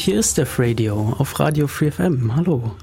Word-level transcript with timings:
und 0.00 0.04
hier 0.04 0.18
ist 0.18 0.38
Def 0.38 0.58
Radio 0.58 1.14
auf 1.18 1.38
Radio 1.40 1.66
Free 1.66 1.90
FM. 1.90 2.34
Hallo. 2.34 2.74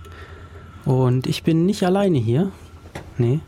Und 0.85 1.25
ich 1.25 1.41
bin 1.41 1.65
nicht 1.65 1.81
alleine 1.81 2.19
hier. 2.19 2.51
Nee. 3.17 3.39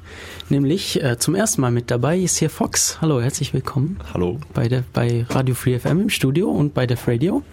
Nämlich 0.50 1.04
äh, 1.04 1.20
zum 1.20 1.36
ersten 1.36 1.62
Mal 1.62 1.70
mit 1.70 1.92
dabei 1.92 2.18
ist 2.18 2.38
hier 2.38 2.50
Fox. 2.50 3.00
Hallo, 3.00 3.22
herzlich 3.22 3.54
willkommen. 3.54 4.00
Hallo. 4.12 4.40
Bei, 4.56 4.68
der, 4.70 4.84
bei 4.92 5.24
Radio 5.30 5.54
Free 5.54 5.78
FM 5.78 6.02
im 6.02 6.10
Studio 6.10 6.50
und 6.50 6.74
bei 6.74 6.88
Def 6.88 7.08
Radio. 7.08 7.44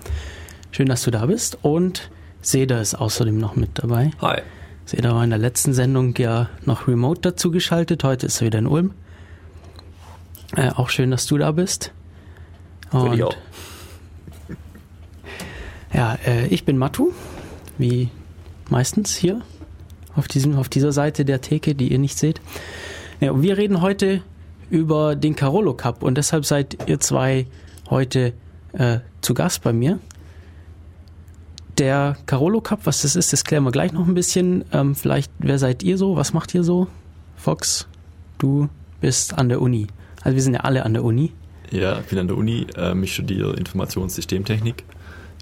Schön, 0.71 0.87
dass 0.87 1.03
du 1.03 1.11
da 1.11 1.27
bist. 1.27 1.59
Und 1.61 2.11
Seda 2.41 2.81
ist 2.81 2.95
außerdem 2.95 3.37
noch 3.37 3.55
mit 3.55 3.73
dabei. 3.75 4.11
Hi. 4.23 4.41
Seda 4.87 5.15
war 5.15 5.23
in 5.23 5.29
der 5.29 5.39
letzten 5.39 5.75
Sendung 5.75 6.15
ja 6.17 6.49
noch 6.65 6.89
remote 6.89 7.21
dazu 7.21 7.51
geschaltet. 7.51 8.05
Heute 8.05 8.25
ist 8.25 8.41
er 8.41 8.47
wieder 8.47 8.61
in 8.61 8.69
Ulm. 8.69 8.95
Äh, 10.57 10.71
auch 10.71 10.89
schön, 10.89 11.11
dass 11.11 11.27
du 11.27 11.37
da 11.37 11.53
bist. 11.53 11.93
Auch. 12.91 13.35
Ja, 15.97 16.19
äh, 16.27 16.47
ich 16.49 16.67
bin 16.67 16.77
Matu, 16.77 17.13
wie 17.79 18.11
meistens 18.69 19.17
hier 19.17 19.41
auf, 20.15 20.29
diesem, 20.29 20.57
auf 20.57 20.69
dieser 20.69 20.93
Seite 20.93 21.25
der 21.25 21.41
Theke, 21.41 21.75
die 21.75 21.91
ihr 21.91 21.99
nicht 21.99 22.19
seht. 22.19 22.43
Ja, 23.19 23.31
und 23.31 23.41
wir 23.41 23.57
reden 23.57 23.81
heute 23.81 24.21
über 24.69 25.17
den 25.17 25.35
Carolo 25.37 25.73
Cup 25.73 26.03
und 26.03 26.19
deshalb 26.19 26.45
seid 26.45 26.87
ihr 26.87 27.01
zwei 27.01 27.47
heute 27.89 28.35
äh, 28.75 28.99
zu 29.23 29.33
Gast 29.33 29.63
bei 29.63 29.73
mir. 29.73 29.99
Der 31.79 32.19
Carolo 32.27 32.61
Cup, 32.61 32.81
was 32.85 33.01
das 33.01 33.17
ist, 33.17 33.33
das 33.33 33.45
klären 33.45 33.65
wir 33.65 33.73
gleich 33.73 33.95
noch 33.95 34.07
ein 34.07 34.13
bisschen. 34.13 34.67
Ähm, 34.73 34.95
vielleicht, 34.95 35.33
wer 35.39 35.59
seid 35.59 35.83
ihr 35.83 35.97
so? 35.97 36.15
Was 36.15 36.35
macht 36.35 36.55
ihr 36.55 36.63
so? 36.63 36.89
Fox, 37.37 37.89
du 38.37 38.69
bist 39.01 39.39
an 39.39 39.49
der 39.49 39.63
Uni. 39.63 39.87
Also 40.23 40.35
wir 40.35 40.43
sind 40.43 40.53
ja 40.53 40.61
alle 40.61 40.85
an 40.85 40.93
der 40.93 41.05
Uni. 41.05 41.33
Ja, 41.71 42.01
ich 42.01 42.07
bin 42.07 42.19
an 42.19 42.29
der 42.29 42.37
Uni. 42.37 42.67
Ähm, 42.77 43.03
ich 43.03 43.15
studiere 43.15 43.55
Informationssystemtechnik. 43.55 44.85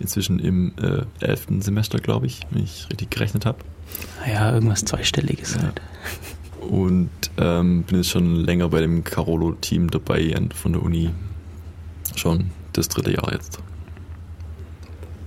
Inzwischen 0.00 0.38
im 0.38 0.72
äh, 0.80 1.02
elften 1.24 1.62
Semester, 1.62 1.98
glaube 1.98 2.26
ich, 2.26 2.40
wenn 2.50 2.64
ich 2.64 2.86
richtig 2.90 3.10
gerechnet 3.10 3.46
habe. 3.46 3.58
Naja, 4.26 4.52
irgendwas 4.52 4.84
Zweistelliges 4.84 5.54
Ja. 5.54 5.62
halt. 5.62 5.80
Und 6.68 7.10
ähm, 7.36 7.82
bin 7.82 7.98
jetzt 7.98 8.08
schon 8.08 8.36
länger 8.36 8.68
bei 8.70 8.80
dem 8.80 9.04
Carolo-Team 9.04 9.90
dabei 9.90 10.34
und 10.36 10.54
von 10.54 10.72
der 10.72 10.82
Uni. 10.82 11.10
Schon 12.16 12.50
das 12.72 12.88
dritte 12.88 13.12
Jahr 13.12 13.32
jetzt. 13.32 13.58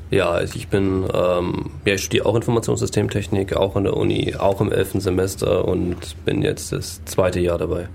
Ja, 0.10 0.30
also 0.32 0.56
ich 0.56 0.68
bin, 0.70 1.06
ähm, 1.14 1.70
ja, 1.86 1.94
ich 1.96 2.04
studiere 2.04 2.26
auch 2.26 2.36
Informationssystemtechnik, 2.36 3.56
auch 3.58 3.76
an 3.76 3.84
der 3.84 3.96
Uni, 3.98 4.36
auch 4.36 4.62
im 4.62 4.72
elften 4.72 5.02
Semester 5.02 5.66
und 5.66 6.16
bin 6.24 6.42
jetzt 6.44 6.72
das 6.72 7.04
zweite 7.06 7.40
Jahr 7.42 7.58
dabei 7.58 7.90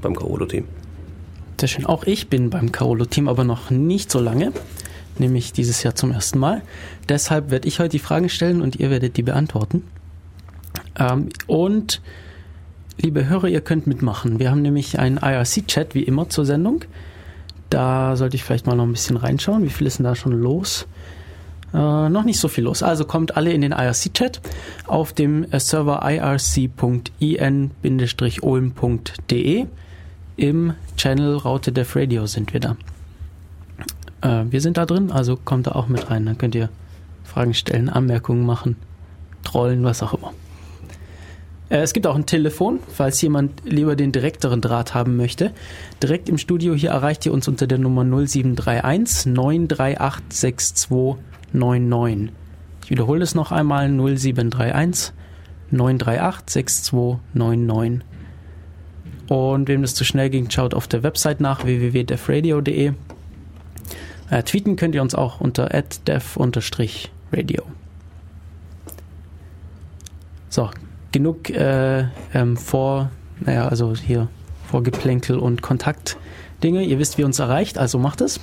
beim 0.00 0.14
Carolo-Team. 0.14 0.64
Sehr 1.58 1.68
schön. 1.68 1.86
Auch 1.86 2.04
ich 2.04 2.28
bin 2.28 2.50
beim 2.50 2.70
Carolo-Team, 2.70 3.28
aber 3.28 3.42
noch 3.44 3.70
nicht 3.70 4.10
so 4.12 4.20
lange, 4.20 4.52
nämlich 5.20 5.52
dieses 5.52 5.82
Jahr 5.82 5.94
zum 5.94 6.12
ersten 6.12 6.38
Mal. 6.38 6.62
Deshalb 7.08 7.50
werde 7.50 7.68
ich 7.68 7.78
heute 7.78 7.90
die 7.90 7.98
Fragen 7.98 8.28
stellen 8.28 8.62
und 8.62 8.76
ihr 8.76 8.90
werdet 8.90 9.16
die 9.16 9.22
beantworten. 9.22 9.84
Ähm, 10.98 11.28
und 11.46 12.00
liebe 13.00 13.28
Hörer, 13.28 13.48
ihr 13.48 13.60
könnt 13.60 13.86
mitmachen. 13.86 14.38
Wir 14.38 14.50
haben 14.50 14.62
nämlich 14.62 14.98
einen 14.98 15.18
IRC-Chat 15.18 15.94
wie 15.94 16.02
immer 16.02 16.28
zur 16.28 16.44
Sendung. 16.44 16.84
Da 17.70 18.16
sollte 18.16 18.36
ich 18.36 18.44
vielleicht 18.44 18.66
mal 18.66 18.76
noch 18.76 18.84
ein 18.84 18.92
bisschen 18.92 19.16
reinschauen. 19.16 19.64
Wie 19.64 19.70
viel 19.70 19.86
ist 19.86 19.98
denn 19.98 20.04
da 20.04 20.14
schon 20.14 20.32
los? 20.32 20.86
Äh, 21.74 22.08
noch 22.08 22.24
nicht 22.24 22.38
so 22.38 22.48
viel 22.48 22.64
los. 22.64 22.82
Also 22.82 23.04
kommt 23.04 23.36
alle 23.36 23.52
in 23.52 23.60
den 23.60 23.72
IRC-Chat 23.72 24.40
auf 24.86 25.12
dem 25.12 25.44
äh, 25.50 25.60
Server 25.60 26.00
irc.in-olm.de. 26.08 26.76
Im 30.38 30.74
Channel 30.96 31.36
Raute 31.36 31.72
Def 31.72 31.96
Radio 31.96 32.26
sind 32.26 32.52
wir 32.52 32.60
da. 32.60 32.76
Äh, 34.26 34.50
wir 34.50 34.60
sind 34.60 34.76
da 34.76 34.86
drin, 34.86 35.12
also 35.12 35.36
kommt 35.36 35.68
da 35.68 35.72
auch 35.72 35.88
mit 35.88 36.10
rein. 36.10 36.26
Dann 36.26 36.38
könnt 36.38 36.54
ihr 36.54 36.68
Fragen 37.24 37.54
stellen, 37.54 37.88
Anmerkungen 37.88 38.44
machen, 38.44 38.76
trollen, 39.44 39.84
was 39.84 40.02
auch 40.02 40.14
immer. 40.14 40.32
Äh, 41.68 41.78
Es 41.78 41.92
gibt 41.92 42.06
auch 42.06 42.16
ein 42.16 42.26
Telefon, 42.26 42.80
falls 42.88 43.20
jemand 43.22 43.62
lieber 43.64 43.96
den 43.96 44.12
direkteren 44.12 44.60
Draht 44.60 44.94
haben 44.94 45.16
möchte. 45.16 45.52
Direkt 46.02 46.28
im 46.28 46.38
Studio 46.38 46.74
hier 46.74 46.90
erreicht 46.90 47.26
ihr 47.26 47.32
uns 47.32 47.48
unter 47.48 47.66
der 47.66 47.78
Nummer 47.78 48.04
0731 48.04 49.32
938 49.32 50.24
6299. 50.30 52.32
Ich 52.84 52.90
wiederhole 52.90 53.22
es 53.22 53.34
noch 53.34 53.52
einmal 53.52 53.88
0731 53.88 55.12
938 55.70 56.50
6299. 56.50 58.06
Und 59.28 59.66
wem 59.66 59.82
das 59.82 59.96
zu 59.96 60.04
schnell 60.04 60.30
ging, 60.30 60.48
schaut 60.50 60.72
auf 60.72 60.86
der 60.86 61.02
Website 61.02 61.40
nach 61.40 61.64
www.defradio.de. 61.64 62.92
Äh, 64.30 64.42
tweeten 64.42 64.76
könnt 64.76 64.94
ihr 64.94 65.02
uns 65.02 65.14
auch 65.14 65.40
unter 65.40 65.68
def-radio. 66.06 67.62
So, 70.48 70.70
genug 71.12 71.50
äh, 71.50 72.06
ähm, 72.34 72.56
vor, 72.56 73.10
naja, 73.40 73.68
also 73.68 73.94
hier 73.94 74.28
Vorgeplänkel 74.68 75.38
und 75.38 75.62
Kontaktdinge. 75.62 76.82
Ihr 76.82 76.98
wisst, 76.98 77.18
wie 77.18 77.24
uns 77.24 77.38
erreicht, 77.38 77.78
also 77.78 77.98
macht 77.98 78.20
es. 78.20 78.40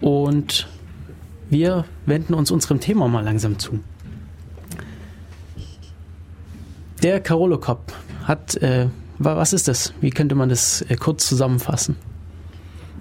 Und 0.00 0.68
wir 1.48 1.84
wenden 2.06 2.34
uns 2.34 2.50
unserem 2.50 2.80
Thema 2.80 3.08
mal 3.08 3.24
langsam 3.24 3.58
zu. 3.58 3.80
Der 7.02 7.20
Carolo 7.20 7.58
Cup 7.58 7.92
hat, 8.24 8.56
äh, 8.56 8.88
wa- 9.18 9.36
was 9.36 9.52
ist 9.52 9.68
das? 9.68 9.92
Wie 10.00 10.10
könnte 10.10 10.34
man 10.34 10.48
das 10.48 10.82
äh, 10.82 10.96
kurz 10.96 11.26
zusammenfassen? 11.26 11.96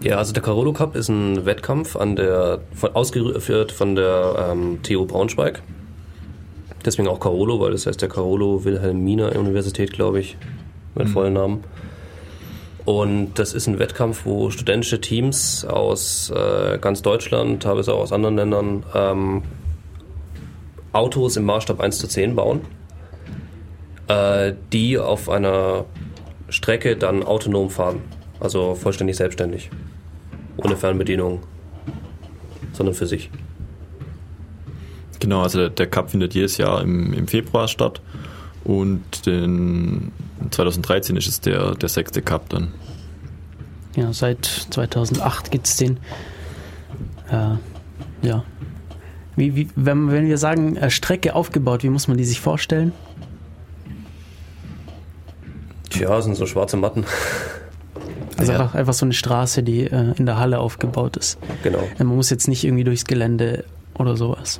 Ja, 0.03 0.17
also 0.17 0.33
der 0.33 0.41
Carolo 0.41 0.73
Cup 0.73 0.95
ist 0.95 1.09
ein 1.09 1.45
Wettkampf 1.45 1.95
an 1.95 2.15
der, 2.15 2.61
von, 2.73 2.95
ausgeführt 2.95 3.71
von 3.71 3.95
der 3.95 4.49
ähm, 4.51 4.79
TU 4.81 5.05
Braunschweig. 5.05 5.61
Deswegen 6.83 7.07
auch 7.07 7.19
Carolo, 7.19 7.59
weil 7.59 7.71
das 7.71 7.85
heißt 7.85 8.01
der 8.01 8.09
Carolo 8.09 8.63
Wilhelmina 8.63 9.29
Universität, 9.29 9.93
glaube 9.93 10.19
ich, 10.19 10.37
mit 10.95 11.07
vollen 11.07 11.33
Namen. 11.33 11.63
Und 12.85 13.35
das 13.35 13.53
ist 13.53 13.67
ein 13.67 13.77
Wettkampf, 13.77 14.25
wo 14.25 14.49
studentische 14.49 14.99
Teams 14.99 15.65
aus 15.65 16.31
äh, 16.31 16.79
ganz 16.79 17.03
Deutschland, 17.03 17.61
teilweise 17.61 17.93
auch 17.93 17.99
aus 17.99 18.11
anderen 18.11 18.37
Ländern, 18.37 18.83
ähm, 18.95 19.43
Autos 20.93 21.37
im 21.37 21.45
Maßstab 21.45 21.79
1 21.79 21.99
zu 21.99 22.07
10 22.07 22.35
bauen, 22.35 22.61
äh, 24.07 24.53
die 24.73 24.97
auf 24.97 25.29
einer 25.29 25.85
Strecke 26.49 26.97
dann 26.97 27.21
autonom 27.21 27.69
fahren. 27.69 28.01
Also 28.39 28.73
vollständig 28.73 29.15
selbstständig. 29.15 29.69
Ohne 30.63 30.77
Fernbedienung, 30.77 31.41
sondern 32.73 32.95
für 32.95 33.07
sich. 33.07 33.29
Genau, 35.19 35.41
also 35.41 35.59
der, 35.59 35.69
der 35.69 35.87
Cup 35.87 36.09
findet 36.11 36.33
jedes 36.33 36.57
Jahr 36.57 36.81
im, 36.81 37.13
im 37.13 37.27
Februar 37.27 37.67
statt. 37.67 38.01
Und 38.63 39.25
den 39.25 40.11
2013 40.49 41.15
ist 41.15 41.27
es 41.27 41.41
der, 41.41 41.75
der 41.75 41.89
sechste 41.89 42.21
Cup 42.21 42.49
dann. 42.49 42.73
Ja, 43.95 44.13
seit 44.13 44.45
2008 44.45 45.51
gibt 45.51 45.67
es 45.67 45.77
den. 45.77 45.97
Äh, 47.29 47.55
ja. 48.21 48.43
Wie, 49.35 49.55
wie, 49.55 49.69
wenn, 49.75 50.11
wenn 50.11 50.27
wir 50.27 50.37
sagen, 50.37 50.75
äh, 50.75 50.89
Strecke 50.89 51.35
aufgebaut, 51.35 51.83
wie 51.83 51.89
muss 51.89 52.07
man 52.07 52.17
die 52.17 52.23
sich 52.23 52.41
vorstellen? 52.41 52.93
Tja, 55.89 56.21
sind 56.21 56.35
so 56.35 56.45
schwarze 56.45 56.77
Matten. 56.77 57.05
Also 58.41 58.51
Ja. 58.53 58.59
einfach, 58.59 58.75
einfach 58.75 58.93
so 58.93 59.05
eine 59.05 59.13
Straße, 59.13 59.63
die 59.63 59.81
äh, 59.85 60.13
in 60.17 60.25
der 60.25 60.37
Halle 60.37 60.59
aufgebaut 60.59 61.15
ist. 61.17 61.37
genau, 61.63 61.79
Äh, 61.97 62.03
man 62.03 62.15
muss 62.17 62.29
jetzt 62.29 62.47
nicht 62.47 62.63
irgendwie 62.63 62.83
durchs 62.83 63.05
Gelände 63.05 63.63
oder 63.97 64.15
sowas. 64.17 64.59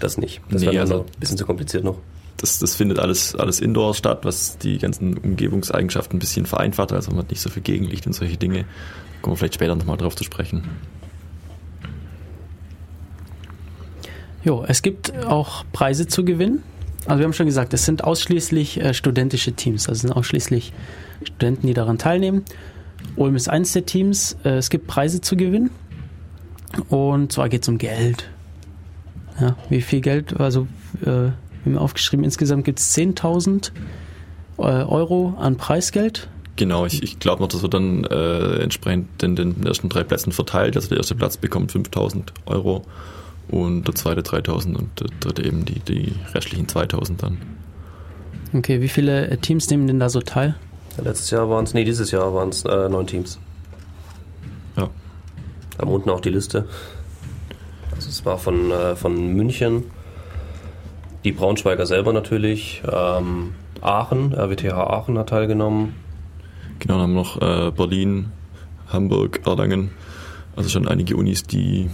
das 0.00 0.18
nicht. 0.18 0.40
Das 0.50 0.60
Nee, 0.62 0.68
wäre 0.72 0.80
also- 0.80 1.00
ein 1.00 1.20
bisschen 1.20 1.38
zu 1.38 1.46
kompliziert 1.46 1.84
noch. 1.84 1.96
Das, 2.36 2.58
das 2.58 2.74
findet 2.74 2.98
alles, 2.98 3.34
alles 3.36 3.60
indoor 3.60 3.94
statt, 3.94 4.20
was 4.24 4.58
die 4.58 4.76
ganzen 4.78 5.16
Umgebungseigenschaften 5.16 6.16
ein 6.16 6.18
bisschen 6.18 6.44
vereinfacht. 6.46 6.92
Also 6.92 7.10
man 7.12 7.20
hat 7.20 7.30
nicht 7.30 7.40
so 7.40 7.48
viel 7.48 7.62
Gegenlicht 7.62 8.06
und 8.06 8.12
solche 8.12 8.36
Dinge. 8.36 8.64
Kommen 9.22 9.32
wir 9.34 9.38
vielleicht 9.38 9.54
später 9.54 9.74
nochmal 9.76 9.96
drauf 9.96 10.14
zu 10.16 10.24
sprechen. 10.24 10.64
Jo, 14.44 14.64
es 14.68 14.82
gibt 14.82 15.12
auch 15.26 15.64
Preise 15.72 16.06
zu 16.06 16.24
gewinnen. 16.24 16.62
Also 17.06 17.18
wir 17.20 17.24
haben 17.24 17.32
schon 17.32 17.46
gesagt, 17.46 17.72
es 17.74 17.84
sind 17.84 18.04
ausschließlich 18.04 18.80
äh, 18.80 18.94
studentische 18.94 19.52
Teams. 19.52 19.88
Also 19.88 19.92
es 19.98 20.00
sind 20.02 20.12
ausschließlich 20.12 20.72
Studenten, 21.22 21.66
die 21.66 21.74
daran 21.74 21.98
teilnehmen. 21.98 22.44
Ulm 23.16 23.36
ist 23.36 23.48
eins 23.48 23.72
der 23.72 23.86
Teams. 23.86 24.36
Äh, 24.44 24.56
es 24.56 24.70
gibt 24.70 24.86
Preise 24.86 25.20
zu 25.20 25.36
gewinnen. 25.36 25.70
Und 26.88 27.32
zwar 27.32 27.48
geht 27.48 27.62
es 27.62 27.68
um 27.68 27.78
Geld. 27.78 28.28
Ja, 29.40 29.56
wie 29.68 29.80
viel 29.80 30.00
Geld? 30.00 30.38
Also 30.40 30.66
äh, 31.02 31.06
wir 31.06 31.34
haben 31.64 31.78
aufgeschrieben, 31.78 32.24
insgesamt 32.24 32.64
gibt 32.64 32.78
es 32.78 32.96
10.000 32.96 33.70
äh, 34.58 34.62
Euro 34.62 35.34
an 35.38 35.56
Preisgeld. 35.56 36.28
Genau, 36.56 36.86
ich, 36.86 37.02
ich 37.02 37.18
glaube 37.18 37.42
noch, 37.42 37.48
das 37.48 37.62
wird 37.62 37.74
dann 37.74 38.04
äh, 38.04 38.58
entsprechend 38.58 39.22
in 39.22 39.34
den 39.34 39.66
ersten 39.66 39.88
drei 39.88 40.04
Plätzen 40.04 40.30
verteilt. 40.30 40.76
Also 40.76 40.88
der 40.88 40.98
erste 40.98 41.16
Platz 41.16 41.36
bekommt 41.36 41.72
5000 41.72 42.32
Euro 42.46 42.84
und 43.48 43.88
der 43.88 43.94
zweite 43.94 44.22
3000 44.22 44.78
und 44.78 45.00
der 45.00 45.08
dritte 45.20 45.44
eben 45.44 45.64
die, 45.64 45.80
die 45.80 46.12
restlichen 46.32 46.68
2000 46.68 47.22
dann. 47.22 47.38
Okay, 48.52 48.80
wie 48.80 48.88
viele 48.88 49.28
äh, 49.28 49.36
Teams 49.36 49.68
nehmen 49.68 49.88
denn 49.88 49.98
da 49.98 50.08
so 50.08 50.20
teil? 50.20 50.54
Letztes 51.02 51.30
Jahr 51.30 51.50
waren 51.50 51.64
es, 51.64 51.74
nee, 51.74 51.84
dieses 51.84 52.10
Jahr 52.10 52.34
waren 52.34 52.50
es 52.50 52.64
äh, 52.64 52.88
neun 52.88 53.06
Teams. 53.06 53.38
Ja. 54.76 54.88
Haben 55.78 55.90
unten 55.90 56.10
auch 56.10 56.20
die 56.20 56.30
Liste. 56.30 56.68
Also 57.94 58.08
es 58.08 58.24
war 58.24 58.38
von, 58.38 58.70
äh, 58.70 58.96
von 58.96 59.34
München, 59.34 59.84
die 61.24 61.32
Braunschweiger 61.32 61.86
selber 61.86 62.12
natürlich, 62.12 62.82
ähm, 62.90 63.54
Aachen, 63.80 64.32
RWTH 64.32 64.72
Aachen 64.72 65.18
hat 65.18 65.30
teilgenommen. 65.30 65.94
Genau, 66.78 66.94
dann 66.94 67.02
haben 67.02 67.14
wir 67.14 67.20
noch 67.20 67.40
äh, 67.40 67.70
Berlin, 67.70 68.32
Hamburg, 68.88 69.40
Erlangen. 69.46 69.90
Also 70.56 70.68
schon 70.68 70.86
einige 70.86 71.16
Unis, 71.16 71.44
die 71.44 71.88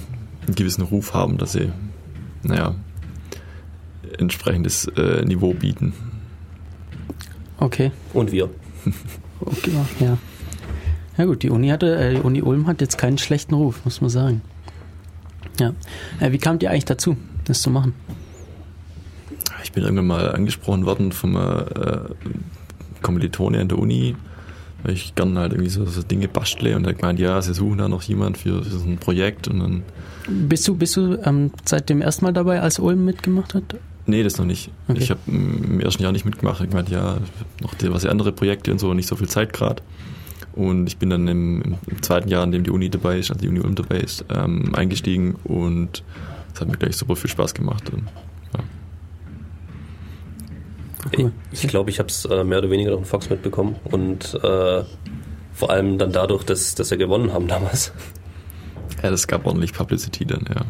einen 0.46 0.54
gewissen 0.54 0.82
Ruf 0.82 1.14
haben, 1.14 1.38
dass 1.38 1.52
sie, 1.52 1.72
naja, 2.42 2.74
entsprechendes 4.18 4.86
äh, 4.96 5.24
Niveau 5.24 5.54
bieten. 5.54 5.94
Okay. 7.58 7.92
Und 8.12 8.32
wir. 8.32 8.50
Okay. 9.40 9.70
Ja. 10.00 10.18
Ja 11.18 11.24
gut, 11.26 11.42
die 11.42 11.50
Uni 11.50 11.68
hatte, 11.68 11.96
äh, 11.96 12.14
die 12.14 12.20
Uni 12.20 12.40
Ulm 12.40 12.66
hat 12.66 12.80
jetzt 12.80 12.96
keinen 12.96 13.18
schlechten 13.18 13.54
Ruf, 13.54 13.84
muss 13.84 14.00
man 14.00 14.10
sagen. 14.10 14.42
Ja. 15.58 15.74
Äh, 16.18 16.32
wie 16.32 16.38
kamt 16.38 16.62
ihr 16.62 16.70
eigentlich 16.70 16.86
dazu, 16.86 17.16
das 17.44 17.60
zu 17.60 17.70
machen? 17.70 17.94
Ich 19.62 19.72
bin 19.72 19.84
irgendwann 19.84 20.06
mal 20.06 20.32
angesprochen 20.32 20.86
worden 20.86 21.12
vom 21.12 21.36
äh, 21.36 21.64
Kommilitone 23.02 23.60
an 23.60 23.68
der 23.68 23.78
Uni, 23.78 24.16
weil 24.82 24.94
ich 24.94 25.14
gerne 25.14 25.40
halt 25.40 25.52
irgendwie 25.52 25.70
so, 25.70 25.84
so 25.84 26.02
Dinge 26.02 26.28
bastle 26.28 26.74
und 26.76 26.86
er 26.86 26.94
gemeint, 26.94 27.18
ja, 27.20 27.40
sie 27.42 27.54
suchen 27.54 27.78
da 27.78 27.88
noch 27.88 28.02
jemand 28.02 28.38
für, 28.38 28.64
für 28.64 28.78
so 28.78 28.88
ein 28.88 28.96
Projekt 28.98 29.48
und 29.48 29.60
dann. 29.60 29.82
Bist 30.26 30.66
du, 30.68 30.74
bist 30.74 30.96
du 30.96 31.18
ähm, 31.24 31.50
seit 31.64 31.90
dem 31.90 32.00
ersten 32.00 32.24
Mal 32.24 32.32
dabei, 32.32 32.60
als 32.60 32.78
Ulm 32.78 33.04
mitgemacht 33.04 33.54
hat? 33.54 33.76
Nee, 34.10 34.24
das 34.24 34.38
noch 34.38 34.44
nicht. 34.44 34.72
Okay. 34.88 34.98
Ich 35.00 35.10
habe 35.10 35.20
im 35.28 35.78
ersten 35.78 36.02
Jahr 36.02 36.10
nicht 36.10 36.24
mitgemacht. 36.24 36.60
Ich 36.60 36.72
meinte, 36.72 36.92
ja, 36.92 37.18
noch 37.62 37.74
diverse 37.74 38.10
andere 38.10 38.32
Projekte 38.32 38.72
und 38.72 38.80
so, 38.80 38.92
nicht 38.92 39.06
so 39.06 39.14
viel 39.14 39.28
Zeit 39.28 39.52
gerade. 39.52 39.84
Und 40.52 40.88
ich 40.88 40.96
bin 40.96 41.10
dann 41.10 41.28
im, 41.28 41.78
im, 41.86 42.02
zweiten 42.02 42.28
Jahr, 42.28 42.42
in 42.42 42.50
dem 42.50 42.64
die 42.64 42.70
Uni 42.70 42.90
dabei 42.90 43.20
ist, 43.20 43.30
also 43.30 43.40
die 43.40 43.48
Uni 43.48 43.60
Ulm 43.60 43.76
dabei 43.76 43.98
ist, 43.98 44.24
ähm, 44.28 44.74
eingestiegen 44.74 45.36
und 45.44 46.02
es 46.52 46.60
hat 46.60 46.66
mir 46.66 46.76
gleich 46.76 46.96
super 46.96 47.14
viel 47.14 47.30
Spaß 47.30 47.54
gemacht. 47.54 47.88
Und, 47.90 48.02
ja. 48.52 48.64
Cool. 51.16 51.32
Ich 51.52 51.68
glaube, 51.68 51.90
ich 51.90 52.00
habe 52.00 52.08
es 52.08 52.24
äh, 52.24 52.42
mehr 52.42 52.58
oder 52.58 52.70
weniger 52.70 52.90
durch 52.90 53.02
den 53.02 53.06
Fox 53.06 53.30
mitbekommen 53.30 53.76
und 53.84 54.34
äh, 54.42 54.82
vor 55.52 55.70
allem 55.70 55.98
dann 55.98 56.10
dadurch, 56.10 56.42
dass, 56.42 56.74
dass 56.74 56.90
wir 56.90 56.98
gewonnen 56.98 57.32
haben 57.32 57.46
damals. 57.46 57.92
Ja, 59.04 59.10
das 59.10 59.28
gab 59.28 59.46
ordentlich 59.46 59.72
Publicity 59.72 60.24
dann, 60.24 60.44
ja. 60.52 60.62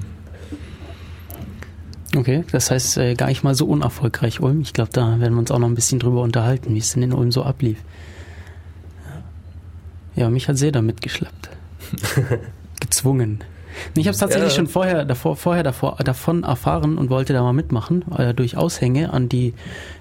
Okay, 2.16 2.44
das 2.50 2.70
heißt 2.70 2.98
äh, 2.98 3.14
gar 3.14 3.28
nicht 3.28 3.44
mal 3.44 3.54
so 3.54 3.66
unerfolgreich 3.66 4.40
Ulm. 4.40 4.62
Ich 4.62 4.72
glaube, 4.72 4.90
da 4.92 5.20
werden 5.20 5.34
wir 5.34 5.40
uns 5.40 5.50
auch 5.50 5.60
noch 5.60 5.68
ein 5.68 5.76
bisschen 5.76 6.00
drüber 6.00 6.22
unterhalten, 6.22 6.74
wie 6.74 6.78
es 6.78 6.92
denn 6.92 7.04
in 7.04 7.12
Ulm 7.12 7.30
so 7.30 7.44
ablief. 7.44 7.78
Ja, 10.16 10.28
mich 10.28 10.48
hat 10.48 10.58
Seda 10.58 10.82
mitgeschleppt. 10.82 11.50
Gezwungen. 12.80 13.44
Ich 13.94 14.06
habe 14.06 14.12
es 14.12 14.18
tatsächlich 14.18 14.50
ja. 14.52 14.56
schon 14.56 14.66
vorher, 14.66 15.04
davor, 15.04 15.36
vorher 15.36 15.62
davor, 15.62 15.96
davon 16.04 16.42
erfahren 16.42 16.98
und 16.98 17.10
wollte 17.10 17.32
da 17.32 17.42
mal 17.42 17.52
mitmachen, 17.52 18.04
äh, 18.16 18.34
durch 18.34 18.56
Aushänge 18.56 19.12
an 19.12 19.28
die 19.28 19.54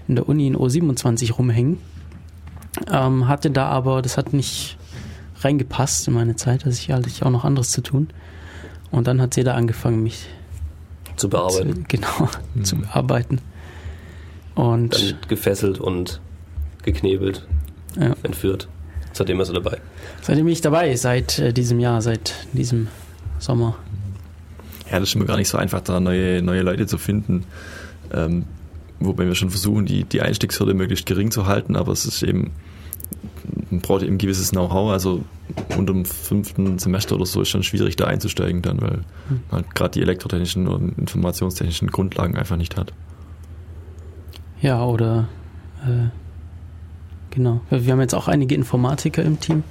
in 0.07 0.15
der 0.15 0.27
Uni 0.27 0.47
in 0.47 0.57
O27 0.57 1.33
rumhängen. 1.33 1.77
Ähm, 2.91 3.27
hatte 3.27 3.51
da 3.51 3.67
aber, 3.67 4.01
das 4.01 4.17
hat 4.17 4.33
nicht 4.33 4.77
reingepasst 5.41 6.07
in 6.07 6.15
meine 6.15 6.35
Zeit, 6.35 6.65
also 6.65 6.77
ich 6.77 6.91
hatte 6.91 7.07
ich 7.07 7.23
auch 7.23 7.29
noch 7.29 7.45
anderes 7.45 7.71
zu 7.71 7.81
tun. 7.81 8.09
Und 8.91 9.07
dann 9.07 9.21
hat 9.21 9.35
Seda 9.35 9.53
angefangen, 9.53 10.01
mich 10.01 10.27
zu 11.19 11.29
bearbeiten. 11.29 11.73
Zu, 11.75 11.83
genau, 11.87 12.29
mhm. 12.55 12.63
zu 12.63 12.75
bearbeiten. 12.77 13.41
Und 14.55 14.95
dann 14.95 15.17
gefesselt 15.27 15.79
und 15.79 16.21
geknebelt, 16.83 17.45
ja. 17.99 18.15
entführt. 18.23 18.67
Seitdem 19.13 19.39
ist 19.39 19.49
er 19.49 19.55
dabei. 19.55 19.79
Seitdem 20.21 20.45
bin 20.45 20.53
ich 20.53 20.61
dabei, 20.61 20.95
seit 20.95 21.39
äh, 21.39 21.53
diesem 21.53 21.79
Jahr, 21.79 22.01
seit 22.01 22.35
diesem 22.53 22.87
Sommer. 23.39 23.75
Ja, 24.91 24.99
das 24.99 25.09
ist 25.09 25.15
immer 25.15 25.25
gar 25.25 25.37
nicht 25.37 25.49
so 25.49 25.57
einfach, 25.57 25.81
da 25.81 25.99
neue, 25.99 26.41
neue 26.41 26.61
Leute 26.61 26.87
zu 26.87 26.97
finden. 26.97 27.45
Ähm, 28.11 28.45
wobei 28.99 29.25
wir 29.25 29.35
schon 29.35 29.49
versuchen, 29.49 29.85
die, 29.85 30.03
die 30.03 30.21
Einstiegshürde 30.21 30.73
möglichst 30.73 31.05
gering 31.05 31.31
zu 31.31 31.45
halten, 31.45 31.75
aber 31.75 31.91
es 31.91 32.05
ist 32.05 32.23
eben, 32.23 32.51
braucht 33.81 34.03
eben 34.03 34.17
gewisses 34.17 34.51
Know-how. 34.51 34.91
Also 34.91 35.23
unter 35.77 35.93
dem 35.93 36.05
fünften 36.05 36.79
Semester 36.79 37.15
oder 37.15 37.25
so 37.25 37.41
ist 37.41 37.49
schon 37.49 37.63
schwierig, 37.63 37.95
da 37.95 38.05
einzusteigen 38.05 38.61
dann, 38.61 38.81
weil 38.81 39.01
hm. 39.27 39.41
man 39.51 39.63
gerade 39.73 39.91
die 39.91 40.01
elektrotechnischen 40.01 40.67
und 40.67 40.97
informationstechnischen 40.97 41.89
Grundlagen 41.89 42.37
einfach 42.37 42.57
nicht 42.57 42.77
hat. 42.77 42.93
Ja, 44.61 44.83
oder 44.83 45.27
äh, 45.85 46.09
genau. 47.29 47.61
Wir 47.69 47.93
haben 47.93 48.01
jetzt 48.01 48.15
auch 48.15 48.27
einige 48.27 48.55
Informatiker 48.55 49.23
im 49.23 49.39
Team. 49.39 49.63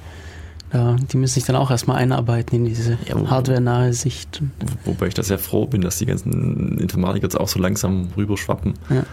Ja, 0.73 0.97
die 0.97 1.17
müssen 1.17 1.35
sich 1.35 1.45
dann 1.45 1.57
auch 1.57 1.71
erstmal 1.71 1.97
einarbeiten 1.97 2.57
in 2.57 2.65
diese 2.67 2.99
ja, 3.07 3.17
hardware-nahe 3.31 3.95
Sicht. 3.95 4.43
Wobei 4.85 5.07
ich 5.07 5.15
da 5.15 5.23
sehr 5.23 5.39
froh 5.39 5.67
bin, 5.67 5.81
dass 5.81 5.97
die 5.97 6.05
ganzen 6.05 6.77
Informatiker 6.79 7.25
jetzt 7.25 7.41
auch 7.41 7.49
so 7.49 7.59
langsam 7.59 8.09
rüberschwappen. 8.17 8.75
Ja. 8.91 9.05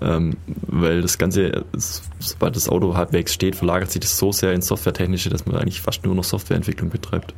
Ähm, 0.00 0.36
weil 0.46 1.02
das 1.02 1.18
Ganze, 1.18 1.64
sobald 2.18 2.56
das 2.56 2.68
Auto 2.68 2.96
halbwegs 2.96 3.34
steht, 3.34 3.56
verlagert 3.56 3.90
sich 3.90 4.00
das 4.00 4.16
so 4.16 4.32
sehr 4.32 4.52
ins 4.52 4.66
Softwaretechnische, 4.66 5.30
dass 5.30 5.46
man 5.46 5.56
eigentlich 5.56 5.80
fast 5.80 6.04
nur 6.04 6.14
noch 6.14 6.24
Softwareentwicklung 6.24 6.90
betreibt. 6.90 7.34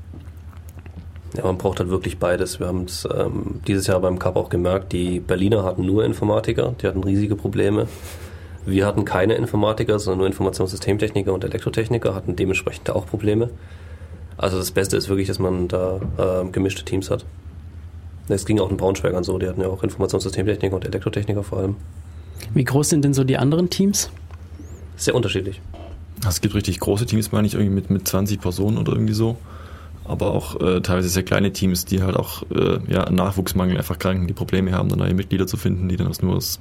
Ja, 1.36 1.44
man 1.44 1.56
braucht 1.56 1.80
halt 1.80 1.88
wirklich 1.88 2.18
beides. 2.18 2.60
Wir 2.60 2.66
haben 2.66 2.84
es 2.84 3.08
ähm, 3.10 3.60
dieses 3.66 3.86
Jahr 3.86 4.00
beim 4.00 4.18
Cup 4.18 4.36
auch 4.36 4.50
gemerkt, 4.50 4.92
die 4.92 5.18
Berliner 5.18 5.64
hatten 5.64 5.86
nur 5.86 6.04
Informatiker, 6.04 6.74
die 6.80 6.86
hatten 6.86 7.02
riesige 7.02 7.36
Probleme. 7.36 7.88
Wir 8.66 8.86
hatten 8.86 9.04
keine 9.04 9.34
Informatiker, 9.34 9.98
sondern 9.98 10.18
nur 10.18 10.26
Informationssystemtechniker 10.28 11.32
und 11.32 11.42
Elektrotechniker, 11.42 12.14
hatten 12.14 12.36
dementsprechend 12.36 12.90
auch 12.90 13.06
Probleme. 13.06 13.50
Also 14.36 14.58
das 14.58 14.70
Beste 14.70 14.96
ist 14.96 15.08
wirklich, 15.08 15.28
dass 15.28 15.38
man 15.38 15.68
da 15.68 16.00
äh, 16.18 16.48
gemischte 16.50 16.84
Teams 16.84 17.10
hat. 17.10 17.24
Es 18.28 18.46
ging 18.46 18.60
auch 18.60 18.70
in 18.70 18.76
Braunschweigern 18.76 19.24
so, 19.24 19.38
die 19.38 19.48
hatten 19.48 19.60
ja 19.60 19.68
auch 19.68 19.82
Informationssystemtechniker 19.82 20.76
und 20.76 20.84
Elektrotechniker 20.84 21.42
vor 21.42 21.58
allem. 21.58 21.76
Wie 22.54 22.64
groß 22.64 22.88
sind 22.88 23.04
denn 23.04 23.14
so 23.14 23.24
die 23.24 23.38
anderen 23.38 23.70
Teams? 23.70 24.10
Sehr 24.96 25.14
unterschiedlich. 25.14 25.60
Es 26.26 26.40
gibt 26.40 26.54
richtig 26.54 26.78
große 26.80 27.06
Teams, 27.06 27.32
meine 27.32 27.46
ich, 27.46 27.54
irgendwie 27.54 27.74
mit, 27.74 27.90
mit 27.90 28.06
20 28.06 28.40
Personen 28.40 28.78
oder 28.78 28.92
irgendwie 28.92 29.14
so 29.14 29.36
aber 30.04 30.32
auch 30.32 30.60
äh, 30.60 30.80
teilweise 30.80 31.08
sehr 31.08 31.22
kleine 31.22 31.52
Teams, 31.52 31.84
die 31.84 32.02
halt 32.02 32.16
auch 32.16 32.42
äh, 32.50 32.78
ja, 32.88 33.08
Nachwuchsmangel 33.10 33.76
einfach 33.76 33.98
kranken, 33.98 34.26
die 34.26 34.32
Probleme 34.32 34.72
haben, 34.72 34.88
dann 34.88 34.98
neue 34.98 35.14
Mitglieder 35.14 35.46
zu 35.46 35.56
finden, 35.56 35.88
die 35.88 35.96
dann 35.96 36.08
aus 36.08 36.22
nur 36.22 36.36
aus 36.36 36.60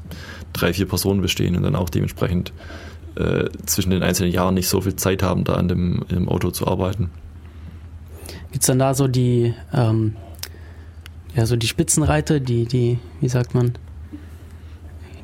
drei, 0.53 0.73
vier 0.73 0.87
Personen 0.87 1.21
bestehen 1.21 1.55
und 1.55 1.63
dann 1.63 1.75
auch 1.75 1.89
dementsprechend 1.89 2.53
äh, 3.15 3.49
zwischen 3.65 3.89
den 3.89 4.03
einzelnen 4.03 4.31
Jahren 4.31 4.53
nicht 4.53 4.69
so 4.69 4.81
viel 4.81 4.95
Zeit 4.95 5.23
haben, 5.23 5.43
da 5.43 5.53
an 5.53 5.67
dem, 5.67 6.05
dem 6.11 6.29
Auto 6.29 6.51
zu 6.51 6.67
arbeiten. 6.67 7.09
Gibt 8.51 8.63
es 8.63 8.67
dann 8.67 8.79
da 8.79 8.93
so 8.93 9.07
die, 9.07 9.53
ähm, 9.73 10.15
ja, 11.35 11.45
so 11.45 11.55
die 11.55 11.67
Spitzenreiter, 11.67 12.39
die, 12.39 12.65
die, 12.65 12.99
wie 13.21 13.29
sagt 13.29 13.55
man, 13.55 13.73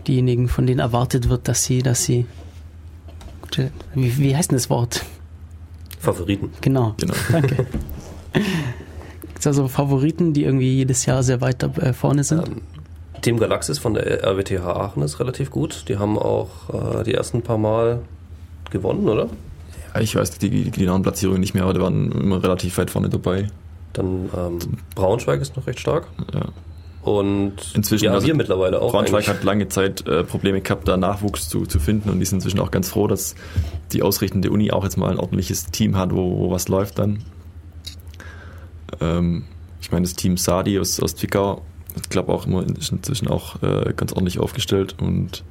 diejenigen, 0.07 0.47
von 0.47 0.65
denen 0.65 0.79
erwartet 0.79 1.29
wird, 1.29 1.47
dass 1.47 1.63
sie, 1.63 1.81
dass 1.81 2.03
sie, 2.03 2.25
wie, 3.93 4.17
wie 4.17 4.35
heißt 4.35 4.51
denn 4.51 4.57
das 4.57 4.69
Wort? 4.69 5.05
Favoriten. 5.99 6.51
Genau. 6.61 6.95
genau. 6.97 7.13
Danke. 7.31 7.65
Gibt 9.21 9.37
es 9.37 9.43
da 9.43 9.53
so 9.53 9.67
Favoriten, 9.67 10.33
die 10.33 10.43
irgendwie 10.43 10.75
jedes 10.75 11.05
Jahr 11.05 11.23
sehr 11.23 11.41
weit 11.41 11.63
äh, 11.63 11.93
vorne 11.93 12.23
sind? 12.23 12.47
Ähm, 12.47 12.61
Team 13.21 13.39
Galaxis 13.39 13.79
von 13.79 13.93
der 13.93 14.23
RWTH 14.23 14.65
Aachen 14.65 15.03
ist 15.03 15.19
relativ 15.19 15.49
gut. 15.49 15.85
Die 15.87 15.97
haben 15.97 16.17
auch 16.17 16.99
äh, 16.99 17.03
die 17.03 17.13
ersten 17.13 17.41
paar 17.41 17.57
Mal 17.57 18.01
gewonnen, 18.69 19.07
oder? 19.09 19.29
Ja, 19.93 20.01
ich 20.01 20.15
weiß 20.15 20.37
die, 20.37 20.49
die 20.49 20.71
genauen 20.71 21.01
Platzierungen 21.01 21.41
nicht 21.41 21.53
mehr, 21.53 21.63
aber 21.63 21.73
die 21.73 21.81
waren 21.81 22.11
immer 22.11 22.43
relativ 22.43 22.77
weit 22.77 22.91
vorne 22.91 23.09
dabei. 23.09 23.47
Dann 23.93 24.29
ähm, 24.35 24.59
Braunschweig 24.93 25.41
ist 25.41 25.55
noch 25.55 25.65
recht 25.65 25.79
stark. 25.79 26.07
Ja. 26.33 26.45
Und 27.07 27.53
inzwischen 27.73 28.03
ja, 28.03 28.11
also 28.11 28.27
wir 28.27 28.35
mittlerweile 28.35 28.81
auch. 28.81 28.91
Braunschweig 28.91 29.19
eigentlich. 29.19 29.29
hat 29.29 29.43
lange 29.45 29.69
Zeit 29.69 30.05
äh, 30.09 30.25
Probleme 30.25 30.59
gehabt, 30.59 30.89
da 30.89 30.97
Nachwuchs 30.97 31.47
zu, 31.47 31.65
zu 31.65 31.79
finden 31.79 32.09
und 32.09 32.19
die 32.19 32.25
sind 32.25 32.39
inzwischen 32.39 32.59
auch 32.59 32.69
ganz 32.69 32.89
froh, 32.89 33.07
dass 33.07 33.35
die 33.93 34.01
ausrichtende 34.01 34.51
Uni 34.51 34.71
auch 34.71 34.83
jetzt 34.83 34.97
mal 34.97 35.11
ein 35.11 35.17
ordentliches 35.17 35.67
Team 35.67 35.95
hat, 35.95 36.11
wo, 36.13 36.37
wo 36.37 36.51
was 36.51 36.67
läuft 36.67 36.99
dann. 36.99 37.23
Ähm, 38.99 39.45
ich 39.79 39.89
meine, 39.89 40.05
das 40.05 40.15
Team 40.15 40.35
Sadi 40.35 40.77
aus, 40.79 40.99
aus 40.99 41.15
Zwickau, 41.15 41.61
ich 41.95 42.09
glaube 42.09 42.33
auch 42.33 42.45
immer 42.45 42.65
ist 42.77 42.91
inzwischen 42.91 43.29
auch 43.29 43.63
äh, 43.63 43.93
ganz 43.95 44.11
ordentlich 44.11 44.39
aufgestellt 44.39 44.95
und 44.99 45.45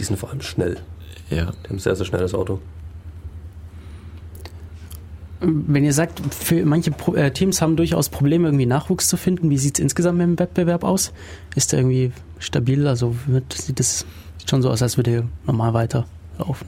die 0.00 0.02
sind 0.02 0.18
vor 0.18 0.30
allem 0.30 0.40
schnell. 0.40 0.78
Ja. 1.30 1.52
Die 1.62 1.68
haben 1.68 1.76
ein 1.76 1.78
sehr, 1.78 1.94
sehr 1.94 2.06
schnelles 2.06 2.34
Auto. 2.34 2.58
Wenn 5.40 5.84
ihr 5.84 5.92
sagt, 5.92 6.20
für 6.34 6.64
manche 6.64 6.90
Pro 6.90 7.14
äh, 7.14 7.30
Teams 7.30 7.62
haben 7.62 7.76
durchaus 7.76 8.08
Probleme, 8.08 8.48
irgendwie 8.48 8.66
Nachwuchs 8.66 9.06
zu 9.06 9.16
finden, 9.16 9.50
wie 9.50 9.58
sieht 9.58 9.78
es 9.78 9.82
insgesamt 9.82 10.20
dem 10.20 10.38
Wettbewerb 10.38 10.82
aus? 10.82 11.12
Ist 11.54 11.72
der 11.72 11.80
irgendwie 11.80 12.12
stabil? 12.40 12.86
Also 12.86 13.14
wird, 13.26 13.52
sieht 13.52 13.78
es 13.78 14.04
schon 14.48 14.62
so 14.62 14.70
aus, 14.70 14.82
als 14.82 14.96
würde 14.96 15.10
er 15.10 15.24
normal 15.46 15.74
weiterlaufen? 15.74 16.66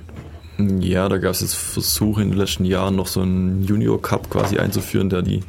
Ja, 0.80 1.08
da 1.08 1.18
gab 1.18 1.32
es 1.32 1.40
jetzt 1.40 1.54
Versuche 1.54 2.22
in 2.22 2.30
den 2.30 2.38
letzten 2.38 2.64
Jahren 2.64 2.96
noch 2.96 3.06
so 3.06 3.22
einen 3.22 3.64
Junior 3.64 4.00
Cup 4.00 4.30
quasi 4.30 4.58
einzuführen, 4.58 5.08
der 5.08 5.22
die, 5.22 5.40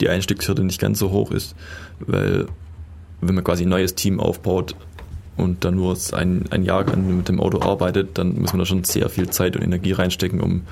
die 0.00 0.08
Einstiegshürde 0.08 0.62
nicht 0.64 0.80
ganz 0.80 0.98
so 0.98 1.10
hoch 1.10 1.32
ist, 1.32 1.56
weil 2.00 2.46
wenn 3.20 3.34
man 3.34 3.44
quasi 3.44 3.64
ein 3.64 3.68
neues 3.68 3.94
Team 3.94 4.20
aufbaut 4.20 4.76
und 5.36 5.64
dann 5.64 5.74
nur 5.74 5.96
ein, 6.12 6.44
ein 6.50 6.62
Jahr 6.62 6.84
mit 6.96 7.28
dem 7.28 7.40
Auto 7.40 7.60
arbeitet, 7.62 8.16
dann 8.16 8.40
muss 8.40 8.52
man 8.52 8.60
da 8.60 8.66
schon 8.66 8.84
sehr 8.84 9.08
viel 9.08 9.28
Zeit 9.30 9.56
und 9.56 9.62
Energie 9.62 9.92
reinstecken, 9.92 10.40
um 10.40 10.62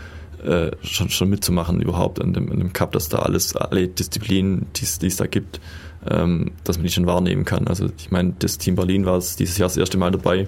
äh, 0.45 0.71
schon, 0.83 1.11
schon 1.11 1.29
mitzumachen 1.29 1.81
überhaupt 1.81 2.21
an 2.21 2.33
dem, 2.33 2.51
an 2.51 2.59
dem 2.59 2.73
Cup, 2.73 2.93
dass 2.93 3.09
da 3.09 3.19
alles, 3.19 3.57
alle 3.57 3.89
Disziplinen, 3.89 4.67
die 4.77 5.07
es 5.07 5.17
da 5.17 5.27
gibt, 5.27 5.61
ähm, 6.09 6.53
dass 6.65 6.77
man 6.77 6.85
die 6.85 6.93
schon 6.93 7.07
wahrnehmen 7.07 7.45
kann. 7.45 7.67
Also 7.67 7.89
ich 7.99 8.11
meine, 8.11 8.35
das 8.39 8.59
Team 8.59 8.77
Berlin 8.77 9.05
war 9.07 9.17
es 9.17 9.37
dieses 9.37 9.59
Jahr 9.59 9.69
das 9.69 9.77
erste 9.77 9.99
Mal 9.99 10.11
dabei. 10.11 10.47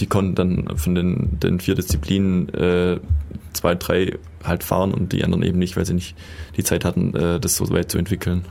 Die 0.00 0.06
konnten 0.06 0.34
dann 0.34 0.76
von 0.76 0.94
den, 0.94 1.38
den 1.40 1.60
vier 1.60 1.74
Disziplinen 1.74 2.48
äh, 2.52 2.98
zwei, 3.52 3.74
drei 3.76 4.18
halt 4.42 4.64
fahren 4.64 4.92
und 4.92 5.12
die 5.12 5.24
anderen 5.24 5.42
eben 5.42 5.58
nicht, 5.58 5.76
weil 5.76 5.86
sie 5.86 5.94
nicht 5.94 6.16
die 6.56 6.64
Zeit 6.64 6.84
hatten, 6.84 7.14
äh, 7.14 7.40
das 7.40 7.56
so 7.56 7.70
weit 7.70 7.90
zu 7.90 7.98
entwickeln. 7.98 8.44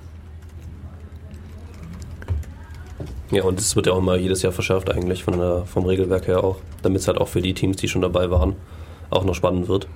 Ja, 3.32 3.44
und 3.44 3.60
es 3.60 3.75
wird 3.75 3.88
ja 3.88 3.94
auch 3.94 3.98
immer 3.98 4.15
jedes 4.15 4.42
Jahr 4.44 4.53
verschärft 4.53 4.92
eigentlich 4.92 5.24
von 5.24 5.38
der, 5.38 5.65
vom 5.65 5.86
Regelwerk 5.86 6.27
her 6.27 6.44
auch, 6.44 6.58
damit 6.84 7.01
es 7.01 7.08
halt 7.08 7.18
auch 7.18 7.27
für 7.27 7.42
die 7.42 7.53
Teams, 7.53 7.77
die 7.77 7.88
schon 7.88 8.03
dabei 8.03 8.30
waren, 8.30 8.56
auch 9.10 9.24
noch 9.24 9.34
spannend 9.34 9.68
wird. 9.68 9.88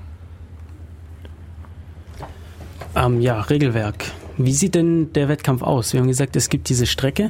Ähm, 2.98 3.22
ja, 3.22 3.42
Regelwerk. 3.42 4.06
Wie 4.38 4.54
sieht 4.54 4.74
denn 4.74 5.14
der 5.14 5.30
Wettkampf 5.30 5.62
aus? 5.62 5.94
Wir 5.94 6.00
haben 6.00 6.08
gesagt, 6.08 6.36
es 6.36 6.50
gibt 6.50 6.68
diese 6.70 6.88
Strecke, 6.88 7.30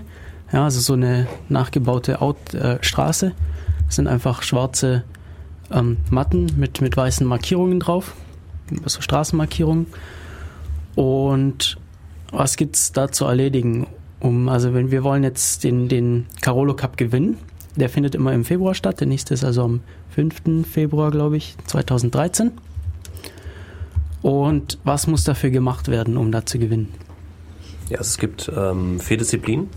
ja, 0.53 0.63
also 0.63 0.79
so 0.79 0.93
eine 0.93 1.27
nachgebaute 1.49 2.21
Out 2.21 2.53
äh, 2.53 2.77
Straße. 2.81 3.33
Das 3.85 3.95
sind 3.97 4.07
einfach 4.07 4.43
schwarze 4.43 5.03
ähm, 5.69 5.97
Matten 6.09 6.47
mit, 6.55 6.79
mit 6.79 6.95
weißen 6.95 7.27
Markierungen 7.27 7.81
drauf, 7.81 8.15
so 8.85 9.01
Straßenmarkierungen. 9.01 9.87
Und 10.95 11.77
was 12.31 12.55
gibt 12.55 12.77
es 12.77 12.93
da 12.93 13.11
zu 13.11 13.25
erledigen? 13.25 13.87
Um, 14.21 14.47
also 14.47 14.73
wenn 14.73 14.89
wir 14.89 15.03
wollen 15.03 15.23
jetzt 15.23 15.65
den, 15.65 15.89
den 15.89 16.27
Carolo 16.39 16.75
Cup 16.75 16.95
gewinnen, 16.95 17.37
der 17.75 17.89
findet 17.89 18.15
immer 18.15 18.31
im 18.31 18.45
Februar 18.45 18.73
statt. 18.73 19.01
Der 19.01 19.07
nächste 19.07 19.33
ist 19.33 19.43
also 19.43 19.63
am 19.63 19.81
5. 20.11 20.65
Februar, 20.65 21.11
glaube 21.11 21.35
ich, 21.35 21.55
2013. 21.65 22.53
Und 24.27 24.77
was 24.83 25.07
muss 25.07 25.23
dafür 25.23 25.51
gemacht 25.51 25.87
werden, 25.87 26.17
um 26.17 26.33
da 26.33 26.45
zu 26.45 26.59
gewinnen? 26.59 26.93
Ja, 27.87 27.99
also 27.99 28.09
es 28.09 28.17
gibt 28.17 28.51
ähm, 28.53 28.99
vier 28.99 29.15
Disziplinen. 29.15 29.69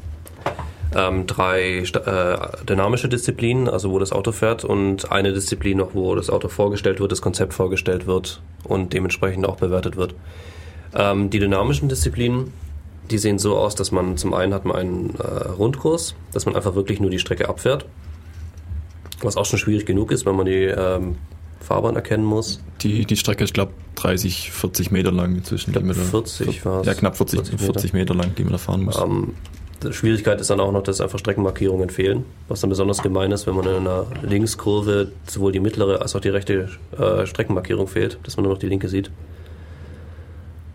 Ähm, 0.93 1.29
drei 1.29 1.83
äh, 1.85 2.65
dynamische 2.69 3.09
Disziplinen, 3.09 3.69
also 3.69 3.93
wo 3.93 4.01
das 4.01 4.11
Auto 4.11 4.33
fährt, 4.33 4.65
und 4.65 5.13
eine 5.13 5.33
Disziplin 5.33 5.79
noch, 5.79 5.95
wo 5.95 6.17
das 6.17 6.31
Auto 6.31 6.49
vorgestellt 6.49 6.99
wird, 6.99 7.13
das 7.13 7.23
Konzept 7.23 7.55
vorgestellt 7.55 8.09
wird 8.09 8.43
und 8.65 8.93
dementsprechend 8.93 9.47
auch 9.47 9.55
bewertet 9.55 9.97
wird. 9.97 10.17
Ähm, 10.97 11.31
die 11.31 11.39
dynamischen 11.39 11.89
Disziplinen, 11.89 12.53
die 13.09 13.19
sehen 13.19 13.39
so 13.39 13.57
aus, 13.57 13.77
dass 13.77 13.93
man 13.93 14.17
zum 14.17 14.35
einen 14.35 14.53
hat 14.53 14.65
man 14.65 14.75
einen 14.75 15.15
äh, 15.21 15.47
Rundkurs, 15.51 16.17
dass 16.33 16.47
man 16.47 16.57
einfach 16.57 16.75
wirklich 16.75 16.99
nur 16.99 17.11
die 17.11 17.21
Strecke 17.21 17.49
abfährt, 17.49 17.87
was 19.23 19.37
auch 19.37 19.45
schon 19.45 19.61
schwierig 19.61 19.87
genug 19.87 20.11
ist, 20.11 20.27
wenn 20.27 20.35
man 20.35 20.47
die 20.47 20.65
ähm, 20.65 21.19
Fahrbahn 21.71 21.95
erkennen 21.95 22.25
muss. 22.25 22.61
Die, 22.81 23.05
die 23.05 23.17
Strecke 23.17 23.45
ist, 23.45 23.55
glaube 23.55 23.71
30, 23.95 24.51
40 24.51 24.91
Meter 24.91 25.13
lang 25.13 25.37
inzwischen. 25.37 25.71
Glaub, 25.71 25.85
40 25.95 26.65
war. 26.65 26.85
Ja, 26.85 26.95
knapp 26.95 27.17
40, 27.17 27.39
40 27.39 27.53
Meter. 27.61 27.65
40 27.75 27.93
Meter 27.93 28.15
lang, 28.15 28.35
die 28.35 28.43
man 28.43 28.53
da 28.53 28.59
fahren 28.59 28.83
muss. 28.83 29.01
Ähm, 29.01 29.35
die 29.81 29.93
Schwierigkeit 29.93 30.41
ist 30.41 30.51
dann 30.51 30.59
auch 30.59 30.73
noch, 30.73 30.83
dass 30.83 31.01
einfach 31.01 31.21
Streckenmarkierungen 31.21 31.89
fehlen, 31.89 32.25
was 32.49 32.61
dann 32.61 32.71
besonders 32.71 33.03
gemein 33.03 33.31
ist, 33.31 33.47
wenn 33.47 33.55
man 33.55 33.67
in 33.67 33.77
einer 33.77 34.07
Linkskurve 34.23 35.13
sowohl 35.29 35.53
die 35.53 35.61
mittlere 35.61 36.03
als 36.03 36.17
auch 36.17 36.21
die 36.21 36.31
rechte 36.31 36.71
äh, 36.99 37.25
Streckenmarkierung 37.25 37.87
fehlt, 37.87 38.19
dass 38.25 38.37
man 38.37 38.43
nur 38.45 38.55
noch 38.55 38.61
die 38.61 38.67
linke 38.67 38.89
sieht. 38.89 39.13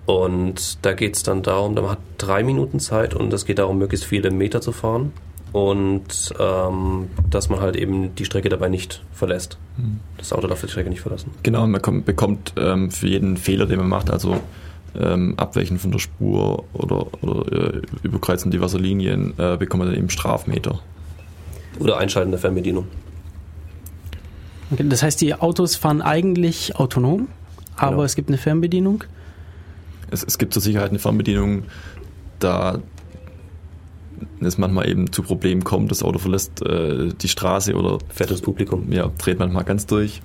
Und 0.06 0.86
da 0.86 0.94
geht 0.94 1.18
es 1.18 1.24
dann 1.24 1.44
darum, 1.44 1.74
man 1.74 1.90
hat 1.90 2.00
drei 2.18 2.42
Minuten 2.42 2.80
Zeit 2.80 3.14
und 3.14 3.34
es 3.34 3.44
geht 3.44 3.60
darum, 3.60 3.80
möglichst 3.80 4.06
viele 4.06 4.32
Meter 4.32 4.62
zu 4.62 4.72
fahren 4.72 5.12
und 5.56 6.34
ähm, 6.38 7.08
dass 7.30 7.48
man 7.48 7.62
halt 7.62 7.78
eben 7.78 8.14
die 8.16 8.26
Strecke 8.26 8.50
dabei 8.50 8.68
nicht 8.68 9.02
verlässt. 9.14 9.58
Mhm. 9.78 10.02
Das 10.18 10.34
Auto 10.34 10.48
darf 10.48 10.60
die 10.60 10.68
Strecke 10.68 10.90
nicht 10.90 11.00
verlassen. 11.00 11.32
Genau, 11.44 11.66
man 11.66 11.82
kommt, 11.82 12.04
bekommt 12.04 12.52
ähm, 12.58 12.92
für 12.92 13.08
jeden 13.08 13.38
Fehler, 13.38 13.66
den 13.66 13.78
man 13.78 13.88
macht, 13.88 14.12
also 14.12 14.42
ähm, 15.00 15.36
Abweichen 15.38 15.80
von 15.80 15.92
der 15.92 16.00
Spur 16.00 16.66
oder, 16.74 17.08
oder 17.24 17.76
äh, 17.76 17.82
Überkreuzen 18.04 18.52
die 18.52 18.60
Wasserlinien, 18.60 19.34
äh, 19.38 19.56
bekommt 19.56 19.80
man 19.80 19.88
dann 19.88 19.98
eben 19.98 20.10
Strafmeter. 20.10 20.82
Oder 21.80 22.00
Einschalten 22.00 22.32
der 22.32 22.40
Fernbedienung. 22.42 22.88
Okay, 24.72 24.86
das 24.90 25.04
heißt, 25.04 25.22
die 25.22 25.36
Autos 25.36 25.78
fahren 25.78 26.02
eigentlich 26.02 26.76
autonom, 26.76 27.30
aber 27.78 27.92
genau. 27.92 28.04
es 28.04 28.16
gibt 28.16 28.28
eine 28.28 28.38
Fernbedienung? 28.38 29.06
Es, 30.12 30.22
es 30.22 30.38
gibt 30.38 30.52
zur 30.52 30.62
Sicherheit 30.62 30.90
eine 30.90 31.00
Fernbedienung, 31.00 31.64
da 32.40 32.80
es 34.42 34.58
manchmal 34.58 34.90
eben 34.90 35.12
zu 35.12 35.24
Problemen 35.24 35.64
kommt, 35.64 35.92
das 35.92 36.04
Auto 36.04 36.20
verlässt 36.20 36.62
äh, 36.62 37.10
die 37.10 37.28
Straße 37.28 37.74
oder 37.76 38.00
fährt 38.10 38.32
das 38.32 38.42
Publikum. 38.42 38.92
Ja, 38.92 39.12
dreht 39.18 39.40
manchmal 39.40 39.64
ganz 39.64 39.86
durch. 39.86 40.22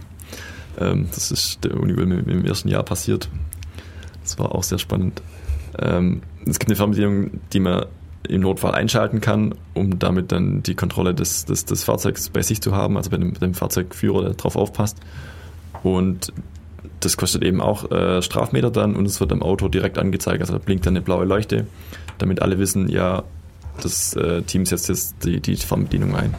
Ähm, 0.79 1.09
das 1.15 1.31
ist 1.31 1.65
der 1.65 1.79
Uniwil 1.79 2.25
im 2.27 2.45
ersten 2.45 2.69
Jahr 2.69 2.83
passiert. 2.83 3.29
Das 4.23 4.39
war 4.39 4.55
auch 4.55 4.63
sehr 4.63 4.79
spannend. 4.79 5.23
Ähm, 5.79 6.23
es 6.47 6.59
gibt 6.59 6.71
eine 6.71 6.77
Fernbedienung, 6.77 7.41
die 7.53 7.61
man 7.61 7.87
im 8.29 8.43
Notfall 8.43 8.75
einschalten 8.75 9.21
kann, 9.21 9.55
um 9.75 9.99
damit 9.99 10.31
dann 10.31 10.63
die 10.63 10.75
Kontrolle 10.75 11.15
des, 11.15 11.47
des, 11.47 11.65
des 11.65 11.85
Fahrzeugs 11.85 12.29
bei 12.29 12.43
sich 12.43 12.61
zu 12.61 12.75
haben, 12.75 12.97
also 12.97 13.11
bei 13.11 13.17
dem, 13.17 13.35
dem 13.35 13.55
Fahrzeugführer, 13.55 14.23
der 14.23 14.35
darauf 14.35 14.57
aufpasst. 14.57 14.99
Und 15.83 16.33
das 17.01 17.17
kostet 17.17 17.43
eben 17.43 17.61
auch 17.61 17.91
äh, 17.91 18.23
Strafmeter 18.23 18.71
dann 18.71 18.95
und 18.95 19.07
es 19.07 19.21
wird 19.21 19.33
am 19.33 19.43
Auto 19.43 19.69
direkt 19.69 19.99
angezeigt. 19.99 20.41
Also 20.41 20.53
da 20.53 20.59
blinkt 20.59 20.87
dann 20.87 20.95
eine 20.95 21.03
blaue 21.03 21.25
Leuchte, 21.25 21.67
damit 22.19 22.43
alle 22.43 22.59
wissen, 22.59 22.89
ja, 22.89 23.25
das 23.85 24.15
äh, 24.15 24.43
Team 24.43 24.67
setzt 24.67 24.89
jetzt 24.89 25.17
die, 25.25 25.41
die 25.41 25.57
Fernbedienung 25.57 26.15
ein. 26.15 26.35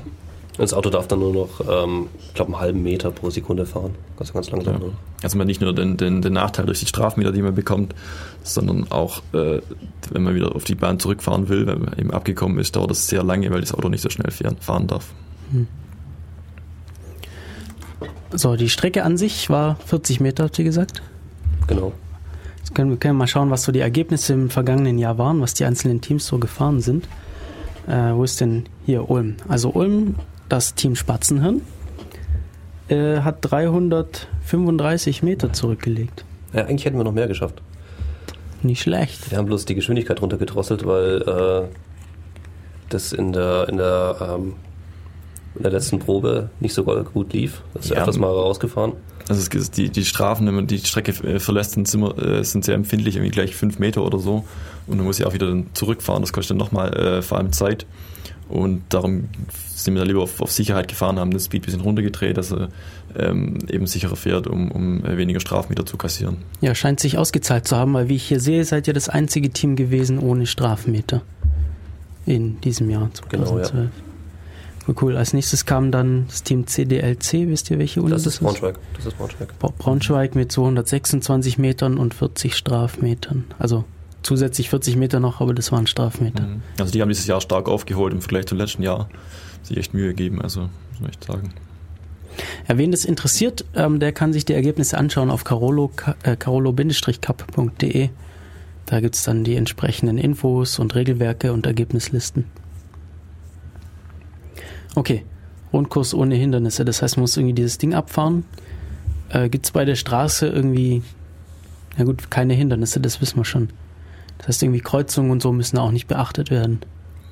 Das 0.57 0.73
Auto 0.73 0.89
darf 0.89 1.07
dann 1.07 1.19
nur 1.19 1.33
noch, 1.33 1.61
ähm, 1.67 2.07
ich 2.27 2.33
glaube, 2.33 2.51
einen 2.53 2.61
halben 2.61 2.83
Meter 2.83 3.09
pro 3.09 3.29
Sekunde 3.29 3.65
fahren. 3.65 3.95
Ganz, 4.17 4.33
ganz 4.33 4.51
langsam. 4.51 4.81
Ja. 4.81 4.89
Also 5.23 5.37
man 5.37 5.47
nicht 5.47 5.61
nur 5.61 5.73
den, 5.73 5.97
den, 5.97 6.21
den, 6.21 6.33
Nachteil 6.33 6.65
durch 6.65 6.79
die 6.79 6.85
Strafmeter, 6.85 7.31
die 7.31 7.41
man 7.41 7.55
bekommt, 7.55 7.95
sondern 8.43 8.91
auch, 8.91 9.23
äh, 9.33 9.61
wenn 10.11 10.23
man 10.23 10.35
wieder 10.35 10.55
auf 10.55 10.63
die 10.65 10.75
Bahn 10.75 10.99
zurückfahren 10.99 11.47
will, 11.47 11.67
wenn 11.67 11.79
man 11.79 11.97
eben 11.97 12.11
abgekommen 12.11 12.59
ist, 12.59 12.75
dauert 12.75 12.91
das 12.91 13.07
sehr 13.07 13.23
lange, 13.23 13.49
weil 13.51 13.61
das 13.61 13.73
Auto 13.73 13.89
nicht 13.89 14.01
so 14.01 14.09
schnell 14.09 14.31
fahren 14.59 14.87
darf. 14.87 15.13
Hm. 15.51 15.67
So, 18.33 18.55
die 18.55 18.69
Strecke 18.69 19.03
an 19.03 19.17
sich 19.17 19.49
war 19.49 19.77
40 19.85 20.19
Meter, 20.19 20.45
habt 20.45 20.59
ihr 20.59 20.65
gesagt? 20.65 21.01
Genau. 21.67 21.93
Jetzt 22.57 22.75
können 22.75 22.91
wir 22.91 22.97
können 22.97 23.17
mal 23.17 23.27
schauen, 23.27 23.49
was 23.49 23.63
so 23.63 23.71
die 23.71 23.79
Ergebnisse 23.79 24.33
im 24.33 24.49
vergangenen 24.49 24.97
Jahr 24.97 25.17
waren, 25.17 25.41
was 25.41 25.53
die 25.53 25.65
einzelnen 25.65 26.01
Teams 26.01 26.27
so 26.27 26.37
gefahren 26.37 26.81
sind. 26.81 27.07
Äh, 27.87 28.13
wo 28.13 28.23
ist 28.23 28.39
denn 28.41 28.65
hier 28.85 29.09
Ulm? 29.09 29.37
Also 29.47 29.71
Ulm, 29.71 30.15
das 30.49 30.75
Team 30.75 30.95
Spatzenhirn, 30.95 31.61
äh, 32.89 33.21
hat 33.21 33.37
335 33.41 35.23
Meter 35.23 35.53
zurückgelegt. 35.53 36.25
Ja, 36.53 36.65
eigentlich 36.65 36.85
hätten 36.85 36.97
wir 36.97 37.03
noch 37.03 37.13
mehr 37.13 37.27
geschafft. 37.27 37.61
Nicht 38.61 38.81
schlecht. 38.81 39.31
Wir 39.31 39.37
haben 39.37 39.45
bloß 39.45 39.65
die 39.65 39.75
Geschwindigkeit 39.75 40.21
runtergedrosselt, 40.21 40.85
weil 40.85 41.21
äh, 41.21 41.67
das 42.89 43.13
in 43.13 43.33
der, 43.33 43.67
in 43.69 43.77
der, 43.77 44.15
ähm, 44.21 44.53
in 45.55 45.63
der 45.63 45.71
letzten 45.71 45.99
Probe 45.99 46.49
nicht 46.59 46.73
so 46.73 46.83
gut 46.83 47.33
lief. 47.33 47.61
Das 47.73 47.85
ist 47.85 47.91
ja, 47.91 47.97
öfters 47.97 48.17
mal 48.17 48.27
rausgefahren. 48.27 48.93
Also 49.27 49.47
es, 49.57 49.71
die, 49.71 49.89
die 49.89 50.05
Strafen, 50.05 50.47
wenn 50.47 50.55
man 50.55 50.67
die 50.67 50.79
Strecke 50.79 51.11
äh, 51.25 51.39
verlässt, 51.39 51.71
sind, 51.71 51.93
immer, 51.93 52.17
äh, 52.17 52.43
sind 52.43 52.65
sehr 52.65 52.75
empfindlich, 52.75 53.15
irgendwie 53.15 53.31
gleich 53.31 53.55
fünf 53.55 53.79
Meter 53.79 54.03
oder 54.03 54.19
so. 54.19 54.45
Und 54.87 54.97
man 54.97 55.05
muss 55.05 55.19
ja 55.19 55.27
auch 55.27 55.33
wieder 55.33 55.47
dann 55.47 55.67
zurückfahren. 55.73 56.21
Das 56.21 56.33
kostet 56.33 56.51
dann 56.51 56.57
nochmal 56.57 56.93
äh, 56.93 57.21
vor 57.21 57.37
allem 57.37 57.51
Zeit. 57.51 57.85
Und 58.49 58.83
darum 58.89 59.29
sind 59.73 59.93
wir 59.93 60.01
da 60.01 60.05
lieber 60.05 60.21
auf, 60.21 60.41
auf 60.41 60.51
Sicherheit 60.51 60.89
gefahren, 60.89 61.17
haben 61.19 61.31
den 61.31 61.39
Speed 61.39 61.61
ein 61.61 61.65
bisschen 61.65 61.81
runtergedreht, 61.81 62.37
dass 62.37 62.51
er 62.51 62.67
ähm, 63.17 63.59
eben 63.69 63.87
sicherer 63.87 64.17
fährt, 64.17 64.47
um, 64.47 64.71
um 64.71 65.05
äh, 65.05 65.15
weniger 65.17 65.39
Strafmeter 65.39 65.85
zu 65.85 65.95
kassieren. 65.95 66.37
Ja, 66.59 66.75
scheint 66.75 66.99
sich 66.99 67.17
ausgezahlt 67.17 67.65
zu 67.65 67.77
haben, 67.77 67.93
weil 67.93 68.09
wie 68.09 68.15
ich 68.15 68.23
hier 68.23 68.41
sehe, 68.41 68.65
seid 68.65 68.87
ihr 68.87 68.93
das 68.93 69.07
einzige 69.07 69.51
Team 69.51 69.77
gewesen 69.77 70.19
ohne 70.19 70.47
Strafmeter 70.47 71.21
in 72.25 72.59
diesem 72.61 72.89
Jahr 72.89 73.09
2012. 73.13 73.71
Genau, 73.71 73.83
ja. 73.83 73.89
Cool. 74.87 75.15
Als 75.15 75.33
nächstes 75.33 75.65
kam 75.65 75.91
dann 75.91 76.25
das 76.27 76.43
Team 76.43 76.67
CDLC. 76.67 77.47
Wisst 77.47 77.69
ihr, 77.69 77.79
welche 77.79 78.01
Uni 78.01 78.11
das, 78.11 78.23
das 78.23 78.35
ist? 78.35 78.39
Braunschweig. 78.41 78.79
Das 78.95 79.05
ist 79.05 79.17
Braunschweig. 79.17 79.59
Braunschweig 79.59 80.35
mit 80.35 80.51
226 80.51 81.57
Metern 81.57 81.97
und 81.97 82.13
40 82.13 82.55
Strafmetern. 82.55 83.45
Also 83.59 83.85
zusätzlich 84.23 84.69
40 84.69 84.95
Meter 84.97 85.19
noch, 85.19 85.41
aber 85.41 85.53
das 85.53 85.71
waren 85.71 85.87
Strafmeter. 85.87 86.43
Mhm. 86.43 86.61
Also 86.79 86.91
die 86.91 87.01
haben 87.01 87.09
dieses 87.09 87.27
Jahr 87.27 87.41
stark 87.41 87.69
aufgeholt 87.69 88.13
im 88.13 88.21
Vergleich 88.21 88.47
zum 88.47 88.57
letzten 88.57 88.83
Jahr. 88.83 89.09
Sich 89.63 89.77
echt 89.77 89.93
Mühe 89.93 90.09
gegeben, 90.09 90.41
also 90.41 90.61
muss 90.61 90.99
man 90.99 91.09
echt 91.09 91.23
sagen. 91.23 91.53
Ja, 92.67 92.77
wen 92.77 92.91
das 92.91 93.05
interessiert, 93.05 93.65
ähm, 93.75 93.99
der 93.99 94.11
kann 94.13 94.33
sich 94.33 94.45
die 94.45 94.53
Ergebnisse 94.53 94.97
anschauen 94.97 95.29
auf 95.29 95.43
carolo, 95.43 95.91
äh, 96.23 96.35
carolo-cup.de. 96.35 98.09
Da 98.85 98.99
gibt 98.99 99.15
es 99.15 99.23
dann 99.23 99.43
die 99.43 99.55
entsprechenden 99.55 100.17
Infos 100.17 100.79
und 100.79 100.95
Regelwerke 100.95 101.53
und 101.53 101.65
Ergebnislisten. 101.65 102.45
Okay, 104.95 105.23
Rundkurs 105.71 106.13
ohne 106.13 106.35
Hindernisse. 106.35 106.85
Das 106.85 107.01
heißt, 107.01 107.17
man 107.17 107.21
muss 107.21 107.37
irgendwie 107.37 107.53
dieses 107.53 107.77
Ding 107.77 107.93
abfahren. 107.93 108.43
Äh, 109.29 109.49
Gibt 109.49 109.65
es 109.65 109.71
bei 109.71 109.85
der 109.85 109.95
Straße 109.95 110.47
irgendwie, 110.47 111.01
na 111.97 112.03
gut, 112.03 112.29
keine 112.29 112.53
Hindernisse, 112.53 112.99
das 112.99 113.21
wissen 113.21 113.37
wir 113.37 113.45
schon. 113.45 113.69
Das 114.37 114.49
heißt, 114.49 114.63
irgendwie 114.63 114.81
Kreuzungen 114.81 115.31
und 115.31 115.41
so 115.41 115.51
müssen 115.51 115.77
auch 115.77 115.91
nicht 115.91 116.07
beachtet 116.07 116.51
werden. 116.51 116.81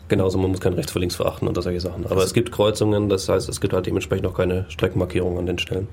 Genauso, 0.08 0.38
man 0.38 0.52
muss 0.52 0.60
kein 0.60 0.74
rechts 0.74 0.92
vor 0.92 1.00
links 1.00 1.16
verachten 1.16 1.48
oder 1.48 1.62
solche 1.62 1.82
Sachen. 1.82 2.06
Aber 2.08 2.24
es 2.24 2.34
gibt 2.34 2.52
Kreuzungen, 2.52 3.10
das 3.10 3.30
heißt, 3.30 3.48
es 3.48 3.62
gibt 3.62 3.74
halt 3.74 3.86
dementsprechend 3.86 4.26
auch 4.26 4.36
keine 4.36 4.66
Streckenmarkierung 4.70 5.38
an 5.38 5.46
den 5.46 5.60
Stellen. 5.60 5.88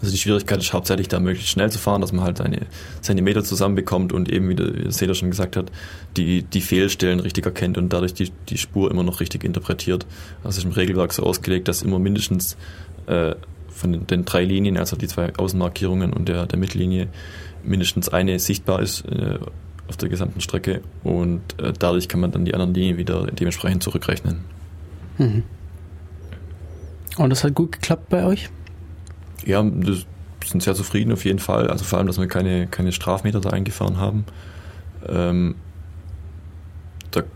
Also 0.00 0.12
die 0.12 0.18
Schwierigkeit 0.18 0.58
ist 0.58 0.72
hauptsächlich 0.72 1.08
da 1.08 1.18
möglichst 1.18 1.50
schnell 1.50 1.70
zu 1.70 1.78
fahren, 1.78 2.00
dass 2.00 2.12
man 2.12 2.24
halt 2.24 2.38
seine, 2.38 2.66
seine 3.00 3.22
Meter 3.22 3.42
zusammenbekommt 3.42 4.12
und 4.12 4.30
eben, 4.30 4.48
wie 4.48 4.54
der 4.54 4.92
Seder 4.92 5.14
schon 5.14 5.30
gesagt 5.30 5.56
hat, 5.56 5.72
die, 6.16 6.42
die 6.42 6.60
Fehlstellen 6.60 7.20
richtig 7.20 7.46
erkennt 7.46 7.78
und 7.78 7.92
dadurch 7.92 8.12
die, 8.12 8.30
die 8.48 8.58
Spur 8.58 8.90
immer 8.90 9.02
noch 9.02 9.20
richtig 9.20 9.44
interpretiert. 9.44 10.06
Also 10.42 10.58
ist 10.58 10.64
im 10.64 10.72
Regelwerk 10.72 11.12
so 11.12 11.22
ausgelegt, 11.22 11.68
dass 11.68 11.82
immer 11.82 11.98
mindestens 11.98 12.56
äh, 13.06 13.34
von 13.68 13.92
den, 13.92 14.06
den 14.06 14.24
drei 14.24 14.44
Linien, 14.44 14.76
also 14.76 14.96
die 14.96 15.08
zwei 15.08 15.34
Außenmarkierungen 15.34 16.12
und 16.12 16.28
der, 16.28 16.46
der 16.46 16.58
Mittellinie, 16.58 17.08
mindestens 17.62 18.10
eine 18.10 18.38
sichtbar 18.38 18.82
ist 18.82 19.06
äh, 19.06 19.38
auf 19.88 19.96
der 19.96 20.08
gesamten 20.08 20.40
Strecke 20.40 20.82
und 21.02 21.40
äh, 21.58 21.72
dadurch 21.78 22.08
kann 22.08 22.20
man 22.20 22.30
dann 22.30 22.44
die 22.44 22.54
anderen 22.54 22.74
Linien 22.74 22.98
wieder 22.98 23.26
dementsprechend 23.26 23.82
zurückrechnen. 23.82 24.40
Und 27.16 27.30
das 27.30 27.44
hat 27.44 27.54
gut 27.54 27.72
geklappt 27.72 28.08
bei 28.08 28.24
euch? 28.24 28.50
Ja, 29.44 29.62
das 29.62 30.06
sind 30.44 30.62
sehr 30.62 30.74
zufrieden 30.74 31.12
auf 31.12 31.24
jeden 31.24 31.38
Fall. 31.38 31.68
Also 31.68 31.84
vor 31.84 31.98
allem, 31.98 32.06
dass 32.06 32.18
wir 32.18 32.26
keine, 32.26 32.66
keine 32.66 32.92
Strafmeter 32.92 33.40
da 33.40 33.50
eingefahren 33.50 33.98
haben. 33.98 34.24
Ähm, 35.08 35.54
da 37.10 37.22
kann 37.22 37.30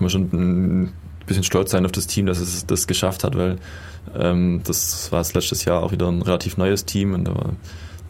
man 0.00 0.10
schon 0.10 0.22
ein 0.32 0.92
bisschen 1.26 1.44
stolz 1.44 1.70
sein 1.70 1.84
auf 1.84 1.92
das 1.92 2.06
Team, 2.06 2.26
dass 2.26 2.38
es 2.38 2.66
das 2.66 2.86
geschafft 2.86 3.24
hat, 3.24 3.36
weil 3.36 3.56
ähm, 4.14 4.60
das 4.64 5.10
war 5.12 5.20
das 5.20 5.34
letztes 5.34 5.64
Jahr 5.64 5.82
auch 5.82 5.92
wieder 5.92 6.08
ein 6.08 6.22
relativ 6.22 6.56
neues 6.56 6.84
Team 6.84 7.14
und 7.14 7.24
da 7.24 7.34
war 7.34 7.50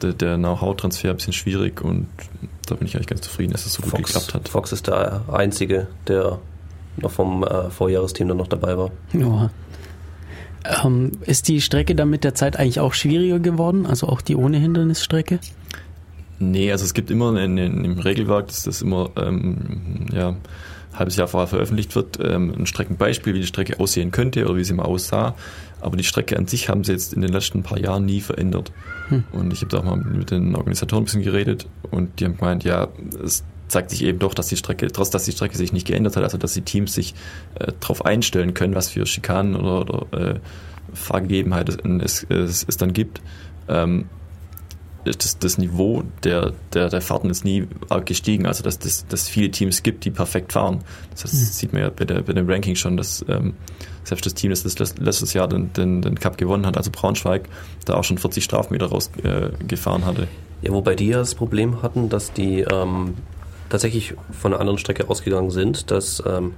der, 0.03 0.13
der 0.13 0.37
Know-how-Transfer 0.37 1.11
ein 1.11 1.17
bisschen 1.17 1.33
schwierig 1.33 1.81
und 1.81 2.09
da 2.67 2.75
bin 2.75 2.87
ich 2.87 2.97
eigentlich 2.97 3.07
ganz 3.07 3.21
zufrieden, 3.23 3.53
dass 3.53 3.67
es 3.67 3.75
so 3.75 3.83
gut 3.83 3.93
Fox, 3.93 4.13
geklappt 4.13 4.35
hat. 4.35 4.49
Fox 4.49 4.73
ist 4.73 4.87
der 4.87 5.23
Einzige, 5.33 5.87
der 6.09 6.39
noch 6.97 7.11
vom 7.11 7.45
äh, 7.45 7.71
Vorjahresteam 7.71 8.29
dann 8.29 8.37
noch 8.37 8.49
dabei 8.49 8.77
war. 8.77 8.91
Ja. 9.13 9.51
Ähm, 10.65 11.13
ist 11.23 11.49
die 11.49 11.61
Strecke 11.61 11.95
dann 11.95 12.11
mit 12.11 12.25
der 12.25 12.35
Zeit 12.35 12.59
eigentlich 12.59 12.81
auch 12.81 12.95
schwieriger 12.95 13.39
geworden? 13.39 13.87
Also 13.87 14.09
auch 14.09 14.23
die 14.23 14.37
ohne 14.37 14.59
Hindernisstrecke? 14.59 15.39
Nee, 16.39 16.73
also 16.73 16.85
es 16.85 16.95
gibt 16.95 17.11
immer 17.11 17.37
in, 17.41 17.59
in, 17.59 17.85
im 17.85 17.99
Regelwerk, 17.99 18.49
dass 18.49 18.65
das 18.65 18.83
immer 18.83 19.11
ähm, 19.17 20.07
ja, 20.13 20.31
ein 20.31 20.39
halbes 20.99 21.17
Jahr 21.17 21.29
vorher 21.29 21.47
veröffentlicht 21.47 21.95
wird, 21.95 22.19
ähm, 22.21 22.53
ein 22.59 22.67
Streckenbeispiel, 22.67 23.35
wie 23.35 23.41
die 23.41 23.47
Strecke 23.47 23.79
aussehen 23.79 24.11
könnte 24.11 24.45
oder 24.45 24.57
wie 24.57 24.65
sie 24.65 24.75
mal 24.75 24.85
aussah. 24.85 25.35
Aber 25.81 25.97
die 25.97 26.05
Strecke 26.05 26.39
an 26.39 26.47
sich 26.47 26.71
haben 26.71 26.83
sie 26.83 26.93
jetzt 26.93 27.13
in 27.13 27.21
den 27.21 27.31
letzten 27.31 27.63
paar 27.63 27.79
Jahren 27.79 28.07
nie 28.07 28.21
verändert. 28.23 28.73
Und 29.33 29.53
ich 29.53 29.61
habe 29.61 29.69
da 29.69 29.79
auch 29.79 29.85
mal 29.85 29.97
mit 29.97 30.31
den 30.31 30.57
Organisatoren 30.57 31.03
ein 31.03 31.05
bisschen 31.05 31.23
geredet 31.23 31.67
und 31.91 32.21
die 32.21 32.25
haben 32.25 32.39
gemeint, 32.39 32.65
ja, 32.65 32.89
es 33.23 33.45
zeigt 33.75 33.91
sich 33.91 34.05
eben 34.05 34.21
doch, 34.21 34.35
dass 34.35 34.47
die 34.47 34.57
Strecke, 34.57 34.87
trotz 34.87 35.11
dass 35.11 35.25
die 35.25 35.33
Strecke 35.33 35.57
sich 35.57 35.73
nicht 35.73 35.87
geändert 35.87 36.17
hat, 36.17 36.23
also 36.23 36.39
dass 36.39 36.55
die 36.55 36.63
Teams 36.63 36.95
sich 36.95 37.15
äh, 37.59 37.73
darauf 37.81 38.05
einstellen 38.05 38.55
können, 38.55 38.77
was 38.77 38.89
für 38.89 39.05
Schikanen 39.05 39.57
oder, 39.57 39.81
oder 39.81 40.35
äh, 40.35 40.35
Fahrgegebenheiten 40.93 42.01
es, 42.01 42.25
es, 42.29 42.65
es 42.69 42.77
dann 42.77 42.93
gibt. 42.93 43.21
Ähm, 43.69 44.07
das, 45.05 45.39
das 45.39 45.59
Niveau 45.59 46.05
der, 46.23 46.53
der, 46.73 46.89
der 46.89 47.01
Fahrten 47.03 47.31
ist 47.31 47.45
nie 47.45 47.67
arg 47.89 48.07
gestiegen. 48.07 48.47
Also 48.47 48.63
dass 48.63 48.79
es 48.85 49.07
dass 49.09 49.29
viele 49.29 49.51
Teams 49.51 49.83
gibt, 49.83 50.05
die 50.05 50.13
perfekt 50.13 50.53
fahren. 50.53 50.85
Das, 51.11 51.25
heißt, 51.25 51.35
das 51.35 51.59
sieht 51.59 51.73
man 51.73 51.83
ja 51.83 51.91
bei, 51.91 52.05
der, 52.05 52.23
bei 52.23 52.33
dem 52.33 52.49
Ranking 52.49 52.77
schon, 52.77 52.97
dass 52.97 53.25
ähm, 53.29 53.55
selbst 54.05 54.25
das 54.25 54.35
Team, 54.35 54.51
das 54.51 54.63
das 54.63 54.97
letztes 54.99 55.35
Jahr 55.35 55.49
den, 55.49 55.73
den, 55.73 56.01
den 56.01 56.19
Cup 56.19 56.39
gewonnen 56.39 56.65
hat, 56.65 56.77
also 56.77 56.91
Braunschweig, 56.93 57.49
da 57.85 57.95
auch 57.95 58.05
schon 58.05 58.19
40 58.19 58.45
Strafmeter 58.45 58.87
rausgefahren 58.87 60.03
äh, 60.03 60.07
hatte. 60.07 60.29
Ja, 60.63 60.73
wobei 60.73 60.95
die 60.95 61.09
ja 61.09 61.19
das 61.19 61.35
Problem 61.35 61.83
hatten, 61.83 62.09
dass 62.09 62.33
die 62.33 62.61
ähm, 62.61 63.15
tatsächlich 63.75 64.15
von 64.31 64.53
einer 64.53 64.61
anderen 64.61 64.79
Strecke 64.79 65.11
ausgegangen 65.11 65.51
sind, 65.51 65.91
dass 65.91 66.23
ähm, 66.25 66.53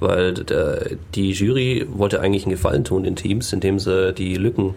weil 0.00 0.34
der, 0.34 0.96
die 1.14 1.30
Jury 1.30 1.86
wollte 1.90 2.20
eigentlich 2.20 2.42
einen 2.44 2.50
Gefallen 2.50 2.82
tun 2.82 3.04
den 3.04 3.14
Teams, 3.14 3.52
indem 3.52 3.78
sie 3.78 4.12
die 4.12 4.34
Lücken 4.34 4.74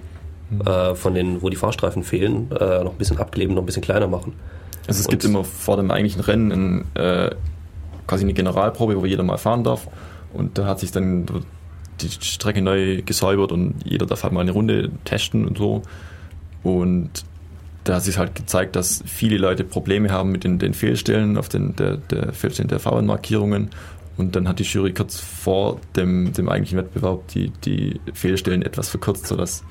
äh, 0.65 0.93
von 0.93 1.15
den, 1.15 1.41
wo 1.41 1.49
die 1.49 1.56
Fahrstreifen 1.58 2.04
fehlen, 2.04 2.49
äh, 2.52 2.84
noch 2.84 2.91
ein 2.91 2.97
bisschen 2.97 3.17
abkleben, 3.17 3.56
noch 3.56 3.63
ein 3.63 3.65
bisschen 3.65 3.82
kleiner 3.82 4.08
machen. 4.08 4.34
Also 4.88 4.99
es 4.99 5.08
Und- 5.08 5.12
gibt 5.12 5.25
immer 5.25 5.43
vor 5.43 5.78
dem 5.78 5.89
eigentlichen 5.89 6.21
Rennen 6.21 6.52
ein, 6.52 6.86
äh, 7.02 7.32
quasi 8.08 8.23
eine 8.23 8.34
Generalprobe, 8.34 9.02
wo 9.02 9.06
jeder 9.06 9.23
mal 9.23 9.38
fahren 9.38 9.63
darf. 9.63 9.88
Und 10.32 10.58
da 10.60 10.65
hat 10.67 10.80
sich 10.80 10.91
dann 10.91 11.25
die 12.02 12.10
Strecke 12.10 12.62
neu 12.62 13.02
gesäubert 13.02 13.52
und 13.52 13.75
jeder 13.84 14.06
darf 14.06 14.23
halt 14.23 14.32
mal 14.32 14.41
eine 14.41 14.52
Runde 14.52 14.91
testen 15.06 15.47
und 15.47 15.58
so. 15.58 15.82
Und 16.63 17.25
da 17.89 17.95
hat 17.95 18.04
sich 18.04 18.19
halt 18.19 18.36
gezeigt, 18.36 18.75
dass 18.75 19.04
viele 19.08 19.39
Leute 19.39 19.63
Probleme 19.63 20.12
haben 20.12 20.32
mit 20.32 20.43
den, 20.43 20.60
den 20.60 20.75
Fehlstellen 20.75 21.38
auf 21.38 21.49
den 21.49 21.75
der, 21.75 21.97
der 21.97 22.34
Fehlstellen 22.34 22.69
der 22.69 22.80
Fahrbahnmarkierungen. 22.80 23.71
Und 24.15 24.36
dann 24.36 24.47
hat 24.47 24.60
die 24.60 24.63
Jury 24.63 24.93
kurz 24.93 25.19
vor 25.19 25.80
dem, 25.95 26.32
dem 26.34 26.49
eigentlichen 26.49 26.78
Wettbewerb 26.78 27.28
die, 27.30 27.52
die 27.65 27.99
Fehlstellen 28.13 28.62
etwas 28.62 28.89
verkürzt, 28.89 29.25
sodass 29.25 29.63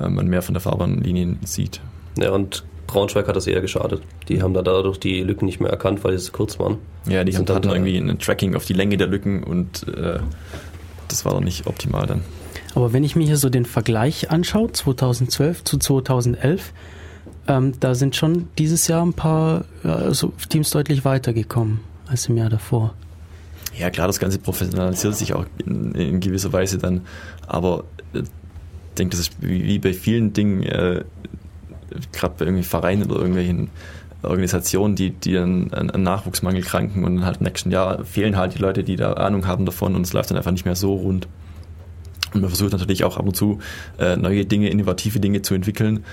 äh, 0.00 0.08
man 0.08 0.26
mehr 0.26 0.42
von 0.42 0.54
der 0.54 0.60
Fahrbahnlinie 0.60 1.36
sieht. 1.44 1.80
Ja, 2.18 2.32
und 2.32 2.64
Braunschweig 2.88 3.28
hat 3.28 3.36
das 3.36 3.46
eher 3.46 3.60
geschadet. 3.60 4.02
Die 4.28 4.42
haben 4.42 4.52
da 4.52 4.62
dadurch 4.62 4.98
die 4.98 5.20
Lücken 5.20 5.46
nicht 5.46 5.60
mehr 5.60 5.70
erkannt, 5.70 6.02
weil 6.02 6.18
sie 6.18 6.24
zu 6.24 6.32
kurz 6.32 6.58
waren. 6.58 6.78
Ja, 7.08 7.22
die 7.22 7.30
Sind 7.30 7.48
hatten 7.50 7.68
dann, 7.68 7.72
irgendwie 7.72 7.98
ein 7.98 8.18
Tracking 8.18 8.56
auf 8.56 8.64
die 8.64 8.72
Länge 8.72 8.96
der 8.96 9.06
Lücken 9.06 9.44
und 9.44 9.86
äh, 9.86 10.18
das 11.06 11.24
war 11.24 11.34
dann 11.34 11.44
nicht 11.44 11.68
optimal 11.68 12.08
dann. 12.08 12.22
Aber 12.74 12.92
wenn 12.92 13.04
ich 13.04 13.14
mir 13.14 13.26
hier 13.26 13.36
so 13.36 13.48
den 13.48 13.64
Vergleich 13.64 14.32
anschaue, 14.32 14.72
2012 14.72 15.62
zu 15.62 15.78
2011, 15.78 16.72
ähm, 17.48 17.72
da 17.80 17.94
sind 17.94 18.16
schon 18.16 18.48
dieses 18.58 18.88
Jahr 18.88 19.04
ein 19.04 19.14
paar 19.14 19.64
ja, 19.82 20.12
so 20.12 20.32
Teams 20.48 20.70
deutlich 20.70 21.04
weitergekommen 21.04 21.80
als 22.06 22.28
im 22.28 22.36
Jahr 22.36 22.50
davor. 22.50 22.94
Ja, 23.76 23.90
klar, 23.90 24.06
das 24.06 24.18
Ganze 24.18 24.38
professionalisiert 24.38 25.14
sich 25.14 25.32
auch 25.32 25.46
in, 25.64 25.92
in 25.94 26.20
gewisser 26.20 26.52
Weise 26.52 26.78
dann, 26.78 27.02
aber 27.46 27.84
äh, 28.12 28.20
ich 28.20 28.94
denke, 28.98 29.16
das 29.16 29.20
ist 29.20 29.32
wie, 29.40 29.78
bei 29.78 29.94
vielen 29.94 30.32
Dingen, 30.32 30.62
äh, 30.64 31.04
gerade 32.12 32.34
bei 32.38 32.44
irgendwie 32.44 32.64
Vereinen 32.64 33.04
oder 33.04 33.16
irgendwelchen 33.16 33.70
Organisationen, 34.22 34.96
die, 34.96 35.10
die 35.10 35.32
dann 35.32 35.72
an, 35.72 35.90
an 35.90 36.02
Nachwuchsmangel 36.02 36.62
kranken 36.62 37.04
und 37.04 37.16
dann 37.16 37.24
halt 37.24 37.38
im 37.38 37.44
nächsten 37.44 37.70
Jahr 37.70 38.04
fehlen 38.04 38.36
halt 38.36 38.54
die 38.54 38.58
Leute, 38.58 38.84
die 38.84 38.96
da 38.96 39.14
Ahnung 39.14 39.46
haben 39.46 39.64
davon 39.64 39.94
und 39.94 40.02
es 40.02 40.12
läuft 40.12 40.30
dann 40.30 40.36
einfach 40.36 40.50
nicht 40.50 40.64
mehr 40.64 40.76
so 40.76 40.94
rund. 40.94 41.28
Und 42.32 42.42
man 42.42 42.50
versucht 42.50 42.72
natürlich 42.72 43.02
auch 43.04 43.16
ab 43.16 43.26
und 43.26 43.36
zu 43.36 43.58
äh, 43.98 44.16
neue 44.16 44.44
Dinge, 44.46 44.68
innovative 44.68 45.18
Dinge 45.20 45.42
zu 45.42 45.54
entwickeln 45.54 46.04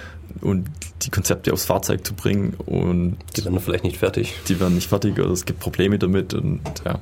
und 0.41 0.67
die 1.03 1.09
Konzepte 1.11 1.53
aufs 1.53 1.65
Fahrzeug 1.65 2.05
zu 2.05 2.13
bringen 2.15 2.53
und 2.65 3.17
Die 3.35 3.43
werden 3.45 3.59
vielleicht 3.59 3.83
nicht 3.83 3.97
fertig. 3.97 4.33
die 4.47 4.59
werden 4.59 4.75
nicht 4.75 4.89
fertig 4.89 5.19
oder 5.19 5.29
es 5.31 5.45
gibt 5.45 5.59
Probleme 5.59 5.99
damit 5.99 6.33
und 6.33 6.61
ja. 6.85 6.99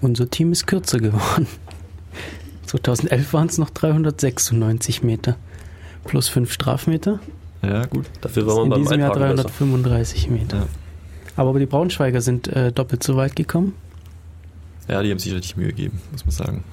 Unser 0.00 0.28
Team 0.30 0.52
ist 0.52 0.66
kürzer 0.66 0.98
geworden. 0.98 1.46
2011 2.66 3.32
waren 3.32 3.48
es 3.48 3.58
noch 3.58 3.70
396 3.70 5.02
Meter. 5.02 5.36
Plus 6.04 6.28
5 6.28 6.50
Strafmeter. 6.52 7.20
Ja, 7.62 7.84
gut. 7.86 8.06
Dafür 8.22 8.46
war 8.46 8.54
man 8.56 8.64
In 8.64 8.70
beim 8.70 8.82
diesem 8.82 9.00
Jahr 9.00 9.12
Einparken 9.12 9.36
besser. 9.36 9.48
335 9.48 10.30
Meter. 10.30 10.56
Ja. 10.56 10.66
Aber 11.36 11.58
die 11.58 11.66
Braunschweiger 11.66 12.20
sind 12.20 12.48
äh, 12.48 12.72
doppelt 12.72 13.02
so 13.02 13.16
weit 13.16 13.36
gekommen. 13.36 13.74
Ja, 14.88 15.02
die 15.02 15.10
haben 15.12 15.18
sich 15.20 15.32
richtig 15.32 15.56
Mühe 15.56 15.68
gegeben, 15.68 16.00
muss 16.10 16.24
man 16.26 16.32
sagen. 16.32 16.64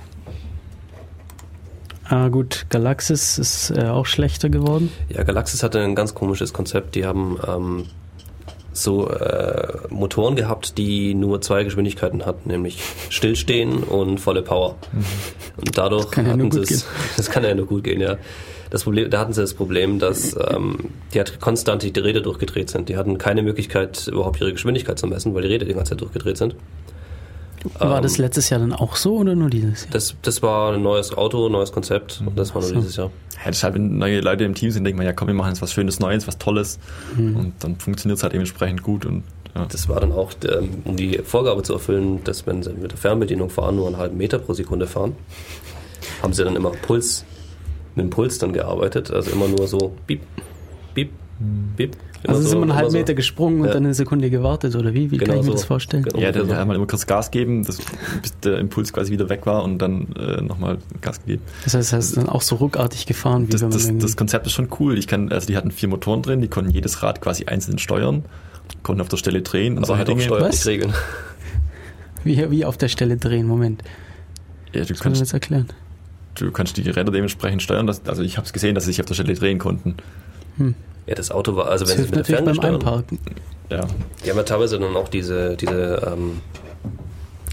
Ah, 2.10 2.30
gut, 2.30 2.66
Galaxis 2.70 3.38
ist 3.38 3.70
äh, 3.70 3.86
auch 3.86 4.08
schlechter 4.08 4.50
geworden. 4.50 4.92
Ja, 5.10 5.24
Galaxis 5.24 5.62
hatte 5.62 5.80
ein 5.80 5.94
ganz 5.94 6.16
komisches 6.16 6.54
Konzept. 6.54 6.96
Die 6.96 7.06
haben 7.06 7.38
ähm, 7.48 7.86
so 8.74 9.10
äh, 9.10 9.78
Motoren 9.90 10.36
gehabt, 10.36 10.80
die 10.80 11.14
nur 11.14 11.40
zwei 11.42 11.64
Geschwindigkeiten 11.64 12.26
hatten, 12.26 12.50
nämlich 12.50 12.82
Stillstehen 13.10 13.84
und 13.84 14.20
volle 14.20 14.42
Power. 14.42 14.76
Und 15.58 15.78
dadurch 15.78 16.06
Das 16.06 16.12
kann 16.12 16.26
ja 16.26 16.36
nur 16.36 16.48
hatten 16.48 16.58
gut 16.58 16.68
sie 16.68 16.74
es, 16.74 16.82
gehen. 16.82 16.92
das 17.18 17.30
kann 17.30 17.44
ja 17.44 17.54
nur 17.54 17.68
gut 17.68 17.84
gehen, 17.84 18.02
ja. 18.02 18.18
Das 18.72 18.84
Problem, 18.84 19.10
da 19.10 19.20
hatten 19.20 19.34
sie 19.34 19.42
das 19.42 19.54
Problem, 19.54 20.00
dass 20.00 20.36
ähm, 20.52 20.78
die 21.14 21.20
hat 21.20 21.40
konstant 21.40 21.84
die 21.84 22.00
Räder 22.00 22.22
durchgedreht 22.22 22.72
sind. 22.72 22.90
Die 22.90 22.98
hatten 22.98 23.20
keine 23.20 23.44
Möglichkeit, 23.44 24.08
überhaupt 24.08 24.42
ihre 24.42 24.52
Geschwindigkeit 24.52 24.98
zu 24.98 25.06
messen, 25.06 25.34
weil 25.36 25.44
die 25.44 25.48
Räder 25.48 25.66
die 25.66 25.74
ganze 25.74 25.92
Zeit 25.92 26.02
durchgedreht 26.02 26.38
sind. 26.38 26.56
War 27.78 27.98
Ähm, 27.98 28.04
das 28.04 28.18
letztes 28.18 28.50
Jahr 28.50 28.60
dann 28.60 28.74
auch 28.74 28.96
so 28.96 29.18
oder 29.18 29.36
nur 29.36 29.50
dieses 29.50 29.84
Jahr? 29.84 29.92
Das, 29.92 30.16
das 30.22 30.42
war 30.42 30.74
ein 30.74 30.82
neues 30.84 31.16
Auto, 31.18 31.46
ein 31.48 31.52
neues 31.52 31.72
Konzept 31.72 32.22
und 32.26 32.38
das 32.38 32.54
war 32.56 32.62
nur 32.62 32.70
So. 32.70 32.76
dieses 32.76 32.96
Jahr. 32.96 33.12
Ja, 33.44 33.52
deshalb, 33.52 33.76
wenn 33.76 33.98
neue 33.98 34.22
Leute 34.22 34.44
im 34.44 34.54
Team 34.56 34.72
sind, 34.72 34.84
denkt 34.84 34.98
man, 34.98 35.06
ja 35.06 35.14
komm, 35.14 35.28
wir 35.28 35.36
machen 35.36 35.50
jetzt 35.50 35.62
was 35.62 35.72
Schönes 35.74 36.00
Neues, 36.00 36.28
was 36.28 36.38
Tolles. 36.38 36.80
Und 37.18 37.54
dann 37.60 37.78
funktioniert 37.78 38.18
es 38.18 38.24
halt 38.24 38.34
dementsprechend 38.34 38.84
gut. 38.84 39.06
Und 39.06 39.24
ja. 39.56 39.66
Das 39.66 39.88
war 39.90 40.00
dann 40.00 40.12
auch, 40.12 40.32
um 40.86 40.96
die 40.96 41.20
Vorgabe 41.24 41.64
zu 41.64 41.74
erfüllen, 41.74 42.24
dass 42.24 42.46
wenn 42.46 42.62
sie 42.64 42.72
mit 42.74 42.92
der 42.92 42.98
Fernbedienung 42.98 43.50
fahren, 43.50 43.78
nur 43.78 43.88
einen 43.88 43.98
halben 43.98 44.18
Meter 44.18 44.40
pro 44.40 44.54
Sekunde 44.54 44.88
fahren, 44.88 45.16
haben 46.22 46.34
sie 46.34 46.44
dann 46.44 46.56
immer 46.56 46.70
Puls, 46.72 47.24
mit 47.96 48.06
dem 48.06 48.10
Puls 48.10 48.38
dann 48.40 48.54
gearbeitet. 48.54 49.10
Also 49.12 49.32
immer 49.32 49.48
nur 49.48 49.68
so 49.68 49.94
piep, 50.06 50.22
piep, 50.94 51.12
piep. 51.78 51.96
Immer 52.24 52.30
Also 52.36 52.42
so, 52.42 52.50
sind 52.50 52.58
wir 52.60 52.64
einen 52.64 52.74
halben 52.74 52.86
immer 52.88 52.92
so. 52.92 52.98
Meter 52.98 53.14
gesprungen 53.14 53.62
und 53.62 53.68
Ja. 53.68 53.74
dann 53.74 53.86
eine 53.86 53.94
Sekunde 53.94 54.30
gewartet 54.30 54.76
oder 54.76 54.94
wie? 54.94 55.10
Wie 55.10 55.18
Genau 55.18 55.32
kann 55.32 55.40
ich 55.40 55.46
mir 55.46 55.52
so. 55.52 55.58
das 55.58 55.64
vorstellen? 55.66 56.04
Genau. 56.04 56.20
ja, 56.20 56.32
dann 56.34 56.42
Also- 56.44 56.54
einmal 56.54 56.76
immer 56.76 56.86
kurz 56.88 57.08
Gas 57.08 57.32
geben, 57.32 57.64
das, 57.64 57.78
bis 58.22 58.38
der 58.40 58.58
Impuls 58.60 58.92
quasi 58.92 59.12
wieder 59.14 59.30
weg 59.30 59.46
war 59.46 59.64
und 59.64 59.78
dann 59.78 60.08
äh, 60.18 60.42
nochmal 60.42 60.80
Gas 61.02 61.20
gegeben. 61.22 61.42
Das 61.64 61.74
heißt, 61.76 61.94
es 61.94 62.08
ist 62.10 62.18
dann 62.18 62.28
auch 62.28 62.42
so 62.42 62.58
ruckartig 62.58 63.06
gefahren, 63.06 63.48
wie 63.48 63.52
Das, 63.52 63.62
wenn 63.62 63.70
man 63.70 63.78
das, 63.78 63.98
das 64.10 64.18
Konzept 64.18 64.46
ist 64.48 64.54
schon 64.54 64.68
cool. 64.80 64.98
Ich 64.98 65.08
kann, 65.08 65.32
also 65.32 65.48
die 65.48 65.56
hatten 65.56 65.72
vier 65.72 65.88
Motoren 65.88 66.22
drin, 66.22 66.42
die 66.42 66.50
konnten 66.50 66.72
jedes 66.72 67.04
Rad 67.04 67.22
quasi 67.22 67.46
einzeln 67.46 67.80
steuern, 67.80 68.26
konnten 68.84 69.02
auf 69.02 69.08
der 69.08 69.18
Stelle 69.18 69.42
drehen 69.42 69.74
und 69.74 69.80
Aber 69.80 69.88
solche 69.88 70.00
halt 70.00 70.10
auch 70.10 70.14
Dinge. 70.14 70.24
steuerlich 70.24 70.50
Was? 70.60 70.68
regeln. 70.68 70.94
Wie, 72.26 72.52
wie 72.52 72.66
auf 72.66 72.76
der 72.78 72.90
Stelle 72.90 73.16
drehen, 73.16 73.48
Moment. 73.48 73.82
Ja, 74.74 74.82
du 74.82 74.88
Das 74.88 74.90
wir 74.90 74.94
jetzt 74.96 75.02
kannst, 75.04 75.34
erklären. 75.34 75.68
du 76.36 76.52
kannst 76.52 76.76
die 76.76 76.82
Räder 76.90 77.14
dementsprechend 77.14 77.62
steuern. 77.64 77.88
Dass, 77.88 78.06
also 78.08 78.24
ich 78.24 78.36
habe 78.36 78.46
es 78.46 78.52
gesehen, 78.52 78.76
dass 78.76 78.84
sie 78.84 78.92
sich 78.92 79.00
auf 79.00 79.06
der 79.06 79.14
Stelle 79.14 79.34
drehen 79.36 79.58
konnten. 79.58 79.96
Ja, 81.10 81.16
das 81.16 81.32
Auto 81.32 81.56
war, 81.56 81.68
also 81.70 81.86
Das 81.86 81.98
wenn 81.98 82.06
sie 82.06 82.16
mit 82.16 82.28
der 82.30 82.42
natürlich 82.42 82.62
beim 82.62 82.76
Einparken. 82.76 83.20
Ja, 83.72 83.88
Die 84.24 84.30
haben 84.30 84.38
ja 84.38 84.44
teilweise 84.44 84.78
dann 84.80 84.96
auch 84.96 85.10
diese, 85.10 85.58
diese 85.58 86.08
ähm, 86.08 86.42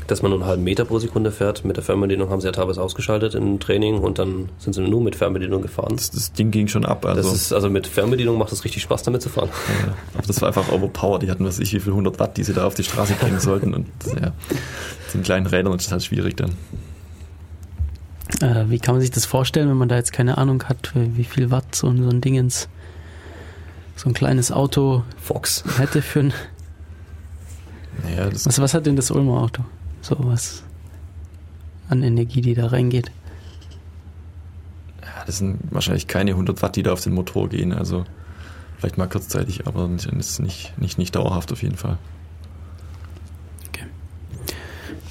dass 0.09 0.23
man 0.23 0.31
nur 0.31 0.39
einen 0.41 0.49
halben 0.49 0.63
Meter 0.63 0.85
pro 0.85 0.99
Sekunde 1.01 1.33
fährt. 1.33 1.65
Mit 1.65 1.77
der 1.79 1.83
Fernbedienung 1.83 2.29
haben 2.31 2.41
sie 2.41 2.47
ja 2.47 2.53
teilweise 2.53 2.81
ausgeschaltet 2.81 3.35
im 3.35 3.59
Training 3.59 3.99
und 3.99 4.19
dann 4.21 4.51
sind 4.59 4.75
sie 4.75 4.83
nur 4.83 5.01
mit 5.01 5.17
Fernbedienung 5.17 5.63
gefahren. 5.63 5.97
das, 5.97 6.11
das 6.13 6.33
Ding 6.33 6.51
ging 6.53 6.69
schon 6.69 6.85
ab. 6.85 7.05
Also, 7.07 7.23
Das 7.23 7.33
ist, 7.33 7.53
also 7.53 7.69
mit 7.71 7.87
Fernbedienung 7.89 8.39
macht 8.39 8.53
es 8.53 8.63
richtig 8.65 8.83
Spaß 8.83 9.03
damit 9.05 9.23
zu 9.23 9.31
fahren. 9.31 9.49
ja, 9.87 9.95
aber 10.19 10.27
das 10.27 10.41
war 10.43 10.49
einfach 10.49 10.71
overpowered. 10.71 11.23
Die 11.23 11.31
hatten 11.31 11.45
was 11.45 11.55
weiß 11.59 11.61
ich, 11.65 11.73
wie 11.73 11.81
viel 11.81 11.93
100 11.93 12.21
Watt, 12.21 12.37
die 12.37 12.45
sie 12.45 12.53
da 12.53 12.67
auf 12.67 12.75
die 12.75 12.85
Straße 12.85 13.15
bringen 13.15 13.41
sollten. 13.41 13.75
Und 13.75 13.87
ja, 14.21 14.33
den 15.13 15.23
kleinen 15.25 15.47
Rädern 15.47 15.73
ist 15.75 15.87
das 15.87 15.93
halt 15.93 16.05
schwierig 16.05 16.37
dann. 16.37 16.53
Äh, 18.43 18.65
wie 18.71 18.79
kann 18.79 18.95
man 18.95 19.01
sich 19.01 19.11
das 19.11 19.25
vorstellen, 19.25 19.69
wenn 19.69 19.77
man 19.77 19.89
da 19.89 19.97
jetzt 19.97 20.13
keine 20.13 20.37
Ahnung 20.39 20.63
hat, 20.65 20.93
wie 20.95 21.25
viel 21.25 21.51
Watt 21.51 21.75
so, 21.75 21.89
ein- 21.89 22.03
so 22.03 22.11
ein 22.11 22.21
Dingens, 22.21 22.69
so 23.97 24.09
ein 24.09 24.15
kleines 24.15 24.53
Auto 24.53 25.03
Fox. 25.21 25.65
hätte 25.79 26.03
für 26.03 26.21
ein. 26.21 26.35
Naja, 28.05 28.29
Was, 28.33 28.61
was 28.61 28.75
hat 28.75 28.87
denn 28.87 28.95
das 28.97 29.11
Ulmer 29.11 29.41
Auto? 29.41 29.65
So 30.03 30.17
was 30.21 30.63
an 31.89 32.03
Energie, 32.03 32.41
die 32.43 32.55
da 32.55 32.67
reingeht. 32.67 33.11
ja, 35.03 35.25
das 35.25 35.39
sind 35.39 35.59
wahrscheinlich 35.71 36.07
keine 36.07 36.33
100 36.33 36.63
Watt, 36.63 36.77
die 36.77 36.83
da 36.83 36.93
auf 36.93 37.01
den 37.01 37.15
Motor 37.15 37.49
gehen. 37.49 37.73
Also 37.73 38.05
vielleicht 38.79 38.99
mal 38.99 39.09
kurzzeitig, 39.09 39.67
aber 39.67 39.89
das 39.89 40.05
ist 40.07 40.41
nicht, 40.41 40.79
nicht, 40.79 40.99
nicht 40.99 41.15
dauerhaft 41.15 41.53
auf 41.53 41.63
jeden 41.63 41.77
Fall. 41.77 41.99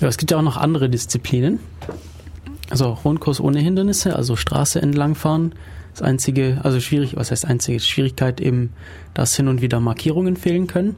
Ja, 0.01 0.09
es 0.09 0.17
gibt 0.17 0.31
ja 0.31 0.37
auch 0.37 0.41
noch 0.41 0.57
andere 0.57 0.89
Disziplinen. 0.89 1.59
Also 2.69 2.91
Rundkurs 2.91 3.39
ohne 3.39 3.59
Hindernisse, 3.59 4.15
also 4.15 4.35
Straße 4.35 4.81
entlangfahren. 4.81 5.55
Das 5.95 6.01
einzige, 6.01 6.59
also 6.61 6.81
schwierig, 6.81 7.15
was 7.15 7.31
heißt 7.31 7.45
einzige 7.45 7.79
Schwierigkeit 7.79 8.41
eben, 8.41 8.73
dass 9.13 9.33
hin 9.37 9.47
und 9.47 9.61
wieder 9.61 9.79
Markierungen 9.79 10.35
fehlen 10.35 10.67
können. 10.67 10.97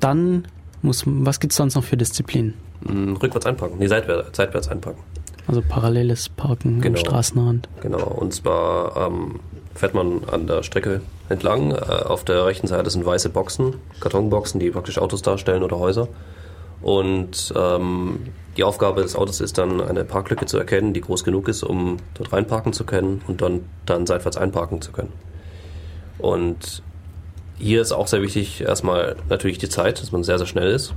Dann 0.00 0.48
muss, 0.80 1.02
was 1.06 1.38
gibt's 1.38 1.56
sonst 1.56 1.74
noch 1.74 1.84
für 1.84 1.98
Disziplinen? 1.98 2.54
Mm, 2.80 3.12
Rückwärts 3.16 3.44
einparken. 3.44 3.78
Nee, 3.78 3.88
seitwärts, 3.88 4.34
seitwärts 4.34 4.68
einparken. 4.68 5.02
Also 5.46 5.60
paralleles 5.60 6.30
Parken 6.30 6.80
Genau. 6.80 6.98
am 6.98 7.04
Straßenrand. 7.04 7.68
Genau. 7.82 8.06
Und 8.06 8.32
zwar 8.32 8.96
ähm, 9.08 9.40
fährt 9.74 9.92
man 9.92 10.22
an 10.32 10.46
der 10.46 10.62
Strecke 10.62 11.02
entlang. 11.28 11.72
Äh, 11.72 11.74
auf 11.76 12.24
der 12.24 12.46
rechten 12.46 12.68
Seite 12.68 12.88
sind 12.88 13.04
weiße 13.04 13.28
Boxen, 13.28 13.74
Kartonboxen, 14.00 14.60
die 14.60 14.70
praktisch 14.70 14.96
Autos 14.96 15.20
darstellen 15.20 15.62
oder 15.62 15.78
Häuser. 15.78 16.08
Und 16.80 17.52
ähm, 17.56 18.20
die 18.56 18.64
Aufgabe 18.64 19.02
des 19.02 19.16
Autos 19.16 19.40
ist 19.40 19.58
dann, 19.58 19.80
eine 19.80 20.04
Parklücke 20.04 20.46
zu 20.46 20.58
erkennen, 20.58 20.92
die 20.92 21.00
groß 21.00 21.24
genug 21.24 21.48
ist, 21.48 21.62
um 21.62 21.98
dort 22.14 22.32
reinparken 22.32 22.72
zu 22.72 22.84
können 22.84 23.22
und 23.26 23.42
dann, 23.42 23.60
dann 23.86 24.06
seitwärts 24.06 24.36
einparken 24.36 24.80
zu 24.80 24.92
können. 24.92 25.12
Und 26.18 26.82
hier 27.58 27.82
ist 27.82 27.92
auch 27.92 28.06
sehr 28.06 28.22
wichtig, 28.22 28.60
erstmal 28.60 29.16
natürlich 29.28 29.58
die 29.58 29.68
Zeit, 29.68 30.00
dass 30.00 30.12
man 30.12 30.22
sehr, 30.24 30.38
sehr 30.38 30.46
schnell 30.46 30.70
ist 30.70 30.94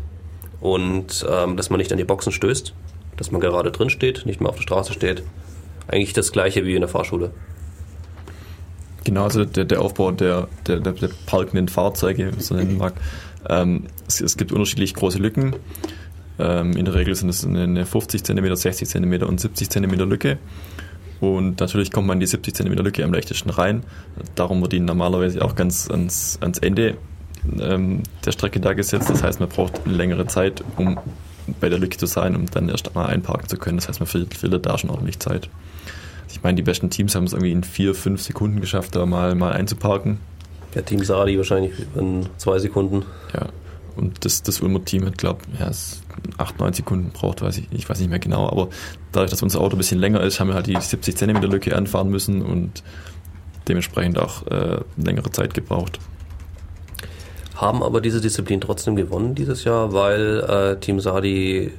und 0.60 1.26
ähm, 1.30 1.58
dass 1.58 1.70
man 1.70 1.80
nicht 1.80 1.92
an 1.92 1.98
die 1.98 2.04
Boxen 2.04 2.32
stößt, 2.32 2.74
dass 3.18 3.32
man 3.32 3.42
gerade 3.42 3.72
drin 3.72 3.90
steht, 3.90 4.26
nicht 4.26 4.42
mehr 4.42 4.50
auf 4.50 4.56
der 4.56 4.64
Straße 4.64 4.94
steht. 4.94 5.24
Eigentlich 5.88 6.14
das 6.14 6.32
gleiche 6.32 6.66
wie 6.66 6.76
in 6.76 6.82
der 6.82 6.90
Fahrschule. 6.90 7.32
Genau, 9.04 9.24
also 9.24 9.46
der, 9.46 9.66
der 9.66 9.82
Aufbau 9.82 10.12
der, 10.12 10.48
der, 10.68 10.80
der, 10.80 10.94
der 10.94 11.10
parkenden 11.26 11.68
Fahrzeuge, 11.68 12.28
wie 12.28 12.32
man 12.32 12.40
so 12.40 12.56
nennen 12.56 12.78
mag. 12.80 12.94
Ähm, 13.50 13.86
es, 14.08 14.22
es 14.22 14.38
gibt 14.38 14.52
unterschiedlich 14.52 14.94
große 14.94 15.20
Lücken. 15.20 15.56
Ähm, 16.40 16.74
in 16.74 16.86
der 16.86 16.96
Regel 16.96 17.16
sind 17.16 17.30
es 17.30 17.46
eine, 17.46 17.64
eine 17.64 17.86
50 17.86 18.24
cm, 18.24 18.56
60 18.56 18.88
cm 18.88 19.24
und 19.24 19.40
70 19.40 19.70
cm 19.70 19.92
Lücke. 20.10 20.38
Und 21.20 21.60
natürlich 21.60 21.92
kommt 21.92 22.08
man 22.08 22.16
in 22.16 22.22
die 22.22 22.28
70 22.28 22.56
cm 22.56 22.74
Lücke 22.74 23.04
am 23.04 23.14
leichtesten 23.14 23.52
rein. 23.52 23.84
Darum 24.36 24.62
wird 24.62 24.74
die 24.74 24.80
normalerweise 24.80 25.44
auch 25.46 25.56
ganz 25.56 25.90
ans, 25.90 26.40
ans 26.42 26.58
Ende 26.58 26.98
ähm, 27.60 28.02
der 28.26 28.32
Strecke 28.32 28.60
da 28.60 28.74
gesetzt. 28.74 29.10
Das 29.10 29.22
heißt, 29.22 29.40
man 29.40 29.50
braucht 29.50 29.86
längere 29.86 30.26
Zeit, 30.26 30.64
um 30.78 31.00
bei 31.60 31.70
der 31.70 31.80
Lücke 31.80 31.98
zu 31.98 32.08
sein, 32.08 32.36
um 32.36 32.46
dann 32.48 32.70
erst 32.70 32.94
mal 32.96 33.06
einparken 33.06 33.48
zu 33.48 33.58
können. 33.58 33.78
Das 33.78 33.88
heißt, 33.88 34.00
man 34.00 34.08
verliert 34.08 34.66
da 34.66 34.78
schon 34.78 34.90
ordentlich 34.90 35.20
Zeit. 35.20 35.50
Ich 36.32 36.42
meine, 36.44 36.56
die 36.56 36.64
besten 36.64 36.90
Teams 36.90 37.14
haben 37.14 37.26
es 37.26 37.34
irgendwie 37.34 37.52
in 37.52 37.64
vier, 37.64 37.94
fünf 37.94 38.22
Sekunden 38.22 38.62
geschafft, 38.62 38.96
da 38.96 39.06
mal, 39.06 39.36
mal 39.36 39.52
einzuparken. 39.52 40.20
Der 40.74 40.86
Team 40.86 41.04
Sadi 41.04 41.38
wahrscheinlich 41.38 41.74
in 41.96 42.28
zwei 42.38 42.60
Sekunden. 42.60 43.06
Ja. 43.34 43.48
Und 43.96 44.24
das, 44.24 44.42
das 44.42 44.62
Ulmer 44.62 44.84
Team 44.86 45.06
hat, 45.06 45.18
glaube 45.18 45.42
ich, 45.54 45.60
ja, 45.60 45.68
es 45.68 46.02
acht, 46.38 46.60
neun 46.60 46.74
Sekunden 46.74 47.12
braucht, 47.12 47.42
weiß 47.42 47.58
ich, 47.58 47.68
ich 47.72 47.90
weiß 47.90 48.00
nicht 48.00 48.10
mehr 48.10 48.20
genau. 48.20 48.48
Aber 48.50 48.70
dadurch, 49.12 49.32
dass 49.32 49.44
unser 49.44 49.60
Auto 49.60 49.76
ein 49.76 49.78
bisschen 49.78 50.00
länger 50.00 50.22
ist, 50.22 50.40
haben 50.40 50.48
wir 50.48 50.56
halt 50.56 50.68
die 50.68 50.80
70 50.80 51.16
cm 51.18 51.42
Lücke 51.44 51.76
anfahren 51.76 52.10
müssen 52.10 52.42
und 52.42 52.84
dementsprechend 53.68 54.18
auch 54.18 54.48
äh, 54.48 54.80
längere 54.98 55.32
Zeit 55.32 55.54
gebraucht. 55.54 56.00
Haben 57.56 57.84
aber 57.84 58.02
diese 58.02 58.22
Disziplin 58.22 58.62
trotzdem 58.62 58.96
gewonnen 58.96 59.36
dieses 59.36 59.66
Jahr, 59.66 59.94
weil 59.94 60.40
äh, 60.40 60.80
Team 60.80 61.00
Sadi 61.00 61.72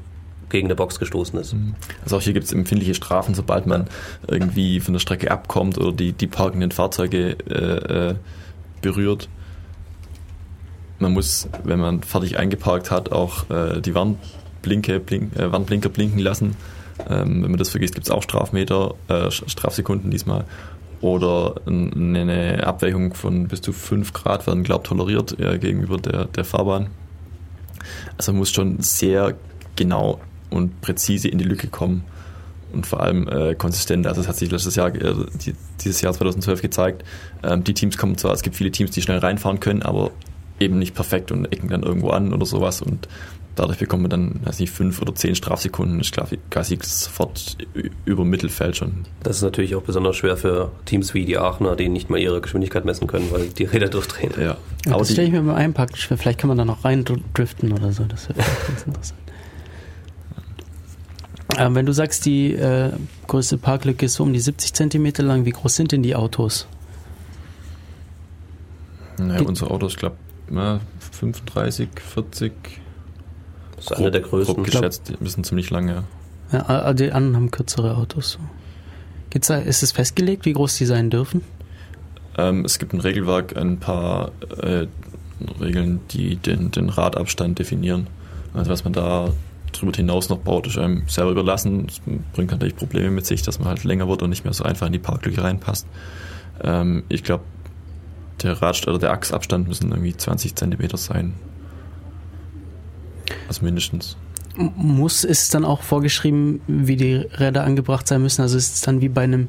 gegen 0.49 0.69
der 0.69 0.77
Box 0.77 0.99
gestoßen 1.01 1.39
ist. 1.41 1.57
Also 2.05 2.19
auch 2.19 2.21
hier 2.21 2.35
gibt 2.35 2.45
es 2.45 2.53
empfindliche 2.53 2.95
Strafen, 2.95 3.35
sobald 3.35 3.67
man 3.67 3.89
irgendwie 4.29 4.81
von 4.81 4.93
der 4.93 5.01
Strecke 5.01 5.31
abkommt 5.31 5.79
oder 5.79 5.93
die, 5.93 6.13
die 6.13 6.27
parkenden 6.27 6.71
Fahrzeuge 6.71 7.37
äh, 7.49 8.11
äh, 8.11 8.15
berührt. 8.83 9.29
Man 10.99 11.13
muss, 11.13 11.49
wenn 11.65 11.81
man 11.81 12.03
fertig 12.03 12.39
eingeparkt 12.39 12.91
hat, 12.91 13.11
auch 13.11 13.51
äh, 13.51 13.81
die 13.81 13.95
Warnblinke, 13.95 15.01
blink, 15.01 15.37
äh, 15.37 15.51
Warnblinker 15.51 15.89
blinken 15.89 16.19
lassen. 16.19 16.57
Ähm, 17.09 17.43
wenn 17.43 17.51
man 17.51 17.59
das 17.59 17.71
vergisst, 17.71 17.95
gibt 17.95 18.07
es 18.07 18.11
auch 18.11 18.23
Strafmeter, 18.23 18.95
äh, 19.09 19.31
Strafsekunden 19.31 20.11
diesmal. 20.11 20.45
Oder 21.01 21.57
eine 21.67 22.65
Abweichung 22.65 23.15
von 23.15 23.49
bis 23.49 23.61
zu 23.61 23.73
5 23.73 24.13
Grad 24.13 24.47
werden, 24.47 24.63
glaubt, 24.63 24.87
toleriert 24.87 25.39
äh, 25.41 25.59
gegenüber 25.59 25.97
der, 25.97 26.27
der 26.27 26.45
Fahrbahn. 26.45 26.91
Also 28.17 28.31
man 28.31 28.41
muss 28.41 28.53
schon 28.53 28.81
sehr 28.81 29.35
genau 29.75 30.21
und 30.51 30.81
präzise 30.81 31.27
in 31.27 31.39
die 31.39 31.45
Lücke 31.45 31.67
kommen 31.67 32.05
und 32.73 32.87
vor 32.87 33.01
allem 33.01 33.29
äh, 33.29 33.55
konsistent. 33.55 34.07
Also 34.07 34.21
es 34.21 34.29
hat 34.29 34.37
sich 34.37 34.51
letztes 34.51 34.77
Jahr, 34.77 34.95
äh, 34.95 35.15
die, 35.45 35.55
dieses 35.83 36.01
Jahr 36.01 36.13
2012 36.13 36.63
gezeigt, 36.63 37.05
ähm, 37.43 37.65
die 37.65 37.75
Teams 37.75 37.99
kommen 37.99 38.17
zwar, 38.19 38.33
es 38.33 38.43
gibt 38.43 38.57
viele 38.57 38.71
Teams, 38.71 38.91
die 38.91 39.03
schnell 39.03 39.19
reinfahren 39.19 39.61
können, 39.61 39.83
aber 39.83 40.11
eben 40.61 40.79
nicht 40.79 40.95
perfekt 40.95 41.33
und 41.33 41.47
ecken 41.47 41.69
dann 41.69 41.83
irgendwo 41.83 42.11
an 42.11 42.33
oder 42.33 42.47
sowas 42.47 42.83
und 42.83 43.09
dadurch 43.55 43.79
bekommt 43.79 44.03
man 44.03 44.11
dann, 44.11 44.41
weiß 44.45 44.61
nicht, 44.61 44.73
fünf 44.73 45.01
oder 45.03 45.15
zehn 45.15 45.35
Strafsekunden, 45.35 46.01
ist 46.01 46.13
quasi, 46.13 46.39
quasi 46.51 46.79
sofort 46.81 47.59
über 48.05 48.25
Mittelfeld 48.25 48.77
schon. 48.77 49.05
Das 49.23 49.37
ist 49.37 49.43
natürlich 49.43 49.75
auch 49.75 49.83
besonders 49.83 50.17
schwer 50.17 50.37
für 50.37 50.71
Teams 50.85 51.15
wie 51.15 51.25
die 51.25 51.39
Aachener, 51.39 51.77
die 51.77 51.89
nicht 51.89 52.11
mal 52.11 52.19
ihre 52.19 52.41
Geschwindigkeit 52.41 52.85
messen 52.85 53.07
können, 53.07 53.31
weil 53.31 53.49
die 53.49 53.65
Räder 53.73 53.89
durchdrehen. 53.89 54.33
Ja. 54.39 54.57
Ja, 54.87 54.93
Aber 54.93 54.99
das 54.99 55.13
stelle 55.13 55.29
ich 55.29 55.33
mir 55.33 55.43
beim 55.43 55.55
Einparken 55.55 55.97
schwer. 55.97 56.17
Vielleicht 56.17 56.39
kann 56.39 56.49
man 56.49 56.59
da 56.59 56.65
noch 56.65 56.85
rein 56.85 57.05
driften 57.35 57.73
oder 57.73 57.93
so. 57.93 58.05
Das 58.05 58.29
wäre 58.29 58.39
ganz 58.69 58.87
interessant. 58.87 59.22
Ähm, 61.59 61.75
wenn 61.75 61.87
du 61.87 61.93
sagst, 61.93 62.25
die 62.25 62.53
äh, 62.55 62.93
größte 63.27 63.59
Parklücke 63.59 64.07
ist 64.07 64.15
so 64.15 64.23
um 64.23 64.33
die 64.33 64.41
70 64.41 64.73
Zentimeter 64.73 65.23
lang, 65.23 65.45
wie 65.45 65.51
groß 65.51 65.75
sind 65.77 65.93
denn 65.93 66.03
die 66.03 66.15
Autos? 66.15 66.67
naja, 69.19 69.43
unser 69.43 69.71
Auto 69.71 69.87
ist, 69.87 69.99
glaube 69.99 70.17
ich, 70.49 70.55
35, 71.13 71.89
40. 72.01 72.53
Das 73.77 73.85
ist 73.87 73.93
einer 73.93 74.11
der 74.11 74.21
größten. 74.23 74.55
Grob 74.57 74.65
geschätzt, 74.65 75.09
die 75.09 75.17
müssen 75.23 75.45
ziemlich 75.45 75.71
lange. 75.71 76.05
Ja, 76.51 76.61
all- 76.63 76.95
die 76.95 77.13
anderen 77.13 77.37
haben 77.37 77.51
kürzere 77.51 77.97
Autos. 77.97 78.39
Gibt's 79.31 79.49
da, 79.49 79.57
ist 79.59 79.83
es 79.83 79.93
festgelegt, 79.93 80.45
wie 80.45 80.53
groß 80.53 80.77
die 80.77 80.87
sein 80.87 81.11
dürfen? 81.11 81.43
Ähm, 82.37 82.65
es 82.65 82.79
gibt 82.79 82.93
ein 82.93 83.01
Regelwerk, 83.01 83.57
ein 83.57 83.79
paar 83.79 84.33
äh, 84.63 84.87
Regeln, 85.61 86.01
die 86.11 86.37
den, 86.37 86.71
den 86.71 86.89
Radabstand 86.89 87.59
definieren. 87.59 88.07
Also 88.55 88.71
was 88.71 88.85
man 88.85 88.93
da 88.93 89.29
drüber 89.73 89.93
hinaus 89.93 90.29
noch 90.29 90.39
baut, 90.39 90.67
ist 90.67 90.79
einem 90.79 91.05
selber 91.09 91.33
überlassen. 91.33 91.87
Das 91.87 92.01
bringt 92.33 92.51
natürlich 92.51 92.77
Probleme 92.77 93.11
mit 93.11 93.27
sich, 93.27 93.43
dass 93.43 93.59
man 93.59 93.69
halt 93.69 93.85
länger 93.85 94.09
wird 94.09 94.23
und 94.23 94.31
nicht 94.31 94.45
mehr 94.45 94.53
so 94.53 94.65
einfach 94.65 94.87
in 94.87 94.93
die 94.93 94.99
Parklücke 94.99 95.43
reinpasst. 95.43 95.87
Ähm, 96.63 97.05
ich 97.09 97.25
glaube, 97.25 97.45
der 98.43 98.61
Rad 98.61 98.87
oder 98.87 98.99
der 98.99 99.13
Achsabstand 99.13 99.69
müssen 99.69 99.91
irgendwie 99.91 100.17
20 100.17 100.55
Zentimeter 100.55 100.97
sein. 100.97 101.35
Also 103.49 103.65
mindestens. 103.65 104.17
Muss 104.57 105.25
es 105.25 105.49
dann 105.49 105.65
auch 105.65 105.83
vorgeschrieben, 105.83 106.61
wie 106.67 106.97
die 106.97 107.15
Räder 107.15 107.65
angebracht 107.65 108.07
sein 108.07 108.21
müssen? 108.21 108.43
Also 108.43 108.59
ist 108.59 108.75
es 108.75 108.81
dann 108.83 109.01
wie 109.01 109.09
bei 109.09 109.23
einem 109.23 109.49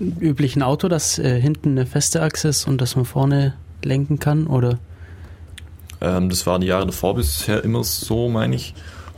üblichen 0.00 0.62
Auto, 0.62 0.88
dass 0.88 1.18
äh, 1.18 1.40
hinten 1.40 1.70
eine 1.70 1.86
feste 1.86 2.22
Achse 2.22 2.48
ist 2.48 2.66
und 2.66 2.80
dass 2.80 2.96
man 2.96 3.04
vorne 3.04 3.54
lenken 3.82 4.18
kann? 4.18 4.46
Oder 4.46 4.78
Ähm, 6.00 6.28
das 6.28 6.46
war 6.46 6.58
die 6.58 6.66
Jahre 6.66 6.86
davor 6.86 7.14
bisher 7.14 7.64
immer 7.64 7.84
so, 7.84 8.28
meine 8.28 8.56
ich. 8.56 8.74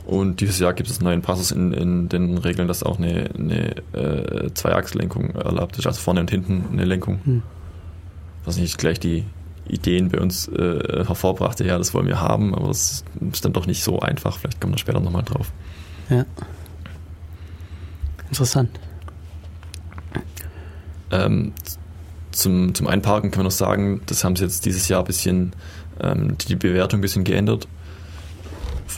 Und 0.09 0.41
dieses 0.41 0.57
Jahr 0.57 0.73
gibt 0.73 0.89
es 0.89 0.97
einen 0.97 1.05
neuen 1.05 1.21
Passus 1.21 1.51
in, 1.51 1.71
in 1.71 2.09
den 2.09 2.39
Regeln, 2.39 2.67
dass 2.67 2.81
auch 2.81 2.97
eine, 2.97 3.29
eine 3.37 3.75
äh, 3.93 4.51
Zweiachslenkung 4.51 5.35
erlaubt 5.35 5.77
ist, 5.77 5.85
also 5.85 6.01
vorne 6.01 6.21
und 6.21 6.31
hinten 6.31 6.65
eine 6.71 6.83
Lenkung. 6.83 7.19
Hm. 7.25 7.43
Was 8.43 8.57
nicht 8.57 8.79
gleich 8.79 8.99
die 8.99 9.23
Ideen 9.67 10.09
bei 10.09 10.19
uns 10.19 10.47
äh, 10.47 11.03
hervorbrachte, 11.05 11.63
ja, 11.63 11.77
das 11.77 11.93
wollen 11.93 12.07
wir 12.07 12.19
haben, 12.19 12.55
aber 12.55 12.71
es 12.71 13.03
ist 13.31 13.45
dann 13.45 13.53
doch 13.53 13.67
nicht 13.67 13.83
so 13.83 13.99
einfach. 13.99 14.39
Vielleicht 14.39 14.59
kommen 14.59 14.73
wir 14.73 14.79
später 14.79 14.99
nochmal 14.99 15.21
drauf. 15.21 15.51
Ja. 16.09 16.25
Interessant. 18.29 18.79
Ähm, 21.11 21.53
zum, 22.31 22.73
zum 22.73 22.87
Einparken 22.87 23.29
kann 23.29 23.41
man 23.41 23.45
noch 23.45 23.51
sagen, 23.51 24.01
das 24.07 24.23
haben 24.23 24.35
sie 24.35 24.43
jetzt 24.43 24.65
dieses 24.65 24.87
Jahr 24.87 25.01
ein 25.01 25.05
bisschen, 25.05 25.53
ähm, 26.01 26.35
die 26.39 26.55
Bewertung 26.55 26.97
ein 26.97 27.01
bisschen 27.01 27.25
geändert. 27.25 27.67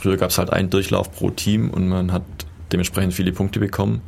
Früher 0.02 0.16
gab 0.16 0.30
es 0.30 0.38
halt 0.38 0.52
einen 0.52 0.68
Durchlauf 0.68 1.12
pro 1.12 1.30
Team 1.30 1.70
und 1.70 1.88
man 1.88 2.10
hat 2.10 2.24
dementsprechend 2.72 3.14
viele 3.14 3.30
Punkte 3.30 3.60
bekommen, 3.60 4.02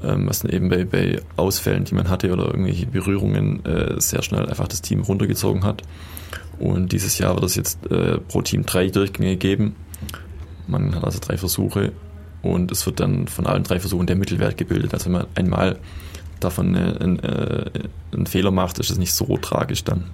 ähm, 0.00 0.28
was 0.28 0.38
dann 0.38 0.52
eben 0.52 0.68
bei, 0.68 0.84
bei 0.84 1.20
Ausfällen, 1.34 1.82
die 1.82 1.96
man 1.96 2.08
hatte 2.08 2.32
oder 2.32 2.46
irgendwelche 2.46 2.86
Berührungen 2.86 3.64
äh, 3.66 4.00
sehr 4.00 4.22
schnell 4.22 4.46
einfach 4.46 4.68
das 4.68 4.82
Team 4.82 5.00
runtergezogen 5.00 5.64
hat. 5.64 5.82
Und 6.60 6.92
dieses 6.92 7.18
Jahr 7.18 7.34
wird 7.34 7.42
es 7.42 7.56
jetzt 7.56 7.90
äh, 7.90 8.18
pro 8.18 8.40
Team 8.42 8.66
drei 8.66 8.86
Durchgänge 8.86 9.34
geben. 9.34 9.74
Man 10.68 10.94
hat 10.94 11.02
also 11.02 11.18
drei 11.20 11.36
Versuche 11.36 11.90
und 12.42 12.70
es 12.70 12.86
wird 12.86 13.00
dann 13.00 13.26
von 13.26 13.48
allen 13.48 13.64
drei 13.64 13.80
Versuchen 13.80 14.06
der 14.06 14.14
Mittelwert 14.14 14.56
gebildet. 14.56 14.94
Also 14.94 15.06
wenn 15.06 15.12
man 15.12 15.26
einmal 15.34 15.80
davon 16.38 16.76
äh, 16.76 16.98
einen, 17.00 17.18
äh, 17.18 17.70
einen 18.12 18.26
Fehler 18.26 18.52
macht, 18.52 18.78
ist 18.78 18.90
es 18.90 18.98
nicht 18.98 19.12
so 19.12 19.36
tragisch 19.38 19.82
dann. 19.82 20.04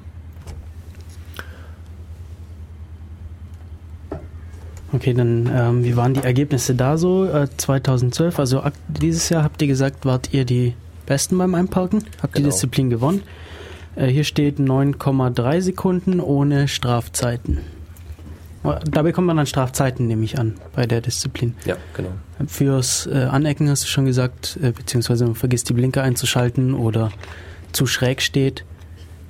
Okay, 4.92 5.14
dann 5.14 5.50
ähm, 5.54 5.84
wie 5.84 5.96
waren 5.96 6.12
die 6.14 6.20
Ergebnisse 6.22 6.74
da 6.74 6.98
so? 6.98 7.24
Äh, 7.24 7.48
2012, 7.56 8.38
also 8.38 8.62
dieses 8.88 9.28
Jahr 9.30 9.42
habt 9.42 9.60
ihr 9.62 9.68
gesagt, 9.68 10.04
wart 10.04 10.32
ihr 10.32 10.44
die 10.44 10.74
Besten 11.06 11.38
beim 11.38 11.54
Einparken, 11.54 12.04
habt 12.22 12.36
die 12.36 12.42
Genau. 12.42 12.50
Disziplin 12.52 12.90
gewonnen. 12.90 13.22
Äh, 13.96 14.06
hier 14.08 14.24
steht 14.24 14.58
9,3 14.58 15.60
Sekunden 15.62 16.20
ohne 16.20 16.68
Strafzeiten. 16.68 17.58
Äh, 18.64 18.80
Da 18.90 19.02
bekommt 19.02 19.26
man 19.26 19.36
dann 19.38 19.46
Strafzeiten, 19.46 20.06
nehme 20.06 20.24
ich 20.24 20.38
an, 20.38 20.54
bei 20.74 20.86
der 20.86 21.00
Disziplin. 21.00 21.54
Ja, 21.64 21.76
genau. 21.96 22.10
Fürs 22.46 23.06
äh, 23.06 23.14
Anecken 23.30 23.68
hast 23.70 23.84
du 23.84 23.88
schon 23.88 24.04
gesagt, 24.04 24.58
äh, 24.62 24.72
beziehungsweise 24.72 25.24
man 25.24 25.34
vergisst 25.34 25.68
die 25.70 25.72
Blinker 25.74 26.02
einzuschalten 26.02 26.74
oder 26.74 27.10
zu 27.72 27.86
schräg 27.86 28.20
steht. 28.20 28.64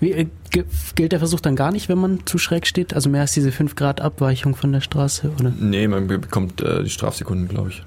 Wie, 0.00 0.10
äh, 0.12 0.26
gilt 0.52 1.12
der 1.12 1.18
Versuch 1.18 1.40
dann 1.40 1.56
gar 1.56 1.72
nicht, 1.72 1.88
wenn 1.88 1.98
man 1.98 2.26
zu 2.26 2.38
schräg 2.38 2.66
steht? 2.66 2.94
Also 2.94 3.08
mehr 3.08 3.22
als 3.22 3.32
diese 3.32 3.52
5 3.52 3.74
Grad 3.74 4.00
Abweichung 4.00 4.54
von 4.54 4.72
der 4.72 4.80
Straße? 4.80 5.30
Oder? 5.38 5.52
Nee, 5.58 5.88
man 5.88 6.06
bekommt 6.06 6.60
äh, 6.60 6.82
die 6.84 6.90
Strafsekunden, 6.90 7.48
glaube 7.48 7.70
ich. 7.70 7.82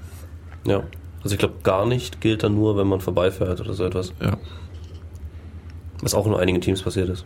Ja. 0.66 0.82
Also 1.22 1.34
ich 1.34 1.38
glaube, 1.38 1.54
gar 1.62 1.86
nicht 1.86 2.20
gilt 2.20 2.42
dann 2.42 2.54
nur, 2.54 2.76
wenn 2.76 2.86
man 2.86 3.00
vorbeifährt 3.00 3.60
oder 3.60 3.74
so 3.74 3.84
etwas. 3.84 4.12
Ja. 4.20 4.36
Was 6.00 6.14
auch 6.14 6.26
in 6.26 6.34
einigen 6.34 6.60
Teams 6.60 6.82
passiert 6.82 7.08
ist. 7.08 7.24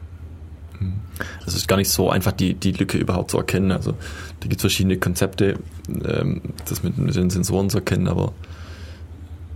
Es 1.46 1.54
ist 1.54 1.68
gar 1.68 1.76
nicht 1.76 1.90
so 1.90 2.10
einfach, 2.10 2.32
die, 2.32 2.54
die 2.54 2.72
Lücke 2.72 2.96
überhaupt 2.96 3.30
zu 3.30 3.38
erkennen. 3.38 3.72
Also 3.72 3.92
da 3.92 4.48
gibt 4.48 4.56
es 4.56 4.60
verschiedene 4.62 4.96
Konzepte, 4.96 5.58
ähm, 5.88 6.40
das 6.68 6.82
mit, 6.82 6.96
mit 6.96 7.14
den 7.14 7.30
Sensoren 7.30 7.68
zu 7.68 7.78
erkennen, 7.78 8.08
aber 8.08 8.32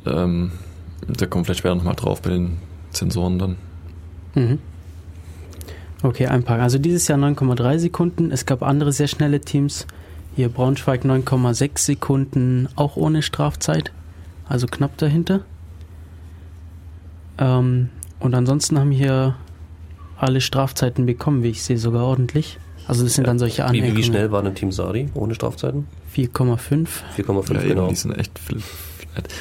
ähm, 0.06 0.52
da 1.06 1.26
kommen 1.26 1.42
wir 1.42 1.46
vielleicht 1.46 1.60
später 1.60 1.74
nochmal 1.74 1.94
drauf 1.94 2.20
bei 2.22 2.30
den 2.30 2.58
Sensoren 2.90 3.38
dann. 3.38 3.56
Mhm. 4.34 4.58
Okay, 6.04 6.26
einparken. 6.26 6.62
Also 6.62 6.78
dieses 6.78 7.08
Jahr 7.08 7.18
9,3 7.18 7.78
Sekunden. 7.78 8.30
Es 8.30 8.44
gab 8.44 8.62
andere 8.62 8.92
sehr 8.92 9.08
schnelle 9.08 9.40
Teams. 9.40 9.86
Hier 10.36 10.50
Braunschweig 10.50 11.02
9,6 11.04 11.78
Sekunden, 11.78 12.68
auch 12.76 12.96
ohne 12.96 13.22
Strafzeit. 13.22 13.90
Also 14.46 14.66
knapp 14.66 14.98
dahinter. 14.98 15.40
Ähm, 17.38 17.88
und 18.20 18.34
ansonsten 18.34 18.78
haben 18.78 18.90
hier 18.90 19.36
alle 20.18 20.40
Strafzeiten 20.42 21.06
bekommen, 21.06 21.42
wie 21.42 21.48
ich 21.48 21.62
sehe, 21.62 21.78
sogar 21.78 22.04
ordentlich. 22.04 22.58
Also 22.86 23.02
das 23.04 23.14
sind 23.14 23.24
Ja. 23.24 23.28
dann 23.30 23.38
solche 23.38 23.62
Wie, 23.62 23.66
Aneckungen. 23.66 23.96
wie 23.96 24.02
schnell 24.02 24.30
war 24.30 24.42
denn 24.42 24.54
Team 24.54 24.72
Sadi 24.72 25.08
ohne 25.14 25.34
Strafzeiten? 25.34 25.86
4,5. 26.14 27.02
4,5 27.16 27.54
ja, 27.54 27.60
eben, 27.60 27.68
genau. 27.70 27.88
die 27.88 27.94
sind 27.94 28.12
echt 28.12 28.38
viel. 28.38 28.58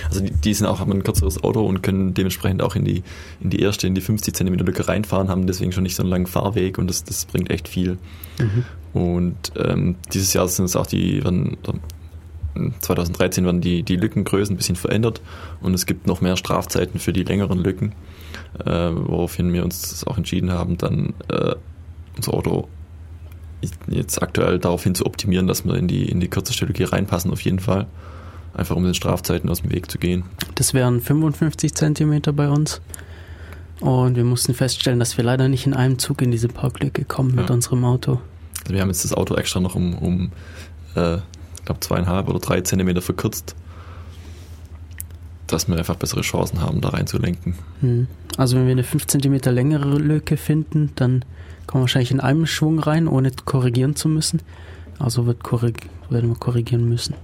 Also 0.10 0.22
die, 0.22 0.32
die 0.32 0.54
sind 0.54 0.68
auch, 0.68 0.80
haben 0.80 0.92
ein 0.92 1.04
kürzeres 1.04 1.44
Auto 1.44 1.66
und 1.66 1.82
können 1.82 2.14
dementsprechend 2.14 2.62
auch 2.62 2.76
in 2.76 2.86
die, 2.86 3.04
in 3.42 3.50
die 3.50 3.62
erste, 3.62 3.88
in 3.88 3.96
die 3.96 4.02
50 4.02 4.34
Zentimeter 4.34 4.66
Lücke 4.66 4.88
reinfahren, 4.88 5.30
haben 5.30 5.48
deswegen 5.48 5.72
schon 5.72 5.84
nicht 5.84 5.96
so 5.96 6.04
einen 6.04 6.10
langen 6.10 6.28
Fahrweg 6.28 6.78
und 6.78 6.88
das, 6.88 7.04
das 7.04 7.26
bringt 7.26 7.50
echt 7.50 7.68
viel. 7.68 7.98
Mhm. 8.40 8.66
Und 8.94 9.52
ähm, 9.58 9.96
dieses 10.14 10.34
Jahr 10.34 10.48
sind 10.48 10.66
es 10.66 10.76
auch 10.76 10.86
die, 10.86 11.24
werden, 11.24 11.58
2013 12.80 13.46
werden 13.46 13.62
die, 13.62 13.84
die 13.84 13.96
Lückengrößen 13.96 14.54
ein 14.54 14.58
bisschen 14.58 14.76
verändert 14.76 15.22
und 15.62 15.74
es 15.74 15.86
gibt 15.86 16.08
noch 16.08 16.22
mehr 16.22 16.38
Strafzeiten 16.38 17.00
für 17.00 17.14
die 17.14 17.24
längeren 17.24 17.60
Lücken, 17.60 17.94
äh, 18.64 18.70
woraufhin 18.70 19.52
wir 19.54 19.64
uns 19.64 20.06
auch 20.06 20.18
entschieden 20.18 20.52
haben, 20.52 20.78
dann 20.78 21.14
äh, 21.30 21.56
unser 22.16 22.34
Auto 22.34 22.68
jetzt 23.88 24.22
aktuell 24.22 24.60
daraufhin 24.60 24.94
zu 24.94 25.06
optimieren, 25.06 25.48
dass 25.48 25.66
wir 25.66 25.76
in 25.76 25.88
die, 25.88 26.08
in 26.10 26.20
die 26.20 26.28
kürzeste 26.28 26.66
Lücke 26.66 26.92
reinpassen, 26.92 27.32
auf 27.32 27.42
jeden 27.42 27.60
Fall. 27.60 27.88
Einfach 28.54 28.76
um 28.76 28.84
den 28.84 28.94
Strafzeiten 28.94 29.50
aus 29.50 29.62
dem 29.62 29.72
Weg 29.72 29.90
zu 29.90 29.98
gehen. 29.98 30.24
Das 30.56 30.74
wären 30.74 31.02
55 31.02 31.74
Zentimeter 31.74 32.34
bei 32.34 32.50
uns. 32.50 32.82
Und 33.80 34.16
wir 34.16 34.24
mussten 34.24 34.54
feststellen, 34.54 35.00
dass 35.00 35.18
wir 35.18 35.24
leider 35.24 35.48
nicht 35.48 35.66
in 35.66 35.74
einem 35.74 35.98
Zug 36.00 36.22
in 36.22 36.32
diese 36.32 36.48
Parklücke 36.48 37.04
kommen 37.04 37.36
mit 37.36 37.50
Ja. 37.50 37.56
unserem 37.56 37.84
Auto. 37.84 38.22
Also 38.62 38.74
wir 38.74 38.82
haben 38.82 38.90
jetzt 38.90 39.04
das 39.04 39.14
Auto 39.14 39.36
extra 39.36 39.60
noch 39.60 39.76
um, 39.76 39.96
um 39.98 40.32
äh, 40.96 41.16
ich 41.16 41.66
glaube, 41.66 41.80
zweieinhalb 41.82 42.30
oder 42.30 42.40
drei 42.40 42.62
Zentimeter 42.62 43.02
verkürzt, 43.02 43.56
dass 45.48 45.68
wir 45.68 45.78
einfach 45.78 45.96
bessere 45.96 46.22
Chancen 46.22 46.62
haben, 46.62 46.80
da 46.82 46.90
reinzulenken. 46.90 47.56
Hm. 47.82 48.08
Also 48.38 48.56
wenn 48.56 48.66
wir 48.66 48.72
eine 48.72 48.84
5 48.84 49.08
cm 49.08 49.36
längere 49.54 49.98
Lücke 49.98 50.38
finden, 50.38 50.92
dann 50.96 51.26
kommen 51.68 51.82
wir 51.82 51.84
wahrscheinlich 51.84 52.12
in 52.12 52.20
einem 52.20 52.46
Schwung 52.46 52.80
rein, 52.80 53.08
ohne 53.08 53.32
korrigieren 53.32 53.96
zu 53.96 54.08
müssen. 54.10 54.42
Also 55.00 55.26
wird 55.26 55.44
korrig 55.44 55.90
werden 56.10 56.30
wir 56.30 56.36
korrigieren 56.38 56.88
müssen. 56.88 57.16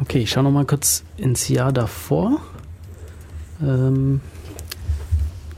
Okay, 0.00 0.18
ich 0.18 0.30
schaue 0.30 0.44
noch 0.44 0.50
mal 0.50 0.64
kurz 0.64 1.04
ins 1.16 1.48
Jahr 1.48 1.72
davor. 1.72 2.40
Ähm, 3.62 4.20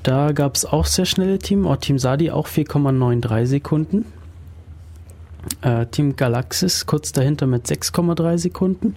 da 0.03 0.33
gab 0.33 0.55
es 0.55 0.64
auch 0.64 0.87
sehr 0.87 1.07
schnelle 1.07 1.38
Team. 1.38 1.66
Oh, 1.66 1.77
Team 1.77 1.99
Sadi 1.99 2.31
auch 2.31 2.46
4,93 2.46 3.46
Sekunden. 3.46 4.05
Äh, 5.62 5.87
Team 5.87 6.16
Galaxis 6.16 6.87
kurz 6.87 7.12
dahinter 7.12 7.46
mit 7.46 7.66
6,3 7.66 8.38
Sekunden. 8.38 8.96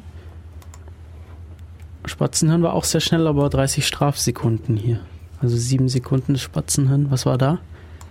Spatzenhirn 2.05 2.63
war 2.63 2.73
auch 2.73 2.83
sehr 2.83 3.01
schnell, 3.01 3.27
aber 3.27 3.49
30 3.49 3.85
Strafsekunden 3.85 4.77
hier. 4.77 4.99
Also 5.41 5.55
7 5.55 5.89
Sekunden 5.89 6.37
Spatzenhirn. 6.37 7.11
Was 7.11 7.25
war 7.25 7.37
da 7.37 7.59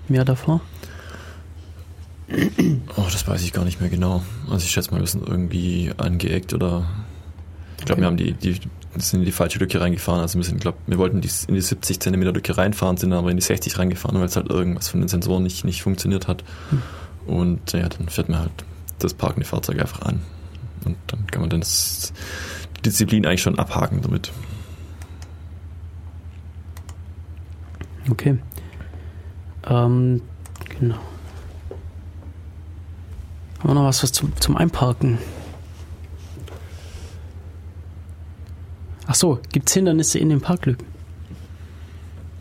im 0.08 0.14
Jahr 0.14 0.24
davor? 0.24 0.60
Oh, 2.96 3.06
das 3.10 3.26
weiß 3.26 3.42
ich 3.42 3.52
gar 3.52 3.64
nicht 3.64 3.80
mehr 3.80 3.90
genau. 3.90 4.22
Also 4.50 4.64
ich 4.64 4.70
schätze 4.70 4.90
mal, 4.90 5.00
wir 5.00 5.06
sind 5.06 5.26
irgendwie 5.26 5.92
angeeckt 5.96 6.52
oder 6.52 6.86
glaube, 7.88 8.02
wir 8.02 8.06
haben 8.06 8.16
die, 8.16 8.32
die 8.32 8.60
sind 8.96 9.20
in 9.20 9.26
die 9.26 9.32
falsche 9.32 9.58
Lücke 9.58 9.80
reingefahren. 9.80 10.20
Also 10.20 10.38
wir 10.38 10.44
sind, 10.44 10.60
glaub, 10.60 10.76
wir 10.86 10.98
wollten 10.98 11.20
die, 11.20 11.30
in 11.48 11.54
die 11.54 11.60
70 11.60 12.00
Zentimeter 12.00 12.32
Lücke 12.32 12.56
reinfahren, 12.56 12.96
sind 12.96 13.12
aber 13.12 13.30
in 13.30 13.36
die 13.36 13.42
60 13.42 13.78
reingefahren, 13.78 14.18
weil 14.18 14.26
es 14.26 14.36
halt 14.36 14.48
irgendwas 14.48 14.88
von 14.88 15.00
den 15.00 15.08
Sensoren 15.08 15.42
nicht, 15.42 15.64
nicht 15.64 15.82
funktioniert 15.82 16.28
hat. 16.28 16.44
Und 17.26 17.72
ja, 17.72 17.88
dann 17.88 18.08
fährt 18.08 18.28
man 18.28 18.40
halt 18.40 18.52
das 18.98 19.14
parkende 19.14 19.46
Fahrzeug 19.46 19.80
einfach 19.80 20.02
an. 20.02 20.20
Und 20.84 20.96
dann 21.08 21.26
kann 21.26 21.40
man 21.40 21.50
dann 21.50 21.60
das, 21.60 22.12
die 22.78 22.82
Disziplin 22.82 23.26
eigentlich 23.26 23.42
schon 23.42 23.58
abhaken 23.58 24.02
damit. 24.02 24.32
Okay. 28.10 28.38
Ähm, 29.66 30.22
genau. 30.78 30.98
Haben 33.58 33.68
wir 33.68 33.74
noch 33.74 33.84
was, 33.84 34.02
was 34.02 34.12
zum, 34.12 34.32
zum 34.40 34.56
Einparken? 34.56 35.18
Ach 39.10 39.14
so, 39.14 39.40
gibt 39.52 39.70
es 39.70 39.74
Hindernisse 39.74 40.18
in 40.18 40.28
den 40.28 40.42
Parklücken? 40.42 40.86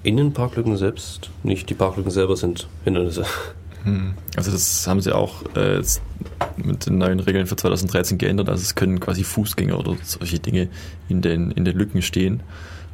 In 0.04 0.18
den 0.18 0.34
Parklücken 0.34 0.76
selbst 0.76 1.30
nicht. 1.42 1.70
Die 1.70 1.74
Parklücken 1.74 2.12
selber 2.12 2.36
sind 2.36 2.68
Hindernisse. 2.84 3.24
Hm. 3.84 4.16
Also 4.36 4.52
das 4.52 4.86
haben 4.86 5.00
sie 5.00 5.16
auch 5.16 5.44
äh, 5.56 5.82
mit 6.58 6.86
den 6.86 6.98
neuen 6.98 7.22
Regeln 7.22 7.48
für 7.48 7.56
2013 7.56 8.18
geändert. 8.18 8.50
Also 8.50 8.64
es 8.64 8.76
können 8.76 9.00
quasi 9.00 9.24
Fußgänger 9.24 9.80
oder 9.80 9.96
solche 10.04 10.40
Dinge 10.40 10.68
in 11.08 11.22
den, 11.22 11.52
in 11.52 11.64
den 11.64 11.78
Lücken 11.78 12.02
stehen. 12.02 12.42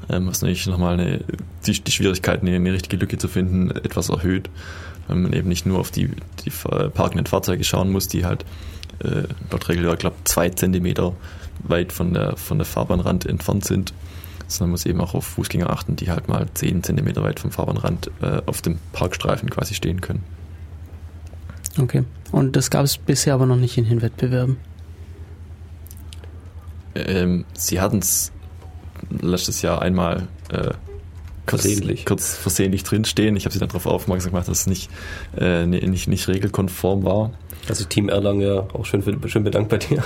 Ähm, 0.07 0.27
was 0.27 0.43
natürlich 0.43 0.67
nochmal 0.67 0.99
eine, 0.99 1.21
die, 1.65 1.83
die 1.83 1.91
Schwierigkeiten, 1.91 2.47
eine 2.47 2.73
richtige 2.73 2.97
Lücke 2.97 3.17
zu 3.17 3.27
finden, 3.27 3.71
etwas 3.71 4.09
erhöht. 4.09 4.51
Weil 5.07 5.17
man 5.17 5.33
eben 5.33 5.49
nicht 5.49 5.65
nur 5.65 5.79
auf 5.79 5.89
die, 5.89 6.12
die 6.45 6.51
parkenden 6.51 7.25
Fahrzeuge 7.25 7.63
schauen 7.63 7.91
muss, 7.91 8.07
die 8.07 8.23
halt 8.23 8.45
äh, 9.03 9.23
laut 9.49 9.67
Regel, 9.67 9.91
ich 9.91 9.97
glaube, 9.97 10.17
zwei 10.25 10.49
Zentimeter 10.49 11.15
weit 11.63 11.91
von 11.91 12.13
der, 12.13 12.38
von 12.38 12.58
der 12.58 12.65
Fahrbahnrand 12.65 13.26
entfernt 13.26 13.65
sind. 13.65 13.93
Sondern 14.47 14.69
man 14.69 14.71
muss 14.71 14.86
eben 14.86 15.02
auch 15.02 15.13
auf 15.13 15.26
Fußgänger 15.26 15.69
achten, 15.69 15.95
die 15.95 16.12
halt 16.12 16.28
mal 16.28 16.47
zehn 16.54 16.84
Zentimeter 16.84 17.23
weit 17.23 17.39
vom 17.39 17.52
Fahrbahnrand 17.52 18.12
äh, 18.21 18.41
auf 18.45 18.62
dem 18.62 18.78
Parkstreifen 18.91 19.49
quasi 19.49 19.73
stehen 19.73 20.02
können. 20.02 20.23
Okay. 21.80 22.04
Und 22.32 22.56
das 22.56 22.69
gab 22.69 22.84
es 22.84 22.97
bisher 22.97 23.34
aber 23.34 23.45
noch 23.45 23.56
nicht 23.56 23.78
in 23.78 23.86
den 23.86 24.02
Wettbewerben. 24.02 24.58
Ähm, 26.95 27.45
sie 27.54 27.80
hatten 27.82 27.99
es 27.99 28.32
letztes 29.10 29.62
Jahr 29.62 29.82
einmal 29.82 30.28
äh, 30.49 30.71
kurz, 31.45 31.62
Versehentlich. 31.63 32.06
kurz 32.06 32.36
versehentlich 32.36 32.84
drinstehen. 32.84 33.36
Ich 33.36 33.45
habe 33.45 33.54
sie 33.54 33.60
dann 33.60 33.69
darauf 33.69 33.86
aufmerksam 33.86 34.32
gemacht, 34.32 34.47
dass 34.47 34.62
es 34.62 34.67
nicht, 34.67 34.89
äh, 35.38 35.65
nicht, 35.65 36.08
nicht 36.08 36.28
regelkonform 36.28 37.04
war. 37.04 37.32
Also 37.69 37.86
Team 37.86 38.10
Erlangen 38.10 38.41
ja 38.41 38.67
auch 38.73 38.86
schön, 38.86 39.02
für, 39.02 39.15
schön 39.30 39.43
bedankt 39.43 39.69
bei 39.69 39.78
dir. 39.78 40.04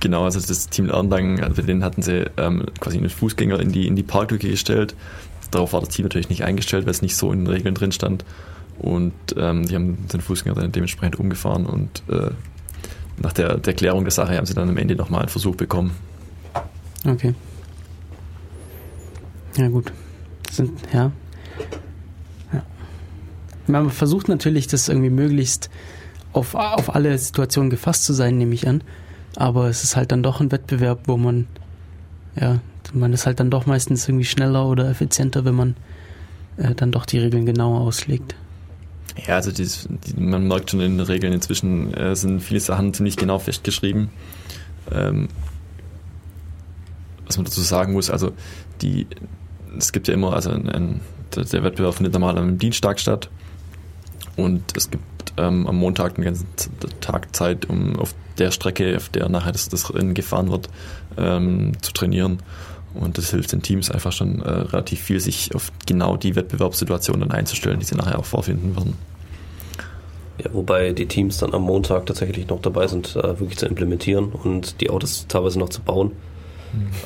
Genau, 0.00 0.24
also 0.24 0.40
das 0.40 0.68
Team 0.68 0.90
Erlangen, 0.90 1.42
also 1.42 1.62
denen 1.62 1.82
hatten 1.82 2.02
sie 2.02 2.26
ähm, 2.36 2.66
quasi 2.78 2.98
einen 2.98 3.08
Fußgänger 3.08 3.58
in 3.60 3.72
die, 3.72 3.86
in 3.86 3.96
die 3.96 4.02
Parklücke 4.02 4.50
gestellt. 4.50 4.94
Darauf 5.50 5.72
war 5.72 5.80
das 5.80 5.88
Team 5.90 6.04
natürlich 6.04 6.28
nicht 6.28 6.44
eingestellt, 6.44 6.84
weil 6.84 6.92
es 6.92 7.02
nicht 7.02 7.16
so 7.16 7.32
in 7.32 7.44
den 7.44 7.46
Regeln 7.48 7.74
drin 7.74 7.92
stand. 7.92 8.24
Und 8.78 9.12
ähm, 9.36 9.66
die 9.66 9.74
haben 9.74 10.06
den 10.12 10.20
Fußgänger 10.20 10.54
dann 10.54 10.72
dementsprechend 10.72 11.18
umgefahren 11.18 11.66
und 11.66 12.02
äh, 12.08 12.30
nach 13.18 13.32
der, 13.34 13.58
der 13.58 13.74
Klärung 13.74 14.04
der 14.04 14.10
Sache 14.10 14.36
haben 14.36 14.46
sie 14.46 14.54
dann 14.54 14.68
am 14.68 14.76
Ende 14.76 14.96
nochmal 14.96 15.20
einen 15.20 15.28
Versuch 15.28 15.54
bekommen. 15.54 15.90
Okay. 17.06 17.34
Ja, 19.56 19.68
gut. 19.68 19.92
Das 20.46 20.56
sind, 20.56 20.72
ja. 20.92 21.12
ja. 22.52 22.62
Man 23.66 23.90
versucht 23.90 24.28
natürlich, 24.28 24.66
das 24.68 24.88
irgendwie 24.88 25.10
möglichst 25.10 25.70
auf, 26.32 26.54
auf 26.54 26.94
alle 26.94 27.16
Situationen 27.18 27.70
gefasst 27.70 28.04
zu 28.04 28.12
sein, 28.12 28.38
nehme 28.38 28.54
ich 28.54 28.68
an. 28.68 28.82
Aber 29.36 29.68
es 29.68 29.84
ist 29.84 29.96
halt 29.96 30.12
dann 30.12 30.22
doch 30.22 30.40
ein 30.40 30.50
Wettbewerb, 30.50 31.00
wo 31.06 31.16
man, 31.16 31.46
ja, 32.38 32.60
man 32.92 33.12
ist 33.12 33.26
halt 33.26 33.40
dann 33.40 33.50
doch 33.50 33.66
meistens 33.66 34.08
irgendwie 34.08 34.24
schneller 34.24 34.66
oder 34.66 34.88
effizienter, 34.88 35.44
wenn 35.44 35.54
man 35.54 35.76
äh, 36.56 36.74
dann 36.74 36.92
doch 36.92 37.06
die 37.06 37.18
Regeln 37.18 37.46
genauer 37.46 37.80
auslegt. 37.80 38.34
Ja, 39.26 39.36
also 39.36 39.52
dies, 39.52 39.88
die, 40.06 40.20
man 40.20 40.46
merkt 40.46 40.70
schon 40.70 40.80
in 40.80 40.98
den 40.98 41.06
Regeln 41.06 41.32
inzwischen 41.32 41.92
äh, 41.94 42.14
sind 42.16 42.40
viele 42.40 42.60
Sachen 42.60 42.94
ziemlich 42.94 43.16
genau 43.16 43.38
festgeschrieben. 43.38 44.10
Ähm, 44.90 45.28
was 47.26 47.36
man 47.36 47.44
dazu 47.44 47.60
sagen 47.60 47.92
muss, 47.92 48.10
also 48.10 48.32
die, 48.82 49.06
es 49.78 49.92
gibt 49.92 50.08
ja 50.08 50.14
immer, 50.14 50.32
also 50.32 50.50
ein, 50.50 50.68
ein, 50.68 51.00
der 51.34 51.62
Wettbewerb 51.62 51.94
findet 51.94 52.12
normal 52.12 52.38
am 52.38 52.58
Dienstag 52.58 52.98
statt 52.98 53.30
und 54.36 54.76
es 54.76 54.90
gibt 54.90 55.04
ähm, 55.40 55.66
am 55.66 55.76
Montag 55.76 56.16
den 56.16 56.24
ganzen 56.24 56.46
Tag 57.00 57.34
Zeit, 57.34 57.68
um 57.68 57.96
auf 57.96 58.14
der 58.38 58.50
Strecke, 58.50 58.96
auf 58.96 59.08
der 59.08 59.28
nachher 59.28 59.52
das, 59.52 59.68
das 59.68 59.92
Rennen 59.94 60.14
gefahren 60.14 60.50
wird, 60.50 60.68
ähm, 61.16 61.72
zu 61.80 61.92
trainieren. 61.92 62.38
Und 62.94 63.18
das 63.18 63.30
hilft 63.30 63.52
den 63.52 63.62
Teams 63.62 63.90
einfach 63.90 64.12
schon 64.12 64.42
äh, 64.42 64.50
relativ 64.50 65.00
viel, 65.00 65.20
sich 65.20 65.54
auf 65.54 65.70
genau 65.86 66.16
die 66.16 66.34
Wettbewerbssituationen 66.34 67.30
einzustellen, 67.30 67.78
die 67.78 67.86
sie 67.86 67.94
nachher 67.94 68.18
auch 68.18 68.24
vorfinden 68.24 68.74
werden. 68.74 68.94
Ja, 70.42 70.50
wobei 70.52 70.92
die 70.92 71.06
Teams 71.06 71.38
dann 71.38 71.54
am 71.54 71.62
Montag 71.62 72.06
tatsächlich 72.06 72.48
noch 72.48 72.62
dabei 72.62 72.86
sind, 72.88 73.14
äh, 73.14 73.38
wirklich 73.38 73.58
zu 73.58 73.66
implementieren 73.66 74.32
und 74.32 74.80
die 74.80 74.90
Autos 74.90 75.26
teilweise 75.28 75.58
noch 75.58 75.68
zu 75.68 75.82
bauen. 75.82 76.12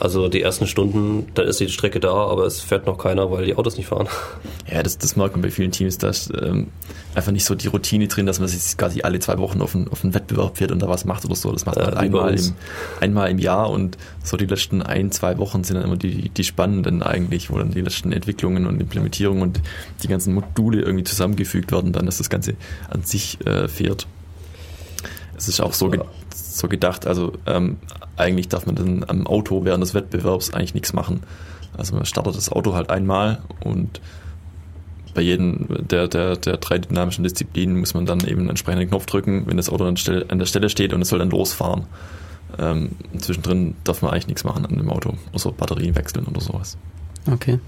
Also 0.00 0.28
die 0.28 0.42
ersten 0.42 0.66
Stunden, 0.66 1.26
da 1.34 1.42
ist 1.42 1.60
die 1.60 1.68
Strecke 1.68 2.00
da, 2.00 2.12
aber 2.12 2.44
es 2.44 2.60
fährt 2.60 2.86
noch 2.86 2.98
keiner, 2.98 3.30
weil 3.30 3.46
die 3.46 3.56
Autos 3.56 3.76
nicht 3.76 3.86
fahren. 3.86 4.08
Ja, 4.66 4.82
das, 4.82 4.96
das 4.96 5.14
merkt 5.14 5.34
man 5.34 5.42
bei 5.42 5.50
vielen 5.50 5.72
Teams, 5.72 5.98
da 5.98 6.08
ist 6.08 6.32
ähm, 6.40 6.68
einfach 7.14 7.32
nicht 7.32 7.44
so 7.44 7.54
die 7.54 7.68
Routine 7.68 8.08
drin, 8.08 8.24
dass 8.24 8.40
man 8.40 8.48
sich 8.48 8.76
quasi 8.78 9.02
alle 9.02 9.20
zwei 9.20 9.36
Wochen 9.36 9.60
auf 9.60 9.74
einen, 9.74 9.88
auf 9.88 10.02
einen 10.02 10.14
Wettbewerb 10.14 10.56
fährt 10.56 10.72
und 10.72 10.80
da 10.80 10.88
was 10.88 11.04
macht 11.04 11.24
oder 11.26 11.36
so. 11.36 11.52
Das 11.52 11.66
macht 11.66 11.76
man 11.76 11.84
Ja, 11.84 11.90
halt 11.92 12.00
einmal 12.00 12.34
im, 12.34 12.54
einmal 13.00 13.30
im 13.30 13.38
Jahr 13.38 13.68
und 13.70 13.98
so 14.22 14.38
die 14.38 14.46
letzten 14.46 14.80
ein, 14.80 15.12
zwei 15.12 15.36
Wochen 15.36 15.64
sind 15.64 15.76
dann 15.76 15.84
immer 15.84 15.98
die, 15.98 16.30
die 16.30 16.44
spannenden 16.44 17.02
eigentlich, 17.02 17.50
wo 17.50 17.58
dann 17.58 17.72
die 17.72 17.82
letzten 17.82 18.10
Entwicklungen 18.10 18.66
und 18.66 18.80
Implementierungen 18.80 19.42
und 19.42 19.60
die 20.02 20.08
ganzen 20.08 20.32
Module 20.32 20.80
irgendwie 20.80 21.04
zusammengefügt 21.04 21.70
werden, 21.70 21.92
dann 21.92 22.06
dass 22.06 22.16
das 22.18 22.30
Ganze 22.30 22.54
an 22.88 23.02
sich 23.02 23.38
äh, 23.46 23.68
fährt. 23.68 24.06
Es 25.36 25.46
ist 25.46 25.60
auch 25.60 25.74
so, 25.74 25.90
ge 25.90 26.00
so 26.34 26.68
gedacht, 26.68 27.06
also 27.06 27.32
ähm, 27.46 27.76
eigentlich 28.16 28.48
darf 28.48 28.66
man 28.66 28.74
dann 28.74 29.04
am 29.06 29.26
Auto 29.26 29.64
während 29.64 29.82
des 29.82 29.94
Wettbewerbs 29.94 30.54
eigentlich 30.54 30.74
nichts 30.74 30.92
machen. 30.92 31.20
Also 31.76 31.94
man 31.94 32.04
startet 32.04 32.36
das 32.36 32.50
Auto 32.50 32.74
halt 32.74 32.90
einmal 32.90 33.42
und 33.62 34.00
bei 35.14 35.22
jedem 35.22 35.66
der, 35.88 36.08
der, 36.08 36.36
der 36.36 36.56
drei 36.56 36.78
dynamischen 36.78 37.24
Disziplinen 37.24 37.78
muss 37.78 37.94
man 37.94 38.06
dann 38.06 38.20
eben 38.20 38.40
einen 38.40 38.50
entsprechenden 38.50 38.88
Knopf 38.88 39.06
drücken, 39.06 39.46
wenn 39.46 39.56
das 39.56 39.70
Auto 39.70 39.84
an, 39.84 39.94
der 39.94 40.46
Stelle 40.46 40.68
steht 40.68 40.92
und 40.92 41.02
es 41.02 41.08
soll 41.08 41.20
dann 41.20 41.30
losfahren. 41.30 41.84
Ähm, 42.58 42.90
zwischendrin 43.18 43.74
darf 43.84 44.02
man 44.02 44.12
eigentlich 44.12 44.28
nichts 44.28 44.44
machen 44.44 44.64
an 44.66 44.76
dem 44.76 44.90
Auto, 44.90 45.14
außer 45.32 45.52
Batterien 45.52 45.96
wechseln 45.96 46.26
oder 46.26 46.40
sowas. 46.40 46.76
Okay. 47.30 47.58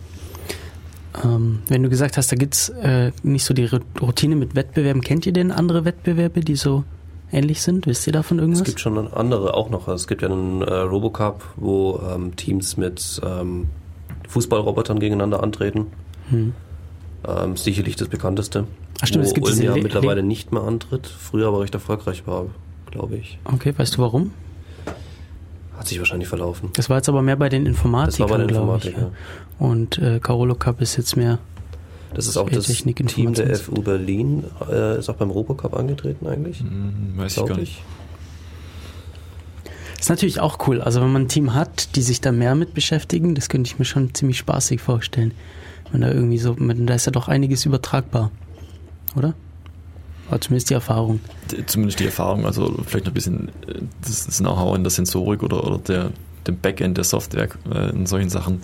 Ähm, 1.24 1.61
wenn 1.68 1.82
du 1.82 1.88
gesagt 1.88 2.16
hast, 2.16 2.30
da 2.30 2.37
gibt's 2.37 2.68
äh, 2.68 3.11
nicht 3.22 3.44
so 3.44 3.54
die 3.54 3.68
Routine 4.00 4.37
mit 4.37 4.54
Wettbewerben, 4.54 5.02
kennt 5.02 5.26
ihr 5.26 5.32
denn 5.32 5.50
andere 5.50 5.85
Wettbewerbe, 5.85 6.40
die 6.40 6.56
so 6.56 6.85
ähnlich 7.33 7.62
sind? 7.62 7.87
Wisst 7.87 8.07
ihr 8.07 8.12
davon 8.12 8.39
Es 8.39 8.43
irgendwas? 8.43 8.65
gibt 8.65 8.81
schon 8.81 8.97
andere 9.12 9.55
auch 9.55 9.71
noch. 9.71 9.89
Es 9.89 10.07
gibt 10.07 10.23
ja 10.23 10.29
einen 10.29 10.62
äh, 10.62 10.73
Robocup, 10.73 11.45
wo 11.57 12.01
ähm, 12.09 12.37
Teams 12.37 12.77
mit 12.77 13.21
ähm, 13.25 13.67
Fußballrobotern 14.29 14.99
gegeneinander 14.99 15.43
antreten. 15.43 15.87
Hm. 16.31 16.55
Ähm, 17.27 17.57
sicherlich 17.57 17.97
das 17.97 18.09
bekannteste. 18.09 18.65
Ach 19.03 19.07
stimmt, 19.07 19.25
wo 19.25 19.29
es 19.29 19.35
gibt 19.35 19.47
Ulm 19.49 19.61
ja 19.62 19.75
Le- 19.75 19.83
mittlerweile 19.83 20.21
Le- 20.21 20.27
nicht 20.27 20.53
mehr 20.53 20.62
antritt, 20.62 21.07
früher 21.07 21.49
aber 21.49 21.61
recht 21.61 21.75
erfolgreich 21.75 22.27
war, 22.27 22.47
glaube 22.91 23.17
ich. 23.17 23.39
Okay, 23.45 23.75
weißt 23.77 23.97
du 23.97 24.03
warum? 24.03 24.31
Hat 25.77 25.87
sich 25.89 25.99
wahrscheinlich 25.99 26.29
verlaufen. 26.29 26.71
Das 26.75 26.89
war 26.89 26.97
jetzt 26.97 27.09
aber 27.09 27.21
mehr 27.21 27.37
bei 27.37 27.49
den 27.51 27.67
Informatikern, 27.67 28.47
glaube 28.47 28.79
ich. 28.79 28.85
Ja. 28.97 29.11
Und 29.59 29.99
äh, 29.99 30.21
Carolo 30.21 30.55
Cup 30.55 30.81
ist 30.81 30.97
jetzt 30.97 31.17
mehr. 31.17 31.39
Das 32.16 32.26
ist 32.26 32.38
auch 32.38 32.48
das 32.48 32.64
Technik, 32.64 33.07
Team 33.09 33.35
der 33.35 33.55
FU 33.57 33.83
Berlin, 33.83 34.44
äh, 34.70 34.98
ist 34.98 35.11
auch 35.11 35.16
beim 35.16 35.29
Robocup 35.29 35.76
angetreten 35.76 36.26
eigentlich. 36.26 36.61
Hm, 36.61 37.12
weiß 37.14 37.33
ich 37.33 37.37
glaub 37.37 37.48
gar 37.48 37.59
nicht. 37.59 37.83
Ist 40.00 40.09
natürlich 40.09 40.40
auch 40.40 40.66
cool. 40.66 40.81
Also 40.81 41.02
wenn 41.02 41.12
man 41.12 41.22
ein 41.24 41.29
Team 41.29 41.52
hat, 41.52 41.94
die 41.94 42.00
sich 42.00 42.22
da 42.22 42.33
mehr 42.33 42.55
mit 42.55 42.72
beschäftigen, 42.72 43.35
das 43.35 43.50
könnte 43.50 43.68
ich 43.68 43.79
mir 43.79 43.85
schon 43.85 44.14
ziemlich 44.14 44.38
spaßig 44.38 44.81
vorstellen. 44.81 45.33
Wenn 45.92 46.00
da 46.00 46.09
irgendwie 46.11 46.38
so, 46.38 46.55
da 46.55 46.94
ist 46.94 47.05
ja 47.05 47.12
doch 47.12 47.29
einiges 47.29 47.66
übertragbar. 47.66 48.31
Oder? 49.14 49.35
War 50.31 50.40
zumindest 50.40 50.70
die 50.70 50.74
Erfahrung. 50.74 51.20
Zumindest 51.66 52.00
die 52.00 52.07
Erfahrung, 52.07 52.46
also 52.46 52.83
vielleicht 52.87 53.05
noch 53.05 53.12
ein 53.12 53.14
bisschen 53.14 53.48
äh, 53.68 53.83
das, 54.00 54.24
das 54.24 54.38
Know-how 54.38 54.74
in 54.74 54.85
der 54.85 54.90
Sensorik 54.90 55.42
oder, 55.42 55.62
oder 55.66 55.79
der, 55.79 56.12
dem 56.46 56.59
Backend 56.61 56.96
der 56.96 57.05
Software 57.05 57.50
äh, 57.70 57.90
in 57.90 58.07
solchen 58.07 58.31
Sachen, 58.31 58.62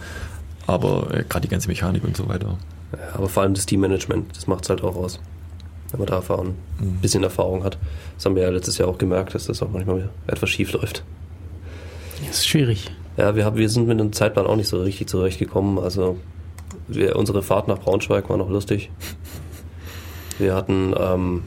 aber 0.67 1.13
äh, 1.13 1.25
gerade 1.29 1.43
die 1.43 1.49
ganze 1.49 1.69
Mechanik 1.69 2.03
und 2.03 2.17
so 2.17 2.29
weiter. 2.31 2.57
Ja, 2.93 3.15
aber 3.15 3.29
vor 3.29 3.43
allem 3.43 3.55
das 3.55 3.67
Teammanagement, 3.67 4.37
das 4.37 4.47
macht 4.47 4.65
es 4.65 4.71
halt 4.71 4.83
auch 4.83 4.97
aus. 4.97 5.21
Wenn 5.91 6.01
man 6.01 6.07
da 6.09 6.17
Erfahrung, 6.17 6.55
ein 6.81 6.87
Mhm. 6.97 7.01
bisschen 7.01 7.23
Erfahrung 7.23 7.65
hat. 7.65 7.79
Das 8.17 8.25
haben 8.27 8.35
wir 8.37 8.43
ja 8.43 8.49
letztes 8.51 8.79
Jahr 8.79 8.89
auch 8.89 8.99
gemerkt, 8.99 9.35
dass 9.35 9.47
das 9.47 9.63
auch 9.63 9.71
manchmal 9.71 10.09
etwas 10.27 10.49
schief 10.51 10.73
läuft. 10.73 11.05
Das 12.27 12.39
ist 12.39 12.47
schwierig. 12.49 12.91
Ja, 13.17 13.37
wir, 13.37 13.45
haben, 13.45 13.57
wir 13.57 13.69
sind 13.69 13.87
mit 13.89 14.01
dem 14.01 14.13
Zeitplan 14.13 14.47
auch 14.47 14.57
nicht 14.57 14.69
so 14.69 14.81
richtig 14.83 15.09
zurechtgekommen. 15.09 15.79
Also 15.79 16.17
wir, 16.89 17.17
unsere 17.17 17.43
Fahrt 17.43 17.69
nach 17.69 17.79
Braunschweig 17.79 18.31
war 18.31 18.37
noch 18.39 18.49
lustig. 18.49 18.91
Wir 20.39 20.55
hatten 20.55 20.95
ähm, 20.99 21.43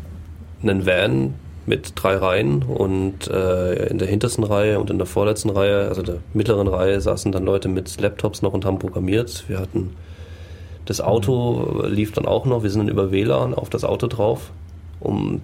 einen 0.61 0.85
Van 0.85 1.33
mit 1.65 1.93
drei 1.95 2.15
Reihen 2.17 2.61
und 2.61 3.27
äh, 3.27 3.87
in 3.87 3.97
der 3.97 4.07
hintersten 4.07 4.43
Reihe 4.43 4.79
und 4.79 4.91
in 4.91 4.97
der 4.99 5.07
vorletzten 5.07 5.49
Reihe, 5.49 5.87
also 5.87 6.03
der 6.03 6.17
mittleren 6.33 6.67
Reihe, 6.67 7.01
saßen 7.01 7.31
dann 7.31 7.43
Leute 7.45 7.67
mit 7.67 7.99
Laptops 7.99 8.43
noch 8.43 8.53
und 8.53 8.65
haben 8.65 8.77
programmiert. 8.77 9.45
Wir 9.47 9.59
hatten 9.59 9.95
das 10.85 11.01
Auto 11.01 11.83
lief 11.87 12.11
dann 12.11 12.25
auch 12.25 12.45
noch. 12.45 12.63
Wir 12.63 12.69
sind 12.69 12.79
dann 12.79 12.89
über 12.89 13.11
WLAN 13.11 13.53
auf 13.53 13.69
das 13.69 13.83
Auto 13.83 14.07
drauf, 14.07 14.51
um 14.99 15.41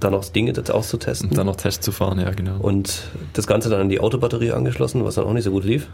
dann 0.00 0.12
noch 0.12 0.24
Dinge 0.28 0.52
auszutesten. 0.70 1.30
Und 1.30 1.38
dann 1.38 1.46
noch 1.46 1.56
Test 1.56 1.82
zu 1.82 1.90
fahren, 1.90 2.18
ja 2.20 2.30
genau. 2.30 2.58
Und 2.58 3.04
das 3.32 3.46
Ganze 3.46 3.70
dann 3.70 3.80
an 3.80 3.88
die 3.88 4.00
Autobatterie 4.00 4.52
angeschlossen, 4.52 5.02
was 5.04 5.14
dann 5.14 5.24
auch 5.24 5.32
nicht 5.32 5.44
so 5.44 5.50
gut 5.50 5.64
lief. 5.64 5.86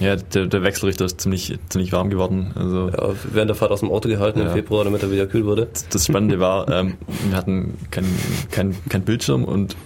ja, 0.00 0.16
der, 0.16 0.46
der 0.46 0.62
Wechselrichter 0.62 1.04
ist 1.04 1.20
ziemlich, 1.20 1.58
ziemlich 1.68 1.92
warm 1.92 2.08
geworden. 2.08 2.52
Also 2.54 2.88
Ja, 2.88 3.10
während 3.30 3.50
der 3.50 3.56
Fahrt 3.56 3.70
aus 3.70 3.80
dem 3.80 3.90
Auto 3.90 4.08
gehalten 4.08 4.40
im 4.40 4.46
Ja. 4.46 4.52
Februar, 4.52 4.84
damit 4.84 5.02
er 5.02 5.10
wieder 5.10 5.26
kühl 5.26 5.44
wurde. 5.44 5.68
das 5.90 6.06
Spannende 6.06 6.40
war, 6.40 6.68
ähm, 6.70 6.94
wir 7.28 7.36
hatten 7.36 7.74
kein, 7.90 8.06
kein, 8.50 8.74
kein 8.88 9.02
Bildschirm 9.02 9.44
und 9.44 9.76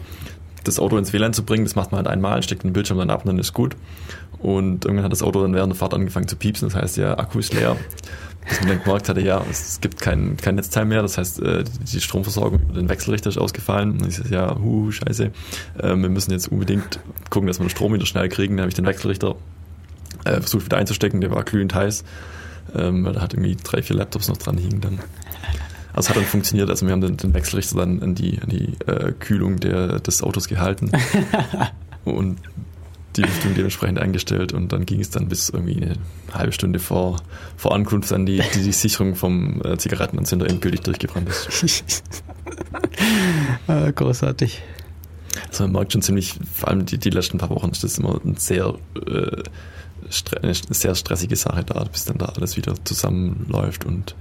das 0.65 0.79
Auto 0.79 0.97
ins 0.97 1.13
WLAN 1.13 1.33
zu 1.33 1.43
bringen, 1.43 1.65
das 1.65 1.75
macht 1.75 1.91
man 1.91 1.99
halt 1.99 2.07
einmal, 2.07 2.41
steckt 2.45 2.63
den 2.63 2.73
Bildschirm 2.73 2.99
dann 2.99 3.11
ab 3.11 3.23
und 3.25 3.29
dann 3.29 3.39
ist 3.41 3.53
gut. 3.53 3.75
Und 4.39 4.85
irgendwann 4.85 5.05
hat 5.05 5.13
das 5.13 5.23
Auto 5.23 5.41
dann 5.43 5.55
während 5.55 5.73
der 5.73 5.79
Fahrt 5.79 5.95
angefangen 5.95 6.29
zu 6.29 6.37
piepsen, 6.37 6.69
das 6.69 6.77
heißt, 6.81 6.97
der 6.99 7.19
Akku 7.19 7.41
ist 7.41 7.53
leer. 7.53 7.77
Bis 8.49 8.61
man 8.61 8.69
dann 8.71 8.83
gemerkt 8.83 9.09
hatte, 9.09 9.21
ja, 9.21 9.45
es 9.51 9.81
gibt 9.81 10.01
kein, 10.01 10.37
kein 10.37 10.57
Netzteil 10.57 10.85
mehr, 10.85 11.03
das 11.03 11.17
heißt, 11.17 11.41
äh, 11.41 11.65
die 11.65 12.01
Stromversorgung 12.01 12.61
über 12.61 12.75
den 12.75 12.89
Wechselrichter 12.89 13.31
ist 13.31 13.39
ausgefallen. 13.39 13.93
Und 13.93 14.09
ich 14.09 14.17
so, 14.17 14.25
ja, 14.25 14.59
hu, 14.59 14.91
scheiße, 14.91 15.31
ähm, 15.81 16.03
wir 16.03 16.09
müssen 16.09 16.33
jetzt 16.33 16.49
unbedingt 16.49 16.99
gucken, 17.31 17.47
dass 17.47 17.61
wir 17.61 17.65
den 17.65 17.71
Strom 17.71 17.95
wieder 17.95 18.07
schnell 18.07 18.29
kriegen. 18.29 18.57
Dann 18.57 18.65
habe 18.65 18.69
ich 18.69 18.75
den 18.75 18.87
Wechselrichter 18.87 19.37
äh, 20.25 20.41
versucht 20.41 20.65
wieder 20.65 20.77
einzustecken, 20.77 21.21
der 21.21 21.31
war 21.31 21.45
glühend 21.45 21.75
heiß, 21.75 22.05
ähm, 22.75 23.05
weil 23.05 23.13
da 23.13 23.21
hat 23.21 23.35
irgendwie 23.35 23.57
drei, 23.57 23.83
vier 23.83 23.97
Laptops 23.97 24.29
noch 24.29 24.37
dran 24.37 24.59
hingen 24.59 24.81
dann. 24.81 24.99
Also 25.93 26.09
hat 26.09 26.17
dann 26.17 26.25
funktioniert, 26.25 26.71
also 26.71 26.87
wir 26.87 26.93
haben 26.93 27.03
den, 27.03 27.17
den 27.19 27.35
Wechselrichter 27.35 27.77
dann 27.77 28.03
an 28.03 28.15
die, 28.15 28.41
an 28.41 28.49
die 28.49 28.75
äh, 28.87 29.13
Kühlung 29.13 29.61
der, 29.61 30.01
des 30.01 30.23
Autos 30.23 30.49
gehalten 30.49 30.91
und 32.05 32.39
die 33.17 33.23
Lüftung 33.23 33.55
dementsprechend 33.55 33.99
eingestellt 33.99 34.53
und 34.53 34.73
dann 34.73 34.87
ging 34.87 35.01
es 35.01 35.11
dann 35.11 35.29
bis 35.29 35.49
irgendwie 35.49 35.77
eine 35.77 35.95
halbe 36.33 36.53
Stunde 36.53 36.79
vor, 36.79 37.21
vor 37.57 37.75
Ankunft 37.75 38.11
dann 38.11 38.27
die, 38.27 38.43
die, 38.55 38.63
die 38.63 38.73
Sicherung 38.73 39.15
vom 39.15 39.61
äh, 39.65 39.77
Zigarettenanzünder 39.77 40.49
endgültig 40.49 40.81
durchgebrannt 40.83 41.29
ist. 41.29 42.03
Ah, 43.67 43.91
großartig. 43.91 44.61
Also 45.49 45.65
man 45.65 45.73
merkt 45.73 45.93
schon 45.93 46.03
ziemlich, 46.03 46.39
vor 46.53 46.69
allem 46.69 46.85
die, 46.85 46.99
die 46.99 47.11
letzten 47.11 47.39
paar 47.39 47.51
Wochen 47.51 47.71
ist 47.71 47.83
das 47.83 47.99
immer 47.99 48.21
ein 48.25 48.37
sehr 48.37 48.75
äh, 49.07 49.43
eine 50.43 50.55
sehr 50.55 50.95
stressige 50.95 51.37
Sache 51.37 51.65
da, 51.65 51.85
bis 51.85 52.05
dann 52.05 52.19
da 52.19 52.27
alles 52.27 52.57
wieder 52.57 52.75
zusammenläuft 52.85 53.85
und 53.85 54.15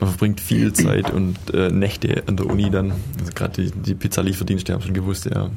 man 0.00 0.10
verbringt 0.10 0.40
viel 0.40 0.72
Zeit 0.72 1.10
und 1.10 1.36
äh, 1.52 1.70
Nächte 1.70 2.24
an 2.26 2.36
der 2.36 2.46
Uni 2.46 2.70
dann. 2.70 2.92
Also 3.20 3.32
gerade 3.34 3.62
die, 3.62 3.70
die 3.70 3.94
Pizzalieferdienste 3.94 4.72
haben 4.72 4.82
schon 4.82 4.94
gewusst, 4.94 5.26
ja, 5.26 5.50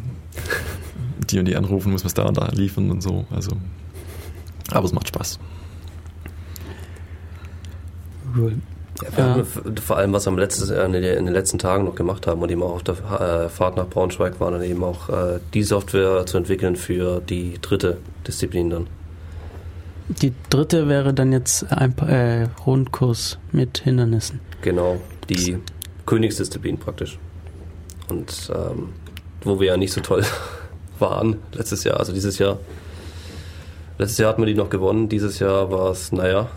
die 1.30 1.40
und 1.40 1.46
die 1.46 1.56
anrufen, 1.56 1.92
muss 1.92 2.04
man 2.04 2.08
es 2.08 2.14
da 2.14 2.24
und 2.24 2.38
da 2.38 2.50
liefern 2.52 2.92
und 2.92 3.02
so. 3.02 3.26
Also, 3.30 3.52
aber 4.72 4.86
es 4.86 4.94
macht 4.94 5.08
Spaß. 5.08 5.40
Cool. 8.36 8.56
Ja, 9.18 9.44
vor 9.84 9.98
allem, 9.98 10.14
was 10.14 10.26
wir 10.26 10.32
am 10.32 10.38
letztes, 10.38 10.70
äh, 10.70 10.86
in 10.86 10.94
den 10.94 11.28
letzten 11.28 11.60
Tagen 11.60 11.84
noch 11.84 11.96
gemacht 11.96 12.28
haben 12.28 12.42
und 12.42 12.50
eben 12.50 12.64
auch 12.64 12.76
auf 12.76 12.84
der 12.84 12.96
äh, 12.96 13.50
Fahrt 13.50 13.76
nach 13.76 13.88
Braunschweig 13.88 14.40
waren, 14.40 14.54
dann 14.54 14.64
eben 14.64 14.84
auch 14.84 15.10
äh, 15.10 15.40
die 15.54 15.64
Software 15.64 16.26
zu 16.26 16.38
entwickeln 16.38 16.78
für 16.78 17.20
die 17.20 17.58
dritte 17.62 17.98
Disziplin 18.26 18.70
dann. 18.70 18.88
Die 20.08 20.34
dritte 20.50 20.88
wäre 20.88 21.14
dann 21.14 21.34
jetzt 21.34 21.70
ein 21.72 21.98
äh, 21.98 22.48
Rundkurs 22.66 23.38
mit 23.52 23.80
Hindernissen. 23.80 24.40
Genau, 24.62 25.02
die 25.30 25.58
Königsdisziplin 26.06 26.78
praktisch. 26.78 27.18
Und 28.08 28.52
ähm, 28.56 28.90
wo 29.44 29.60
wir 29.60 29.68
ja 29.68 29.78
nicht 29.78 29.92
so 29.92 30.02
toll 30.02 30.24
waren 31.00 31.38
letztes 31.54 31.84
Jahr, 31.84 32.00
also 32.00 32.14
dieses 32.14 32.38
Jahr. 32.40 32.60
Letztes 33.98 34.18
Jahr 34.18 34.30
hatten 34.30 34.42
wir 34.42 34.48
die 34.48 34.56
noch 34.56 34.70
gewonnen, 34.70 35.08
dieses 35.08 35.40
Jahr 35.40 35.72
war 35.72 35.92
es, 35.92 36.12
naja, 36.12 36.50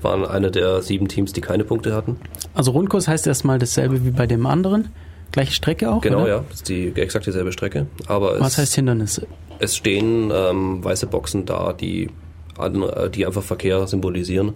waren 0.00 0.24
eine 0.24 0.50
der 0.50 0.80
sieben 0.82 1.06
Teams, 1.08 1.32
die 1.32 1.40
keine 1.40 1.64
Punkte 1.64 1.94
hatten. 1.94 2.16
Also 2.54 2.70
Rundkurs 2.70 3.08
heißt 3.08 3.26
erstmal 3.26 3.58
dasselbe 3.58 4.04
wie 4.04 4.10
bei 4.10 4.26
dem 4.26 4.46
anderen. 4.46 4.88
Gleiche 5.32 5.52
Strecke 5.52 5.90
auch? 5.90 6.00
Genau, 6.00 6.22
oder? 6.22 6.28
ja, 6.28 6.44
das 6.48 6.56
ist 6.58 6.68
die 6.68 6.92
exakt 6.94 7.26
dieselbe 7.26 7.52
Strecke. 7.52 7.86
Aber 8.06 8.38
Was 8.40 8.52
es, 8.52 8.58
heißt 8.58 8.74
Hindernisse? 8.74 9.26
es 9.58 9.76
stehen 9.76 10.30
ähm, 10.34 10.84
weiße 10.84 11.06
Boxen 11.06 11.46
da, 11.46 11.72
die, 11.72 12.10
an, 12.58 12.82
äh, 12.82 13.08
die 13.08 13.26
einfach 13.26 13.42
Verkehr 13.42 13.86
symbolisieren. 13.86 14.54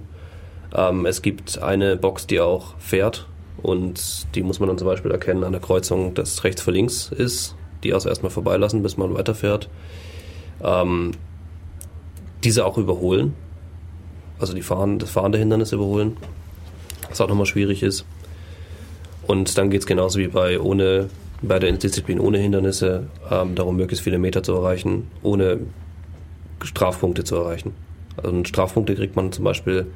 Ähm, 0.74 1.06
es 1.06 1.22
gibt 1.22 1.62
eine 1.62 1.96
Box, 1.96 2.26
die 2.26 2.40
auch 2.40 2.74
fährt 2.78 3.26
und 3.62 4.26
die 4.34 4.42
muss 4.42 4.60
man 4.60 4.68
dann 4.68 4.78
zum 4.78 4.86
Beispiel 4.86 5.10
erkennen 5.10 5.44
an 5.44 5.52
der 5.52 5.60
Kreuzung, 5.60 6.14
dass 6.14 6.44
rechts 6.44 6.62
vor 6.62 6.72
links 6.72 7.10
ist. 7.10 7.55
Die 7.82 7.92
also 7.92 8.08
erstmal 8.08 8.30
vorbeilassen, 8.30 8.82
bis 8.82 8.96
man 8.96 9.14
weiterfährt. 9.14 9.68
Ähm, 10.62 11.12
diese 12.44 12.64
auch 12.64 12.78
überholen. 12.78 13.34
Also 14.38 14.54
die 14.54 14.62
fahren, 14.62 14.98
das 14.98 15.10
fahrende 15.10 15.38
Hindernis 15.38 15.72
überholen. 15.72 16.16
Was 17.08 17.20
auch 17.20 17.28
nochmal 17.28 17.46
schwierig 17.46 17.82
ist. 17.82 18.04
Und 19.26 19.58
dann 19.58 19.70
geht 19.70 19.80
es 19.80 19.86
genauso 19.86 20.18
wie 20.18 20.28
bei 20.28 20.60
ohne 20.60 21.08
bei 21.42 21.58
der 21.58 21.72
Disziplin 21.72 22.20
ohne 22.20 22.38
Hindernisse 22.38 23.08
ähm, 23.30 23.54
darum, 23.54 23.76
möglichst 23.76 24.04
viele 24.04 24.18
Meter 24.18 24.42
zu 24.42 24.54
erreichen, 24.54 25.10
ohne 25.22 25.60
Strafpunkte 26.62 27.24
zu 27.24 27.36
erreichen. 27.36 27.72
Also 28.16 28.44
Strafpunkte 28.44 28.94
kriegt 28.94 29.16
man 29.16 29.32
zum 29.32 29.44
Beispiel, 29.44 29.86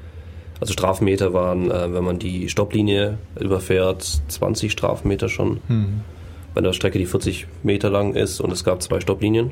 also 0.61 0.73
Strafmeter 0.73 1.33
waren, 1.33 1.71
äh, 1.71 1.93
wenn 1.93 2.05
man 2.05 2.19
die 2.19 2.49
Stopplinie 2.49 3.19
überfährt, 3.39 4.21
20 4.29 4.71
Strafmeter 4.71 5.29
schon. 5.29 5.61
Bei 6.55 6.59
einer 6.59 6.73
Strecke, 6.73 6.99
die 6.99 7.07
40 7.07 7.47
Meter 7.63 7.91
lang 7.91 8.15
ist 8.15 8.41
und 8.41 8.53
es 8.53 8.65
gab 8.65 8.83
zwei 8.83 9.01
Stoplinien. 9.01 9.51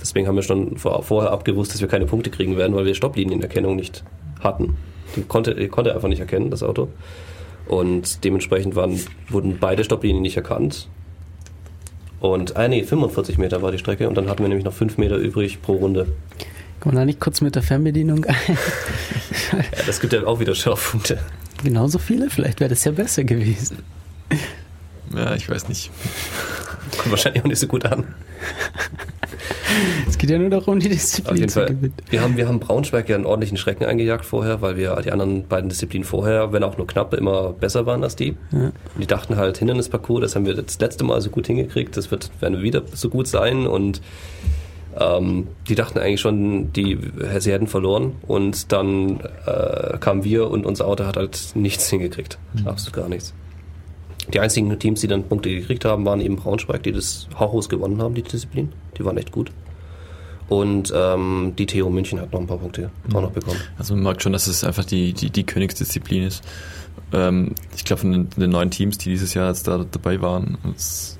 Deswegen 0.00 0.26
haben 0.26 0.36
wir 0.36 0.42
schon 0.42 0.76
vor, 0.76 1.02
vorher 1.02 1.32
abgewusst, 1.32 1.72
dass 1.72 1.80
wir 1.80 1.88
keine 1.88 2.06
Punkte 2.06 2.30
kriegen 2.30 2.56
werden, 2.56 2.76
weil 2.76 2.84
wir 2.84 2.94
Stopplinienerkennung 2.94 3.76
nicht 3.76 4.04
hatten. 4.40 4.76
Die 5.16 5.22
konnte, 5.22 5.54
die 5.54 5.68
konnte 5.68 5.94
einfach 5.94 6.08
nicht 6.08 6.20
erkennen, 6.20 6.50
das 6.50 6.62
Auto. 6.62 6.88
Und 7.66 8.24
dementsprechend 8.24 8.76
waren, 8.76 9.00
wurden 9.28 9.58
beide 9.58 9.84
Stopplinien 9.84 10.22
nicht 10.22 10.36
erkannt. 10.36 10.88
Und, 12.20 12.56
ah 12.56 12.68
nee, 12.68 12.82
45 12.82 13.38
Meter 13.38 13.62
war 13.62 13.72
die 13.72 13.78
Strecke 13.78 14.08
und 14.08 14.16
dann 14.16 14.28
hatten 14.28 14.42
wir 14.42 14.48
nämlich 14.48 14.64
noch 14.64 14.72
5 14.72 14.98
Meter 14.98 15.16
übrig 15.16 15.62
pro 15.62 15.74
Runde. 15.74 16.06
Kann 16.80 16.92
man 16.92 16.96
da 16.96 17.04
nicht 17.04 17.20
kurz 17.20 17.40
mit 17.40 17.54
der 17.54 17.62
Fernbedienung 17.62 18.24
ein? 18.24 18.34
Ja, 19.52 19.58
das 19.86 20.00
gibt 20.00 20.12
ja 20.12 20.26
auch 20.26 20.40
wieder 20.40 20.54
Strafpunkte. 20.54 21.18
Genauso 21.62 21.98
viele? 21.98 22.30
Vielleicht 22.30 22.60
wäre 22.60 22.70
das 22.70 22.84
ja 22.84 22.92
besser 22.92 23.24
gewesen. 23.24 23.78
Ja, 25.16 25.34
ich 25.34 25.48
weiß 25.48 25.68
nicht. 25.68 25.90
Kommt 26.98 27.10
wahrscheinlich 27.10 27.42
auch 27.42 27.48
nicht 27.48 27.58
so 27.58 27.66
gut 27.66 27.84
an. 27.86 28.14
Es 30.08 30.18
geht 30.18 30.30
ja 30.30 30.38
nur 30.38 30.50
darum, 30.50 30.78
die 30.78 30.88
Disziplin 30.88 31.48
zu 31.48 31.60
Fall. 31.60 31.68
gewinnen. 31.68 31.94
Wir 32.10 32.20
haben, 32.20 32.36
wir 32.36 32.46
haben 32.46 32.60
Braunschweig 32.60 33.08
ja 33.08 33.16
einen 33.16 33.26
ordentlichen 33.26 33.56
Schrecken 33.56 33.84
eingejagt 33.84 34.24
vorher, 34.24 34.62
weil 34.62 34.76
wir 34.76 34.94
die 35.02 35.10
anderen 35.10 35.46
beiden 35.46 35.68
Disziplinen 35.68 36.04
vorher, 36.04 36.52
wenn 36.52 36.62
auch 36.62 36.76
nur 36.78 36.86
knapp, 36.86 37.14
immer 37.14 37.52
besser 37.52 37.86
waren 37.86 38.02
als 38.02 38.16
die. 38.16 38.36
Ja. 38.52 38.66
Und 38.66 38.74
die 39.00 39.06
dachten 39.06 39.36
halt, 39.36 39.58
Hindernisparcours, 39.58 40.20
das 40.20 40.36
haben 40.36 40.46
wir 40.46 40.54
das 40.54 40.78
letzte 40.78 41.04
Mal 41.04 41.20
so 41.20 41.30
gut 41.30 41.46
hingekriegt, 41.46 41.96
das 41.96 42.10
wird, 42.10 42.30
werden 42.40 42.58
wir 42.58 42.62
wieder 42.62 42.82
so 42.92 43.08
gut 43.08 43.26
sein 43.26 43.66
und 43.66 44.00
ähm, 44.98 45.48
die 45.68 45.74
dachten 45.74 45.98
eigentlich 45.98 46.20
schon, 46.20 46.72
die, 46.72 46.98
sie 47.38 47.52
hätten 47.52 47.66
verloren 47.66 48.12
und 48.26 48.70
dann 48.72 49.20
äh, 49.46 49.98
kamen 49.98 50.22
wir 50.22 50.50
und 50.50 50.64
unser 50.64 50.86
Auto 50.86 51.04
hat 51.04 51.16
halt 51.16 51.52
nichts 51.54 51.88
hingekriegt. 51.90 52.38
Absolut 52.64 52.94
gar 52.94 53.08
nichts. 53.08 53.34
Die 54.32 54.40
einzigen 54.40 54.76
Teams, 54.78 55.00
die 55.00 55.06
dann 55.06 55.24
Punkte 55.24 55.50
gekriegt 55.50 55.84
haben, 55.84 56.04
waren 56.06 56.20
eben 56.20 56.36
Braunschweig, 56.36 56.82
die 56.82 56.92
das 56.92 57.28
Hauchhaus 57.38 57.68
gewonnen 57.68 58.00
haben, 58.00 58.14
die 58.14 58.22
Disziplin. 58.22 58.72
Die 58.96 59.04
waren 59.04 59.18
echt 59.18 59.32
gut. 59.32 59.50
Und 60.48 60.92
ähm, 60.94 61.54
die 61.58 61.66
TU 61.66 61.88
München 61.88 62.20
hat 62.20 62.32
noch 62.32 62.40
ein 62.40 62.46
paar 62.46 62.58
Punkte 62.58 62.90
auch 63.14 63.22
noch 63.22 63.30
bekommen. 63.30 63.58
Also 63.78 63.94
man 63.94 64.02
merkt 64.04 64.22
schon, 64.22 64.32
dass 64.32 64.46
es 64.46 64.62
einfach 64.64 64.84
die, 64.84 65.12
die, 65.12 65.30
die 65.30 65.44
Königsdisziplin 65.44 66.24
ist. 66.24 66.42
Ähm, 67.12 67.54
ich 67.76 67.84
glaube, 67.84 68.00
von 68.00 68.12
den, 68.12 68.30
den 68.30 68.50
neun 68.50 68.70
Teams, 68.70 68.98
die 68.98 69.10
dieses 69.10 69.34
Jahr 69.34 69.48
jetzt 69.48 69.66
da 69.68 69.84
dabei 69.90 70.20
waren, 70.20 70.58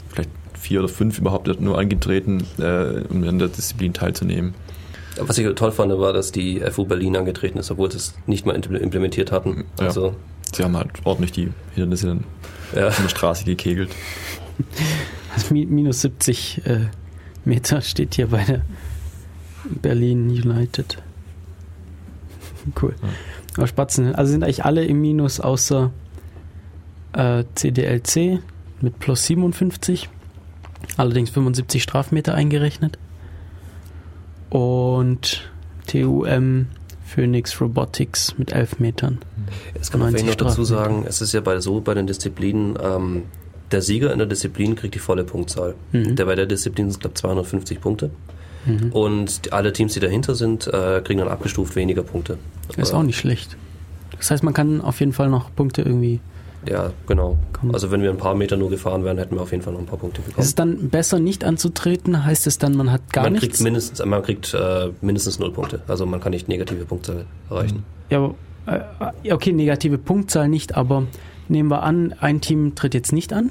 vielleicht 0.09 0.31
vier 0.59 0.81
oder 0.81 0.89
fünf 0.89 1.19
überhaupt 1.19 1.61
nur 1.61 1.79
angetreten, 1.79 2.45
äh, 2.59 3.03
um 3.11 3.25
an 3.25 3.39
der 3.39 3.49
Disziplin 3.49 3.93
teilzunehmen. 3.93 4.55
Was 5.19 5.39
ich 5.39 5.47
toll 5.55 5.73
fand, 5.73 5.97
war, 5.99 6.13
dass 6.13 6.33
die 6.33 6.61
FU 6.71 6.85
Berlin 6.85 7.17
angetreten 7.17 7.59
ist, 7.59 7.71
obwohl 7.71 7.91
sie 7.91 7.99
es 7.99 8.15
nicht 8.27 8.47
mal 8.47 8.57
impl- 8.57 8.77
implementiert 8.77 9.31
hatten. 9.31 9.65
Ja. 9.79 9.87
Also, 9.87 10.15
Sie 10.55 10.63
haben 10.63 10.77
halt 10.77 10.91
ordentlich 11.05 11.33
die 11.33 11.51
Hindernisse 11.75 12.09
dann 12.09 12.25
ja. 12.75 12.91
von 12.91 13.05
der 13.05 13.11
Straße 13.11 13.45
gekegelt. 13.45 13.91
Also 15.35 15.53
mi- 15.55 15.67
minus 15.67 16.01
70 16.03 16.67
äh, 16.67 16.81
Meter 17.45 17.81
steht 17.81 18.15
hier 18.15 18.29
bei 18.29 18.45
der 18.45 18.63
Berlin 19.65 20.29
United. 20.31 21.03
Cool. 22.81 22.95
Aber 23.57 23.67
Spatzen, 23.67 24.15
also 24.15 24.33
sind 24.33 24.43
eigentlich 24.43 24.65
alle 24.65 24.85
im 24.85 25.01
Minus 25.01 25.41
außer 25.41 25.91
äh, 27.13 27.45
CDLC 27.55 28.41
mit 28.81 28.99
plus 28.99 29.27
57. 29.27 30.09
Allerdings 30.97 31.31
75 31.31 31.83
Strafmeter 31.83 32.35
eingerechnet. 32.35 32.99
Und 34.51 35.51
TUM 35.87 36.67
Phoenix 37.15 37.61
Robotics 37.61 38.37
mit 38.39 38.53
11 38.53 38.81
Metern. 38.81 39.19
Es 39.81 39.91
kann 39.91 40.01
man 40.01 40.11
90 40.11 40.25
vielleicht 40.25 40.41
noch 40.41 40.49
dazu 40.49 40.65
sagen, 40.65 41.05
es 41.07 41.21
ist 41.21 41.33
ja 41.33 41.41
bei, 41.41 41.61
so 41.61 41.81
bei 41.81 41.95
den 41.95 42.07
Disziplinen, 42.09 42.77
ähm, 42.83 43.23
der 43.71 43.83
Sieger 43.83 44.13
in 44.13 44.19
der 44.19 44.27
Disziplin 44.27 44.75
kriegt 44.75 44.95
die 44.95 44.99
volle 44.99 45.23
Punktzahl. 45.23 45.75
Mhm. 45.93 46.17
Der 46.17 46.25
bei 46.25 46.35
der 46.35 46.47
Disziplin 46.47 46.91
sind, 46.91 47.01
glaube 47.01 47.15
250 47.15 47.81
Punkte. 47.81 48.11
Mhm. 48.67 48.93
Und 48.93 49.53
alle 49.53 49.73
Teams, 49.73 49.95
die 49.95 50.01
dahinter 50.01 50.35
sind, 50.35 50.67
äh, 50.67 51.01
kriegen 51.05 51.21
dann 51.21 51.29
abgestuft 51.29 51.77
weniger 51.77 52.03
Punkte. 52.03 52.39
Ist 52.77 52.93
auch 52.93 53.03
nicht 53.03 53.19
schlecht. 53.19 53.57
Das 54.19 54.31
heißt, 54.31 54.43
man 54.43 54.55
kann 54.55 54.81
auf 54.81 55.01
jeden 55.01 55.13
Fall 55.13 55.29
noch 55.29 55.55
Punkte 55.55 55.83
irgendwie. 55.83 56.21
Ja, 56.69 56.93
genau. 57.07 57.37
Also 57.73 57.91
wenn 57.91 58.03
wir 58.03 58.11
ein 58.11 58.17
paar 58.17 58.35
Meter 58.35 58.57
nur 58.57 58.71
gefahren 58.71 59.05
wären, 59.05 59.19
hätten 59.19 59.35
wir 59.37 59.43
auf 59.43 59.51
jeden 59.53 59.63
Fall 59.63 59.73
noch 59.73 59.81
ein 59.81 59.87
paar 59.87 59.99
Punkte 59.99 60.21
Ist 60.21 60.27
bekommen. 60.29 60.45
es 60.47 60.55
dann 60.55 60.89
besser, 60.91 61.19
nicht 61.19 61.45
anzutreten? 61.45 62.25
Heißt 62.25 62.47
es 62.47 62.59
dann, 62.59 62.77
man 62.77 62.91
hat 62.91 63.13
gar 63.13 63.25
man 63.25 63.33
nichts? 63.35 63.47
kriegt 63.49 63.61
mindestens, 63.61 64.05
man 64.05 64.23
kriegt 64.23 64.55
äh, 64.55 64.91
mindestens 65.01 65.39
null 65.39 65.53
Punkte. 65.53 65.81
Also 65.89 66.07
man 66.07 66.21
kann 66.21 66.31
nicht 66.33 66.49
negative 66.49 66.85
Punkte 66.85 67.25
erreichen. 67.51 67.85
Ja, 68.11 68.19
aber, 68.67 68.85
äh, 69.25 69.33
okay, 69.33 69.53
negative 69.53 69.99
Punktzahl 69.99 70.49
nicht, 70.49 70.77
aber 70.77 71.05
nehmen 71.49 71.71
wir 71.71 71.83
an, 71.83 72.15
ein 72.21 72.41
Team 72.41 72.75
tritt 72.75 72.95
jetzt 72.95 73.13
nicht 73.13 73.33
an 73.33 73.51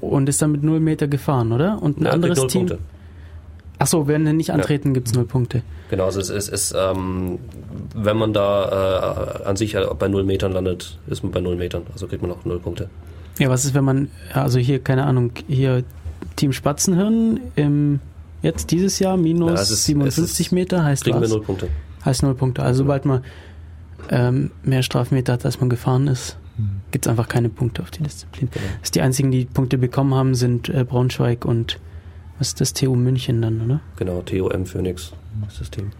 und 0.00 0.28
ist 0.28 0.42
dann 0.42 0.52
mit 0.52 0.62
0 0.62 0.80
Meter 0.80 1.08
gefahren, 1.08 1.52
oder? 1.52 1.82
Und 1.82 1.98
ein 2.00 2.04
Ja, 2.04 2.10
anderes 2.10 2.38
null 2.38 2.46
Team. 2.48 2.66
Punkte. 2.66 2.78
Achso, 3.78 4.06
wenn 4.08 4.26
er 4.26 4.32
nicht 4.32 4.50
antreten, 4.50 4.94
gibt's 4.94 5.12
0 5.14 5.24
Punkte. 5.26 5.62
Genau, 5.90 6.04
also 6.06 6.18
es 6.20 6.30
ist, 6.30 6.48
ist 6.48 6.74
ähm, 6.76 7.38
wenn 7.94 8.16
man 8.16 8.32
da 8.32 9.38
äh, 9.42 9.44
an 9.48 9.56
sich 9.56 9.74
äh, 9.74 9.86
bei 9.98 10.08
null 10.08 10.24
Metern 10.24 10.52
landet, 10.52 10.98
ist 11.08 11.22
man 11.22 11.30
bei 11.32 11.40
null 11.40 11.56
Metern. 11.56 11.82
Also 11.92 12.06
kriegt 12.06 12.22
man 12.22 12.30
auch 12.32 12.44
null 12.44 12.58
Punkte. 12.58 12.88
Ja, 13.38 13.50
was 13.50 13.64
ist, 13.66 13.74
wenn 13.74 13.84
man, 13.84 14.08
also 14.32 14.58
hier, 14.58 14.78
keine 14.78 15.04
Ahnung, 15.04 15.32
hier 15.46 15.84
Team 16.36 16.52
Spatzenhirn 16.54 17.40
im, 17.54 18.00
jetzt 18.42 18.70
dieses 18.70 18.98
Jahr 18.98 19.16
minus 19.18 19.50
Ja, 19.50 19.54
es 19.60 19.70
ist- 19.70 19.84
57 19.84 20.24
es 20.34 20.40
ist- 20.40 20.52
Meter 20.52 20.82
heißt 20.84 21.04
Kriegen 21.04 21.18
wir 21.18 21.22
was? 21.24 21.30
null 21.30 21.42
Punkte. 21.42 21.68
Heißt 22.04 22.22
0 22.22 22.34
Punkte. 22.34 22.62
Also 22.62 22.78
sobald 22.78 23.04
man 23.04 23.22
ähm, 24.10 24.50
mehr 24.62 24.82
Strafmeter 24.82 25.34
hat, 25.34 25.44
als 25.44 25.60
man 25.60 25.68
gefahren 25.68 26.06
ist, 26.06 26.38
gibt's 26.90 27.08
einfach 27.08 27.28
keine 27.28 27.50
Punkte 27.50 27.82
auf 27.82 27.90
die 27.90 28.02
Disziplin. 28.02 28.48
Genau. 28.50 28.64
Das 28.80 28.90
die 28.90 29.02
einzigen, 29.02 29.30
die 29.30 29.44
Punkte 29.44 29.76
bekommen 29.76 30.14
haben, 30.14 30.34
sind 30.34 30.68
äh, 30.70 30.84
Braunschweig 30.84 31.44
und 31.44 31.78
was 32.38 32.48
ist 32.48 32.60
das, 32.60 32.72
TU 32.72 32.94
München 32.94 33.42
dann, 33.42 33.60
oder? 33.60 33.80
Genau, 33.96 34.22
TOM 34.22 34.66
Phoenix 34.66 35.12
ist 35.48 35.60
das 35.60 35.70
Team. 35.70 35.92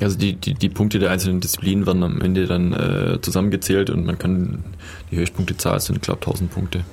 Also 0.00 0.18
die, 0.18 0.34
die, 0.34 0.54
die 0.54 0.68
Punkte 0.68 0.98
der 0.98 1.10
einzelnen 1.10 1.40
Disziplinen 1.40 1.86
werden 1.86 2.02
am 2.02 2.20
Ende 2.20 2.46
dann 2.46 2.72
äh, 2.72 3.18
zusammengezählt 3.20 3.88
und 3.88 4.04
man 4.04 4.18
kann 4.18 4.64
die 5.10 5.16
Höchstpunktezahl 5.16 5.80
sind, 5.80 6.02
glaube 6.02 6.20
ich, 6.20 6.26
1000 6.26 6.50
Punkte. 6.50 6.84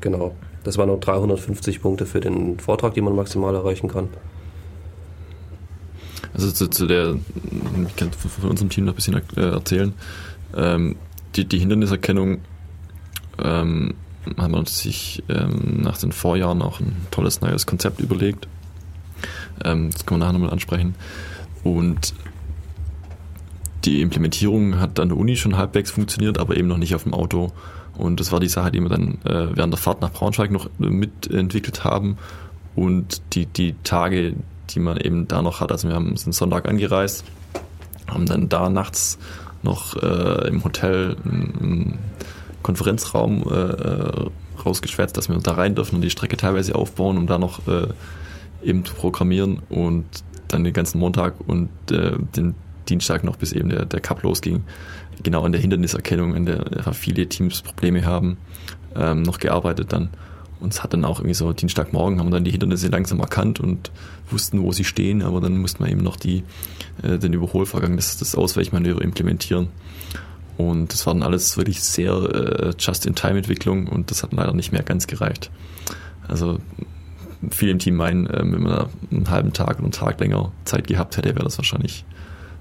Genau. 0.00 0.34
Das 0.64 0.78
waren 0.78 0.88
noch 0.88 0.98
350 0.98 1.82
Punkte 1.82 2.06
für 2.06 2.20
den 2.20 2.58
Vortrag, 2.58 2.94
die 2.94 3.00
man 3.00 3.14
maximal 3.14 3.54
erreichen 3.54 3.88
kann. 3.88 4.08
Also 6.32 6.50
zu, 6.50 6.68
zu 6.68 6.86
der, 6.86 7.16
ich 7.86 7.96
kann 7.96 8.10
von 8.12 8.50
unserem 8.50 8.70
Team 8.70 8.86
noch 8.86 8.94
ein 8.94 8.96
bisschen 8.96 9.20
äh, 9.36 9.40
erzählen. 9.40 9.92
Ähm, 10.56 10.96
die, 11.36 11.44
die 11.44 11.58
Hinderniserkennung 11.58 12.38
ähm, 13.42 13.94
haben 14.38 14.52
wir 14.52 14.66
sich 14.66 15.22
ähm, 15.28 15.80
nach 15.82 15.98
den 15.98 16.12
Vorjahren 16.12 16.62
auch 16.62 16.80
ein 16.80 16.96
tolles 17.10 17.40
neues 17.40 17.66
Konzept 17.66 18.00
überlegt. 18.00 18.48
Ähm, 19.64 19.90
das 19.90 20.06
können 20.06 20.20
wir 20.20 20.26
nachher 20.26 20.38
nochmal 20.38 20.50
ansprechen. 20.50 20.94
Und 21.62 22.14
die 23.84 24.00
Implementierung 24.00 24.80
hat 24.80 24.98
an 24.98 25.08
der 25.08 25.18
Uni 25.18 25.36
schon 25.36 25.56
halbwegs 25.56 25.90
funktioniert, 25.90 26.38
aber 26.38 26.56
eben 26.56 26.68
noch 26.68 26.78
nicht 26.78 26.94
auf 26.94 27.02
dem 27.02 27.14
Auto. 27.14 27.52
Und 27.96 28.18
das 28.18 28.32
war 28.32 28.40
die 28.40 28.48
Sache, 28.48 28.70
die 28.72 28.80
wir 28.80 28.88
dann 28.88 29.18
äh, 29.24 29.56
während 29.56 29.72
der 29.72 29.78
Fahrt 29.78 30.00
nach 30.00 30.10
Braunschweig 30.10 30.50
noch 30.50 30.68
mitentwickelt 30.78 31.84
haben. 31.84 32.16
Und 32.74 33.22
die, 33.34 33.46
die 33.46 33.74
Tage, 33.84 34.34
die 34.70 34.80
man 34.80 34.96
eben 34.96 35.28
da 35.28 35.42
noch 35.42 35.60
hat, 35.60 35.70
also 35.70 35.88
wir 35.88 35.94
haben, 35.94 36.16
sind 36.16 36.32
Sonntag 36.32 36.68
angereist, 36.68 37.24
haben 38.08 38.26
dann 38.26 38.48
da 38.48 38.68
nachts 38.68 39.18
noch 39.62 39.96
äh, 40.02 40.48
im 40.48 40.64
Hotel 40.64 41.16
im 41.24 41.94
Konferenzraum 42.64 43.44
äh, 43.48 43.54
äh, 43.54 44.30
rausgeschwärzt, 44.64 45.16
dass 45.16 45.28
wir 45.28 45.38
da 45.38 45.52
rein 45.52 45.76
dürfen 45.76 45.96
und 45.96 46.00
die 46.00 46.10
Strecke 46.10 46.36
teilweise 46.36 46.74
aufbauen, 46.74 47.18
um 47.18 47.28
da 47.28 47.38
noch 47.38 47.68
äh, 47.68 47.88
eben 48.64 48.84
zu 48.84 48.94
programmieren 48.94 49.62
und 49.68 50.04
dann 50.48 50.64
den 50.64 50.72
ganzen 50.72 50.98
Montag 50.98 51.34
und 51.46 51.68
äh, 51.92 52.12
den 52.34 52.56
Dienstag 52.88 53.22
noch 53.22 53.36
bis 53.36 53.52
eben 53.52 53.68
der, 53.68 53.84
der 53.84 54.00
Cup 54.00 54.22
losging, 54.22 54.64
genau 55.22 55.42
an 55.42 55.52
der 55.52 55.60
Hinderniserkennung, 55.60 56.34
in 56.34 56.46
der 56.46 56.64
viele 56.92 57.28
Teams 57.28 57.62
Probleme 57.62 58.04
haben, 58.04 58.38
ähm, 58.96 59.22
noch 59.22 59.38
gearbeitet 59.38 59.92
dann. 59.92 60.10
Und 60.60 60.72
es 60.72 60.82
hat 60.82 60.94
dann 60.94 61.04
auch 61.04 61.18
irgendwie 61.18 61.34
so 61.34 61.52
Dienstagmorgen 61.52 62.18
haben 62.18 62.30
dann 62.30 62.44
die 62.44 62.50
Hindernisse 62.50 62.88
langsam 62.88 63.20
erkannt 63.20 63.60
und 63.60 63.90
wussten, 64.30 64.62
wo 64.62 64.72
sie 64.72 64.84
stehen, 64.84 65.22
aber 65.22 65.40
dann 65.40 65.58
mussten 65.58 65.84
wir 65.84 65.90
eben 65.90 66.02
noch 66.02 66.16
die, 66.16 66.44
äh, 67.02 67.18
den 67.18 67.34
Überholvorgang, 67.34 67.96
das, 67.96 68.16
das 68.16 68.34
Ausweichmanöver 68.34 69.02
implementieren. 69.02 69.68
Und 70.56 70.92
das 70.92 71.06
war 71.06 71.14
dann 71.14 71.22
alles 71.22 71.56
wirklich 71.56 71.82
sehr 71.82 72.12
äh, 72.12 72.72
Just-in-Time-Entwicklung 72.78 73.88
und 73.88 74.10
das 74.10 74.22
hat 74.22 74.32
leider 74.32 74.52
nicht 74.52 74.72
mehr 74.72 74.82
ganz 74.82 75.06
gereicht. 75.06 75.50
Also 76.28 76.58
viele 77.50 77.72
im 77.72 77.78
Team 77.78 77.96
meinen, 77.96 78.26
äh, 78.26 78.38
wenn 78.40 78.62
man 78.62 78.72
da 78.72 78.88
einen 79.10 79.30
halben 79.30 79.52
Tag 79.52 79.76
oder 79.76 79.84
einen 79.84 79.92
Tag 79.92 80.20
länger 80.20 80.52
Zeit 80.64 80.86
gehabt 80.86 81.16
hätte, 81.16 81.30
wäre 81.34 81.44
das 81.44 81.58
wahrscheinlich 81.58 82.04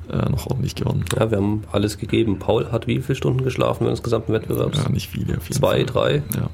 äh, 0.09 0.29
noch 0.29 0.47
ordentlich 0.47 0.75
geworden. 0.75 1.05
Ja, 1.17 1.29
wir 1.29 1.37
haben 1.37 1.63
alles 1.71 1.97
gegeben. 1.97 2.39
Paul 2.39 2.71
hat 2.71 2.87
wie 2.87 2.99
viele 2.99 3.15
Stunden 3.15 3.43
geschlafen 3.43 3.81
während 3.81 3.97
des 3.97 4.03
gesamten 4.03 4.33
Wettbewerbs? 4.33 4.77
Ja, 4.83 4.89
nicht 4.89 5.09
viele. 5.09 5.39
Zwei, 5.39 5.77
Fall. 5.77 5.85
drei? 5.85 6.23
Ja. 6.35 6.49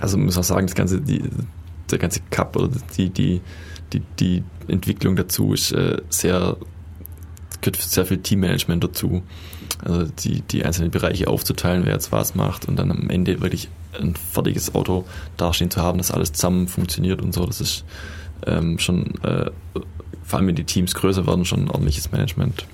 Also 0.00 0.16
man 0.16 0.26
muss 0.26 0.38
auch 0.38 0.44
sagen, 0.44 0.66
das 0.66 0.76
ganze, 0.76 1.00
die, 1.00 1.22
der 1.90 1.98
ganze 1.98 2.20
Cup 2.30 2.56
oder 2.56 2.70
die, 2.96 3.10
die, 3.10 3.40
die, 3.92 4.02
die 4.20 4.44
Entwicklung 4.68 5.16
dazu 5.16 5.52
ist 5.52 5.72
äh, 5.72 5.96
sehr, 6.08 6.56
gehört 7.60 7.80
sehr 7.80 8.06
viel 8.06 8.18
Teammanagement 8.18 8.84
dazu. 8.84 9.22
Also 9.84 10.04
die, 10.04 10.42
die 10.42 10.64
einzelnen 10.64 10.90
Bereiche 10.90 11.28
aufzuteilen, 11.28 11.84
wer 11.84 11.92
jetzt 11.92 12.12
was 12.12 12.34
macht 12.34 12.66
und 12.66 12.76
dann 12.76 12.90
am 12.90 13.10
Ende 13.10 13.40
wirklich 13.40 13.68
ein 13.98 14.14
fertiges 14.14 14.74
Auto 14.74 15.04
dastehen 15.36 15.70
zu 15.70 15.80
haben, 15.80 15.98
dass 15.98 16.10
alles 16.10 16.32
zusammen 16.32 16.68
funktioniert 16.68 17.22
und 17.22 17.32
so, 17.32 17.46
das 17.46 17.60
ist 17.60 17.84
ähm, 18.46 18.78
schon, 18.78 19.14
äh, 19.22 19.50
vor 20.24 20.38
allem 20.38 20.48
wenn 20.48 20.54
die 20.56 20.64
Teams 20.64 20.94
größer 20.94 21.26
werden, 21.26 21.44
schon 21.44 21.64
ein 21.64 21.70
ordentliches 21.70 22.10
Management 22.12 22.66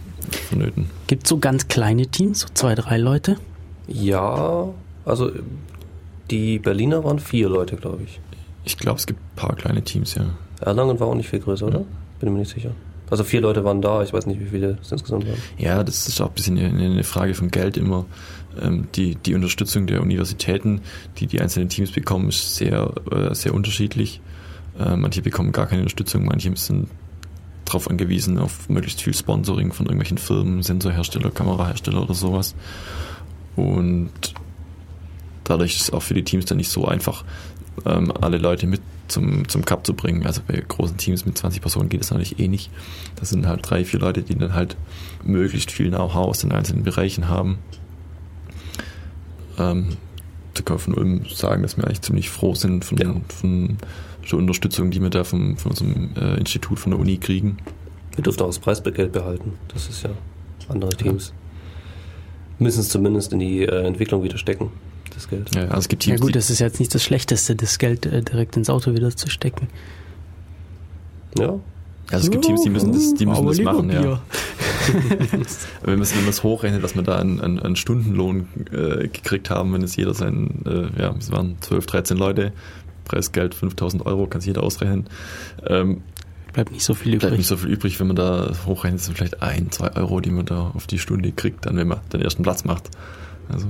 vonnöten. 0.48 0.90
Gibt 1.06 1.24
es 1.24 1.28
so 1.28 1.38
ganz 1.38 1.68
kleine 1.68 2.06
Teams, 2.06 2.40
so 2.40 2.48
zwei, 2.54 2.74
drei 2.74 2.98
Leute? 2.98 3.36
Ja, 3.86 4.68
also 5.04 5.30
die 6.30 6.58
Berliner 6.58 7.04
waren 7.04 7.18
vier 7.18 7.48
Leute, 7.48 7.76
glaube 7.76 8.04
ich. 8.04 8.20
Ich 8.64 8.78
glaube, 8.78 8.98
es 8.98 9.06
gibt 9.06 9.20
ein 9.20 9.36
paar 9.36 9.54
kleine 9.56 9.82
Teams, 9.82 10.14
ja. 10.14 10.24
Erlangen 10.60 10.98
war 10.98 11.08
auch 11.08 11.14
nicht 11.14 11.28
viel 11.28 11.40
größer, 11.40 11.66
oder? 11.66 11.84
Bin 12.20 12.32
mir 12.32 12.40
nicht 12.40 12.54
sicher. 12.54 12.70
Also 13.14 13.22
vier 13.22 13.42
Leute 13.42 13.62
waren 13.62 13.80
da, 13.80 14.02
ich 14.02 14.12
weiß 14.12 14.26
nicht, 14.26 14.40
wie 14.40 14.46
viele 14.46 14.76
es 14.82 14.90
insgesamt 14.90 15.24
waren. 15.28 15.38
Ja, 15.56 15.84
das 15.84 16.08
ist 16.08 16.20
auch 16.20 16.30
ein 16.30 16.34
bisschen 16.34 16.58
eine 16.58 17.04
Frage 17.04 17.34
von 17.34 17.48
Geld 17.48 17.76
immer. 17.76 18.06
Ähm, 18.60 18.88
die, 18.96 19.14
die 19.14 19.36
Unterstützung 19.36 19.86
der 19.86 20.02
Universitäten, 20.02 20.80
die 21.18 21.28
die 21.28 21.40
einzelnen 21.40 21.68
Teams 21.68 21.92
bekommen, 21.92 22.30
ist 22.30 22.56
sehr, 22.56 22.92
äh, 23.12 23.32
sehr 23.32 23.54
unterschiedlich. 23.54 24.20
Äh, 24.80 24.96
manche 24.96 25.22
bekommen 25.22 25.52
gar 25.52 25.66
keine 25.66 25.82
Unterstützung, 25.82 26.24
manche 26.24 26.56
sind 26.56 26.88
darauf 27.66 27.88
angewiesen, 27.88 28.36
auf 28.36 28.68
möglichst 28.68 29.00
viel 29.00 29.14
Sponsoring 29.14 29.72
von 29.72 29.86
irgendwelchen 29.86 30.18
Firmen, 30.18 30.64
Sensorhersteller, 30.64 31.30
Kamerahersteller 31.30 32.02
oder 32.02 32.14
sowas. 32.14 32.56
Und 33.54 34.10
dadurch 35.44 35.76
ist 35.76 35.82
es 35.82 35.90
auch 35.92 36.02
für 36.02 36.14
die 36.14 36.24
Teams 36.24 36.46
dann 36.46 36.56
nicht 36.56 36.68
so 36.68 36.84
einfach, 36.84 37.24
ähm, 37.84 38.12
alle 38.20 38.38
Leute 38.38 38.66
mit 38.66 38.80
zum, 39.08 39.48
zum 39.48 39.64
Cup 39.64 39.86
zu 39.86 39.94
bringen. 39.94 40.26
Also 40.26 40.40
bei 40.46 40.62
großen 40.66 40.96
Teams 40.96 41.26
mit 41.26 41.36
20 41.36 41.60
Personen 41.60 41.88
geht 41.88 42.00
es 42.00 42.10
natürlich 42.10 42.38
eh 42.38 42.48
nicht. 42.48 42.70
Das 43.16 43.30
sind 43.30 43.46
halt 43.46 43.68
drei, 43.68 43.84
vier 43.84 44.00
Leute, 44.00 44.22
die 44.22 44.34
dann 44.34 44.54
halt 44.54 44.76
möglichst 45.24 45.70
viel 45.70 45.88
Know-how 45.88 46.28
aus 46.28 46.40
den 46.40 46.52
einzelnen 46.52 46.84
Bereichen 46.84 47.28
haben. 47.28 47.58
Ähm, 49.58 49.96
da 50.54 50.62
kann 50.62 50.76
man 50.76 50.78
von 50.78 50.94
Ulm 50.94 51.26
sagen, 51.26 51.62
dass 51.62 51.76
wir 51.76 51.84
eigentlich 51.84 52.02
ziemlich 52.02 52.30
froh 52.30 52.54
sind 52.54 52.84
von, 52.84 52.98
ja. 52.98 53.14
von 53.28 53.76
der 54.30 54.38
Unterstützung, 54.38 54.90
die 54.90 55.02
wir 55.02 55.10
da 55.10 55.24
vom, 55.24 55.56
von 55.56 55.72
unserem 55.72 56.10
äh, 56.16 56.38
Institut 56.38 56.78
von 56.78 56.92
der 56.92 57.00
Uni 57.00 57.18
kriegen. 57.18 57.58
Wir 58.14 58.22
dürfen 58.22 58.42
auch 58.42 58.46
das 58.46 58.58
Preisgeld 58.58 59.12
behalten. 59.12 59.52
Das 59.68 59.88
ist 59.88 60.04
ja 60.04 60.10
andere 60.68 60.90
Teams. 60.90 61.28
Ja. 61.28 61.34
Müssen 62.60 62.80
es 62.80 62.88
zumindest 62.88 63.32
in 63.32 63.40
die 63.40 63.62
äh, 63.62 63.84
Entwicklung 63.84 64.22
wieder 64.22 64.38
stecken, 64.38 64.70
das 65.14 65.28
Geld. 65.28 65.54
Ja, 65.54 65.62
also 65.62 65.78
es 65.78 65.88
gibt 65.88 66.02
Teams, 66.02 66.20
ja 66.20 66.26
gut, 66.26 66.36
das 66.36 66.50
ist 66.50 66.58
jetzt 66.58 66.80
nicht 66.80 66.94
das 66.94 67.02
Schlechteste, 67.02 67.56
das 67.56 67.78
Geld 67.78 68.06
äh, 68.06 68.22
direkt 68.22 68.56
ins 68.56 68.70
Auto 68.70 68.94
wieder 68.94 69.14
zu 69.14 69.30
stecken. 69.30 69.68
Ja. 71.38 71.58
Also 72.10 72.26
es 72.26 72.30
gibt 72.30 72.44
Teams, 72.44 72.62
die 72.62 72.70
müssen 72.70 72.92
das, 72.92 73.14
die 73.14 73.26
müssen 73.26 73.46
das 73.46 73.60
machen, 73.60 73.90
ja. 73.90 74.20
wenn 75.82 75.98
man 75.98 76.28
es 76.28 76.42
hochrechnet, 76.42 76.84
dass 76.84 76.94
wir 76.94 77.02
da 77.02 77.16
einen, 77.18 77.40
einen, 77.40 77.58
einen 77.60 77.76
Stundenlohn 77.76 78.48
äh, 78.70 79.08
gekriegt 79.08 79.48
haben, 79.48 79.72
wenn 79.72 79.82
es 79.82 79.96
jeder 79.96 80.12
sein, 80.12 80.62
äh, 80.66 81.00
ja, 81.00 81.14
es 81.18 81.32
waren 81.32 81.56
12, 81.60 81.86
13 81.86 82.16
Leute, 82.16 82.52
Preisgeld 83.04 83.54
5000 83.54 84.04
Euro, 84.04 84.26
kann 84.26 84.42
sich 84.42 84.48
jeder 84.48 84.62
ausrechnen. 84.62 85.06
Ähm, 85.66 86.02
bleibt 86.52 86.72
nicht 86.72 86.84
so 86.84 86.94
viel 86.94 87.14
übrig. 87.14 87.20
Bleibt 87.20 87.38
nicht 87.38 87.46
so 87.46 87.56
viel 87.56 87.70
übrig, 87.70 87.98
wenn 88.00 88.06
man 88.06 88.16
da 88.16 88.52
hochrechnet, 88.66 89.00
sind 89.00 89.16
vielleicht 89.16 89.42
ein, 89.42 89.70
zwei 89.70 89.94
Euro, 89.96 90.20
die 90.20 90.30
man 90.30 90.44
da 90.44 90.72
auf 90.74 90.86
die 90.86 90.98
Stunde 90.98 91.32
kriegt, 91.32 91.64
dann 91.64 91.76
wenn 91.76 91.88
man 91.88 92.00
den 92.12 92.20
ersten 92.20 92.42
Platz 92.42 92.64
macht. 92.64 92.90
Also 93.48 93.66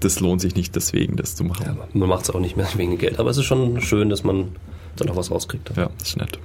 das 0.00 0.20
lohnt 0.20 0.40
sich 0.40 0.54
nicht 0.54 0.76
deswegen, 0.76 1.16
das 1.16 1.34
zu 1.34 1.44
machen. 1.44 1.64
Ja, 1.66 1.88
man 1.92 2.08
macht 2.08 2.24
es 2.24 2.30
auch 2.30 2.40
nicht 2.40 2.56
mehr 2.56 2.68
wegen 2.76 2.98
Geld, 2.98 3.18
aber 3.18 3.30
es 3.30 3.36
ist 3.36 3.44
schon 3.44 3.80
schön, 3.80 4.08
dass 4.10 4.24
man 4.24 4.56
dann 4.96 5.08
auch 5.10 5.16
was 5.16 5.30
rauskriegt. 5.30 5.70
Ja, 5.76 5.90
das 5.98 6.08
ist 6.08 6.16
nett. 6.16 6.38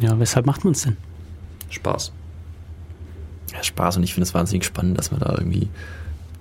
Ja, 0.00 0.18
weshalb 0.18 0.46
macht 0.46 0.64
man 0.64 0.72
es 0.74 0.82
denn? 0.82 0.96
Spaß. 1.70 2.12
Ja, 3.52 3.62
Spaß 3.62 3.96
und 3.96 4.02
ich 4.02 4.14
finde 4.14 4.24
es 4.24 4.34
wahnsinnig 4.34 4.64
spannend, 4.64 4.98
dass 4.98 5.10
man 5.10 5.20
da 5.20 5.34
irgendwie 5.38 5.68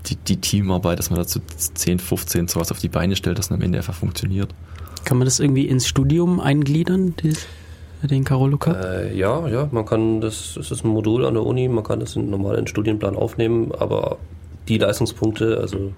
die, 0.07 0.15
die 0.15 0.37
Teamarbeit, 0.37 0.99
dass 0.99 1.09
man 1.09 1.19
dazu 1.19 1.39
10, 1.39 1.99
15 1.99 2.47
sowas 2.47 2.71
auf 2.71 2.79
die 2.79 2.89
Beine 2.89 3.15
stellt, 3.15 3.37
dass 3.37 3.47
es 3.47 3.51
am 3.51 3.61
Ende 3.61 3.77
einfach 3.77 3.93
funktioniert. 3.93 4.53
Kann 5.03 5.17
man 5.17 5.25
das 5.25 5.39
irgendwie 5.39 5.67
ins 5.67 5.87
Studium 5.87 6.39
eingliedern, 6.39 7.15
den 8.01 8.23
Carolo 8.23 8.57
Cup? 8.57 8.75
Äh, 8.75 9.15
ja, 9.15 9.47
ja, 9.47 9.67
man 9.71 9.85
kann 9.85 10.21
das, 10.21 10.53
das 10.55 10.71
ist 10.71 10.83
ein 10.83 10.89
Modul 10.89 11.25
an 11.25 11.35
der 11.35 11.43
Uni, 11.43 11.67
man 11.67 11.83
kann 11.83 11.99
das 11.99 12.15
in, 12.15 12.29
normal 12.29 12.55
in 12.55 12.61
den 12.61 12.67
Studienplan 12.67 13.15
aufnehmen, 13.15 13.71
aber 13.77 14.17
die 14.67 14.77
Leistungspunkte, 14.77 15.59
also 15.59 15.93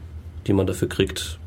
die 0.45 0.53
man 0.53 0.68
dafür 0.68 0.89
kriegt, 0.89 1.39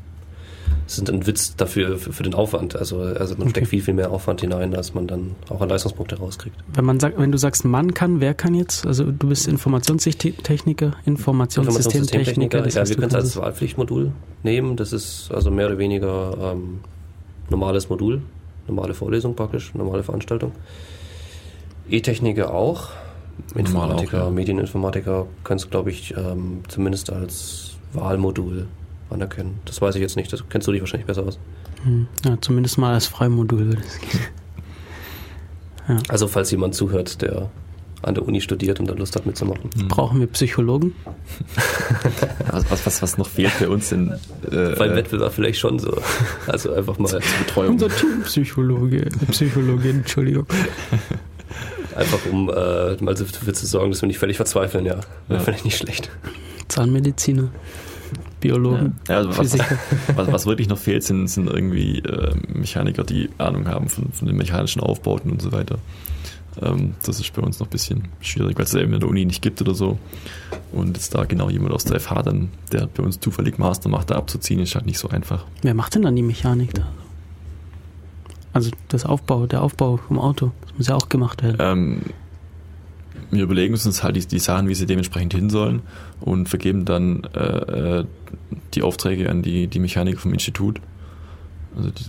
sind 0.87 1.09
ein 1.09 1.25
Witz 1.25 1.55
dafür 1.55 1.97
für, 1.97 2.13
für 2.13 2.23
den 2.23 2.33
Aufwand. 2.33 2.75
Also, 2.75 3.01
also 3.01 3.33
man 3.35 3.43
okay. 3.43 3.49
steckt 3.51 3.67
viel, 3.67 3.81
viel 3.81 3.93
mehr 3.93 4.11
Aufwand 4.11 4.41
hinein, 4.41 4.75
als 4.75 4.93
man 4.93 5.07
dann 5.07 5.35
auch 5.49 5.61
an 5.61 5.69
Leistungspunkte 5.69 6.17
rauskriegt. 6.17 6.55
Wenn 6.73 6.85
man 6.85 6.99
sagt, 6.99 7.17
wenn 7.17 7.31
du 7.31 7.37
sagst, 7.37 7.65
man 7.65 7.93
kann, 7.93 8.19
wer 8.19 8.33
kann 8.33 8.53
jetzt? 8.53 8.85
Also 8.85 9.05
du 9.05 9.27
bist 9.27 9.47
Informationstechniker, 9.47 10.93
Informationssystemtechniker. 11.05 12.67
ja, 12.67 12.87
wir 12.87 12.95
können 12.95 13.07
es 13.07 13.15
als 13.15 13.37
Wahlpflichtmodul 13.37 14.11
nehmen. 14.43 14.75
Das 14.75 14.93
ist 14.93 15.31
also 15.31 15.51
mehr 15.51 15.67
oder 15.67 15.77
weniger 15.77 16.53
ähm, 16.53 16.79
normales 17.49 17.89
Modul, 17.89 18.21
normale 18.67 18.93
Vorlesung 18.93 19.35
praktisch, 19.35 19.73
normale 19.73 20.03
Veranstaltung. 20.03 20.51
E-Techniker 21.89 22.53
auch. 22.53 22.89
Informatiker, 23.55 24.23
auch, 24.23 24.27
ja. 24.27 24.31
Medieninformatiker 24.31 25.27
können 25.43 25.59
es, 25.59 25.69
glaube 25.69 25.91
ich, 25.91 26.15
ähm, 26.15 26.61
zumindest 26.67 27.11
als 27.11 27.75
Wahlmodul 27.93 28.67
anerkennen. 29.09 29.59
Das 29.65 29.81
weiß 29.81 29.95
ich 29.95 30.01
jetzt 30.01 30.15
nicht, 30.15 30.31
das 30.31 30.43
kennst 30.49 30.67
du 30.67 30.71
dich 30.71 30.81
wahrscheinlich 30.81 31.07
besser 31.07 31.23
aus. 31.23 31.37
Hm. 31.83 32.07
Ja, 32.23 32.37
zumindest 32.41 32.77
mal 32.77 32.93
als 32.93 33.07
Freimodul 33.07 33.59
würde 33.67 33.81
es 33.85 33.99
gehen. 33.99 34.21
Ja. 35.87 35.97
Also 36.09 36.27
falls 36.27 36.51
jemand 36.51 36.75
zuhört, 36.75 37.23
der 37.23 37.49
an 38.03 38.15
der 38.15 38.25
Uni 38.25 38.41
studiert 38.41 38.79
und 38.79 38.87
da 38.87 38.93
Lust 38.93 39.15
hat 39.15 39.25
mitzumachen. 39.25 39.69
Mhm. 39.75 39.87
Brauchen 39.87 40.19
wir 40.19 40.27
Psychologen? 40.27 40.93
was, 42.51 42.85
was, 42.85 43.01
was 43.01 43.17
noch 43.17 43.27
fehlt 43.27 43.51
für 43.51 43.69
uns 43.69 43.91
in 43.91 44.11
äh, 44.51 44.75
Beim 44.75 44.95
Wettbewerb 44.95 45.33
vielleicht 45.33 45.59
schon 45.59 45.79
so. 45.79 45.97
Also 46.47 46.73
einfach 46.73 46.97
mal 46.97 47.19
Betreuung. 47.39 47.73
Unser 47.73 47.89
Teampsychologe, 47.89 49.09
Psychologin, 49.31 49.97
Entschuldigung. 49.97 50.45
Einfach 51.95 52.19
um 52.31 52.49
äh, 52.49 52.95
mal 53.03 53.13
dafür 53.13 53.53
zu 53.53 53.65
sorgen, 53.65 53.91
dass 53.91 54.01
wir 54.01 54.07
nicht 54.07 54.19
völlig 54.19 54.37
verzweifeln, 54.37 54.85
ja. 54.85 54.99
ja. 55.29 55.39
Finde 55.39 55.59
ich 55.59 55.65
nicht 55.65 55.77
schlecht. 55.77 56.09
Zahnmediziner. 56.67 57.49
Biologen, 58.39 58.99
Ja, 59.07 59.17
also 59.17 59.29
was, 59.29 59.37
Physiker. 59.37 59.77
was, 60.15 60.31
was 60.31 60.45
wirklich 60.45 60.67
noch 60.67 60.77
fehlt, 60.77 61.03
sind, 61.03 61.27
sind 61.27 61.47
irgendwie 61.47 61.99
äh, 61.99 62.33
Mechaniker, 62.47 63.03
die 63.03 63.29
Ahnung 63.37 63.67
haben 63.67 63.87
von, 63.87 64.11
von 64.11 64.27
den 64.27 64.35
mechanischen 64.35 64.81
Aufbauten 64.81 65.31
und 65.31 65.41
so 65.41 65.51
weiter. 65.51 65.77
Ähm, 66.61 66.95
das 67.05 67.19
ist 67.19 67.31
bei 67.33 67.41
uns 67.41 67.59
noch 67.59 67.67
ein 67.67 67.69
bisschen 67.69 68.07
schwierig, 68.19 68.57
weil 68.57 68.65
es 68.65 68.73
eben 68.73 68.93
in 68.93 68.99
der 68.99 69.07
Uni 69.07 69.25
nicht 69.25 69.41
gibt 69.41 69.61
oder 69.61 69.73
so. 69.73 69.97
Und 70.71 70.97
jetzt 70.97 71.13
da 71.15 71.25
genau 71.25 71.49
jemand 71.49 71.73
aus 71.73 71.85
der 71.85 71.99
FH 71.99 72.23
dann, 72.23 72.49
der 72.71 72.87
bei 72.87 73.03
uns 73.03 73.19
zufällig 73.19 73.57
Master 73.57 73.89
macht, 73.89 74.09
da 74.09 74.15
abzuziehen, 74.15 74.59
ist 74.59 74.75
halt 74.75 74.85
nicht 74.85 74.99
so 74.99 75.09
einfach. 75.09 75.45
Wer 75.61 75.73
macht 75.73 75.95
denn 75.95 76.01
dann 76.01 76.15
die 76.15 76.23
Mechanik 76.23 76.73
da? 76.73 76.87
Also 78.53 78.71
das 78.89 79.05
Aufbau, 79.05 79.45
der 79.47 79.61
Aufbau 79.63 79.97
vom 79.97 80.19
Auto, 80.19 80.51
das 80.63 80.77
muss 80.77 80.87
ja 80.87 80.95
auch 80.95 81.09
gemacht 81.09 81.41
werden. 81.43 81.57
Ähm, 81.59 82.01
wir 83.29 83.43
überlegen 83.43 83.73
uns 83.73 84.03
halt 84.03 84.15
die, 84.15 84.25
die 84.25 84.39
Sachen, 84.39 84.67
wie 84.67 84.75
sie 84.75 84.85
dementsprechend 84.85 85.33
hin 85.33 85.49
sollen 85.49 85.81
und 86.19 86.49
vergeben 86.49 86.83
dann 86.85 87.23
äh, 87.33 87.99
äh, 87.99 88.05
die 88.73 88.81
Aufträge 88.83 89.29
an 89.29 89.41
die, 89.41 89.67
die 89.67 89.79
Mechaniker 89.79 90.19
vom 90.19 90.33
Institut. 90.33 90.81
Also 91.77 91.89
die, 91.91 92.03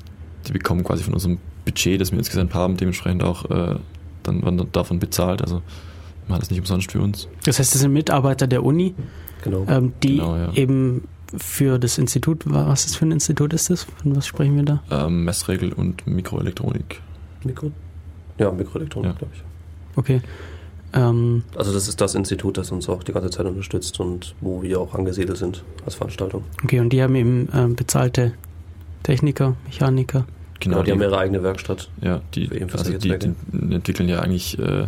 die 0.48 0.52
bekommen 0.52 0.82
quasi 0.82 1.04
von 1.04 1.14
unserem 1.14 1.38
Budget, 1.64 2.00
das 2.00 2.10
wir 2.10 2.18
insgesamt 2.18 2.54
haben, 2.54 2.76
dementsprechend 2.76 3.22
auch 3.22 3.48
äh, 3.50 3.76
dann 4.24 4.42
werden 4.42 4.66
davon 4.72 4.98
bezahlt. 4.98 5.42
Also 5.42 5.56
wir 5.56 5.62
machen 6.28 6.40
das 6.40 6.50
nicht 6.50 6.60
umsonst 6.60 6.90
für 6.90 7.00
uns. 7.00 7.28
Das 7.44 7.58
heißt, 7.60 7.72
das 7.72 7.80
sind 7.82 7.92
Mitarbeiter 7.92 8.46
der 8.48 8.64
Uni, 8.64 8.94
Genau. 9.44 9.64
ähm, 9.68 9.92
die 10.02 10.16
Genau, 10.16 10.36
ja. 10.36 10.52
eben 10.54 11.06
für 11.36 11.78
das 11.78 11.98
Institut, 11.98 12.42
was 12.44 12.84
ist 12.86 12.96
für 12.96 13.04
ein 13.06 13.12
Institut 13.12 13.52
ist 13.52 13.70
das? 13.70 13.84
Von 13.84 14.16
was 14.16 14.26
sprechen 14.26 14.56
wir 14.56 14.64
da? 14.64 14.82
Ähm, 14.90 15.24
Messregel 15.24 15.72
und 15.72 16.06
Mikroelektronik. 16.06 17.00
Mikro? 17.44 17.70
Ja, 18.38 18.50
Mikroelektronik, 18.50 19.12
Ja. 19.12 19.16
glaube 19.18 19.32
ich. 19.34 19.42
Okay. 19.96 20.20
Ähm, 20.94 21.42
Also 21.56 21.72
das 21.72 21.88
ist 21.88 22.00
das 22.00 22.14
Institut, 22.14 22.58
das 22.58 22.70
uns 22.70 22.88
auch 22.88 23.02
die 23.02 23.12
ganze 23.12 23.30
Zeit 23.30 23.46
unterstützt 23.46 23.98
und 24.00 24.34
wo 24.40 24.62
wir 24.62 24.80
auch 24.80 24.94
angesiedelt 24.94 25.38
sind 25.38 25.64
als 25.86 25.94
Veranstaltung. 25.94 26.44
okay, 26.62 26.80
und 26.80 26.90
die 26.90 27.02
haben 27.02 27.14
eben 27.14 27.48
ähm, 27.54 27.76
bezahlte 27.76 28.32
Techniker, 29.02 29.56
Mechaniker. 29.64 30.26
Genau, 30.60 30.82
die, 30.82 30.92
haben 30.92 31.00
ihre 31.02 31.18
eigene 31.18 31.42
Werkstatt. 31.42 31.88
ja, 32.02 32.20
die, 32.34 32.48
also 32.72 32.92
die, 32.96 33.18
die 33.18 33.74
entwickeln 33.74 34.08
ja 34.08 34.20
eigentlich 34.20 34.58
äh, 34.60 34.86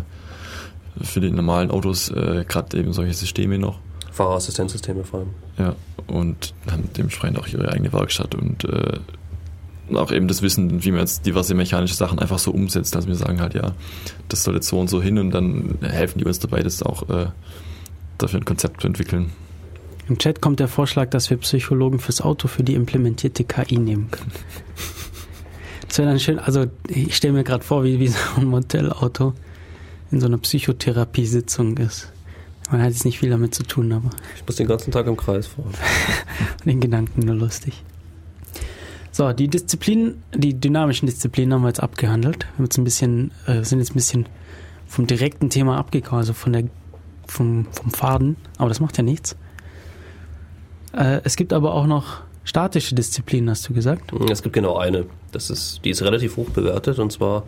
für 1.02 1.20
die 1.20 1.30
normalen 1.30 1.70
Autos 1.72 2.10
äh, 2.10 2.44
gerade 2.46 2.78
eben 2.78 2.92
solche 2.92 3.14
Systeme 3.14 3.58
noch. 3.58 3.80
Fahrerassistenzsysteme 4.14 5.04
vor 5.04 5.20
allem. 5.20 5.30
Ja, 5.58 5.74
und 6.06 6.54
haben 6.70 6.88
dementsprechend 6.96 7.38
auch 7.38 7.48
ihre 7.48 7.68
eigene 7.68 7.92
Werkstatt 7.92 8.34
und 8.34 8.64
äh, 8.64 8.98
auch 9.92 10.12
eben 10.12 10.28
das 10.28 10.40
Wissen, 10.40 10.84
wie 10.84 10.92
man 10.92 11.00
jetzt 11.00 11.26
diverse 11.26 11.54
mechanische 11.54 11.94
Sachen 11.94 12.18
einfach 12.20 12.38
so 12.38 12.52
umsetzt. 12.52 12.94
Also 12.96 13.08
wir 13.08 13.16
sagen 13.16 13.40
halt, 13.40 13.54
ja, 13.54 13.72
das 14.28 14.44
soll 14.44 14.54
jetzt 14.54 14.68
so 14.68 14.78
und 14.78 14.88
so 14.88 15.02
hin 15.02 15.18
und 15.18 15.32
dann 15.32 15.78
helfen 15.82 16.20
die 16.20 16.24
uns 16.24 16.38
dabei, 16.38 16.62
das 16.62 16.82
auch 16.82 17.08
äh, 17.08 17.26
dafür 18.16 18.40
ein 18.40 18.44
Konzept 18.44 18.80
zu 18.80 18.86
entwickeln. 18.86 19.32
Im 20.08 20.18
Chat 20.18 20.40
kommt 20.40 20.60
der 20.60 20.68
Vorschlag, 20.68 21.10
dass 21.10 21.28
wir 21.30 21.36
Psychologen 21.38 21.98
fürs 21.98 22.20
Auto 22.20 22.46
für 22.46 22.62
die 22.62 22.74
implementierte 22.74 23.44
KI 23.44 23.78
nehmen 23.78 24.10
können. 24.10 24.32
Das 25.86 25.98
wäre 25.98 26.08
dann 26.08 26.18
schön, 26.18 26.40
also 26.40 26.66
ich 26.88 27.14
stelle 27.14 27.34
mir 27.34 27.44
gerade 27.44 27.62
vor, 27.62 27.84
wie, 27.84 28.00
wie 28.00 28.08
so 28.08 28.18
ein 28.36 28.46
Modellauto 28.46 29.32
in 30.10 30.18
so 30.18 30.26
einer 30.26 30.38
Psychotherapiesitzung 30.38 31.76
ist. 31.76 32.10
Man 32.70 32.82
hat 32.82 32.90
jetzt 32.90 33.04
nicht 33.04 33.18
viel 33.18 33.30
damit 33.30 33.54
zu 33.54 33.62
tun, 33.62 33.92
aber 33.92 34.10
Ich 34.36 34.46
muss 34.46 34.56
den 34.56 34.66
ganzen 34.66 34.90
Tag 34.90 35.06
im 35.06 35.16
Kreis 35.16 35.46
fahren. 35.46 35.72
den 36.64 36.80
Gedanken 36.80 37.20
nur 37.20 37.34
lustig. 37.34 37.82
So, 39.12 39.32
die 39.32 39.48
Disziplinen, 39.48 40.22
die 40.34 40.58
dynamischen 40.58 41.06
Disziplinen 41.06 41.54
haben 41.54 41.62
wir 41.62 41.68
jetzt 41.68 41.82
abgehandelt. 41.82 42.40
Wir 42.40 42.58
haben 42.58 42.64
jetzt 42.64 42.78
ein 42.78 42.84
bisschen, 42.84 43.30
äh, 43.46 43.62
sind 43.62 43.78
jetzt 43.78 43.90
ein 43.90 43.94
bisschen 43.94 44.26
vom 44.88 45.06
direkten 45.06 45.50
Thema 45.50 45.78
abgekommen, 45.78 46.20
also 46.20 46.32
von 46.32 46.52
der, 46.52 46.64
vom, 47.26 47.66
vom 47.70 47.90
Faden, 47.90 48.36
aber 48.58 48.68
das 48.68 48.80
macht 48.80 48.96
ja 48.96 49.04
nichts. 49.04 49.36
Äh, 50.92 51.20
es 51.24 51.36
gibt 51.36 51.52
aber 51.52 51.74
auch 51.74 51.86
noch 51.86 52.22
statische 52.44 52.94
Disziplinen, 52.94 53.50
hast 53.50 53.68
du 53.68 53.74
gesagt. 53.74 54.12
Es 54.30 54.42
gibt 54.42 54.54
genau 54.54 54.76
eine. 54.78 55.06
Das 55.32 55.50
ist, 55.50 55.84
die 55.84 55.90
ist 55.90 56.02
relativ 56.02 56.36
hoch 56.36 56.50
bewertet 56.50 56.98
und 56.98 57.12
zwar 57.12 57.44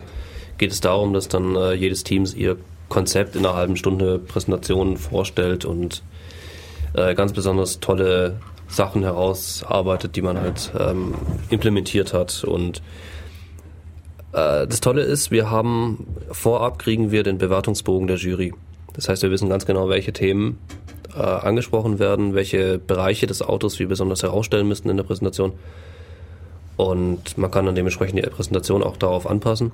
geht 0.57 0.71
es 0.71 0.81
darum, 0.81 1.13
dass 1.13 1.27
dann 1.27 1.55
äh, 1.55 1.73
jedes 1.73 2.03
Team 2.03 2.25
ihr 2.35 2.57
Konzept 2.89 3.35
in 3.35 3.45
einer 3.45 3.55
halben 3.55 3.75
Stunde 3.75 4.19
Präsentation 4.19 4.97
vorstellt 4.97 5.65
und 5.65 6.03
äh, 6.93 7.15
ganz 7.15 7.33
besonders 7.33 7.79
tolle 7.79 8.39
Sachen 8.67 9.03
herausarbeitet, 9.03 10.15
die 10.15 10.21
man 10.21 10.39
halt 10.39 10.71
ähm, 10.77 11.15
implementiert 11.49 12.13
hat. 12.13 12.43
Und 12.43 12.81
äh, 14.33 14.67
das 14.67 14.81
Tolle 14.81 15.01
ist, 15.01 15.31
wir 15.31 15.49
haben 15.49 16.07
vorab 16.31 16.79
kriegen 16.79 17.11
wir 17.11 17.23
den 17.23 17.37
Bewertungsbogen 17.37 18.07
der 18.07 18.17
Jury. 18.17 18.53
Das 18.93 19.09
heißt, 19.09 19.23
wir 19.23 19.31
wissen 19.31 19.49
ganz 19.49 19.65
genau, 19.65 19.89
welche 19.89 20.11
Themen 20.11 20.59
äh, 21.15 21.21
angesprochen 21.21 21.99
werden, 21.99 22.33
welche 22.33 22.79
Bereiche 22.79 23.27
des 23.27 23.41
Autos 23.41 23.79
wir 23.79 23.87
besonders 23.87 24.23
herausstellen 24.23 24.67
müssen 24.67 24.89
in 24.89 24.97
der 24.97 25.03
Präsentation. 25.03 25.53
Und 26.77 27.37
man 27.37 27.49
kann 27.49 27.65
dann 27.65 27.75
dementsprechend 27.75 28.19
die 28.19 28.29
Präsentation 28.29 28.83
auch 28.83 28.97
darauf 28.97 29.27
anpassen. 29.27 29.71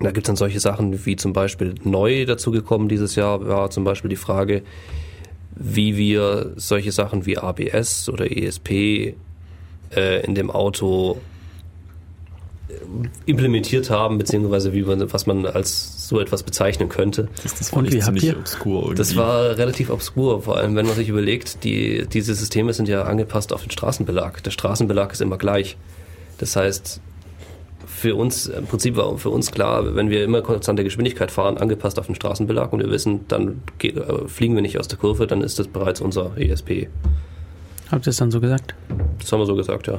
Da 0.00 0.10
gibt 0.10 0.26
es 0.26 0.28
dann 0.28 0.36
solche 0.36 0.60
Sachen 0.60 1.04
wie 1.06 1.16
zum 1.16 1.32
Beispiel 1.32 1.74
neu 1.82 2.24
dazugekommen 2.24 2.88
dieses 2.88 3.16
Jahr 3.16 3.46
war 3.46 3.70
zum 3.70 3.84
Beispiel 3.84 4.08
die 4.08 4.16
Frage, 4.16 4.62
wie 5.56 5.96
wir 5.96 6.52
solche 6.56 6.92
Sachen 6.92 7.26
wie 7.26 7.36
ABS 7.38 8.08
oder 8.08 8.30
ESP 8.30 9.14
äh, 9.94 10.24
in 10.24 10.34
dem 10.36 10.50
Auto 10.50 11.18
äh, 12.68 12.74
implementiert 13.26 13.90
haben, 13.90 14.18
beziehungsweise 14.18 14.72
wie 14.72 14.82
man, 14.82 15.12
was 15.12 15.26
man 15.26 15.46
als 15.46 16.06
so 16.08 16.20
etwas 16.20 16.44
bezeichnen 16.44 16.88
könnte. 16.88 17.28
Das, 17.42 17.56
das 17.56 17.70
Und 17.70 17.90
fand 17.90 17.92
wie 17.92 18.02
habt 18.02 18.22
ihr? 18.22 18.36
obskur 18.38 18.82
irgendwie. 18.82 18.96
Das 18.96 19.16
war 19.16 19.58
relativ 19.58 19.90
obskur, 19.90 20.42
vor 20.42 20.56
allem 20.58 20.76
wenn 20.76 20.86
man 20.86 20.94
sich 20.94 21.08
überlegt, 21.08 21.64
die, 21.64 22.06
diese 22.06 22.34
Systeme 22.34 22.72
sind 22.72 22.88
ja 22.88 23.02
angepasst 23.02 23.52
auf 23.52 23.62
den 23.62 23.72
Straßenbelag. 23.72 24.42
Der 24.44 24.52
Straßenbelag 24.52 25.12
ist 25.12 25.20
immer 25.20 25.38
gleich. 25.38 25.76
Das 26.38 26.54
heißt, 26.54 27.00
für 27.98 28.14
uns, 28.14 28.46
im 28.46 28.66
Prinzip 28.66 28.96
war 28.96 29.18
für 29.18 29.30
uns 29.30 29.50
klar, 29.50 29.96
wenn 29.96 30.08
wir 30.08 30.22
immer 30.22 30.40
konstante 30.40 30.84
Geschwindigkeit 30.84 31.30
fahren, 31.30 31.58
angepasst 31.58 31.98
auf 31.98 32.06
den 32.06 32.14
Straßenbelag 32.14 32.72
und 32.72 32.78
wir 32.78 32.90
wissen, 32.90 33.26
dann 33.26 33.62
äh, 33.82 33.92
fliegen 34.28 34.54
wir 34.54 34.62
nicht 34.62 34.78
aus 34.78 34.86
der 34.86 34.98
Kurve, 34.98 35.26
dann 35.26 35.42
ist 35.42 35.58
das 35.58 35.66
bereits 35.66 36.00
unser 36.00 36.38
ESP. 36.38 36.88
Habt 37.90 38.06
ihr 38.06 38.10
es 38.10 38.16
dann 38.16 38.30
so 38.30 38.40
gesagt? 38.40 38.74
Das 39.18 39.32
haben 39.32 39.40
wir 39.40 39.46
so 39.46 39.56
gesagt, 39.56 39.88
ja. 39.88 39.98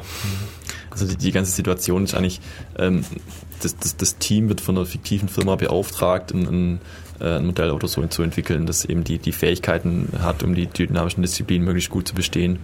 Also 0.90 1.08
die, 1.08 1.18
die 1.18 1.32
ganze 1.32 1.52
Situation 1.52 2.06
ist 2.06 2.16
eigentlich, 2.16 2.40
ähm, 2.78 3.04
das, 3.62 3.76
das, 3.76 3.98
das 3.98 4.18
Team 4.18 4.48
wird 4.48 4.62
von 4.62 4.78
einer 4.78 4.86
fiktiven 4.86 5.28
Firma 5.28 5.56
beauftragt, 5.56 6.34
ein, 6.34 6.48
ein, 6.48 6.82
äh, 7.20 7.36
ein 7.36 7.46
Modellauto 7.46 7.88
so 7.88 8.06
zu 8.08 8.24
entwickeln, 8.24 8.66
das 8.66 8.86
eben 8.86 9.04
die, 9.04 9.18
die 9.18 9.34
Fähigkeiten 9.34 10.10
hat, 10.22 10.42
um 10.44 10.56
die 10.56 10.68
dynamischen 10.68 11.22
Disziplinen 11.22 11.66
möglichst 11.66 11.90
gut 11.90 12.08
zu 12.08 12.16
bestehen. 12.16 12.60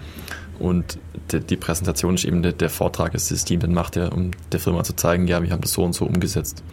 Und 0.59 0.99
die, 1.31 1.39
die 1.39 1.57
Präsentation 1.57 2.15
ist 2.15 2.25
eben 2.25 2.41
der, 2.41 2.53
der 2.53 2.69
Vortrag, 2.69 3.13
das 3.13 3.29
das 3.29 3.45
Team 3.45 3.59
dann 3.59 3.73
macht, 3.73 3.95
ja, 3.95 4.07
um 4.07 4.31
der 4.51 4.59
Firma 4.59 4.83
zu 4.83 4.95
zeigen, 4.95 5.27
ja, 5.27 5.41
wir 5.41 5.51
haben 5.51 5.61
das 5.61 5.73
so 5.73 5.83
und 5.83 5.93
so 5.93 6.05
umgesetzt. 6.05 6.63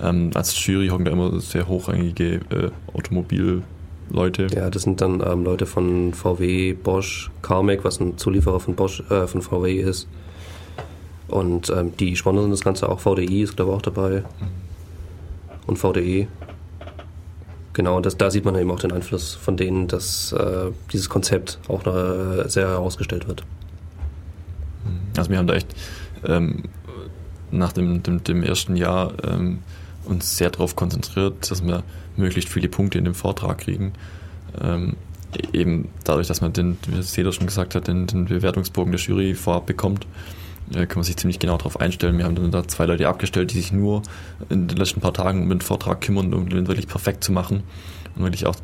Ähm, 0.00 0.30
als 0.34 0.64
Jury 0.64 0.88
hocken 0.88 1.04
da 1.04 1.10
immer 1.10 1.40
sehr 1.40 1.66
hochrangige 1.66 2.40
äh, 2.50 2.70
Automobilleute. 2.92 4.46
Ja, 4.54 4.70
das 4.70 4.82
sind 4.82 5.00
dann 5.00 5.22
ähm, 5.26 5.44
Leute 5.44 5.66
von 5.66 6.14
VW, 6.14 6.74
Bosch, 6.74 7.30
Carmack, 7.42 7.84
was 7.84 8.00
ein 8.00 8.16
Zulieferer 8.16 8.60
von 8.60 8.74
Bosch, 8.74 9.02
äh, 9.10 9.26
von 9.26 9.42
VW 9.42 9.80
ist. 9.80 10.08
Und 11.26 11.70
ähm, 11.70 11.92
die 11.98 12.16
sponsern 12.16 12.50
das 12.50 12.62
Ganze 12.62 12.88
auch. 12.88 13.00
VDI 13.00 13.42
ist, 13.42 13.56
glaube 13.56 13.72
ich, 13.72 13.76
auch 13.76 13.82
dabei. 13.82 14.24
Und 15.66 15.78
VDE. 15.78 16.28
Genau, 17.72 17.96
und 17.96 18.06
das, 18.06 18.16
da 18.16 18.30
sieht 18.30 18.44
man 18.44 18.56
eben 18.56 18.70
auch 18.70 18.80
den 18.80 18.92
Einfluss 18.92 19.34
von 19.34 19.56
denen, 19.56 19.88
dass 19.88 20.32
äh, 20.32 20.70
dieses 20.92 21.08
Konzept 21.08 21.58
auch 21.68 21.86
äh, 21.86 22.48
sehr 22.48 22.68
herausgestellt 22.68 23.28
wird. 23.28 23.44
Also 25.16 25.30
wir 25.30 25.38
haben 25.38 25.46
da 25.46 25.54
echt 25.54 25.74
ähm, 26.24 26.64
nach 27.50 27.72
dem, 27.72 28.02
dem, 28.02 28.24
dem 28.24 28.42
ersten 28.42 28.76
Jahr 28.76 29.12
ähm, 29.24 29.58
uns 30.04 30.36
sehr 30.36 30.50
darauf 30.50 30.76
konzentriert, 30.76 31.50
dass 31.50 31.64
wir 31.64 31.82
möglichst 32.16 32.50
viele 32.50 32.68
Punkte 32.68 32.98
in 32.98 33.04
dem 33.04 33.14
Vortrag 33.14 33.58
kriegen. 33.58 33.92
Ähm, 34.60 34.96
eben 35.52 35.88
dadurch, 36.04 36.26
dass 36.26 36.40
man 36.40 36.52
den, 36.52 36.78
wie 36.86 37.02
Cedar 37.02 37.32
schon 37.32 37.46
gesagt 37.46 37.74
hat, 37.74 37.86
den, 37.86 38.06
den 38.06 38.24
Bewertungsbogen 38.26 38.92
der 38.92 39.00
Jury 39.00 39.34
vorab 39.34 39.66
bekommt, 39.66 40.06
kann 40.72 40.96
man 40.96 41.04
sich 41.04 41.16
ziemlich 41.16 41.38
genau 41.38 41.56
darauf 41.56 41.80
einstellen. 41.80 42.18
Wir 42.18 42.24
haben 42.24 42.34
dann 42.34 42.50
da 42.50 42.66
zwei 42.66 42.86
Leute 42.86 43.08
abgestellt, 43.08 43.52
die 43.52 43.56
sich 43.56 43.72
nur 43.72 44.02
in 44.48 44.68
den 44.68 44.76
letzten 44.76 45.00
paar 45.00 45.14
Tagen 45.14 45.42
um 45.42 45.48
den 45.48 45.60
Vortrag 45.60 46.00
kümmern, 46.00 46.34
um 46.34 46.48
den 46.48 46.66
wirklich 46.68 46.88
perfekt 46.88 47.24
zu 47.24 47.32
machen 47.32 47.62
und 48.16 48.22
wirklich 48.22 48.46
auch 48.46 48.56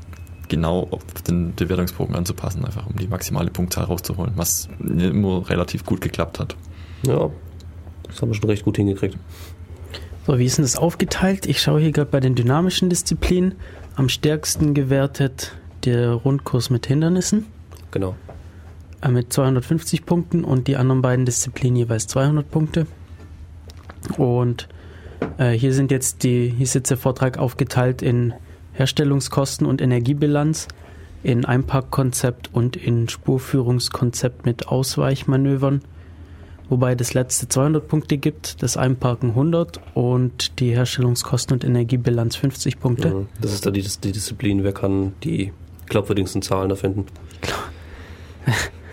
genau 0.48 0.88
auf 0.90 1.02
den 1.26 1.54
Bewertungsbogen 1.54 2.14
anzupassen, 2.14 2.64
einfach 2.64 2.86
um 2.86 2.96
die 2.96 3.08
maximale 3.08 3.50
Punktzahl 3.50 3.84
rauszuholen, 3.84 4.32
was 4.36 4.68
immer 4.80 5.48
relativ 5.48 5.84
gut 5.84 6.00
geklappt 6.00 6.38
hat. 6.38 6.56
Ja, 7.06 7.30
das 8.06 8.20
haben 8.20 8.30
wir 8.30 8.34
schon 8.34 8.50
recht 8.50 8.64
gut 8.64 8.76
hingekriegt. 8.76 9.16
So, 10.26 10.38
wie 10.38 10.44
ist 10.44 10.58
denn 10.58 10.64
das 10.64 10.76
aufgeteilt? 10.76 11.46
Ich 11.46 11.60
schaue 11.60 11.80
hier 11.80 11.92
gerade 11.92 12.10
bei 12.10 12.20
den 12.20 12.34
dynamischen 12.34 12.88
Disziplinen. 12.88 13.54
Am 13.96 14.08
stärksten 14.08 14.74
gewertet 14.74 15.56
der 15.84 16.12
Rundkurs 16.12 16.70
mit 16.70 16.86
Hindernissen 16.86 17.46
Genau. 17.94 18.16
Äh, 19.04 19.08
mit 19.08 19.32
250 19.32 20.06
Punkten 20.06 20.44
und 20.44 20.66
die 20.66 20.76
anderen 20.76 21.02
beiden 21.02 21.26
Disziplinen 21.26 21.76
jeweils 21.76 22.06
200 22.06 22.50
Punkte. 22.50 22.86
Und 24.16 24.68
äh, 25.38 25.52
hier 25.52 25.72
sind 25.72 25.90
jetzt 25.90 26.22
die, 26.22 26.48
hier 26.48 26.64
ist 26.64 26.74
jetzt 26.74 26.90
der 26.90 26.96
Vortrag 26.96 27.38
aufgeteilt 27.38 28.02
in 28.02 28.34
Herstellungskosten 28.72 29.66
und 29.66 29.80
Energiebilanz. 29.80 30.68
in 31.22 31.46
Einparkkonzept 31.46 32.50
und 32.52 32.76
in 32.76 33.08
Spurführungskonzept 33.08 34.44
mit 34.44 34.68
Ausweichmanövern. 34.68 35.80
Wobei 36.68 36.94
das 36.94 37.14
letzte 37.14 37.48
200 37.48 37.88
Punkte 37.88 38.18
gibt, 38.18 38.62
das 38.62 38.76
Einparken 38.76 39.30
100 39.30 39.80
und 39.94 40.60
die 40.60 40.72
Herstellungskosten 40.72 41.54
und 41.54 41.64
Energiebilanz 41.64 42.36
50 42.36 42.78
Punkte. 42.78 43.08
Mhm. 43.10 43.26
Das 43.40 43.54
ist 43.54 43.64
da 43.64 43.70
die, 43.70 43.82
die 43.82 44.12
Disziplin, 44.12 44.64
wer 44.64 44.72
kann 44.72 45.14
die 45.22 45.52
glaubwürdigsten 45.86 46.42
Zahlen 46.42 46.70
erfinden. 46.70 47.06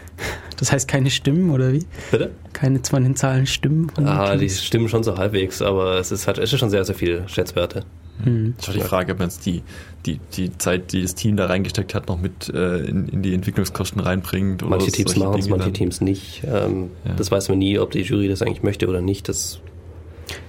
Das 0.62 0.72
heißt 0.72 0.88
keine 0.88 1.10
Stimmen 1.10 1.50
oder 1.50 1.74
wie? 1.74 1.88
Bitte? 2.12 2.30
Keine 2.54 2.80
von 2.88 3.02
den 3.04 3.16
Zahlen 3.16 3.48
stimmen? 3.48 3.90
von 3.90 4.04
den 4.04 4.14
Ah, 4.14 4.36
die 4.36 4.48
stimmen 4.48 4.88
schon 4.90 5.04
so 5.04 5.18
halbwegs, 5.18 5.60
aber 5.64 5.98
es 5.98 6.12
ist 6.12 6.28
halt 6.28 6.38
es 6.38 6.54
ist 6.54 6.60
schon 6.60 6.70
sehr, 6.70 6.86
sehr 6.86 6.94
viel 6.94 7.24
Schätzwerte. 7.28 7.84
Hm. 8.24 8.54
Das 8.58 8.68
war 8.68 8.76
die 8.76 8.82
Frage, 8.82 9.14
ob 9.14 9.18
man 9.18 9.30
jetzt 9.30 9.44
die, 9.48 9.64
die, 10.06 10.20
die 10.34 10.56
Zeit, 10.60 10.94
die 10.94 11.02
das 11.02 11.16
Team 11.16 11.36
da 11.36 11.48
reingesteckt 11.48 11.96
hat, 11.96 12.08
noch 12.08 12.22
mit 12.22 12.48
äh, 12.54 12.78
in, 12.86 13.08
in 13.08 13.24
die 13.24 13.34
Entwicklungskosten 13.34 14.00
reinbringt. 14.00 14.62
Oder 14.62 14.70
Manche 14.70 14.92
Teams 14.92 15.16
machen 15.16 15.40
es, 15.40 15.50
manche 15.50 15.66
dann. 15.66 15.74
Teams 15.74 16.00
nicht. 16.00 16.44
Ähm, 16.46 16.92
Ja. 17.06 17.16
Das 17.16 17.32
weiß 17.32 17.50
man 17.50 17.58
nie, 17.58 17.80
ob 17.80 17.90
die 17.90 18.02
Jury 18.02 18.28
das 18.28 18.44
eigentlich 18.44 18.62
möchte 18.62 18.88
oder 18.88 19.02
nicht. 19.02 19.30
Das 19.30 19.62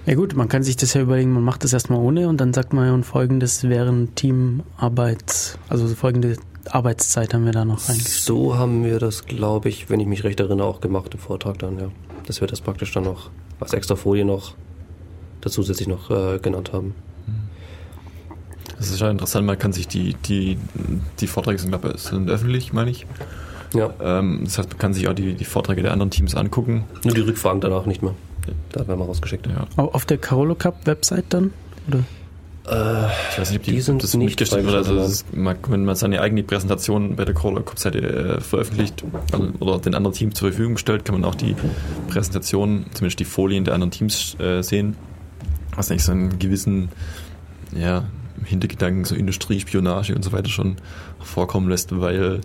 Ja 0.05 0.13
gut, 0.13 0.35
man 0.35 0.47
kann 0.47 0.61
sich 0.61 0.77
das 0.77 0.93
ja 0.93 1.01
überlegen, 1.01 1.31
man 1.33 1.43
macht 1.43 1.63
das 1.63 1.73
erstmal 1.73 1.97
ohne 1.97 2.27
und 2.29 2.39
dann 2.39 2.53
sagt 2.53 2.73
man 2.73 2.85
ja, 2.85 2.93
und 2.93 3.03
folgendes 3.03 3.63
wären 3.63 4.13
Teamarbeit, 4.13 5.57
also 5.69 5.87
folgende 5.87 6.37
Arbeitszeit 6.73 7.33
haben 7.33 7.45
wir 7.45 7.51
da 7.51 7.65
noch 7.65 7.87
reingeschrieben. 7.87 8.21
so 8.21 8.57
haben 8.57 8.83
wir 8.83 8.99
das, 8.99 9.25
glaube 9.25 9.69
ich, 9.69 9.89
wenn 9.89 9.99
ich 9.99 10.07
mich 10.07 10.23
recht 10.23 10.39
erinnere, 10.39 10.67
auch 10.67 10.81
gemacht 10.81 11.13
im 11.13 11.19
Vortrag 11.19 11.59
dann, 11.59 11.77
ja. 11.79 11.87
Dass 12.27 12.41
wir 12.41 12.47
das 12.47 12.61
praktisch 12.61 12.91
dann 12.93 13.03
noch 13.03 13.29
als 13.59 13.73
extra 13.73 13.95
Folie 13.95 14.25
noch 14.25 14.53
dazu 15.41 15.61
zusätzlich 15.61 15.87
noch 15.87 16.09
äh, 16.09 16.39
genannt 16.39 16.71
haben. 16.73 16.95
Das 18.77 18.89
ist 18.89 18.99
ja 18.99 19.09
interessant, 19.09 19.45
man 19.45 19.57
kann 19.59 19.71
sich 19.73 19.87
die, 19.87 20.13
die, 20.25 20.57
die 21.19 21.27
Vorträge 21.27 21.59
sind, 21.59 21.69
glaube 21.69 21.93
ich, 21.95 22.01
sind 22.01 22.29
öffentlich, 22.29 22.73
meine 22.73 22.91
ich. 22.91 23.05
Ja, 23.73 23.91
Ähm, 24.01 24.41
das 24.43 24.57
heißt, 24.57 24.69
man 24.69 24.77
kann 24.77 24.93
sich 24.93 25.07
auch 25.07 25.13
die, 25.13 25.33
die 25.35 25.45
Vorträge 25.45 25.81
der 25.83 25.91
anderen 25.93 26.11
Teams 26.11 26.35
angucken. 26.35 26.83
nur 27.03 27.13
die 27.13 27.21
Rückfragen 27.21 27.61
danach 27.61 27.85
nicht 27.85 28.01
mehr. 28.03 28.13
Da 28.71 28.87
werden 28.87 28.99
wir 28.99 29.05
rausgeschickt. 29.05 29.47
Ja. 29.47 29.67
Au- 29.77 29.89
Auf 29.93 30.05
der 30.05 30.17
Carolo 30.17 30.55
Cup 30.55 30.85
Website 30.85 31.25
dann? 31.29 31.51
Oder? 31.87 31.99
Äh, 32.67 33.07
Ich 33.31 33.39
weiß 33.39 33.49
nicht, 33.49 33.59
ob 33.59 33.65
die, 33.65 33.71
Die 33.71 33.81
sind 33.81 34.03
das 34.03 34.13
nicht 34.13 34.25
mitgestellt 34.25 34.65
wird. 34.65 34.75
Also 34.75 34.99
ist, 34.99 35.25
wenn 35.31 35.85
man 35.85 35.95
seine 35.95 36.21
eigene 36.21 36.43
Präsentation 36.43 37.15
bei 37.15 37.25
der 37.25 37.33
Corolla 37.33 37.61
Cup-Seite 37.61 37.99
äh, 37.99 38.41
veröffentlicht 38.41 39.03
also, 39.31 39.51
oder 39.59 39.79
den 39.79 39.95
anderen 39.95 40.15
Teams 40.15 40.35
zur 40.35 40.49
Verfügung 40.49 40.77
stellt, 40.77 41.05
kann 41.05 41.15
man 41.19 41.25
auch 41.25 41.35
die 41.35 41.55
Präsentation, 42.07 42.85
zumindest 42.93 43.19
die 43.19 43.25
Folien 43.25 43.65
der 43.65 43.73
anderen 43.73 43.91
Teams 43.91 44.37
äh, 44.39 44.61
sehen. 44.61 44.95
Was 45.75 45.89
eigentlich 45.89 46.03
so 46.03 46.11
einen 46.11 46.39
gewissen 46.39 46.89
ja, 47.75 48.05
Hintergedanken, 48.45 49.05
so 49.05 49.15
Industriespionage 49.15 50.15
und 50.15 50.23
so 50.23 50.31
weiter 50.31 50.49
schon 50.49 50.77
vorkommen 51.19 51.69
lässt, 51.69 51.99
weil 51.99 52.41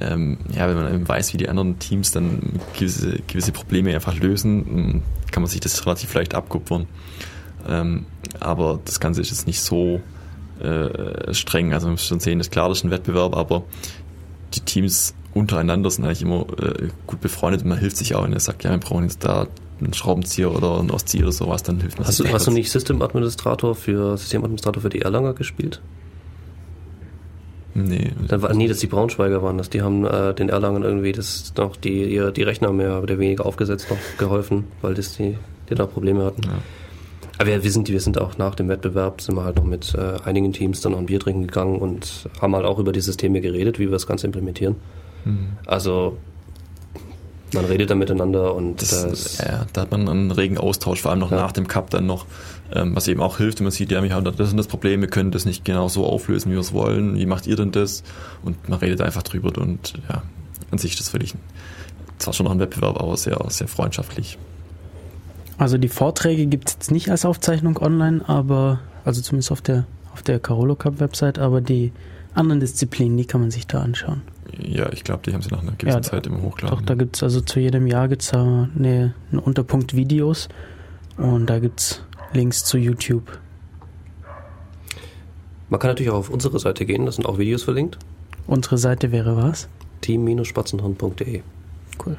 ähm, 0.00 0.38
ja, 0.54 0.68
wenn 0.68 0.76
man 0.76 0.92
eben 0.92 1.08
weiß, 1.08 1.32
wie 1.32 1.38
die 1.38 1.48
anderen 1.48 1.78
Teams 1.78 2.10
dann 2.10 2.60
gewisse, 2.74 3.20
gewisse 3.26 3.52
Probleme 3.52 3.94
einfach 3.94 4.18
lösen, 4.18 5.02
kann 5.30 5.42
man 5.42 5.50
sich 5.50 5.60
das 5.60 5.86
relativ 5.86 6.12
leicht 6.12 6.34
abkupfern. 6.34 6.86
Ähm, 7.68 8.06
aber 8.40 8.80
das 8.84 9.00
Ganze 9.00 9.20
ist 9.20 9.30
jetzt 9.30 9.46
nicht 9.46 9.60
so 9.60 10.00
äh, 10.60 11.34
streng. 11.34 11.72
Also 11.72 11.86
man 11.86 11.94
muss 11.94 12.06
schon 12.06 12.20
sehen, 12.20 12.38
das 12.38 12.48
ist 12.48 12.52
klar, 12.52 12.68
das 12.68 12.78
ist 12.78 12.84
ein 12.84 12.90
Wettbewerb, 12.90 13.36
aber 13.36 13.64
die 14.54 14.60
Teams 14.60 15.14
untereinander 15.34 15.90
sind 15.90 16.04
eigentlich 16.04 16.22
immer 16.22 16.46
äh, 16.60 16.88
gut 17.06 17.20
befreundet 17.20 17.62
und 17.62 17.68
man 17.68 17.78
hilft 17.78 17.96
sich 17.96 18.14
auch. 18.14 18.24
Wenn 18.24 18.32
er 18.32 18.40
sagt, 18.40 18.64
ja, 18.64 18.70
wir 18.70 18.78
brauchen 18.78 19.04
jetzt 19.04 19.24
da 19.24 19.46
einen 19.80 19.92
Schraubenzieher 19.92 20.54
oder 20.54 20.78
einen 20.78 20.90
Ostzieher 20.90 21.24
oder 21.24 21.32
sowas, 21.32 21.62
dann 21.62 21.80
hilft 21.80 21.98
man 21.98 22.06
hast, 22.06 22.18
du, 22.18 22.22
sich. 22.22 22.32
hast 22.32 22.46
du 22.46 22.50
nicht 22.50 22.70
Systemadministrator 22.70 23.74
für 23.74 24.16
Systemadministrator 24.16 24.82
für 24.82 24.88
die 24.88 25.02
Erlanger 25.02 25.34
gespielt? 25.34 25.82
Nee. 27.74 28.12
Dann 28.26 28.40
war, 28.40 28.54
nee, 28.54 28.68
das 28.68 28.78
die 28.78 28.86
Braunschweiger 28.86 29.42
waren 29.42 29.58
das. 29.58 29.68
Die 29.68 29.82
haben 29.82 30.06
äh, 30.06 30.32
den 30.32 30.48
Erlangern 30.48 30.82
irgendwie 30.82 31.12
das 31.12 31.52
noch 31.58 31.76
die, 31.76 32.04
ihre, 32.04 32.32
die 32.32 32.42
Rechner 32.42 32.72
mehr 32.72 33.02
oder 33.02 33.18
weniger 33.18 33.44
aufgesetzt 33.44 33.88
noch 33.90 33.98
geholfen, 34.16 34.64
weil 34.80 34.94
das 34.94 35.18
die, 35.18 35.36
die 35.68 35.74
da 35.74 35.84
Probleme 35.84 36.24
hatten. 36.24 36.42
Ja. 36.44 36.58
Aber 37.38 37.48
wir, 37.48 37.62
wir, 37.62 37.70
sind, 37.70 37.88
wir 37.88 38.00
sind 38.00 38.18
auch 38.18 38.38
nach 38.38 38.54
dem 38.54 38.68
Wettbewerb, 38.68 39.20
sind 39.20 39.34
wir 39.34 39.44
halt 39.44 39.56
noch 39.56 39.64
mit 39.64 39.94
äh, 39.94 40.16
einigen 40.24 40.52
Teams 40.52 40.80
dann 40.80 40.92
noch 40.92 40.98
ein 40.98 41.06
Bier 41.06 41.20
trinken 41.20 41.46
gegangen 41.46 41.76
und 41.78 42.28
haben 42.40 42.54
halt 42.54 42.64
auch 42.64 42.78
über 42.78 42.92
die 42.92 43.00
Systeme 43.00 43.40
geredet, 43.40 43.78
wie 43.78 43.84
wir 43.84 43.92
das 43.92 44.06
Ganze 44.06 44.26
implementieren. 44.26 44.76
Mhm. 45.24 45.48
Also 45.66 46.16
man 47.52 47.64
redet 47.66 47.90
da 47.90 47.94
miteinander 47.94 48.54
und 48.54 48.82
Das, 48.82 49.06
das, 49.08 49.38
ja, 49.38 49.66
da 49.72 49.82
hat 49.82 49.90
man 49.92 50.08
einen 50.08 50.30
regen 50.30 50.58
Austausch, 50.58 51.00
vor 51.00 51.10
allem 51.12 51.20
noch 51.20 51.30
Ja. 51.30 51.36
nach 51.36 51.52
dem 51.52 51.68
Cup 51.68 51.90
dann 51.90 52.06
noch, 52.06 52.26
ähm, 52.72 52.96
was 52.96 53.06
eben 53.06 53.20
auch 53.20 53.36
hilft, 53.36 53.60
wenn 53.60 53.64
man 53.64 53.70
sieht, 53.72 53.92
ja, 53.92 54.02
wir 54.02 54.12
haben 54.14 54.24
da 54.24 54.30
das 54.30 54.50
und 54.50 54.56
das 54.56 54.66
Problem, 54.66 55.00
wir 55.00 55.08
können 55.08 55.30
das 55.30 55.44
nicht 55.44 55.64
genau 55.64 55.88
so 55.88 56.04
auflösen, 56.06 56.50
wie 56.50 56.54
wir 56.54 56.60
es 56.60 56.72
wollen, 56.72 57.16
wie 57.16 57.26
macht 57.26 57.46
ihr 57.46 57.56
denn 57.56 57.70
das? 57.70 58.02
Und 58.42 58.68
man 58.68 58.78
redet 58.80 59.00
einfach 59.00 59.22
drüber 59.22 59.52
und 59.60 59.94
ja, 60.08 60.22
an 60.70 60.78
sich 60.78 60.92
ist 60.92 61.00
das 61.00 61.08
völlig, 61.10 61.34
zwar 62.18 62.32
schon 62.32 62.44
noch 62.44 62.52
ein 62.52 62.58
Wettbewerb, 62.58 63.00
aber 63.00 63.16
sehr, 63.16 63.38
sehr 63.48 63.68
freundschaftlich. 63.68 64.38
Also 65.58 65.78
die 65.78 65.88
Vorträge 65.88 66.46
gibt 66.46 66.68
es 66.68 66.74
jetzt 66.74 66.90
nicht 66.90 67.10
als 67.10 67.24
Aufzeichnung 67.24 67.78
online, 67.78 68.28
aber, 68.28 68.80
also 69.04 69.22
zumindest 69.22 69.52
auf 69.52 69.62
der, 69.62 69.86
auf 70.12 70.22
der 70.22 70.38
Carolo 70.38 70.76
Cup 70.76 71.00
Website, 71.00 71.38
aber 71.38 71.60
die 71.60 71.92
anderen 72.34 72.60
Disziplinen, 72.60 73.16
die 73.16 73.24
kann 73.24 73.40
man 73.40 73.50
sich 73.50 73.66
da 73.66 73.80
anschauen. 73.80 74.22
Ja, 74.58 74.92
ich 74.92 75.02
glaube, 75.04 75.22
die 75.24 75.32
haben 75.32 75.42
sie 75.42 75.50
nach 75.50 75.62
einer 75.62 75.72
gewissen 75.72 75.96
Ja, 75.96 76.02
Zeit 76.02 76.26
immer 76.26 76.42
hochgeladen. 76.42 76.78
Doch, 76.78 76.84
da 76.84 76.94
gibt 76.94 77.16
es 77.16 77.22
also 77.22 77.40
zu 77.40 77.58
jedem 77.60 77.86
Jahr 77.86 78.08
gibt's 78.08 78.28
da 78.28 78.68
eine, 78.76 79.14
einen 79.30 79.38
Unterpunkt 79.40 79.94
Videos 79.96 80.48
und 81.16 81.46
da 81.46 81.58
gibt 81.58 81.80
es 81.80 82.02
Links 82.32 82.64
zu 82.64 82.76
YouTube. 82.78 83.38
man 85.68 85.80
kann 85.80 85.90
natürlich 85.90 86.10
auch 86.10 86.18
auf 86.18 86.30
unsere 86.30 86.58
Seite 86.58 86.84
gehen, 86.86 87.06
da 87.06 87.12
sind 87.12 87.26
auch 87.26 87.38
Videos 87.38 87.62
verlinkt. 87.62 87.98
Unsere 88.46 88.78
Seite 88.78 89.10
wäre 89.10 89.36
was? 89.36 89.68
team-spatzenhorn.de 90.02 91.42
Cool. 92.04 92.16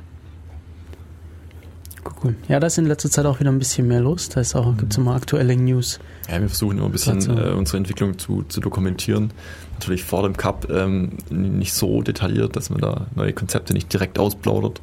Cool. 2.23 2.35
Ja, 2.47 2.59
da 2.59 2.67
ist 2.67 2.77
in 2.77 2.85
letzter 2.85 3.09
Zeit 3.11 3.25
auch 3.25 3.39
wieder 3.39 3.51
ein 3.51 3.59
bisschen 3.59 3.87
mehr 3.87 3.99
los. 4.01 4.29
Da 4.29 4.41
ist 4.41 4.55
auch, 4.55 4.65
Mhm. 4.71 4.77
gibt's 4.77 4.97
immer 4.97 5.15
aktuelle 5.15 5.55
News. 5.55 5.99
Ja, 6.29 6.39
wir 6.41 6.47
versuchen 6.49 6.77
immer 6.77 6.87
ein 6.87 6.91
bisschen 6.91 7.19
äh, 7.37 7.51
unsere 7.51 7.77
Entwicklung 7.77 8.17
zu, 8.17 8.43
zu 8.47 8.59
dokumentieren. 8.61 9.31
Natürlich 9.73 10.03
vor 10.03 10.23
dem 10.23 10.35
Cup 10.35 10.67
ähm, 10.71 11.11
nicht 11.29 11.73
so 11.73 12.01
detailliert, 12.01 12.55
dass 12.55 12.69
man 12.69 12.79
da 12.81 13.07
neue 13.15 13.33
Konzepte 13.33 13.73
nicht 13.73 13.91
direkt 13.93 14.17
ausplaudert. 14.19 14.81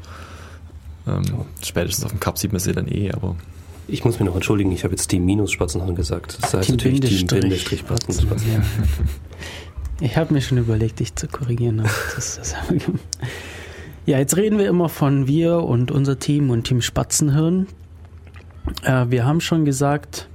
Ähm, 1.06 1.22
Spätestens 1.62 2.04
auf 2.04 2.12
dem 2.12 2.20
Cup 2.20 2.38
sieht 2.38 2.52
man 2.52 2.60
sie 2.60 2.72
dann 2.72 2.88
eh, 2.88 3.10
aber 3.12 3.36
Ich 3.88 4.04
muss 4.04 4.18
mich 4.18 4.26
noch 4.28 4.34
entschuldigen, 4.34 4.72
ich 4.72 4.84
habe 4.84 4.94
jetzt 4.94 5.08
Team-Spatzenhorn 5.08 5.94
gesagt. 5.94 6.38
Das 6.40 6.54
heißt 6.54 6.68
Team 6.68 6.76
natürlich 6.76 7.26
Bindestrich. 7.26 7.64
Team-Spatzenhorn. 7.84 8.40
Ja. 8.52 8.62
Ich 10.00 10.16
habe 10.16 10.34
mir 10.34 10.40
schon 10.40 10.58
überlegt, 10.58 10.98
dich 11.00 11.14
zu 11.14 11.28
korrigieren. 11.28 11.80
aber 11.80 11.90
Das 12.16 12.36
ist 12.38 12.56
ja, 14.06 14.18
jetzt 14.18 14.36
reden 14.36 14.58
wir 14.58 14.68
immer 14.68 14.88
von 14.88 15.26
wir 15.26 15.62
und 15.62 15.90
unser 15.90 16.18
Team 16.18 16.50
und 16.50 16.64
Team 16.64 16.80
Spatzenhirn. 16.80 17.66
Äh, 18.82 19.06
wir 19.08 19.24
haben 19.24 19.40
schon 19.40 19.64
gesagt, 19.64 20.28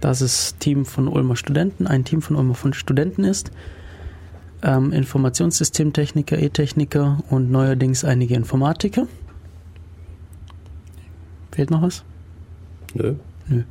dass 0.00 0.20
es 0.20 0.56
Team 0.58 0.84
von 0.84 1.08
Ulmer 1.08 1.36
Studenten, 1.36 1.86
ein 1.86 2.04
Team 2.04 2.20
von 2.20 2.36
Ulmer 2.36 2.54
von 2.54 2.74
Studenten 2.74 3.24
ist. 3.24 3.50
Ähm, 4.62 4.92
Informationssystemtechniker, 4.92 6.38
E-Techniker 6.38 7.22
und 7.30 7.50
neuerdings 7.50 8.04
einige 8.04 8.34
Informatiker. 8.34 9.06
Fehlt 11.52 11.70
noch 11.70 11.82
was? 11.82 12.04
Nö. 13.48 13.62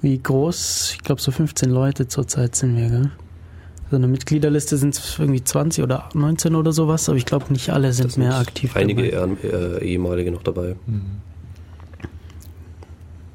Wie 0.00 0.18
groß? 0.18 0.94
Ich 0.94 1.02
glaube, 1.02 1.20
so 1.20 1.30
15 1.30 1.70
Leute 1.70 2.08
zurzeit 2.08 2.56
sind 2.56 2.76
wir, 2.76 2.88
gell? 2.88 3.10
So 3.92 3.96
eine 3.96 4.08
Mitgliederliste 4.08 4.78
sind 4.78 4.94
es 4.94 5.18
irgendwie 5.18 5.44
20 5.44 5.84
oder 5.84 6.08
19 6.14 6.54
oder 6.54 6.72
sowas, 6.72 7.10
aber 7.10 7.18
ich 7.18 7.26
glaube, 7.26 7.52
nicht 7.52 7.68
alle 7.68 7.92
sind 7.92 8.06
Das 8.06 8.16
mehr 8.16 8.32
sind 8.32 8.40
aktiv. 8.40 8.74
Einige 8.74 9.02
äh, 9.12 9.84
ehemalige 9.84 10.32
noch 10.32 10.42
dabei. 10.42 10.76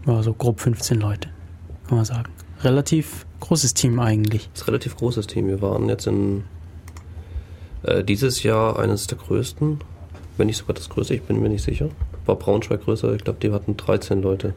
Ja, 0.07 0.23
so 0.23 0.33
grob 0.33 0.59
15 0.59 0.99
Leute, 0.99 1.29
kann 1.87 1.97
man 1.97 2.05
sagen. 2.05 2.31
Relativ 2.63 3.27
großes 3.39 3.75
Team 3.75 3.99
eigentlich. 3.99 4.49
Das 4.51 4.61
ist 4.61 4.67
ein 4.67 4.71
relativ 4.71 4.97
großes 4.97 5.27
Team. 5.27 5.47
Wir 5.47 5.61
waren 5.61 5.89
jetzt 5.89 6.07
in 6.07 6.45
äh, 7.83 8.03
dieses 8.03 8.41
Jahr 8.41 8.79
eines 8.79 9.05
der 9.05 9.19
größten, 9.19 9.77
wenn 10.37 10.47
nicht 10.47 10.57
sogar 10.57 10.73
das 10.73 10.89
größte, 10.89 11.13
ich 11.13 11.21
bin 11.21 11.39
mir 11.39 11.49
nicht 11.49 11.65
sicher. 11.65 11.89
War 12.25 12.35
Braunschweig 12.35 12.81
größer, 12.83 13.13
ich 13.13 13.23
glaube, 13.23 13.37
die 13.43 13.51
hatten 13.51 13.77
13 13.77 14.23
Leute. 14.23 14.55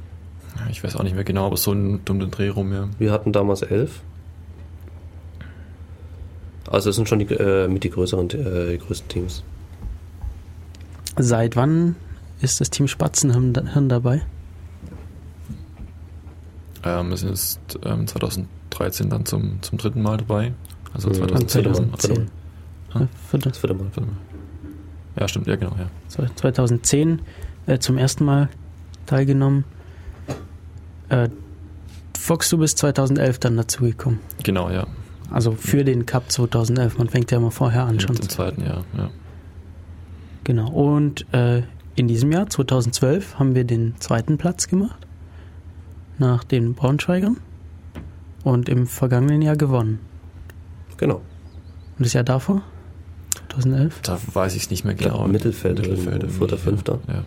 ja, 0.56 0.70
ich 0.70 0.82
weiß 0.82 0.96
auch 0.96 1.02
nicht 1.02 1.14
mehr 1.14 1.24
genau, 1.24 1.44
aber 1.48 1.58
so 1.58 1.72
ein 1.72 2.02
dummer 2.06 2.24
Dreh 2.28 2.48
rum, 2.48 2.72
ja. 2.72 2.88
Wir 2.98 3.12
hatten 3.12 3.32
damals 3.32 3.60
11. 3.60 4.00
Also 6.68 6.90
es 6.90 6.96
sind 6.96 7.08
schon 7.08 7.18
die, 7.18 7.26
äh, 7.26 7.68
mit 7.68 7.84
die 7.84 7.90
größeren, 7.90 8.30
äh, 8.30 8.72
die 8.72 8.78
größten 8.78 9.08
Teams. 9.08 9.42
Seit 11.18 11.56
wann 11.56 11.96
ist 12.40 12.60
das 12.60 12.70
Team 12.70 12.88
Spatzenhirn 12.88 13.72
Hirn 13.72 13.88
dabei? 13.88 14.22
Ähm, 16.84 17.10
wir 17.10 17.16
sind 17.16 17.30
jetzt 17.30 17.60
ähm, 17.84 18.06
2013 18.06 19.10
dann 19.10 19.26
zum, 19.26 19.60
zum 19.62 19.78
dritten 19.78 20.02
Mal 20.02 20.16
dabei. 20.18 20.52
Also 20.94 21.08
Mhm. 21.08 21.14
2010. 21.48 21.62
2010. 21.64 22.16
Hm? 22.16 22.28
Ja, 22.94 23.08
vierte. 23.28 23.48
Das 23.50 23.58
vierte 23.58 23.74
Mal. 23.74 23.86
Ja, 25.18 25.28
stimmt, 25.28 25.46
ja, 25.46 25.56
genau, 25.56 25.76
ja. 25.78 26.26
2010 26.36 27.20
äh, 27.66 27.78
zum 27.78 27.98
ersten 27.98 28.24
Mal 28.24 28.48
teilgenommen. 29.06 29.64
Äh, 31.08 31.28
Fox, 32.18 32.48
du 32.50 32.58
bist 32.58 32.78
2011 32.78 33.38
dann 33.38 33.56
dazugekommen. 33.56 34.20
Genau, 34.42 34.70
ja. 34.70 34.86
Also 35.30 35.52
für 35.52 35.84
den 35.84 36.06
Cup 36.06 36.30
2011. 36.30 36.98
Man 36.98 37.08
fängt 37.08 37.30
ja 37.30 37.38
immer 37.38 37.50
vorher 37.50 37.84
an 37.84 38.00
schon. 38.00 38.16
Im 38.16 38.28
zweiten 38.28 38.62
Jahr, 38.62 38.84
ja. 38.96 39.10
Genau. 40.44 40.70
Und 40.70 41.32
äh, 41.32 41.62
in 41.94 42.08
diesem 42.08 42.32
Jahr, 42.32 42.48
2012, 42.48 43.38
haben 43.38 43.54
wir 43.54 43.64
den 43.64 43.94
zweiten 44.00 44.38
Platz 44.38 44.68
gemacht. 44.68 45.06
Nach 46.18 46.44
den 46.44 46.74
Braunschweigern. 46.74 47.36
Und 48.42 48.68
im 48.68 48.86
vergangenen 48.86 49.42
Jahr 49.42 49.56
gewonnen. 49.56 50.00
Genau. 50.96 51.16
Und 51.98 52.06
das 52.06 52.12
Jahr 52.14 52.24
davor? 52.24 52.62
2011? 53.50 54.00
Da 54.02 54.18
weiß 54.32 54.56
ich 54.56 54.62
es 54.62 54.70
nicht 54.70 54.84
mehr 54.84 54.94
genau. 54.94 55.26
Mittelfeld, 55.26 55.78
Mittelfeld 55.78 56.30
vierter, 56.30 56.56
fünfter. 56.56 56.98
Ja. 57.08 57.24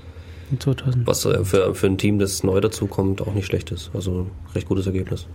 In 0.51 0.59
2000. 0.59 1.07
Was 1.07 1.25
äh, 1.25 1.43
für, 1.43 1.75
für 1.75 1.87
ein 1.87 1.97
Team, 1.97 2.19
das 2.19 2.43
neu 2.43 2.59
dazukommt, 2.59 3.21
auch 3.21 3.33
nicht 3.33 3.45
schlecht 3.45 3.71
ist. 3.71 3.91
Also 3.93 4.27
recht 4.55 4.67
gutes 4.67 4.85
Ergebnis. 4.85 5.27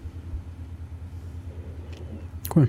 Cool. 2.59 2.69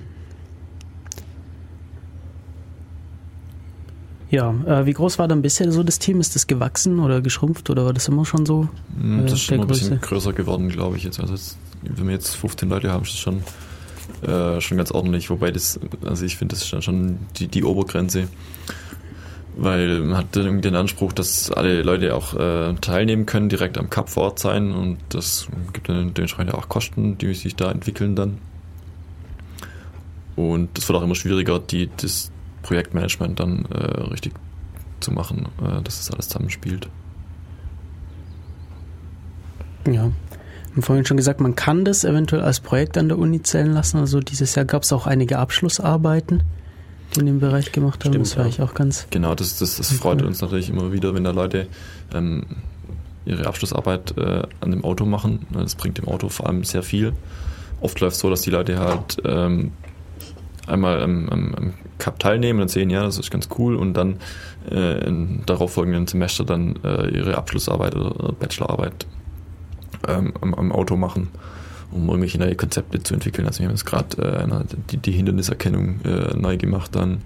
Ja, 4.32 4.54
äh, 4.68 4.86
wie 4.86 4.94
groß 4.94 5.18
war 5.18 5.28
dann 5.28 5.42
bisher 5.42 5.72
so 5.72 5.82
das 5.82 5.98
Team? 5.98 6.20
Ist 6.20 6.36
das 6.36 6.46
gewachsen 6.46 7.00
oder 7.00 7.20
geschrumpft 7.22 7.70
oder 7.72 7.86
war 7.86 7.94
das 7.94 8.08
immer 8.08 8.26
schon 8.26 8.46
so? 8.46 8.70
Hm, 9.00 9.20
Äh, 9.20 9.24
Das 9.24 9.34
ist 9.34 9.42
schon 9.42 9.62
ein 9.62 9.68
bisschen 9.68 9.90
Größe. 10.00 10.08
größer 10.08 10.34
geworden, 10.34 10.70
glaube 10.70 10.98
ich 10.98 11.04
jetzt. 11.04 11.20
Also 11.20 11.34
jetzt, 11.34 11.58
wenn 11.82 12.06
wir 12.08 12.14
jetzt 12.14 12.36
15 12.36 12.70
Leute 12.70 12.92
haben, 12.92 13.04
ist 13.04 13.14
das 13.14 13.20
schon, 13.20 13.42
äh, 14.22 14.62
schon 14.62 14.78
ganz 14.78 14.92
ordentlich. 14.92 15.32
Wobei 15.32 15.50
das, 15.52 15.80
also 16.06 16.26
ich 16.26 16.38
finde, 16.38 16.54
das 16.54 16.64
ist 16.64 16.72
dann 16.72 16.84
schon 16.84 17.18
die, 17.38 17.48
die 17.48 17.64
Obergrenze. 17.64 18.28
Weil 19.58 20.02
man 20.02 20.18
hat 20.18 20.28
dann 20.36 20.44
irgendwie 20.46 20.62
den 20.62 20.76
Anspruch, 20.76 21.12
dass 21.12 21.52
alle 21.52 21.82
Leute 21.82 22.16
auch 22.16 22.34
äh, 22.36 22.76
teilnehmen 22.76 23.26
können, 23.26 23.50
direkt 23.50 23.78
am 23.80 23.90
Cup 23.90 24.10
vor 24.10 24.24
Ort 24.26 24.40
sein 24.40 24.72
und 24.72 25.00
das 25.10 25.48
gibt 25.74 25.90
dann 25.90 26.14
dementsprechend 26.14 26.54
auch 26.54 26.70
Kosten, 26.70 27.18
die 27.18 27.34
sich 27.34 27.56
da 27.56 27.70
entwickeln 27.72 28.16
dann. 28.16 28.38
Und 30.40 30.78
es 30.78 30.88
wird 30.88 30.98
auch 30.98 31.04
immer 31.04 31.16
schwieriger, 31.16 31.60
die, 31.60 31.90
das 31.98 32.32
Projektmanagement 32.62 33.42
dann 33.42 33.66
äh, 33.66 33.76
richtig 34.04 34.32
zu 35.02 35.12
machen, 35.12 35.50
äh, 35.62 35.82
dass 35.82 35.98
das 35.98 36.12
alles 36.12 36.30
zusammenspielt. 36.30 36.88
Ja. 39.86 39.92
Wir 39.92 40.02
haben 40.02 40.82
vorhin 40.82 41.06
schon 41.06 41.18
gesagt, 41.18 41.42
man 41.42 41.56
kann 41.56 41.84
das 41.84 42.06
eventuell 42.06 42.42
als 42.42 42.62
Projekt 42.62 42.98
an 42.98 43.10
der 43.10 43.18
Uni 43.18 43.44
zählen 43.44 43.74
lassen. 43.74 43.98
Also 43.98 44.22
dieses 44.22 44.56
Jahr 44.56 44.64
gab 44.64 44.84
es 44.84 44.94
auch 44.94 45.08
einige 45.08 45.40
Abschlussarbeiten, 45.40 46.44
die 47.14 47.20
in 47.20 47.26
dem 47.26 47.40
Bereich 47.42 47.74
gemacht 47.74 48.06
haben. 48.06 48.14
Stimmt, 48.14 48.28
das 48.28 48.38
war 48.38 48.46
ja. 48.46 48.50
ich 48.50 48.62
auch 48.62 48.74
ganz. 48.74 49.08
Genau, 49.10 49.36
das, 49.36 49.60
das, 49.60 49.76
das 49.76 49.92
freut 49.92 50.22
uns 50.22 50.40
natürlich 50.40 50.70
immer 50.70 50.94
wieder, 50.94 51.14
wenn 51.14 51.26
da 51.26 51.32
Leute 51.32 51.68
ähm, 52.14 52.46
ihre 53.26 53.46
Abschlussarbeit 53.46 54.18
äh, 54.18 54.44
an 54.62 54.72
dem 54.72 54.86
Auto 54.86 55.06
machen. 55.06 55.48
Das 55.52 55.76
bringt 55.76 55.98
dem 55.98 56.08
Auto 56.08 56.30
vor 56.30 56.48
allem 56.48 56.64
sehr 56.64 56.84
viel. 56.84 57.12
Oft 57.82 58.00
läuft 58.00 58.16
es 58.16 58.22
so, 58.22 58.30
dass 58.30 58.42
die 58.42 58.52
Leute 58.52 58.80
halt 58.80 59.18
ähm, 59.26 59.72
einmal 60.70 61.02
am, 61.02 61.30
am, 61.30 61.56
am 61.56 61.74
Cup 61.98 62.20
teilnehmen 62.20 62.62
und 62.62 62.70
sehen, 62.70 62.90
ja, 62.90 63.04
das 63.04 63.18
ist 63.18 63.32
ganz 63.32 63.50
cool 63.58 63.76
und 63.76 63.94
dann 63.94 64.18
äh, 64.70 65.06
im 65.06 65.46
darauffolgenden 65.46 66.08
Semester 66.08 66.44
dann 66.46 66.76
äh, 66.84 67.10
ihre 67.10 67.38
Abschlussarbeit 67.38 67.96
oder 67.96 68.34
Bachelorarbeit 68.34 69.06
ähm, 70.08 70.34
am, 70.42 70.54
am 70.54 70.72
Auto 70.72 70.96
machen, 70.96 71.30
um 71.92 72.08
irgendwelche 72.08 72.40
neue 72.40 72.56
Konzepte 72.56 73.02
zu 73.04 73.14
entwickeln. 73.14 73.48
Also 73.48 73.60
wir 73.60 73.68
haben 73.68 73.76
jetzt 73.76 73.86
gerade 73.86 74.22
äh, 74.22 74.76
die, 74.92 74.98
die 74.98 75.12
Hinderniserkennung 75.12 76.02
äh, 76.04 76.38
neu 76.38 76.58
gemacht 76.58 76.96
dann 76.96 77.22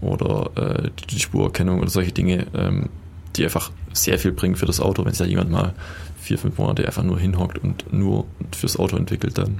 oder 0.00 0.50
äh, 0.56 0.90
die 1.10 1.18
Spurerkennung 1.18 1.80
oder 1.80 1.90
solche 1.90 2.12
Dinge, 2.12 2.46
ähm, 2.54 2.88
die 3.36 3.44
einfach 3.44 3.70
sehr 3.92 4.18
viel 4.18 4.32
bringen 4.32 4.56
für 4.56 4.66
das 4.66 4.80
Auto, 4.80 5.04
wenn 5.04 5.12
sich 5.12 5.18
da 5.18 5.24
jemand 5.24 5.50
mal 5.50 5.74
vier, 6.18 6.38
fünf 6.38 6.58
Monate 6.58 6.86
einfach 6.86 7.02
nur 7.02 7.18
hinhockt 7.18 7.58
und 7.58 7.92
nur 7.92 8.26
fürs 8.52 8.78
Auto 8.78 8.96
entwickelt, 8.96 9.38
dann 9.38 9.58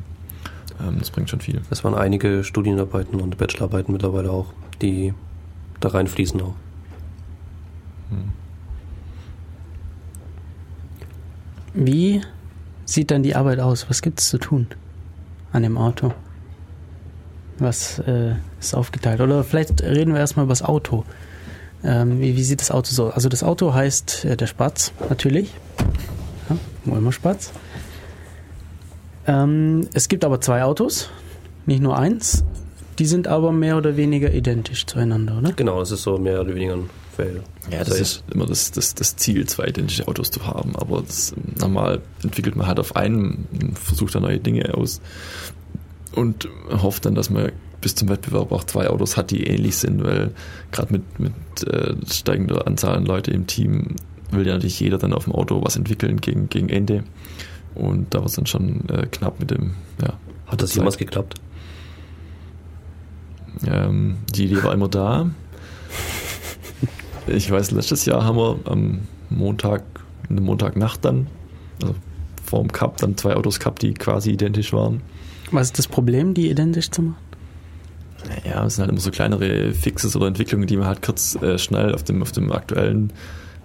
das 0.99 1.11
bringt 1.11 1.31
schon 1.31 1.41
viel. 1.41 1.62
Es 1.70 1.85
waren 1.85 1.95
einige 1.95 2.45
Studienarbeiten 2.45 3.20
und 3.20 3.39
Bachelorarbeiten 3.39 3.93
mittlerweile 3.93 4.31
auch, 4.31 4.53
die 4.83 5.14
da 5.81 5.89
reinfließen 5.89 6.41
auch. 6.41 6.55
Wie 11.75 12.20
sieht 12.85 13.11
dann 13.11 13.22
die 13.22 13.35
Arbeit 13.35 13.59
aus? 13.59 13.87
Was 13.89 14.01
gibt 14.01 14.20
es 14.20 14.29
zu 14.29 14.39
tun 14.39 14.68
an 15.53 15.62
dem 15.62 15.77
Auto? 15.77 16.14
Was 17.59 17.99
äh, 18.01 18.35
ist 18.61 18.75
aufgeteilt? 18.75 19.20
Oder 19.20 19.43
vielleicht 19.45 19.83
reden 19.83 20.12
wir 20.12 20.20
erstmal 20.20 20.45
über 20.45 20.53
das 20.53 20.62
Auto. 20.62 21.05
Ähm, 21.83 22.20
wie, 22.20 22.37
wie 22.37 22.45
sieht 22.45 22.61
das 22.61 22.70
Auto 22.70 22.91
so? 22.91 23.09
aus? 23.09 23.14
Also 23.14 23.29
das 23.29 23.43
Auto 23.43 23.75
heißt 23.75 24.25
äh, 24.25 24.37
der 24.37 24.47
Spatz, 24.47 24.93
natürlich. 25.09 25.53
Ja, 26.49 26.57
Ulmer 26.93 27.12
Spatz. 27.12 27.53
Ähm, 29.27 29.89
es 29.95 30.09
gibt 30.09 30.25
aber 30.25 30.41
zwei 30.41 30.64
Autos, 30.64 31.09
nicht 31.66 31.83
nur 31.83 31.99
eins. 31.99 32.45
Die 32.99 33.07
sind 33.07 33.27
aber 33.27 33.51
mehr 33.51 33.77
oder 33.77 33.97
weniger 33.97 34.33
identisch 34.33 34.87
zueinander, 34.87 35.39
oder? 35.39 35.53
Genau, 35.53 35.81
das 35.81 35.91
ist 35.91 36.03
so 36.03 36.16
mehr 36.18 36.41
oder 36.41 36.55
weniger 36.55 36.75
ein 36.75 36.91
Fail. 37.16 37.43
Ja, 37.70 37.83
das 37.83 37.99
ist 37.99 38.25
immer 38.33 38.47
das, 38.47 38.70
das, 38.70 38.95
das 38.95 39.16
Ziel, 39.16 39.47
zwei 39.47 39.66
identische 39.66 40.07
Autos 40.07 40.31
zu 40.31 40.47
haben. 40.47 40.77
Aber 40.77 41.03
das, 41.03 41.35
normal 41.59 42.01
entwickelt 42.22 42.55
man 42.55 42.66
halt 42.66 42.79
auf 42.79 42.95
einen, 42.95 43.75
versucht 43.75 44.14
da 44.14 44.20
neue 44.20 44.39
Dinge 44.39 44.75
aus 44.75 45.01
und 46.14 46.49
hofft 46.70 47.07
dann, 47.07 47.14
dass 47.14 47.31
man 47.31 47.51
bis 47.81 47.95
zum 47.95 48.09
Wettbewerb 48.09 48.53
auch 48.53 48.64
zwei 48.64 48.89
Autos 48.89 49.16
hat, 49.16 49.31
die 49.31 49.45
ähnlich 49.45 49.77
sind, 49.77 50.03
weil 50.05 50.31
gerade 50.70 50.93
mit, 50.93 51.18
mit 51.18 51.33
äh, 51.66 51.95
steigender 52.11 52.66
Anzahl 52.66 52.97
an 52.97 53.05
Leute 53.05 53.31
im 53.31 53.47
Team 53.47 53.97
will 54.31 54.47
ja 54.47 54.55
natürlich 54.55 54.81
jeder 54.81 54.99
dann 54.99 55.12
auf 55.12 55.25
dem 55.25 55.35
Auto 55.35 55.62
was 55.64 55.77
entwickeln 55.77 56.20
gegen, 56.20 56.49
gegen 56.49 56.68
Ende. 56.68 57.05
Und 57.75 58.14
da 58.14 58.20
war 58.20 58.27
es 58.27 58.33
dann 58.33 58.47
schon 58.47 58.89
äh, 58.89 59.07
knapp 59.07 59.41
mit 59.41 59.51
dem, 59.51 59.75
ja. 60.01 60.14
Hat 60.47 60.62
das 60.62 60.75
jemals 60.75 60.99
geklappt? 60.99 61.35
Ähm, 63.66 64.18
die 64.35 64.45
Idee 64.45 64.62
war 64.62 64.72
immer 64.72 64.89
da. 64.89 65.31
Ich 67.27 67.51
weiß, 67.51 67.70
letztes 67.70 68.05
Jahr 68.05 68.25
haben 68.25 68.37
wir 68.37 68.59
am 68.66 69.01
Montag, 69.31 69.83
eine 70.29 70.41
Montagnacht 70.41 71.05
dann, 71.05 71.27
also 71.81 71.95
vor 72.45 72.61
dem 72.61 72.70
Cup, 72.70 72.99
dann 72.99 73.16
zwei 73.16 73.35
Autos 73.35 73.59
gehabt, 73.59 73.83
die 73.83 73.95
quasi 73.95 74.33
identisch 74.33 74.72
waren. 74.72 75.01
Was 75.51 75.68
ist 75.68 75.79
das 75.79 75.87
Problem, 75.87 76.35
die 76.35 76.51
identisch 76.51 76.91
zu 76.91 77.03
machen? 77.03 77.16
Ja, 78.45 78.64
es 78.64 78.77
sind 78.77 78.83
halt 78.83 78.91
immer 78.91 79.01
so 79.01 79.11
kleinere 79.11 79.72
Fixes 79.72 80.16
oder 80.16 80.27
Entwicklungen, 80.27 80.66
die 80.66 80.77
man 80.77 80.87
halt 80.87 81.03
kurz 81.03 81.35
äh, 81.37 81.59
schnell 81.59 81.95
auf 81.95 82.05
dem, 82.05 82.22
auf 82.22 82.33
dem 82.33 82.53
aktuellen, 82.53 83.12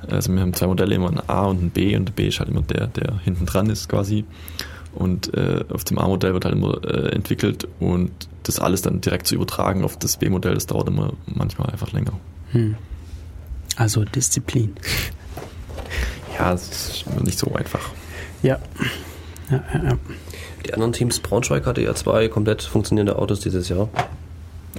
also 0.08 0.34
wir 0.34 0.42
haben 0.42 0.54
zwei 0.54 0.68
Modelle, 0.68 0.96
immer 0.96 1.10
ein 1.10 1.22
A 1.28 1.46
und 1.46 1.62
ein 1.62 1.70
B 1.70 1.96
und 1.96 2.06
der 2.06 2.14
B 2.14 2.28
ist 2.28 2.40
halt 2.40 2.50
immer 2.50 2.62
der, 2.62 2.88
der 2.88 3.20
hinten 3.24 3.46
dran 3.46 3.70
ist 3.70 3.90
quasi. 3.90 4.26
Und 4.96 5.34
äh, 5.36 5.64
auf 5.72 5.84
dem 5.84 6.00
A-Modell 6.00 6.34
wird 6.34 6.46
halt 6.46 6.56
immer 6.56 6.84
äh, 6.84 7.12
entwickelt 7.12 7.68
und 7.80 8.12
das 8.44 8.60
alles 8.60 8.82
dann 8.82 9.02
direkt 9.02 9.28
zu 9.28 9.36
übertragen 9.36 9.84
auf 9.84 9.98
das 10.00 10.18
B-Modell, 10.18 10.56
das 10.56 10.66
dauert 10.66 10.88
immer 10.88 11.14
manchmal 11.28 11.70
einfach 11.70 11.92
länger. 11.92 12.14
Hm. 12.52 12.76
Also 13.76 14.04
Disziplin. 14.04 14.74
Ja, 16.38 16.54
es 16.54 17.04
ist 17.04 17.24
nicht 17.24 17.38
so 17.38 17.54
einfach. 17.54 17.92
Ja. 18.42 18.58
Ja, 19.52 19.64
ja, 19.74 19.84
ja. 19.84 19.98
Die 20.66 20.74
anderen 20.74 20.94
Teams, 20.94 21.20
Braunschweig 21.20 21.66
hatte 21.66 21.82
ja 21.82 21.94
zwei 21.94 22.28
komplett 22.28 22.64
funktionierende 22.64 23.18
Autos 23.18 23.40
dieses 23.42 23.70
Jahr, 23.70 23.90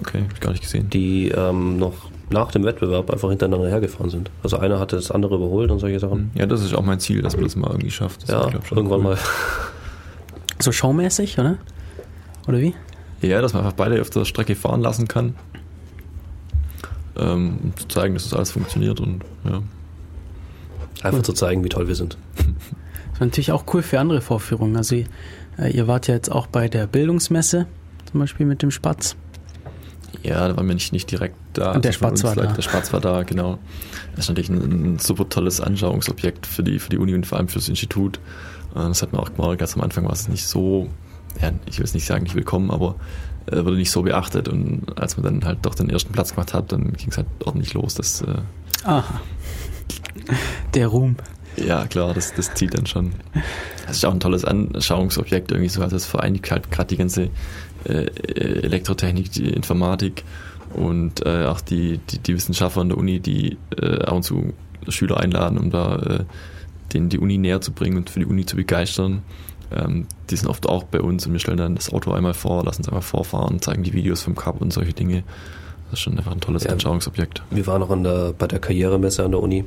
Okay, 0.00 0.22
hab 0.22 0.32
ich 0.32 0.40
gar 0.40 0.50
nicht 0.52 0.62
gesehen. 0.62 0.88
die 0.90 1.28
ähm, 1.28 1.76
noch 1.78 2.10
nach 2.30 2.52
dem 2.52 2.64
Wettbewerb 2.64 3.10
einfach 3.10 3.28
hintereinander 3.28 3.68
hergefahren 3.68 4.10
sind. 4.10 4.30
Also 4.42 4.58
einer 4.58 4.78
hatte 4.78 4.96
das 4.96 5.10
andere 5.10 5.34
überholt 5.36 5.70
und 5.70 5.78
solche 5.80 5.98
Sachen. 5.98 6.30
Ja, 6.34 6.46
das 6.46 6.62
ist 6.62 6.74
auch 6.74 6.82
mein 6.84 7.00
Ziel, 7.00 7.22
dass 7.22 7.34
man 7.34 7.44
das 7.44 7.56
mal 7.56 7.70
irgendwie 7.70 7.90
schafft. 7.90 8.22
Das 8.22 8.30
Ja, 8.30 8.44
ich 8.44 8.50
glaub 8.52 8.66
schon 8.66 8.78
irgendwann 8.78 8.98
cool. 9.00 9.04
mal. 9.04 9.18
So 10.62 10.72
showmäßig, 10.72 11.38
oder? 11.38 11.56
Oder 12.46 12.58
wie? 12.58 12.74
Ja, 13.22 13.40
dass 13.40 13.54
man 13.54 13.62
einfach 13.62 13.76
beide 13.76 13.98
auf 14.00 14.10
der 14.10 14.26
Strecke 14.26 14.54
fahren 14.54 14.82
lassen 14.82 15.08
kann. 15.08 15.34
Ähm, 17.16 17.58
um 17.62 17.76
zu 17.76 17.88
zeigen, 17.88 18.12
dass 18.12 18.24
das 18.24 18.34
alles 18.34 18.50
funktioniert 18.52 19.00
und 19.00 19.22
ja. 19.44 19.62
Einfach 21.02 21.22
zu 21.22 21.32
zeigen, 21.32 21.64
wie 21.64 21.68
toll 21.70 21.88
wir 21.88 21.94
sind. 21.94 22.16
Das 23.12 23.20
war 23.20 23.26
natürlich 23.26 23.52
auch 23.52 23.64
cool 23.74 23.82
für 23.82 24.00
andere 24.00 24.22
Vorführungen. 24.22 24.76
Also 24.78 24.96
äh, 25.58 25.70
ihr 25.70 25.86
wart 25.86 26.08
ja 26.08 26.14
jetzt 26.14 26.32
auch 26.32 26.46
bei 26.46 26.68
der 26.68 26.86
Bildungsmesse, 26.86 27.66
zum 28.10 28.20
Beispiel 28.20 28.46
mit 28.46 28.62
dem 28.62 28.70
Spatz. 28.70 29.14
Ja, 30.22 30.48
da 30.48 30.56
waren 30.56 30.66
wir 30.66 30.74
nicht, 30.74 30.92
nicht 30.92 31.10
direkt 31.10 31.36
da. 31.54 31.72
Und 31.72 31.84
der 31.84 31.92
Spatz 31.92 32.22
war 32.24 32.34
da. 32.34 32.46
Der 32.46 32.62
Spatz 32.62 32.92
war 32.92 33.00
da, 33.00 33.22
genau. 33.22 33.58
Das 34.16 34.24
ist 34.24 34.28
natürlich 34.28 34.50
ein, 34.50 34.94
ein 34.94 34.98
super 34.98 35.28
tolles 35.28 35.60
Anschauungsobjekt 35.60 36.46
für 36.46 36.62
die, 36.62 36.78
für 36.78 36.90
die 36.90 36.98
Uni 36.98 37.14
und 37.14 37.26
vor 37.26 37.38
allem 37.38 37.48
fürs 37.48 37.68
Institut. 37.68 38.18
Äh, 38.74 38.80
Das 38.88 39.02
hat 39.02 39.12
man 39.12 39.22
auch 39.22 39.32
gemerkt, 39.34 39.58
ganz 39.60 39.74
am 39.74 39.82
Anfang 39.82 40.04
war 40.04 40.12
es 40.12 40.28
nicht 40.28 40.46
so, 40.46 40.88
ja, 41.40 41.52
ich 41.66 41.78
will 41.78 41.84
es 41.84 41.94
nicht 41.94 42.06
sagen, 42.06 42.24
nicht 42.24 42.34
willkommen, 42.34 42.70
aber 42.70 42.96
äh, 43.50 43.56
wurde 43.64 43.76
nicht 43.76 43.90
so 43.90 44.02
beachtet. 44.02 44.48
Und 44.48 44.82
als 45.00 45.16
man 45.16 45.24
dann 45.24 45.44
halt 45.44 45.58
doch 45.62 45.74
den 45.74 45.88
ersten 45.90 46.12
Platz 46.12 46.30
gemacht 46.34 46.52
hat, 46.54 46.72
dann 46.72 46.92
ging 46.92 47.08
es 47.10 47.16
halt 47.16 47.26
ordentlich 47.44 47.72
los. 47.74 47.94
Das, 47.94 48.20
äh, 48.22 48.34
Aha. 48.84 49.20
Der 50.74 50.86
Ruhm. 50.88 51.16
ja, 51.56 51.86
klar, 51.86 52.14
das, 52.14 52.34
das 52.34 52.54
zieht 52.54 52.74
dann 52.76 52.86
schon. 52.86 53.12
Das 53.86 53.96
ist 53.96 54.04
auch 54.04 54.12
ein 54.12 54.20
tolles 54.20 54.44
Anschauungsobjekt 54.44 55.50
irgendwie 55.50 55.68
so. 55.68 55.82
Also 55.82 55.96
es 55.96 56.06
vereinigt 56.06 56.50
halt 56.50 56.70
gerade 56.70 56.88
die 56.88 56.96
ganze 56.96 57.30
Elektrotechnik, 57.84 59.32
die 59.32 59.48
Informatik 59.48 60.24
und 60.74 61.24
äh, 61.26 61.44
auch 61.46 61.60
die, 61.60 61.98
die, 61.98 62.18
die 62.18 62.34
Wissenschaftler 62.34 62.82
an 62.82 62.88
der 62.90 62.98
Uni, 62.98 63.20
die 63.20 63.58
äh, 63.80 64.02
ab 64.02 64.14
und 64.14 64.22
zu 64.22 64.52
Schüler 64.88 65.18
einladen, 65.18 65.58
um 65.58 65.70
da 65.70 65.96
äh, 65.96 66.24
denen 66.92 67.08
die 67.08 67.18
Uni 67.18 67.38
näher 67.38 67.60
zu 67.60 67.72
bringen 67.72 67.96
und 67.96 68.10
für 68.10 68.20
die 68.20 68.26
Uni 68.26 68.46
zu 68.46 68.56
begeistern. 68.56 69.22
Ähm, 69.72 70.06
die 70.30 70.36
sind 70.36 70.48
oft 70.48 70.68
auch 70.68 70.84
bei 70.84 71.00
uns 71.00 71.26
und 71.26 71.32
wir 71.32 71.40
stellen 71.40 71.58
dann 71.58 71.74
das 71.74 71.92
Auto 71.92 72.12
einmal 72.12 72.34
vor, 72.34 72.64
lassen 72.64 72.82
es 72.82 72.88
einmal 72.88 73.02
vorfahren, 73.02 73.60
zeigen 73.60 73.82
die 73.82 73.92
Videos 73.92 74.22
vom 74.22 74.34
Cup 74.34 74.60
und 74.60 74.72
solche 74.72 74.92
Dinge. 74.92 75.22
Das 75.90 75.98
ist 75.98 76.04
schon 76.04 76.18
einfach 76.18 76.32
ein 76.32 76.40
tolles 76.40 76.64
Ja. 76.64 76.70
Anschauungsobjekt. 76.70 77.42
Wir 77.50 77.66
waren 77.66 77.82
auch 77.82 77.90
an 77.90 78.04
der, 78.04 78.32
bei 78.36 78.46
der 78.46 78.58
Karrieremesse 78.58 79.24
an 79.24 79.32
der 79.32 79.40
Uni, 79.40 79.64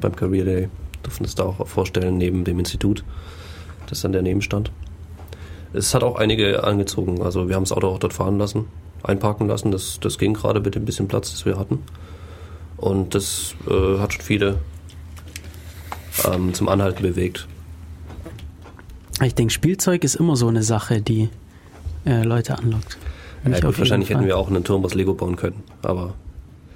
beim 0.00 0.16
Career 0.16 0.44
Day. 0.44 0.68
Durften 1.02 1.24
es 1.24 1.34
da 1.34 1.44
auch 1.44 1.66
vorstellen, 1.66 2.18
neben 2.18 2.44
dem 2.44 2.58
Institut. 2.58 3.04
Das 3.86 4.00
dann 4.00 4.12
der 4.12 4.22
Nebenstand. 4.22 4.70
Es 5.72 5.94
hat 5.94 6.02
auch 6.02 6.16
einige 6.16 6.64
angezogen. 6.64 7.22
Also 7.22 7.48
wir 7.48 7.56
haben 7.56 7.64
das 7.64 7.72
Auto 7.72 7.88
auch 7.88 7.98
dort 7.98 8.14
fahren 8.14 8.38
lassen, 8.38 8.66
einparken 9.02 9.46
lassen. 9.46 9.70
Das, 9.70 10.00
das 10.00 10.18
ging 10.18 10.34
gerade 10.34 10.60
mit 10.60 10.74
dem 10.74 10.84
bisschen 10.84 11.08
Platz, 11.08 11.30
das 11.30 11.44
wir 11.44 11.58
hatten. 11.58 11.82
Und 12.76 13.14
das 13.14 13.54
äh, 13.68 13.98
hat 13.98 14.14
schon 14.14 14.22
viele 14.22 14.58
ähm, 16.24 16.54
zum 16.54 16.68
Anhalten 16.68 17.02
bewegt. 17.02 17.46
Ich 19.22 19.34
denke, 19.34 19.52
Spielzeug 19.52 20.04
ist 20.04 20.14
immer 20.14 20.36
so 20.36 20.46
eine 20.48 20.62
Sache, 20.62 21.02
die 21.02 21.28
äh, 22.06 22.22
Leute 22.22 22.56
anlockt. 22.56 22.98
Ja, 23.44 23.60
gut, 23.60 23.78
wahrscheinlich 23.78 24.10
hätten 24.10 24.26
wir 24.26 24.36
auch 24.36 24.48
einen 24.48 24.64
Turm 24.64 24.84
aus 24.84 24.94
Lego 24.94 25.14
bauen 25.14 25.36
können. 25.36 25.62
Aber 25.82 26.14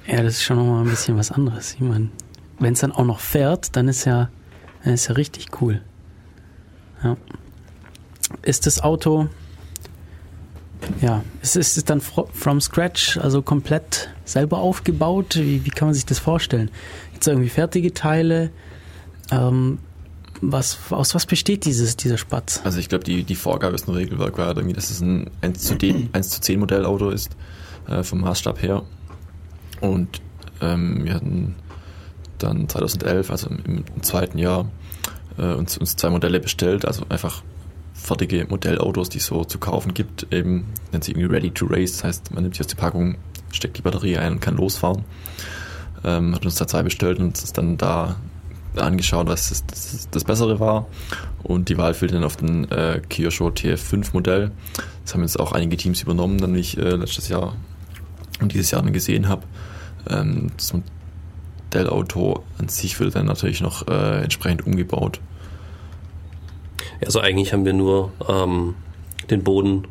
Ja, 0.07 0.23
das 0.23 0.35
ist 0.35 0.43
schon 0.43 0.57
nochmal 0.57 0.85
ein 0.85 0.91
bisschen 0.91 1.17
was 1.17 1.31
anderes. 1.31 1.75
Ich 1.75 1.81
meine, 1.81 2.09
wenn 2.59 2.73
es 2.73 2.81
dann 2.81 2.93
auch 2.93 3.05
noch 3.05 3.21
fährt, 3.21 3.77
dann 3.77 3.89
ist 3.89 4.05
ja, 4.05 4.29
dann 4.85 4.95
ist 4.95 5.09
ja 5.09 5.15
richtig 5.15 5.49
cool. 5.61 5.81
Ja. 7.03 7.17
Ist 8.43 8.67
das 8.67 8.81
Auto, 8.81 9.29
ja, 11.01 11.23
ist, 11.43 11.57
ist 11.57 11.77
es 11.77 11.85
dann 11.85 12.01
fro- 12.01 12.29
from 12.33 12.61
scratch, 12.61 13.19
also 13.19 13.43
komplett 13.43 14.11
selber 14.25 14.59
aufgebaut? 14.59 15.37
Wie, 15.37 15.65
wie 15.65 15.71
kann 15.71 15.89
man 15.89 15.95
sich 15.95 16.07
das 16.07 16.19
vorstellen? 16.19 16.71
Gibt 17.13 17.23
es 17.23 17.27
irgendwie 17.29 17.49
fertige 17.49 17.93
Teile? 17.95 18.51
Ähm, 19.31 19.79
was, 20.41 20.77
aus 20.91 21.15
was 21.15 21.27
besteht 21.27 21.65
dieses, 21.67 21.97
dieser 21.97 22.19
Spatz? 22.19 22.61
Also 22.65 22.81
ich 22.81 22.89
glaube, 22.89 23.05
die, 23.05 23.23
die 23.23 23.37
Vorgabe 23.37 23.77
ist 23.77 23.87
ein 23.89 23.95
Regelwerk, 23.95 24.39
war 24.39 24.57
irgendwie, 24.57 24.75
dass 24.75 24.91
es 24.91 25.01
ein 25.01 25.31
1 25.41 25.63
zu, 25.63 25.77
D, 25.77 26.09
1 26.13 26.31
zu 26.31 26.41
10 26.41 26.59
Modellauto 26.59 27.11
ist, 27.11 27.37
äh, 27.89 28.03
vom 28.03 28.21
Maßstab 28.23 28.61
her. 28.61 28.83
Und 29.81 30.21
ähm, 30.61 31.05
wir 31.05 31.15
hatten 31.15 31.55
dann 32.39 32.69
2011, 32.69 33.31
also 33.31 33.49
im, 33.51 33.85
im 33.95 34.03
zweiten 34.03 34.39
Jahr, 34.39 34.69
äh, 35.39 35.53
uns, 35.55 35.79
uns 35.79 35.95
zwei 35.95 36.11
Modelle 36.11 36.41
bestellt, 36.41 36.85
also 36.87 37.05
einfach 37.09 37.43
fertige 37.95 38.47
Modellautos, 38.49 39.09
die 39.09 39.19
es 39.19 39.27
so 39.27 39.45
zu 39.45 39.59
kaufen 39.59 39.95
gibt, 39.95 40.33
eben 40.33 40.67
nennt 40.91 41.05
sich 41.05 41.15
irgendwie 41.15 41.35
Ready 41.35 41.51
to 41.51 41.67
Race, 41.67 41.93
das 41.93 42.05
heißt, 42.05 42.35
man 42.35 42.43
nimmt 42.43 42.55
sich 42.55 42.61
aus 42.63 42.67
der 42.69 42.77
Packung, 42.77 43.17
steckt 43.53 43.79
die 43.79 43.83
Batterie 43.83 44.19
ein 44.19 44.35
und 44.35 44.41
kann 44.41 44.57
losfahren. 44.57 45.05
Ähm, 46.05 46.35
hat 46.35 46.45
uns 46.45 46.57
da 46.57 46.67
zwei 46.67 46.83
bestellt 46.83 47.19
und 47.19 47.27
uns 47.27 47.53
dann 47.53 47.77
da 47.77 48.17
angeschaut, 48.77 49.29
was 49.29 49.51
das, 49.51 49.67
das, 49.67 50.09
das 50.11 50.25
Bessere 50.25 50.59
war. 50.59 50.87
Und 51.43 51.69
die 51.69 51.79
Wahl 51.79 51.95
fiel 51.95 52.09
dann 52.09 52.25
auf 52.25 52.37
den 52.37 52.71
äh, 52.71 53.01
Kia 53.09 53.31
Show 53.31 53.49
TF5 53.49 54.11
Modell. 54.13 54.51
Das 55.05 55.15
haben 55.15 55.23
jetzt 55.23 55.39
auch 55.39 55.53
einige 55.53 55.77
Teams 55.77 56.03
übernommen, 56.03 56.39
dann 56.39 56.55
wie 56.55 56.61
ich 56.61 56.79
äh, 56.79 56.97
letztes 56.97 57.29
Jahr 57.29 57.55
und 58.41 58.53
dieses 58.53 58.71
Jahr 58.71 58.83
dann 58.83 58.93
gesehen 58.93 59.29
habe. 59.29 59.43
Ähm, 60.09 60.51
das 60.57 60.73
Modellauto 61.73 62.45
an 62.59 62.69
sich 62.69 62.99
wird 63.01 63.15
dann 63.15 63.27
natürlich 63.27 63.61
noch 63.61 63.87
äh, 63.89 64.23
entsprechend 64.23 64.67
umgebaut. 64.67 65.21
Also 67.05 67.21
eigentlich 67.21 67.53
haben 67.53 67.65
wir 67.65 67.73
nur 67.73 68.13
ähm, 68.29 68.75
den 69.31 69.43
Boden 69.43 69.87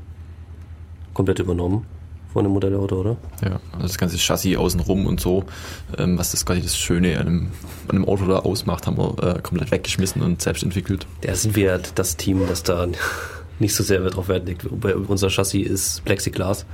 komplett 1.14 1.40
übernommen 1.40 1.86
von 2.32 2.46
dem 2.46 2.54
Modellauto, 2.54 3.00
oder? 3.00 3.18
Ja, 3.44 3.60
also 3.74 3.88
das 3.88 3.98
ganze 3.98 4.18
Chassis 4.18 4.58
außenrum 4.58 5.06
und 5.06 5.20
so, 5.20 5.44
ähm, 5.98 6.18
was 6.18 6.32
das 6.32 6.46
quasi 6.46 6.62
das 6.62 6.78
Schöne 6.78 7.20
an 7.20 7.28
einem, 7.28 7.52
an 7.88 7.96
einem 7.98 8.06
Auto 8.06 8.26
da 8.26 8.40
ausmacht, 8.40 8.88
haben 8.88 8.98
wir 8.98 9.36
äh, 9.36 9.42
komplett 9.42 9.72
weggeschmissen 9.72 10.22
und 10.22 10.42
selbst 10.42 10.64
entwickelt. 10.64 11.06
Da 11.22 11.36
sind 11.36 11.56
wir 11.56 11.80
das 11.96 12.18
Team, 12.18 12.42
das 12.48 12.64
da 12.64 12.88
nicht 13.60 13.76
so 13.76 13.84
sehr 13.84 14.00
darauf 14.00 14.30
Wert 14.30 14.48
legt. 14.48 14.66
Unser 14.66 15.30
Chassis 15.30 15.68
ist 15.68 16.06
Plexiglas, 16.06 16.66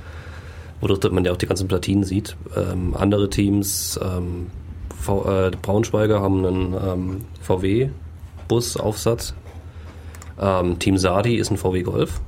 wodurch 0.80 1.10
man 1.12 1.24
ja 1.24 1.32
auch 1.32 1.36
die 1.36 1.46
ganzen 1.46 1.66
Platinen 1.66 2.04
sieht. 2.04 2.36
Ähm, 2.56 2.94
andere 2.96 3.28
Teams, 3.28 3.98
ähm, 4.02 4.46
v, 4.96 5.24
äh, 5.28 5.50
Braunschweiger 5.50 6.20
haben 6.20 6.46
einen 6.46 6.74
ähm, 6.74 7.24
VW-Busaufsatz. 7.42 9.34
Ähm, 10.40 10.78
Team 10.78 10.98
Sadi 10.98 11.36
ist 11.36 11.50
ein 11.50 11.56
VW 11.56 11.82
Golf. 11.82 12.20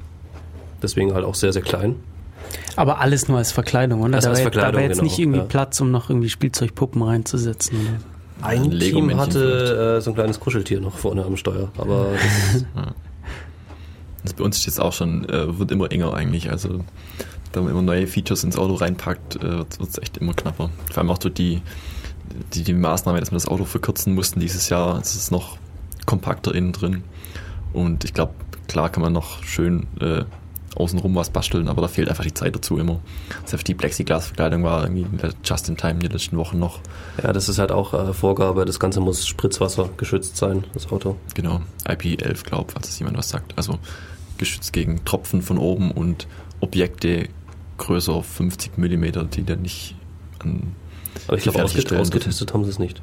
Deswegen 0.83 1.15
halt 1.15 1.25
auch 1.25 1.35
sehr, 1.35 1.53
sehr 1.53 1.63
klein. 1.63 1.97
Aber 2.77 3.01
alles 3.01 3.29
nur 3.29 3.39
als 3.39 3.53
Verkleidung, 3.53 4.01
oder? 4.01 4.13
Das 4.13 4.25
da 4.25 4.31
als 4.31 4.41
wäre 4.41 4.51
da 4.51 4.61
Verkleidung, 4.61 4.81
wär 4.81 4.89
jetzt 4.89 4.99
genau, 4.99 5.11
nicht 5.11 5.19
irgendwie 5.19 5.39
ja. 5.39 5.45
Platz, 5.45 5.81
um 5.81 5.91
noch 5.91 6.11
irgendwie 6.11 6.31
Spielzeugpuppen 6.31 7.03
reinzusetzen. 7.03 7.79
Oder? 7.79 8.47
Ein 8.47 8.63
Ein 8.63 8.79
Team 8.79 9.17
hatte 9.19 9.97
äh, 9.99 10.01
so 10.01 10.11
ein 10.11 10.15
kleines 10.15 10.41
Kuscheltier 10.41 10.81
noch 10.81 10.97
vorne 10.97 11.25
am 11.25 11.37
Steuer. 11.37 11.71
Aber 11.77 12.09
das, 12.13 12.65
Das 14.23 14.35
bei 14.35 14.45
uns 14.45 14.59
ist 14.59 14.67
jetzt 14.67 14.81
auch 14.81 14.93
schon, 14.93 15.29
äh, 15.29 15.59
wird 15.59 15.71
immer 15.71 15.91
enger 15.91 16.15
eigentlich. 16.15 16.51
Also 16.51 16.85
da 17.53 17.61
man 17.61 17.71
immer 17.71 17.83
neue 17.83 18.07
Features 18.07 18.45
ins 18.45 18.57
Auto 18.57 18.75
reinpackt, 18.75 19.37
äh, 19.37 19.59
wird 19.59 19.81
es 19.81 19.99
echt 19.99 20.19
immer 20.19 20.35
knapper. 20.35 20.71
Vor 20.91 20.99
allem 20.99 21.11
auch 21.11 21.19
durch 21.19 21.35
die, 21.35 21.63
die, 22.55 22.63
die 22.63 22.75
Maßnahme, 22.75 23.21
dass 23.21 23.31
wir 23.31 23.37
das 23.37 23.49
Auto 23.49 23.65
verkürzen 23.65 24.15
mussten 24.15 24.41
dieses 24.41 24.69
Jahr. 24.69 24.99
Es 25.01 25.15
ist 25.15 25.31
noch 25.31 25.57
kompakter 26.07 26.55
innen 26.55 26.73
drin. 26.73 27.03
Und 27.73 28.05
ich 28.05 28.15
glaube, 28.15 28.35
klar 28.69 28.89
kann 28.91 29.03
man 29.03 29.13
noch 29.13 29.43
schön 29.43 29.87
äh, 30.01 30.25
außenrum 30.77 31.15
was 31.15 31.31
basteln, 31.31 31.69
aber 31.69 31.83
da 31.83 31.89
fehlt 31.89 32.09
einfach 32.09 32.25
die 32.25 32.35
Zeit 32.35 32.55
dazu 32.55 32.79
immer. 32.79 33.01
Selbst 33.45 33.67
die 33.67 33.75
Plexiglasverkleidung 33.75 34.63
war 34.63 34.85
irgendwie 34.85 35.07
just 35.45 35.69
in 35.69 35.77
time 35.77 35.95
in 35.95 36.01
den 36.01 36.13
letzten 36.13 36.37
Wochen 36.37 36.59
noch. 36.59 36.81
ja, 37.23 37.33
das 37.33 37.49
ist 37.49 37.59
halt 37.59 37.73
auch 37.73 37.93
äh, 37.93 38.13
Vorgabe. 38.13 38.65
Das 38.65 38.79
Ganze 38.79 39.01
muss 39.01 39.27
Spritzwasser 39.27 39.91
geschützt 39.97 40.37
sein, 40.37 40.65
das 40.73 40.91
Auto. 40.91 41.17
Genau, 41.35 41.61
IP11, 41.85 42.45
glaub, 42.45 42.73
falls 42.73 42.89
es 42.89 42.99
jemand 42.99 43.19
was 43.19 43.29
sagt. 43.29 43.55
Also 43.57 43.79
geschützt 44.39 44.73
gegen 44.73 45.05
Tropfen 45.05 45.43
von 45.43 45.59
oben 45.59 45.91
und 45.91 46.27
Objekte 46.61 47.29
größer 47.79 48.23
50 48.23 48.79
Millimeter, 48.79 49.25
die 49.25 49.45
dann 49.45 49.63
nicht 49.63 49.97
an. 50.39 50.75
Aber 51.27 51.37
ich 51.37 51.43
glaube, 51.43 51.63
ausgetestet 51.65 52.55
haben 52.55 52.65
sie 52.65 52.71
es 52.71 52.79
nicht. 52.79 53.03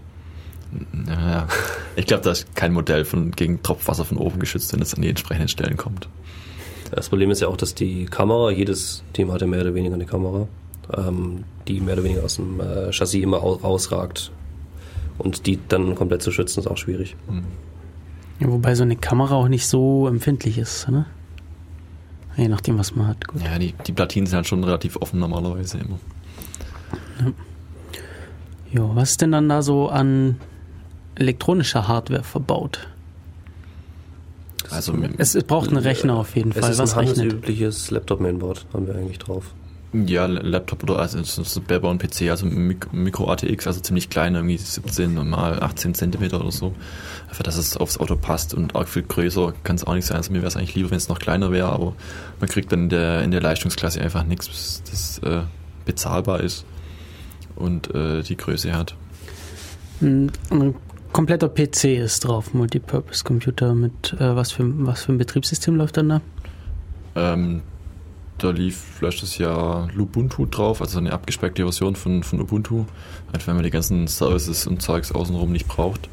Naja, 0.91 1.47
ich 1.95 2.05
glaube, 2.05 2.23
da 2.23 2.31
ist 2.31 2.55
kein 2.55 2.73
Modell 2.73 3.05
von, 3.05 3.31
gegen 3.31 3.61
Tropfwasser 3.61 4.05
von 4.05 4.17
oben 4.17 4.39
geschützt, 4.39 4.73
wenn 4.73 4.81
es 4.81 4.93
an 4.93 5.01
die 5.01 5.09
entsprechenden 5.09 5.47
Stellen 5.47 5.77
kommt. 5.77 6.07
Das 6.91 7.09
Problem 7.09 7.31
ist 7.31 7.41
ja 7.41 7.47
auch, 7.47 7.57
dass 7.57 7.75
die 7.75 8.05
Kamera, 8.05 8.51
jedes 8.51 9.03
Team 9.13 9.31
hatte 9.31 9.47
mehr 9.47 9.61
oder 9.61 9.73
weniger 9.73 9.95
eine 9.95 10.05
Kamera, 10.05 10.47
ähm, 10.95 11.43
die 11.67 11.79
mehr 11.81 11.95
oder 11.95 12.03
weniger 12.03 12.23
aus 12.23 12.35
dem 12.35 12.59
äh, 12.59 12.91
Chassis 12.91 13.21
immer 13.21 13.43
au 13.43 13.53
rausragt. 13.53 14.31
Und 15.17 15.47
die 15.47 15.59
dann 15.67 15.95
komplett 15.95 16.21
zu 16.21 16.31
schützen, 16.31 16.59
ist 16.59 16.67
auch 16.67 16.77
schwierig. 16.77 17.15
Ja, 18.39 18.49
wobei 18.49 18.75
so 18.75 18.83
eine 18.83 18.95
Kamera 18.95 19.35
auch 19.35 19.47
nicht 19.47 19.67
so 19.67 20.07
empfindlich 20.07 20.59
ist, 20.59 20.87
ne? 20.89 21.05
Je 22.35 22.47
nachdem, 22.47 22.77
was 22.77 22.95
man 22.95 23.07
hat. 23.07 23.27
Gut. 23.27 23.41
Ja, 23.43 23.57
die, 23.57 23.73
die 23.87 23.93
Platinen 23.93 24.27
sind 24.27 24.35
halt 24.35 24.47
schon 24.47 24.63
relativ 24.63 24.95
offen 24.97 25.19
normalerweise 25.19 25.79
immer. 25.79 25.97
Jo, 28.71 28.91
was 28.93 29.11
ist 29.11 29.21
denn 29.21 29.31
dann 29.31 29.49
da 29.49 29.63
so 29.63 29.89
an 29.89 30.39
elektronischer 31.19 31.87
Hardware 31.87 32.23
verbaut? 32.23 32.87
Also 34.69 34.93
Es, 35.17 35.35
es 35.35 35.43
braucht 35.43 35.69
einen 35.69 35.77
Rechner 35.77 36.15
auf 36.15 36.35
jeden 36.35 36.51
Es 36.51 36.59
Fall. 36.59 36.71
ist 36.71 36.79
Was 36.79 36.93
ein 36.93 37.07
handelsübliches 37.07 37.91
Laptop-Mainboard, 37.91 38.65
haben 38.73 38.87
wir 38.87 38.95
eigentlich 38.95 39.19
drauf. 39.19 39.53
Ja, 39.93 40.25
Laptop 40.25 40.83
oder 40.83 40.99
also 40.99 41.17
es 41.17 41.59
Bellbau 41.61 41.89
und 41.89 42.01
PC, 42.03 42.23
also 42.29 42.45
Micro 42.45 43.31
ATX, 43.31 43.67
also 43.67 43.79
ziemlich 43.79 44.09
klein, 44.09 44.35
irgendwie 44.35 44.57
17 44.57 45.13
mal 45.29 45.63
18 45.63 45.93
Zentimeter 45.93 46.41
oder 46.41 46.51
so. 46.51 46.73
Einfach, 47.29 47.43
dass 47.43 47.55
es 47.55 47.77
aufs 47.77 47.97
Auto 47.97 48.17
passt 48.17 48.53
und 48.53 48.75
arg 48.75 48.89
viel 48.89 49.03
größer 49.03 49.53
kann 49.63 49.77
es 49.77 49.85
auch 49.85 49.93
nicht 49.93 50.05
sein. 50.05 50.17
Also 50.17 50.33
mir 50.33 50.39
wäre 50.39 50.47
es 50.47 50.57
eigentlich 50.57 50.75
lieber, 50.75 50.91
wenn 50.91 50.97
es 50.97 51.07
noch 51.07 51.19
kleiner 51.19 51.51
wäre, 51.53 51.69
aber 51.69 51.93
man 52.41 52.49
kriegt 52.49 52.71
dann 52.73 52.83
in 52.83 52.89
der, 52.89 53.23
in 53.23 53.31
der 53.31 53.41
Leistungsklasse 53.41 54.01
einfach 54.01 54.25
nichts, 54.25 54.83
das 54.89 55.19
äh, 55.19 55.43
bezahlbar 55.85 56.41
ist 56.41 56.65
und 57.55 57.93
äh, 57.95 58.23
die 58.23 58.35
Größe 58.35 58.73
hat. 58.73 58.93
Ein, 60.01 60.31
ein 60.51 60.75
kompletter 61.13 61.49
PC 61.49 61.85
ist 61.97 62.21
drauf, 62.21 62.53
Multipurpose 62.53 63.23
Computer 63.23 63.73
mit 63.73 64.13
äh, 64.19 64.35
was 64.35 64.51
für 64.51 64.63
was 64.85 65.05
für 65.05 65.13
ein 65.13 65.17
Betriebssystem 65.17 65.75
läuft 65.75 65.97
dann 65.97 66.09
da? 66.09 66.21
Ähm, 67.15 67.61
da 68.37 68.51
lief 68.51 69.01
letztes 69.01 69.37
Jahr 69.37 69.89
Lubuntu 69.93 70.45
drauf, 70.45 70.81
also 70.81 70.99
eine 70.99 71.11
abgespeckte 71.11 71.63
Version 71.63 71.95
von, 71.95 72.23
von 72.23 72.39
Ubuntu. 72.39 72.85
Einfach 73.33 73.47
wenn 73.47 73.55
man 73.55 73.63
die 73.63 73.71
ganzen 73.71 74.07
Services 74.07 74.67
und 74.67 74.81
Zeugs 74.81 75.11
außenrum 75.11 75.51
nicht 75.51 75.67
braucht. 75.67 76.09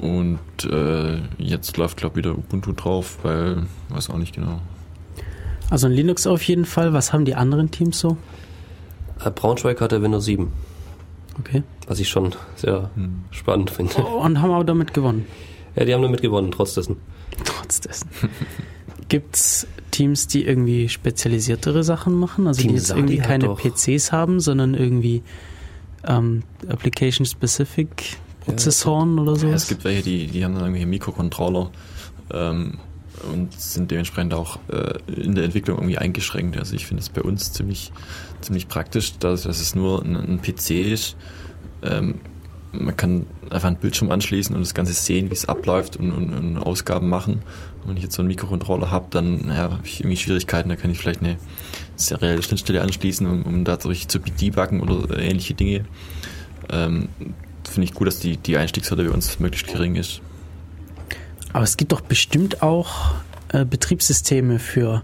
Und 0.00 0.40
äh, 0.64 1.18
jetzt 1.38 1.76
läuft, 1.76 1.98
glaube 1.98 2.14
ich, 2.14 2.24
wieder 2.24 2.36
Ubuntu 2.36 2.72
drauf, 2.72 3.18
weil, 3.22 3.62
weiß 3.90 4.10
auch 4.10 4.18
nicht 4.18 4.34
genau. 4.34 4.60
Also 5.70 5.86
ein 5.86 5.92
Linux 5.92 6.26
auf 6.26 6.42
jeden 6.42 6.64
Fall. 6.64 6.92
Was 6.92 7.12
haben 7.12 7.24
die 7.24 7.36
anderen 7.36 7.70
Teams 7.70 8.00
so? 8.00 8.16
Äh, 9.24 9.30
Braunschweig 9.30 9.80
hatte 9.80 10.02
Windows 10.02 10.24
7, 10.24 10.52
Okay. 11.38 11.62
Was 11.86 11.98
ich 12.00 12.08
schon 12.08 12.34
sehr 12.56 12.90
Hm. 12.94 13.24
spannend 13.30 13.70
finde. 13.70 13.94
Und 14.02 14.40
haben 14.40 14.50
auch 14.52 14.64
damit 14.64 14.94
gewonnen. 14.94 15.26
Ja, 15.76 15.84
die 15.84 15.92
haben 15.94 16.02
damit 16.02 16.22
gewonnen, 16.22 16.50
trotz 16.52 16.74
dessen. 16.74 16.96
Trotz 17.44 17.80
dessen. 17.80 18.08
Gibt's 19.08 19.66
Teams, 19.90 20.26
die 20.26 20.44
irgendwie 20.46 20.88
spezialisiertere 20.88 21.84
Sachen 21.84 22.14
machen? 22.14 22.46
Also 22.46 22.62
Team 22.62 22.70
die 22.70 22.76
jetzt 22.76 22.86
Sadi 22.88 23.00
irgendwie 23.00 23.18
keine 23.18 23.44
doch- 23.46 23.60
PCs 23.60 24.12
haben, 24.12 24.40
sondern 24.40 24.74
irgendwie 24.74 25.22
ähm, 26.06 26.42
Application-Specific 26.68 28.16
Prozessoren 28.40 29.18
oder 29.18 29.32
Ja, 29.32 29.38
sowas? 29.38 29.62
es 29.62 29.68
gibt 29.68 29.84
welche, 29.84 30.02
die, 30.02 30.26
die 30.26 30.44
haben 30.44 30.54
dann 30.54 30.64
irgendwie 30.64 30.86
Mikrocontroller, 30.86 31.70
ähm, 32.32 32.78
und 33.32 33.52
sind 33.58 33.90
dementsprechend 33.90 34.34
auch 34.34 34.58
äh, 34.68 34.98
in 35.10 35.34
der 35.34 35.44
Entwicklung 35.44 35.78
irgendwie 35.78 35.96
eingeschränkt. 35.98 36.58
Also 36.58 36.74
ich 36.74 36.84
finde 36.86 37.00
es 37.02 37.08
bei 37.08 37.22
uns 37.22 37.52
ziemlich, 37.52 37.92
ziemlich 38.40 38.68
praktisch, 38.68 39.16
dass, 39.18 39.44
dass 39.44 39.60
es 39.60 39.74
nur 39.74 40.02
ein, 40.04 40.16
ein 40.16 40.42
PC 40.42 40.70
ist. 40.72 41.16
Ähm, 41.84 42.20
man 42.72 42.96
kann 42.96 43.26
einfach 43.50 43.68
einen 43.68 43.76
Bildschirm 43.76 44.10
anschließen 44.10 44.54
und 44.54 44.60
das 44.60 44.74
Ganze 44.74 44.92
sehen, 44.92 45.30
wie 45.30 45.34
es 45.34 45.48
abläuft 45.48 45.96
und, 45.96 46.12
und, 46.12 46.32
und 46.32 46.58
Ausgaben 46.58 47.08
machen. 47.08 47.42
Und 47.82 47.90
wenn 47.90 47.96
ich 47.96 48.02
jetzt 48.02 48.14
so 48.14 48.22
einen 48.22 48.28
Mikrocontroller 48.28 48.90
habe, 48.90 49.06
dann 49.10 49.48
ja, 49.48 49.54
habe 49.54 49.80
ich 49.84 50.00
irgendwie 50.00 50.16
Schwierigkeiten, 50.16 50.68
da 50.68 50.76
kann 50.76 50.90
ich 50.90 50.98
vielleicht 50.98 51.20
eine 51.20 51.36
serielle 51.96 52.42
Schnittstelle 52.42 52.82
anschließen, 52.82 53.26
um, 53.26 53.42
um 53.42 53.64
dadurch 53.64 54.08
zu 54.08 54.18
debuggen 54.18 54.80
oder 54.80 55.18
ähnliche 55.18 55.54
Dinge. 55.54 55.84
Ähm, 56.70 57.08
Finde 57.64 57.84
ich 57.84 57.94
gut, 57.94 58.06
dass 58.06 58.18
die, 58.18 58.36
die 58.36 58.56
Einstiegshürde 58.56 59.04
bei 59.04 59.10
uns 59.10 59.38
möglichst 59.40 59.68
gering 59.68 59.96
ist. 59.96 60.20
Aber 61.52 61.64
es 61.64 61.76
gibt 61.76 61.92
doch 61.92 62.00
bestimmt 62.00 62.62
auch 62.62 63.14
äh, 63.48 63.64
Betriebssysteme 63.64 64.58
für 64.58 65.02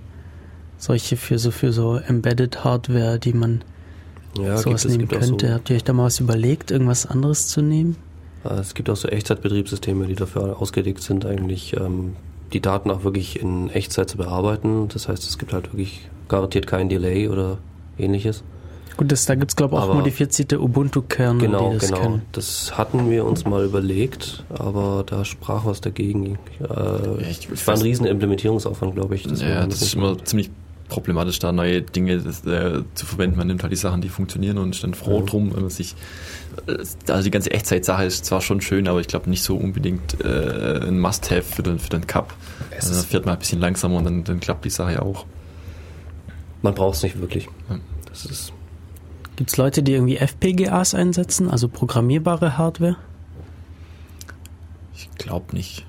solche, 0.79 1.17
für 1.17 1.39
so, 1.39 1.51
für 1.51 1.73
so 1.73 1.97
Embedded 1.97 2.65
Hardware, 2.65 3.19
die 3.19 3.33
man 3.33 3.63
Ja, 4.39 4.57
sowas 4.59 4.85
nehmen 4.85 4.99
gibt 5.01 5.17
auch 5.17 5.23
so, 5.23 5.29
könnte. 5.31 5.55
Habt 5.55 5.71
ihr 5.71 5.77
euch 5.77 5.85
da 5.85 5.93
mal 5.93 6.05
was 6.05 6.21
überlegt, 6.21 6.71
irgendwas 6.71 7.07
anderes 7.07 7.49
zu 7.49 7.63
nehmen? 7.63 7.97
es 8.43 8.73
gibt 8.75 8.89
auch 8.89 8.97
so 8.97 9.07
Echtzeitbetriebssysteme, 9.09 10.07
die 10.07 10.15
dafür 10.15 10.61
ausgelegt 10.63 11.03
sind, 11.03 11.27
eigentlich 11.27 11.77
ähm, 11.77 12.17
die 12.55 12.61
Daten 12.61 12.91
auch 12.91 13.05
wirklich 13.05 13.39
in 13.41 13.69
Echtzeit 13.71 14.09
zu 14.09 14.17
bearbeiten. 14.17 14.89
Das 14.89 15.09
heißt, 15.09 15.25
es 15.29 15.37
gibt 15.37 15.53
halt 15.53 15.73
wirklich 15.75 16.09
garantiert 16.29 16.67
kein 16.67 16.89
Delay 16.89 17.29
oder 17.29 17.59
ähnliches. 17.99 18.43
Gut, 18.97 19.13
das, 19.13 19.27
da 19.27 19.35
gibt 19.35 19.51
es, 19.53 19.57
glaube 19.57 19.75
ich, 19.75 19.81
auch 19.81 19.85
Aber- 19.85 19.95
modifizierte 19.95 20.59
Ubuntu-Kernel, 20.61 21.41
Genau, 21.47 21.71
die 21.73 21.79
das 21.79 21.89
genau. 21.91 22.01
können. 22.01 22.23
Das 22.33 22.77
hatten 22.79 23.11
wir 23.11 23.25
uns 23.27 23.45
mal 23.45 23.65
überlegt, 23.65 24.45
aber 24.49 25.05
da 25.07 25.25
sprach 25.25 25.65
was 25.67 25.81
dagegen. 25.83 26.39
Äh, 26.61 27.31
ich- 27.31 27.49
es 27.53 27.67
war 27.67 27.75
ein 27.75 27.83
riesen 27.83 28.07
Implementierungsaufwand, 28.07 28.95
glaube 28.95 29.17
ich. 29.17 29.25
Deswegen 29.25 29.51
Ja, 29.51 29.67
das 29.67 29.83
ist 29.83 29.95
immer 29.95 30.17
ziemlich 30.25 30.51
problematisch, 30.91 31.39
da 31.39 31.53
neue 31.53 31.81
Dinge 31.83 32.19
das, 32.19 32.45
äh, 32.45 32.83
zu 32.95 33.07
verwenden. 33.07 33.39
Man 33.39 33.47
nimmt 33.47 33.63
halt 33.63 33.73
die 33.73 33.77
Sachen, 33.77 34.03
die 34.03 34.09
funktionieren 34.11 34.59
und 34.59 34.75
ist 34.75 34.85
dann 34.85 34.93
froh 34.95 35.21
Ja. 35.21 35.25
drum, 35.27 35.55
wenn 35.55 35.63
man 35.63 35.71
sich. 35.71 35.95
Also 37.09 37.23
die 37.25 37.31
ganze 37.31 37.51
Echtzeit-Sache 37.53 38.05
ist 38.05 38.25
zwar 38.27 38.41
schon 38.43 38.61
schön, 38.61 38.87
aber 38.89 39.01
ich 39.01 39.07
glaube 39.09 39.31
nicht 39.31 39.43
so 39.43 39.57
unbedingt 39.57 40.23
äh, 40.23 40.81
ein 40.87 40.99
Must-Have 41.01 41.43
für 41.43 41.63
den, 41.63 41.79
für 41.79 41.89
den 41.91 42.07
Cup. 42.07 42.35
Es 42.71 42.85
Also, 42.85 42.95
da 42.95 43.01
ist- 43.01 43.07
fährt 43.11 43.25
man 43.25 43.35
ein 43.37 43.39
bisschen 43.39 43.61
langsamer 43.61 43.97
und 43.97 44.05
dann, 44.05 44.25
dann 44.25 44.41
klappt 44.41 44.65
die 44.65 44.71
Sache 44.71 44.93
ja 44.95 45.03
auch. 45.03 45.25
Man 46.63 46.75
braucht 46.75 46.97
es 46.97 47.03
nicht 47.03 47.21
wirklich. 47.21 47.47
Ja. 47.71 47.79
Das 48.09 48.27
ist 48.27 48.53
Gibt 49.37 49.51
es 49.53 49.57
Leute, 49.57 49.83
die 49.83 49.93
irgendwie 49.93 50.17
FPGAs 50.19 50.95
einsetzen, 50.95 51.49
also 51.51 51.67
programmierbare 51.69 52.59
Hardware? 52.59 52.97
Ich 54.95 55.09
glaube 55.17 55.55
nicht. 55.57 55.87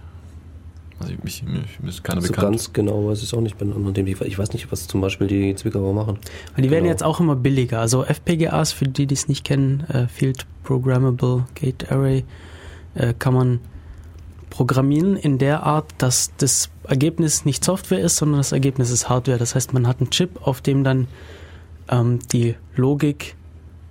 Also 1.01 1.13
ich, 1.25 1.43
mir, 1.43 1.63
mir 1.81 1.89
ist 1.89 2.03
keiner 2.03 2.21
so 2.21 2.27
bekannt. 2.27 2.49
ganz 2.51 2.73
genau, 2.73 3.07
weiß 3.07 3.19
ich 3.19 3.25
es 3.25 3.33
auch 3.33 3.41
nicht. 3.41 3.57
Bin 3.57 3.71
unter 3.73 3.91
dem, 3.91 4.07
ich 4.07 4.37
weiß 4.37 4.53
nicht, 4.53 4.71
was 4.71 4.87
zum 4.87 5.01
Beispiel 5.01 5.27
die 5.27 5.55
Zwickauer 5.55 5.93
machen. 5.93 6.17
Weil 6.55 6.63
die 6.63 6.71
werden 6.71 6.83
Genau. 6.83 6.91
jetzt 6.93 7.03
auch 7.03 7.19
immer 7.19 7.35
billiger. 7.35 7.79
Also 7.79 8.03
FPGAs, 8.05 8.71
für 8.71 8.85
die, 8.85 9.05
die 9.07 9.13
es 9.15 9.27
nicht 9.27 9.43
kennen, 9.43 9.81
äh, 9.89 10.07
Field 10.07 10.45
Programmable 10.63 11.45
Gate 11.55 11.91
Array, 11.91 12.23
äh, 12.95 13.13
kann 13.17 13.33
man 13.33 13.59
programmieren 14.49 15.15
in 15.15 15.37
der 15.37 15.63
Art, 15.63 15.85
dass 15.97 16.31
das 16.37 16.69
Ergebnis 16.83 17.45
nicht 17.45 17.63
Software 17.63 17.99
ist, 17.99 18.17
sondern 18.17 18.37
das 18.39 18.51
Ergebnis 18.51 18.91
ist 18.91 19.07
Hardware. 19.09 19.37
Das 19.37 19.55
heißt, 19.55 19.73
man 19.73 19.87
hat 19.87 19.99
einen 20.01 20.09
Chip, 20.09 20.45
auf 20.45 20.61
dem 20.61 20.83
dann 20.83 21.07
ähm, 21.89 22.19
die 22.33 22.55
Logik, 22.75 23.35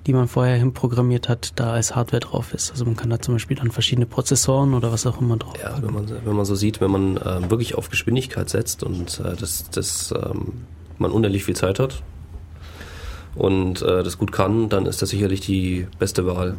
die 0.07 0.13
man 0.13 0.29
vorher 0.29 0.57
hin 0.57 0.73
programmiert 0.73 1.29
hat, 1.29 1.53
da 1.57 1.73
als 1.73 1.95
Hardware 1.95 2.21
drauf 2.21 2.55
ist. 2.55 2.71
Also 2.71 2.85
man 2.85 2.97
kann 2.97 3.11
da 3.11 3.21
zum 3.21 3.35
Beispiel 3.35 3.57
dann 3.57 3.71
verschiedene 3.71 4.07
Prozessoren 4.07 4.75
oder 4.75 4.93
was 4.93 5.07
auch 5.07 5.21
immer 5.21 5.37
drauf 5.37 5.55
Ja, 5.63 5.83
wenn 5.83 5.93
man, 5.93 6.07
wenn 6.25 6.37
man 6.37 6.45
so 6.45 6.55
sieht, 6.55 6.81
wenn 6.81 6.91
man 6.91 7.21
ähm, 7.25 7.51
wirklich 7.51 7.75
auf 7.75 7.91
Geschwindigkeit 7.91 8.49
setzt 8.49 8.83
und 8.83 9.21
äh, 9.21 9.37
das, 9.37 9.69
das, 9.71 10.13
ähm, 10.13 10.65
man 10.99 11.11
unendlich 11.11 11.45
viel 11.45 11.57
Zeit 11.57 11.79
hat 11.79 12.03
und 13.35 13.83
äh, 13.83 14.03
das 14.03 14.19
gut 14.19 14.33
kann, 14.33 14.69
dann 14.69 14.87
ist 14.87 15.03
das 15.03 15.11
sicherlich 15.11 15.41
die 15.41 15.87
beste 15.99 16.27
Wahl, 16.27 16.57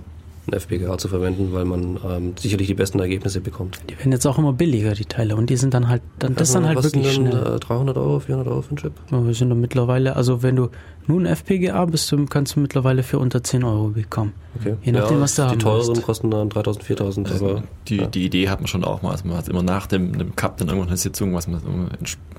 ein 0.51 0.57
FPGA 0.57 0.97
zu 0.97 1.07
verwenden, 1.07 1.49
weil 1.53 1.65
man 1.65 1.99
ähm, 2.07 2.33
sicherlich 2.39 2.67
die 2.67 2.73
besten 2.73 2.99
Ergebnisse 2.99 3.41
bekommt. 3.41 3.79
Die 3.89 3.97
werden 3.97 4.11
jetzt 4.11 4.25
auch 4.25 4.37
immer 4.37 4.53
billiger, 4.53 4.93
die 4.93 5.05
Teile. 5.05 5.35
Und 5.35 5.49
die 5.49 5.57
sind 5.57 5.73
dann 5.73 5.87
halt, 5.87 6.01
dann, 6.19 6.35
das 6.35 6.49
ist 6.49 6.55
dann 6.55 6.65
halt 6.67 6.77
Was 6.77 6.85
wirklich 6.85 7.13
sind 7.13 7.25
denn, 7.25 7.31
schnell. 7.31 7.55
Äh, 7.55 7.59
300 7.59 7.97
Euro, 7.97 8.19
400 8.19 8.47
Euro 8.47 8.61
für 8.61 8.69
einen 8.69 8.77
Chip? 8.77 8.93
Ja, 9.11 9.25
wir 9.25 9.33
sind 9.33 9.49
da 9.49 9.55
mittlerweile, 9.55 10.15
also 10.15 10.43
wenn 10.43 10.55
du 10.55 10.69
nur 11.07 11.19
ein 11.19 11.25
FPGA 11.25 11.85
bist, 11.85 12.11
du 12.11 12.25
kannst 12.25 12.55
du 12.55 12.59
mittlerweile 12.59 13.03
für 13.03 13.17
unter 13.19 13.43
10 13.43 13.63
Euro 13.63 13.87
bekommen. 13.89 14.33
Okay. 14.59 14.75
Je 14.83 14.91
nachdem, 14.91 15.19
was 15.21 15.35
du 15.35 15.41
Die 15.43 15.47
haben 15.49 15.59
teuren 15.59 15.87
willst. 15.87 16.03
kosten 16.03 16.29
dann 16.29 16.49
3000, 16.49 16.83
4000, 16.85 17.31
Also 17.31 17.49
aber 17.49 17.63
die, 17.87 17.97
ja. 17.97 18.05
die 18.07 18.25
Idee 18.25 18.49
hat 18.49 18.59
man 18.59 18.67
schon 18.67 18.83
auch 18.83 19.01
mal. 19.01 19.11
Also 19.11 19.27
man 19.27 19.37
hat 19.37 19.47
immer 19.47 19.63
nach 19.63 19.87
dem, 19.87 20.17
dem 20.17 20.35
Cup 20.35 20.57
dann 20.57 20.67
irgendwann 20.67 20.89
eine 20.89 20.97
Sitzung, 20.97 21.33
was 21.33 21.47
man 21.47 21.61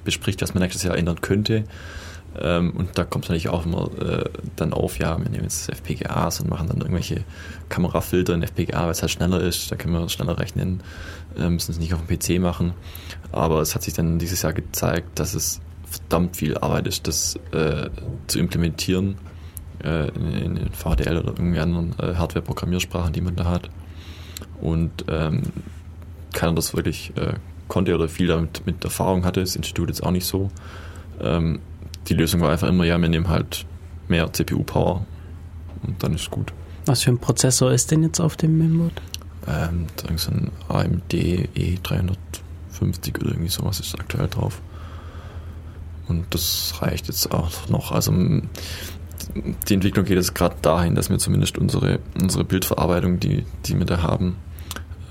bespricht, 0.04 0.42
was 0.42 0.54
man 0.54 0.62
nächstes 0.62 0.82
Jahr 0.84 0.96
ändern 0.96 1.20
könnte. 1.20 1.64
Ähm, 2.40 2.70
und 2.72 2.96
da 2.96 3.04
kommt 3.04 3.24
es 3.24 3.28
natürlich 3.28 3.48
auch 3.48 3.66
immer 3.66 3.90
äh, 4.00 4.24
dann 4.56 4.72
auf, 4.72 4.98
ja, 4.98 5.18
wir 5.18 5.28
nehmen 5.28 5.44
jetzt 5.44 5.68
FPGAs 5.68 6.40
und 6.40 6.48
machen 6.48 6.68
dann 6.68 6.78
irgendwelche 6.78 7.24
Kamerafilter 7.68 8.34
in 8.34 8.42
FPGA, 8.42 8.84
weil 8.84 8.90
es 8.90 9.02
halt 9.02 9.10
schneller 9.10 9.40
ist, 9.40 9.70
da 9.70 9.76
können 9.76 9.92
wir 9.94 10.08
schneller 10.08 10.38
rechnen, 10.38 10.82
äh, 11.38 11.48
müssen 11.48 11.72
es 11.72 11.78
nicht 11.78 11.92
auf 11.94 12.00
dem 12.06 12.18
PC 12.18 12.40
machen. 12.40 12.72
Aber 13.32 13.60
es 13.60 13.74
hat 13.74 13.82
sich 13.82 13.94
dann 13.94 14.18
dieses 14.18 14.42
Jahr 14.42 14.52
gezeigt, 14.52 15.18
dass 15.18 15.34
es 15.34 15.60
verdammt 15.84 16.36
viel 16.36 16.56
Arbeit 16.56 16.86
ist, 16.86 17.06
das 17.06 17.36
äh, 17.52 17.90
zu 18.26 18.38
implementieren 18.38 19.16
äh, 19.84 20.08
in, 20.08 20.56
in 20.56 20.72
VHDL 20.72 21.18
oder 21.18 21.34
irgendwie 21.36 21.60
anderen 21.60 21.94
äh, 21.98 22.14
Hardware-Programmiersprachen, 22.14 23.12
die 23.12 23.20
man 23.20 23.36
da 23.36 23.44
hat. 23.44 23.68
Und 24.60 25.04
ähm, 25.08 25.42
keiner 26.32 26.54
das 26.54 26.74
wirklich 26.74 27.12
äh, 27.16 27.34
konnte 27.68 27.94
oder 27.94 28.08
viel 28.08 28.26
damit 28.26 28.64
mit 28.64 28.82
Erfahrung 28.84 29.24
hatte, 29.24 29.40
das 29.40 29.56
Institut 29.56 29.88
jetzt 29.88 30.02
auch 30.02 30.10
nicht 30.10 30.26
so. 30.26 30.50
Ähm, 31.20 31.60
die 32.08 32.14
Lösung 32.14 32.40
war 32.40 32.50
einfach 32.50 32.68
immer, 32.68 32.84
ja, 32.84 32.98
wir 32.98 33.08
nehmen 33.08 33.28
halt 33.28 33.66
mehr 34.08 34.32
CPU-Power 34.32 35.06
und 35.82 36.02
dann 36.02 36.14
ist 36.14 36.30
gut. 36.30 36.52
Was 36.86 37.02
für 37.02 37.10
ein 37.10 37.18
Prozessor 37.18 37.72
ist 37.72 37.90
denn 37.90 38.02
jetzt 38.02 38.20
auf 38.20 38.36
dem 38.36 38.58
Mainboard? 38.58 39.00
Ähm, 39.46 39.86
da 39.96 40.12
ist 40.12 40.28
ein 40.28 40.50
AMD 40.68 41.12
E350 41.12 43.20
oder 43.20 43.30
irgendwie 43.30 43.48
sowas 43.48 43.80
ist 43.80 43.98
aktuell 43.98 44.28
drauf. 44.28 44.60
Und 46.08 46.26
das 46.30 46.74
reicht 46.80 47.08
jetzt 47.08 47.32
auch 47.32 47.68
noch. 47.68 47.92
Also 47.92 48.12
die 48.12 49.74
Entwicklung 49.74 50.04
geht 50.04 50.16
jetzt 50.16 50.34
gerade 50.34 50.56
dahin, 50.62 50.94
dass 50.94 51.10
wir 51.10 51.18
zumindest 51.18 51.58
unsere, 51.58 52.00
unsere 52.20 52.44
Bildverarbeitung, 52.44 53.20
die, 53.20 53.44
die 53.66 53.78
wir 53.78 53.86
da 53.86 54.02
haben, 54.02 54.36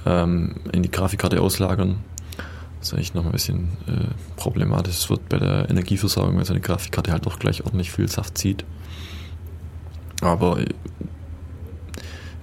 ähm, 0.05 0.55
in 0.71 0.83
die 0.83 0.91
Grafikkarte 0.91 1.41
auslagern. 1.41 1.97
Das 2.81 2.87
ist 2.87 2.93
eigentlich 2.95 3.13
noch 3.13 3.25
ein 3.25 3.31
bisschen 3.31 3.69
äh, 3.87 4.07
problematisch. 4.37 4.95
Es 4.95 5.09
wird 5.11 5.29
bei 5.29 5.37
der 5.37 5.69
Energieversorgung, 5.69 6.35
weil 6.35 6.45
so 6.45 6.53
eine 6.53 6.61
Grafikkarte 6.61 7.11
halt 7.11 7.27
doch 7.27 7.37
gleich 7.37 7.63
ordentlich 7.63 7.91
viel 7.91 8.07
Saft 8.07 8.39
zieht. 8.39 8.65
Aber 10.21 10.59
äh, 10.59 10.65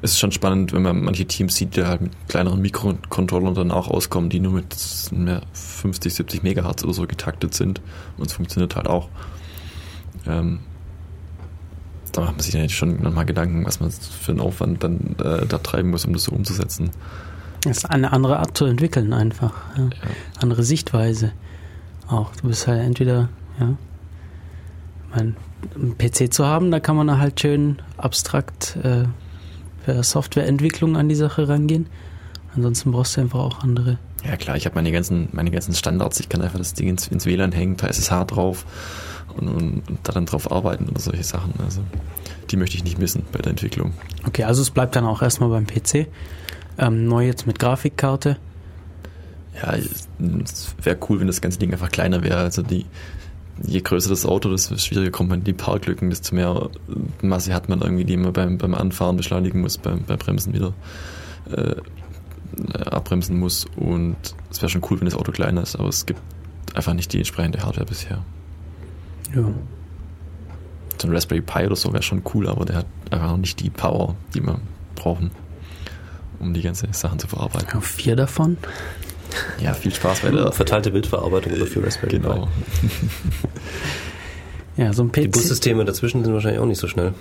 es 0.00 0.12
ist 0.12 0.20
schon 0.20 0.30
spannend, 0.30 0.72
wenn 0.72 0.82
man 0.82 1.02
manche 1.02 1.24
Teams 1.24 1.56
sieht, 1.56 1.74
die 1.74 1.84
halt 1.84 2.02
mit 2.02 2.12
kleineren 2.28 2.60
Mikrocontrollern 2.60 3.54
dann 3.54 3.72
auch 3.72 3.88
auskommen, 3.88 4.30
die 4.30 4.38
nur 4.38 4.52
mit 4.52 4.76
mehr 5.10 5.42
50, 5.54 6.14
70 6.14 6.42
Megahertz 6.44 6.84
oder 6.84 6.94
so 6.94 7.08
getaktet 7.08 7.52
sind. 7.52 7.80
Und 8.16 8.28
es 8.28 8.32
funktioniert 8.32 8.76
halt 8.76 8.86
auch. 8.86 9.08
Ähm, 10.24 10.60
da 12.12 12.20
macht 12.20 12.34
man 12.34 12.40
sich 12.40 12.52
dann 12.52 12.68
schon 12.68 13.02
nochmal 13.02 13.26
Gedanken, 13.26 13.66
was 13.66 13.80
man 13.80 13.90
für 13.90 14.30
einen 14.30 14.40
Aufwand 14.40 14.84
dann 14.84 15.16
äh, 15.18 15.46
da 15.46 15.58
treiben 15.58 15.90
muss, 15.90 16.04
um 16.04 16.12
das 16.12 16.22
so 16.22 16.32
umzusetzen. 16.32 16.90
Das 17.62 17.78
ist 17.78 17.84
eine 17.86 18.12
andere 18.12 18.38
Art 18.38 18.56
zu 18.56 18.64
entwickeln 18.64 19.12
einfach. 19.12 19.54
Ja. 19.76 19.84
Ja. 19.84 19.90
Andere 20.40 20.62
Sichtweise. 20.62 21.32
Auch. 22.08 22.34
Du 22.36 22.48
bist 22.48 22.66
halt 22.66 22.82
entweder, 22.82 23.28
ja. 23.58 23.76
Ich 25.10 25.16
mein, 25.16 25.36
einen 25.74 25.98
PC 25.98 26.32
zu 26.32 26.46
haben, 26.46 26.70
da 26.70 26.80
kann 26.80 26.96
man 26.96 27.18
halt 27.18 27.40
schön 27.40 27.82
abstrakt 27.96 28.76
äh, 28.82 29.04
für 29.84 30.02
Softwareentwicklung 30.02 30.96
an 30.96 31.08
die 31.08 31.14
Sache 31.14 31.48
rangehen. 31.48 31.86
Ansonsten 32.54 32.92
brauchst 32.92 33.16
du 33.16 33.22
einfach 33.22 33.40
auch 33.40 33.60
andere. 33.60 33.98
Ja 34.24 34.36
klar, 34.36 34.56
ich 34.56 34.66
habe 34.66 34.74
meine 34.74 34.92
ganzen, 34.92 35.28
meine 35.32 35.50
ganzen 35.50 35.74
Standards, 35.74 36.20
ich 36.20 36.28
kann 36.28 36.42
einfach 36.42 36.58
das 36.58 36.74
Ding 36.74 36.88
ins, 36.88 37.08
ins 37.08 37.24
WLAN 37.24 37.52
hängen, 37.52 37.76
da 37.76 37.86
ist 37.86 37.98
SSH 37.98 38.24
drauf 38.24 38.66
und, 39.36 39.48
und, 39.48 39.88
und 39.88 39.98
da 40.02 40.12
dann 40.12 40.26
drauf 40.26 40.50
arbeiten 40.50 40.88
oder 40.88 41.00
solche 41.00 41.22
Sachen. 41.22 41.54
Also 41.64 41.82
die 42.50 42.56
möchte 42.56 42.76
ich 42.76 42.84
nicht 42.84 42.98
missen 42.98 43.24
bei 43.32 43.38
der 43.38 43.50
Entwicklung. 43.50 43.92
Okay, 44.26 44.44
also 44.44 44.62
es 44.62 44.70
bleibt 44.70 44.96
dann 44.96 45.04
auch 45.04 45.22
erstmal 45.22 45.50
beim 45.50 45.66
PC. 45.66 46.08
Ähm, 46.78 47.06
neu 47.06 47.26
jetzt 47.26 47.46
mit 47.46 47.58
Grafikkarte. 47.58 48.38
Ja, 49.60 49.74
es 49.74 50.74
wäre 50.82 50.96
cool, 51.08 51.20
wenn 51.20 51.26
das 51.26 51.40
ganze 51.40 51.58
Ding 51.58 51.72
einfach 51.72 51.90
kleiner 51.90 52.22
wäre. 52.22 52.38
Also 52.38 52.62
die, 52.62 52.86
je 53.62 53.80
größer 53.80 54.08
das 54.08 54.24
Auto, 54.24 54.50
desto 54.50 54.76
schwieriger 54.76 55.10
kommt 55.10 55.30
man 55.30 55.40
in 55.40 55.44
die 55.44 55.52
Parklücken, 55.52 56.10
desto 56.10 56.34
mehr 56.34 56.70
Masse 57.22 57.52
hat 57.52 57.68
man 57.68 57.80
irgendwie, 57.80 58.04
die 58.04 58.16
man 58.16 58.32
beim, 58.32 58.58
beim 58.58 58.74
Anfahren 58.74 59.16
beschleunigen 59.16 59.60
muss, 59.60 59.78
beim, 59.78 60.04
beim 60.04 60.18
Bremsen 60.18 60.54
wieder 60.54 60.72
äh, 61.50 61.74
abbremsen 62.78 63.38
muss. 63.38 63.66
Und 63.76 64.16
es 64.50 64.62
wäre 64.62 64.70
schon 64.70 64.82
cool, 64.90 65.00
wenn 65.00 65.06
das 65.06 65.16
Auto 65.16 65.32
kleiner 65.32 65.62
ist, 65.62 65.76
aber 65.76 65.88
es 65.88 66.06
gibt 66.06 66.20
einfach 66.74 66.94
nicht 66.94 67.12
die 67.12 67.18
entsprechende 67.18 67.62
Hardware 67.62 67.86
bisher. 67.86 68.24
Ja. 69.34 69.42
So 71.00 71.08
ein 71.08 71.14
Raspberry 71.14 71.40
Pi 71.40 71.66
oder 71.66 71.76
so 71.76 71.92
wäre 71.92 72.02
schon 72.02 72.22
cool, 72.34 72.48
aber 72.48 72.64
der 72.64 72.76
hat 72.76 72.86
einfach 73.10 73.30
noch 73.30 73.38
nicht 73.38 73.60
die 73.60 73.70
Power, 73.70 74.14
die 74.34 74.42
wir 74.42 74.60
brauchen, 74.94 75.30
um 76.40 76.54
die 76.54 76.62
ganze 76.62 76.86
Sachen 76.92 77.18
zu 77.18 77.26
verarbeiten. 77.28 77.68
ja 77.72 77.80
vier 77.80 78.16
davon. 78.16 78.56
Ja, 79.60 79.74
viel 79.74 79.94
Spaß 79.94 80.20
bei 80.20 80.30
der. 80.30 80.52
Verteilte 80.52 80.90
Bildverarbeitung 80.90 81.52
über 81.52 81.66
für 81.66 81.84
Raspberry 81.84 82.18
Genau. 82.18 82.48
Pi. 82.80 82.88
Ja, 84.82 84.92
so 84.92 85.02
ein 85.02 85.12
Die 85.12 85.26
PC. 85.26 85.32
Bussysteme 85.32 85.84
dazwischen 85.84 86.24
sind 86.24 86.32
wahrscheinlich 86.32 86.60
auch 86.60 86.66
nicht 86.66 86.78
so 86.80 86.86
schnell. 86.86 87.12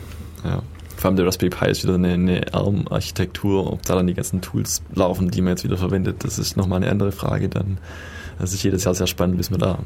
Ja. 0.44 0.62
Vor 0.96 1.06
allem 1.10 1.16
der 1.18 1.26
Raspberry 1.26 1.50
Pi 1.50 1.70
ist 1.70 1.84
wieder 1.84 1.96
eine, 1.96 2.14
eine 2.14 2.54
ARM-Architektur. 2.54 3.72
Ob 3.74 3.82
da 3.84 3.96
dann 3.96 4.08
die 4.08 4.14
ganzen 4.14 4.42
Tools 4.42 4.82
laufen, 4.94 5.30
die 5.32 5.42
man 5.42 5.52
jetzt 5.52 5.64
wieder 5.64 5.78
verwendet, 5.78 6.24
das 6.24 6.40
ist 6.40 6.58
nochmal 6.58 6.78
eine 6.82 6.92
andere 6.92 7.12
Frage. 7.12 7.50
Dann 7.50 7.78
das 8.40 8.54
ist 8.54 8.64
jedes 8.64 8.84
Jahr 8.84 8.94
sehr 8.94 9.08
spannend, 9.08 9.38
bis 9.38 9.50
man 9.50 9.60
da 9.60 9.80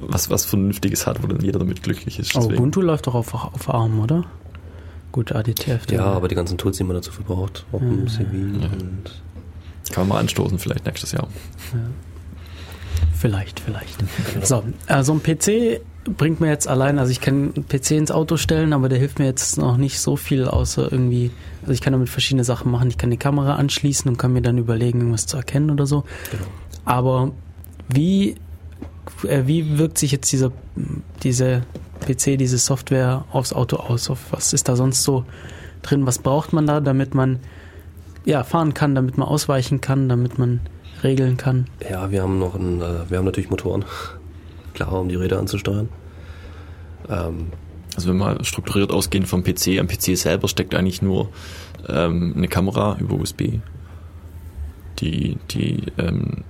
was, 0.00 0.30
was 0.30 0.44
Vernünftiges 0.44 1.06
hat, 1.06 1.22
wo 1.22 1.26
dann 1.26 1.40
jeder 1.40 1.58
damit 1.58 1.82
glücklich 1.82 2.18
ist. 2.18 2.34
Aber 2.34 2.44
Deswegen- 2.44 2.58
Ubuntu 2.58 2.80
läuft 2.80 3.06
doch 3.06 3.14
auf, 3.14 3.32
auf 3.34 3.68
ARM, 3.68 4.00
oder? 4.00 4.24
Gut, 5.14 5.30
ADTF. 5.30 5.88
Ja, 5.92 6.06
aber 6.06 6.26
die 6.26 6.34
ganzen 6.34 6.58
Tools, 6.58 6.76
die 6.76 6.82
man 6.82 6.96
dazu 6.96 7.12
verbraucht, 7.12 7.64
OpenCV 7.70 8.18
Ja. 8.20 8.68
und 8.68 9.22
Kann 9.92 10.08
man 10.08 10.08
mal 10.08 10.18
anstoßen, 10.18 10.58
vielleicht 10.58 10.86
nächstes 10.86 11.12
Jahr. 11.12 11.28
Vielleicht, 13.16 13.60
vielleicht. 13.60 14.02
So, 14.44 14.64
also 14.88 15.12
ein 15.12 15.22
PC 15.22 15.80
bringt 16.04 16.40
mir 16.40 16.48
jetzt 16.48 16.66
allein, 16.66 16.98
also 16.98 17.12
ich 17.12 17.20
kann 17.20 17.52
einen 17.54 17.68
PC 17.68 17.92
ins 17.92 18.10
Auto 18.10 18.36
stellen, 18.36 18.72
aber 18.72 18.88
der 18.88 18.98
hilft 18.98 19.20
mir 19.20 19.26
jetzt 19.26 19.56
noch 19.56 19.76
nicht 19.76 20.00
so 20.00 20.16
viel, 20.16 20.46
außer 20.48 20.90
irgendwie, 20.90 21.30
also 21.62 21.72
ich 21.72 21.80
kann 21.80 21.92
damit 21.92 22.08
verschiedene 22.08 22.42
Sachen 22.42 22.72
machen. 22.72 22.88
Ich 22.88 22.98
kann 22.98 23.10
die 23.12 23.16
Kamera 23.16 23.54
anschließen 23.54 24.10
und 24.10 24.16
kann 24.16 24.32
mir 24.32 24.42
dann 24.42 24.58
überlegen, 24.58 24.98
irgendwas 24.98 25.26
zu 25.26 25.36
erkennen 25.36 25.70
oder 25.70 25.86
so. 25.86 26.02
Genau. 26.32 26.44
Aber 26.84 27.30
wie, 27.88 28.34
wie 29.22 29.78
wirkt 29.78 29.98
sich 29.98 30.12
jetzt 30.12 30.32
dieser, 30.32 30.52
diese 31.22 31.62
PC, 32.00 32.38
diese 32.38 32.58
Software 32.58 33.24
aufs 33.32 33.52
Auto 33.52 33.76
aus? 33.76 34.10
Auf 34.10 34.32
was 34.32 34.52
ist 34.52 34.68
da 34.68 34.76
sonst 34.76 35.02
so 35.02 35.24
drin? 35.82 36.06
Was 36.06 36.18
braucht 36.18 36.52
man 36.52 36.66
da, 36.66 36.80
damit 36.80 37.14
man 37.14 37.38
ja, 38.24 38.42
fahren 38.44 38.74
kann, 38.74 38.94
damit 38.94 39.18
man 39.18 39.28
ausweichen 39.28 39.80
kann, 39.80 40.08
damit 40.08 40.38
man 40.38 40.60
regeln 41.02 41.36
kann? 41.36 41.66
Ja, 41.88 42.10
wir 42.10 42.22
haben 42.22 42.38
noch 42.38 42.54
ein, 42.54 42.80
äh, 42.80 43.10
wir 43.10 43.18
haben 43.18 43.24
natürlich 43.24 43.50
Motoren. 43.50 43.84
Klar, 44.74 44.92
um 44.92 45.08
die 45.08 45.16
Räder 45.16 45.38
anzusteuern. 45.38 45.88
Ähm, 47.08 47.52
Also 47.96 48.08
wenn 48.08 48.16
wir 48.18 48.42
strukturiert 48.44 48.90
ausgehen 48.90 49.24
vom 49.26 49.44
PC, 49.44 49.78
am 49.78 49.86
PC 49.86 50.16
selber 50.16 50.48
steckt 50.48 50.74
eigentlich 50.74 51.00
nur 51.02 51.28
ähm, 51.88 52.34
eine 52.36 52.48
Kamera 52.48 52.96
über 52.98 53.14
USB, 53.14 53.60
die, 54.98 55.36
die 55.50 55.84
ähm, 55.98 56.44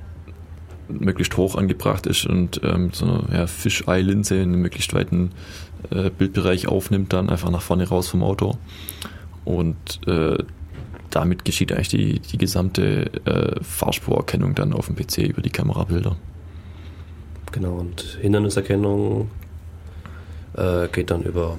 möglichst 1.01 1.37
hoch 1.37 1.57
angebracht 1.57 2.07
ist 2.07 2.27
und 2.27 2.61
ähm, 2.65 2.91
so 2.93 3.05
eine 3.05 3.25
ja, 3.33 3.47
Fisheye-Linse 3.47 4.37
in 4.37 4.53
einem 4.53 4.63
möglichst 4.63 4.95
weiten 4.95 5.33
äh, 5.91 6.11
Bildbereich 6.11 6.69
aufnimmt, 6.69 7.13
dann 7.13 7.31
einfach 7.31 7.51
nach 7.51 7.63
vorne 7.63 7.89
raus 7.89 8.09
vom 8.09 8.23
Auto. 8.23 8.57
Und 9.45 10.01
äh, 10.07 10.39
damit 11.11 11.45
geschieht 11.45 11.73
eigentlich 11.73 11.89
die, 11.89 12.21
die 12.21 12.39
gesamte 12.39 13.11
äh, 13.25 13.63
Fahrspurerkennung 13.63 14.55
dann 14.55 14.73
auf 14.73 14.87
dem 14.87 14.97
PC 14.97 15.19
über 15.19 15.43
die 15.43 15.51
Kamerabilder. 15.51 16.17
genau, 17.53 17.75
und 17.75 18.19
Hinderniserkennung 18.21 19.31
äh, 20.57 20.89
geht 20.89 21.11
dann 21.11 21.23
über 21.23 21.59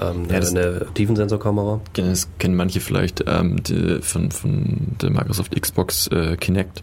ähm, 0.00 0.26
Ja, 0.30 0.38
eine 0.38 0.86
Tiefensensorkamera. 0.94 1.80
Das 1.94 2.28
kennen 2.38 2.56
manche 2.56 2.80
vielleicht 2.80 3.24
ähm, 3.26 3.62
die, 3.62 4.00
von, 4.00 4.30
von 4.30 4.96
der 5.00 5.10
Microsoft 5.10 5.60
Xbox 5.60 6.06
äh, 6.08 6.36
Kinect, 6.36 6.82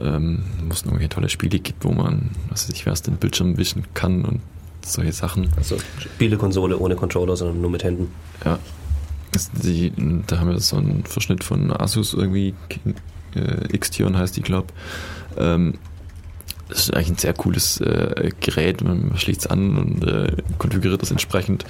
ähm, 0.00 0.44
wo 0.64 0.72
es 0.72 0.84
noch 0.84 0.92
irgendwelche 0.92 1.10
tolle 1.10 1.28
Spiele 1.28 1.58
gibt, 1.58 1.84
wo 1.84 1.92
man, 1.92 2.30
was 2.48 2.68
weiß 2.68 2.74
ich, 2.74 2.86
was 2.86 3.02
den 3.02 3.16
Bildschirm 3.16 3.56
wischen 3.56 3.84
kann 3.94 4.24
und 4.24 4.40
solche 4.84 5.12
Sachen. 5.12 5.48
Also 5.56 5.76
Spielekonsole 5.98 6.78
ohne 6.78 6.96
Controller, 6.96 7.36
sondern 7.36 7.60
nur 7.60 7.70
mit 7.70 7.84
Händen. 7.84 8.08
Ja. 8.44 8.58
Die, 9.62 9.92
da 10.26 10.40
haben 10.40 10.50
wir 10.50 10.58
so 10.58 10.76
einen 10.76 11.04
Verschnitt 11.04 11.44
von 11.44 11.70
Asus 11.70 12.14
irgendwie, 12.14 12.54
äh, 13.34 13.78
Xtion 13.78 14.16
heißt 14.16 14.36
die, 14.36 14.42
glaube 14.42 14.68
ähm, 15.36 15.74
Das 16.68 16.80
ist 16.80 16.94
eigentlich 16.94 17.10
ein 17.10 17.18
sehr 17.18 17.34
cooles 17.34 17.80
äh, 17.80 18.30
Gerät. 18.40 18.82
Man 18.82 19.16
schließt 19.16 19.42
es 19.42 19.46
an 19.46 19.76
und 19.76 20.04
äh, 20.04 20.36
konfiguriert 20.58 21.00
das 21.02 21.12
entsprechend 21.12 21.64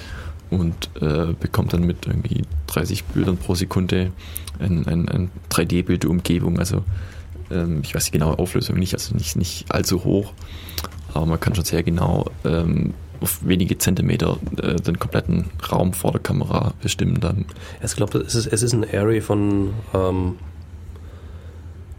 und 0.49 0.89
äh, 0.99 1.33
bekommt 1.39 1.73
dann 1.73 1.83
mit 1.83 2.07
irgendwie 2.07 2.43
30 2.67 3.03
Bildern 3.05 3.37
pro 3.37 3.55
Sekunde 3.55 4.11
ein, 4.59 4.85
ein, 4.87 5.07
ein 5.09 5.31
3D-Bild 5.49 6.03
der 6.03 6.09
Umgebung. 6.09 6.59
Also 6.59 6.83
ähm, 7.51 7.81
ich 7.83 7.93
weiß 7.95 8.05
die 8.05 8.11
genaue 8.11 8.39
Auflösung 8.39 8.77
nicht, 8.77 8.93
also 8.93 9.15
nicht, 9.15 9.35
nicht 9.35 9.65
allzu 9.71 10.03
hoch, 10.03 10.33
aber 11.13 11.25
man 11.25 11.39
kann 11.39 11.55
schon 11.55 11.65
sehr 11.65 11.83
genau 11.83 12.25
ähm, 12.45 12.93
auf 13.19 13.45
wenige 13.45 13.77
Zentimeter 13.77 14.37
äh, 14.61 14.75
den 14.75 14.97
kompletten 14.99 15.45
Raum 15.71 15.93
vor 15.93 16.11
der 16.11 16.21
Kamera 16.21 16.73
bestimmen 16.81 17.19
dann. 17.19 17.45
Ich 17.83 17.95
glaube, 17.95 18.19
es 18.19 18.33
ist, 18.35 18.47
es 18.47 18.63
ist 18.63 18.73
ein 18.73 18.83
Array 18.91 19.21
von 19.21 19.73
ähm, 19.93 20.35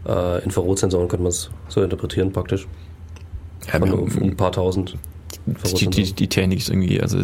äh, 0.05 0.43
Infrarotsensoren, 0.43 1.07
könnte 1.07 1.23
man 1.23 1.29
es 1.29 1.49
so 1.69 1.81
interpretieren 1.81 2.31
praktisch. 2.31 2.67
Ja, 3.67 3.79
Von, 3.79 3.89
wir 3.89 3.97
haben- 3.97 4.21
ein 4.23 4.37
paar 4.37 4.51
tausend 4.51 4.97
die, 5.45 5.87
die, 5.87 6.13
die 6.13 6.27
Technik 6.29 6.59
ist 6.59 6.69
irgendwie, 6.69 7.01
also 7.01 7.19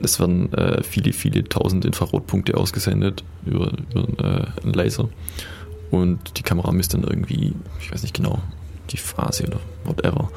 es 0.00 0.18
werden 0.18 0.52
äh, 0.54 0.82
viele, 0.82 1.12
viele 1.12 1.44
tausend 1.44 1.84
Infrarotpunkte 1.84 2.56
ausgesendet 2.56 3.22
über, 3.46 3.72
über 3.94 4.08
äh, 4.18 4.62
einen 4.62 4.72
Laser 4.74 5.08
und 5.90 6.38
die 6.38 6.42
Kamera 6.42 6.72
misst 6.72 6.94
dann 6.94 7.04
irgendwie, 7.04 7.54
ich 7.80 7.92
weiß 7.92 8.02
nicht 8.02 8.14
genau, 8.14 8.40
die 8.90 8.96
Phase 8.96 9.46
oder 9.46 9.60
whatever, 9.84 10.30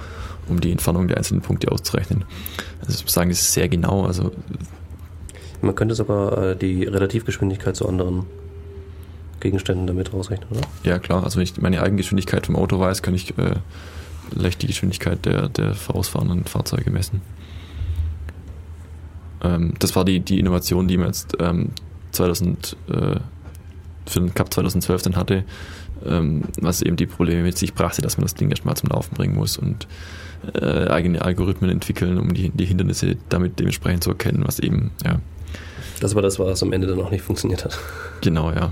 um 0.48 0.61
die 0.61 0.72
Entfernung 0.72 1.07
der 1.07 1.18
einzelnen 1.18 1.41
Punkte 1.41 1.72
auszurechnen. 1.72 2.26
Also 2.82 2.94
ich 2.94 3.03
muss 3.03 3.14
sagen, 3.14 3.30
das 3.30 3.41
ist 3.41 3.53
sehr 3.53 3.68
genau, 3.69 4.06
also 4.06 4.32
Man 5.61 5.76
könnte 5.76 5.95
sogar 5.95 6.38
äh, 6.38 6.56
die 6.56 6.84
Relativgeschwindigkeit 6.84 7.76
zu 7.76 7.88
anderen 7.88 8.26
Gegenständen 9.40 9.88
damit 9.88 10.14
rausrechnen, 10.14 10.49
oder? 10.49 10.61
ja 10.84 10.99
klar, 10.99 11.24
also 11.24 11.38
wenn 11.38 11.44
ich 11.44 11.57
meine 11.61 11.82
Eigengeschwindigkeit 11.82 12.45
vom 12.45 12.56
Auto 12.56 12.80
weiß, 12.80 13.02
kann 13.02 13.14
ich 13.14 13.38
äh, 13.38 13.56
leicht 14.34 14.61
die 14.61 14.68
Geschwindigkeit 14.68 15.26
der, 15.26 15.49
der 15.49 15.74
vorausfahrenden 15.74 16.45
Fahrzeuge 16.45 16.91
messen. 16.91 17.22
Ähm, 19.44 19.74
das 19.80 19.95
war 19.95 20.06
die, 20.06 20.19
die 20.19 20.40
Innovation, 20.40 20.88
die 20.88 20.98
man 20.98 21.07
jetzt 21.07 21.34
ähm, 21.40 21.69
2000, 22.11 22.76
äh, 22.90 23.15
für 24.09 24.19
den 24.19 24.34
Cup 24.34 24.53
2012 24.53 25.01
dann 25.03 25.15
hatte, 25.15 25.43
ähm, 26.05 26.43
was 26.59 26.81
eben 26.81 26.95
die 26.95 27.05
Probleme 27.05 27.43
mit 27.43 27.57
sich 27.57 27.73
brachte, 27.73 28.01
dass 28.01 28.17
man 28.17 28.25
das 28.25 28.35
Ding 28.35 28.49
erstmal 28.49 28.75
zum 28.75 28.89
Laufen 28.89 29.15
bringen 29.15 29.35
muss 29.35 29.57
und 29.57 29.88
äh, 30.53 30.88
eigene 30.88 31.21
Algorithmen 31.21 31.69
entwickeln, 31.69 32.17
um 32.17 32.34
die, 32.34 32.49
die 32.49 32.65
Hindernisse 32.65 33.17
damit 33.29 33.59
dementsprechend 33.59 34.03
zu 34.03 34.11
erkennen, 34.11 34.43
was 34.45 34.59
eben, 34.59 34.91
ja, 35.03 35.19
Das 35.99 36.15
war 36.15 36.21
das, 36.21 36.39
was 36.39 36.61
am 36.63 36.73
Ende 36.73 36.88
dann 36.88 37.01
auch 37.01 37.11
nicht 37.11 37.23
funktioniert 37.23 37.65
hat. 37.65 37.77
genau, 38.21 38.51
ja. 38.51 38.71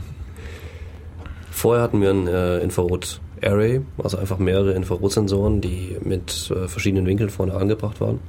Vorher 1.52 1.84
hatten 1.84 2.02
wir 2.02 2.12
ein 2.12 2.28
äh, 2.28 2.60
Infrarot-Array, 2.60 3.82
also 3.98 4.18
einfach 4.18 4.38
mehrere 4.38 4.74
Infrarotsensoren, 4.74 5.62
die 5.62 5.98
mit 6.04 6.52
äh, 6.52 6.68
verschiedenen 6.68 7.06
Winkeln 7.06 7.30
vorne 7.30 7.54
angebracht 7.56 8.02
waren 8.02 8.20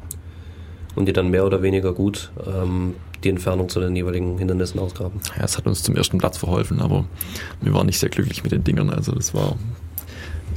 und 0.96 1.06
die 1.06 1.12
dann 1.12 1.28
mehr 1.28 1.46
oder 1.46 1.62
weniger 1.62 1.92
gut 1.92 2.32
ähm, 2.44 2.94
die 3.22 3.28
Entfernung 3.28 3.68
zu 3.68 3.80
den 3.80 3.94
jeweiligen 3.94 4.38
Hindernissen 4.38 4.80
ausgraben. 4.80 5.20
Ja, 5.36 5.44
es 5.44 5.56
hat 5.56 5.66
uns 5.66 5.82
zum 5.82 5.94
ersten 5.96 6.18
Platz 6.18 6.38
verholfen, 6.38 6.80
aber 6.80 7.04
wir 7.60 7.72
waren 7.72 7.86
nicht 7.86 7.98
sehr 7.98 8.08
glücklich 8.08 8.42
mit 8.42 8.52
den 8.52 8.64
Dingern. 8.64 8.90
Also 8.90 9.12
das 9.12 9.34
war, 9.34 9.56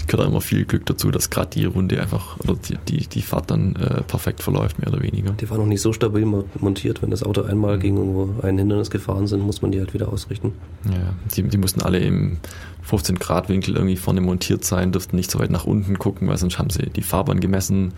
gehört 0.09 0.25
auch 0.27 0.31
immer 0.31 0.41
viel 0.41 0.65
Glück 0.65 0.85
dazu, 0.85 1.11
dass 1.11 1.29
gerade 1.29 1.49
die 1.51 1.63
Runde 1.65 2.01
einfach 2.01 2.37
oder 2.39 2.55
die, 2.55 2.77
die, 2.89 3.07
die 3.07 3.21
Fahrt 3.21 3.49
dann 3.51 3.75
äh, 3.77 4.01
perfekt 4.01 4.43
verläuft, 4.43 4.79
mehr 4.79 4.89
oder 4.89 5.01
weniger. 5.01 5.31
Die 5.31 5.49
waren 5.49 5.59
noch 5.59 5.65
nicht 5.67 5.81
so 5.81 5.93
stabil 5.93 6.25
mo- 6.25 6.43
montiert, 6.59 7.01
wenn 7.01 7.09
das 7.11 7.23
Auto 7.23 7.43
einmal 7.43 7.79
gegen 7.79 7.95
irgendwo 7.97 8.41
ein 8.45 8.57
Hindernis 8.57 8.89
gefahren 8.89 9.27
sind, 9.27 9.41
muss 9.41 9.61
man 9.61 9.71
die 9.71 9.79
halt 9.79 9.93
wieder 9.93 10.11
ausrichten. 10.11 10.51
Ja, 10.85 11.13
die, 11.35 11.43
die 11.43 11.57
mussten 11.57 11.81
alle 11.81 11.99
im 11.99 12.37
15 12.81 13.19
Grad 13.19 13.49
Winkel 13.49 13.75
irgendwie 13.75 13.95
vorne 13.95 14.19
montiert 14.21 14.65
sein, 14.65 14.91
durften 14.91 15.15
nicht 15.15 15.29
so 15.31 15.39
weit 15.39 15.51
nach 15.51 15.65
unten 15.65 15.97
gucken, 15.99 16.27
weil 16.27 16.37
sonst 16.37 16.59
haben 16.59 16.69
sie 16.71 16.89
die 16.89 17.03
Fahrbahn 17.03 17.39
gemessen 17.39 17.93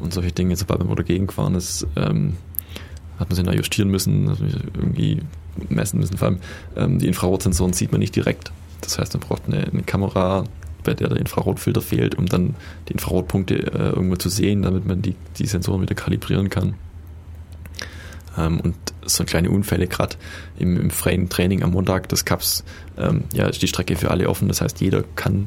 und 0.00 0.14
solche 0.14 0.32
Dinge. 0.32 0.56
Sobald 0.56 0.80
man 0.80 0.88
wo 0.88 0.94
dagegen 0.94 1.26
gefahren 1.26 1.54
ist, 1.56 1.86
ähm, 1.96 2.34
hat 3.18 3.28
man 3.30 3.36
sie 3.36 3.42
da 3.42 3.52
justieren 3.52 3.88
müssen, 3.90 4.28
irgendwie 4.74 5.22
messen 5.68 5.98
müssen. 5.98 6.16
Vor 6.16 6.28
allem 6.28 6.38
ähm, 6.76 6.98
die 7.00 7.08
Infrarotsensoren 7.08 7.72
sieht 7.72 7.90
man 7.90 7.98
nicht 7.98 8.14
direkt. 8.14 8.52
Das 8.80 8.96
heißt, 8.98 9.14
man 9.14 9.20
braucht 9.22 9.42
eine, 9.48 9.64
eine 9.64 9.82
Kamera, 9.82 10.44
bei 10.88 10.94
der 10.94 11.08
der 11.08 11.18
Infrarotfilter 11.18 11.82
fehlt, 11.82 12.14
um 12.14 12.26
dann 12.26 12.54
die 12.88 12.94
Infrarotpunkte 12.94 13.54
äh, 13.54 13.90
irgendwo 13.90 14.16
zu 14.16 14.30
sehen, 14.30 14.62
damit 14.62 14.86
man 14.86 15.02
die, 15.02 15.14
die 15.38 15.46
Sensoren 15.46 15.82
wieder 15.82 15.94
kalibrieren 15.94 16.48
kann. 16.48 16.74
Ähm, 18.38 18.60
und 18.60 18.74
so 19.04 19.24
kleine 19.24 19.50
Unfälle, 19.50 19.86
gerade 19.86 20.16
im, 20.58 20.80
im 20.80 20.90
freien 20.90 21.28
Training 21.28 21.62
am 21.62 21.72
Montag 21.72 22.08
des 22.08 22.24
Cups, 22.24 22.64
ähm, 22.96 23.24
ja, 23.34 23.46
ist 23.46 23.60
die 23.60 23.68
Strecke 23.68 23.96
für 23.96 24.10
alle 24.10 24.30
offen. 24.30 24.48
Das 24.48 24.62
heißt, 24.62 24.80
jeder 24.80 25.04
kann, 25.14 25.46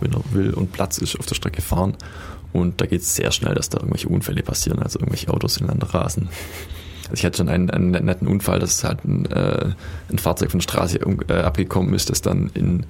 wenn 0.00 0.12
er 0.14 0.22
will 0.32 0.54
und 0.54 0.72
Platz 0.72 0.96
ist, 0.96 1.18
auf 1.18 1.26
der 1.26 1.34
Strecke 1.34 1.60
fahren. 1.60 1.94
Und 2.54 2.80
da 2.80 2.86
geht 2.86 3.02
es 3.02 3.14
sehr 3.14 3.30
schnell, 3.30 3.54
dass 3.54 3.68
da 3.68 3.76
irgendwelche 3.76 4.08
Unfälle 4.08 4.42
passieren, 4.42 4.78
also 4.78 4.98
irgendwelche 4.98 5.28
Autos 5.28 5.58
ineinander 5.58 5.88
rasen. 5.88 6.28
Also 7.02 7.14
ich 7.14 7.24
hatte 7.26 7.38
schon 7.38 7.50
einen, 7.50 7.70
einen 7.70 7.90
netten 7.90 8.26
Unfall, 8.26 8.58
dass 8.58 8.84
halt 8.84 9.04
ein, 9.04 9.26
äh, 9.26 9.72
ein 10.10 10.18
Fahrzeug 10.18 10.50
von 10.50 10.60
der 10.60 10.64
Straße 10.64 10.98
um, 11.04 11.20
äh, 11.28 11.34
abgekommen 11.34 11.92
ist, 11.92 12.08
das 12.08 12.22
dann 12.22 12.50
in, 12.54 12.86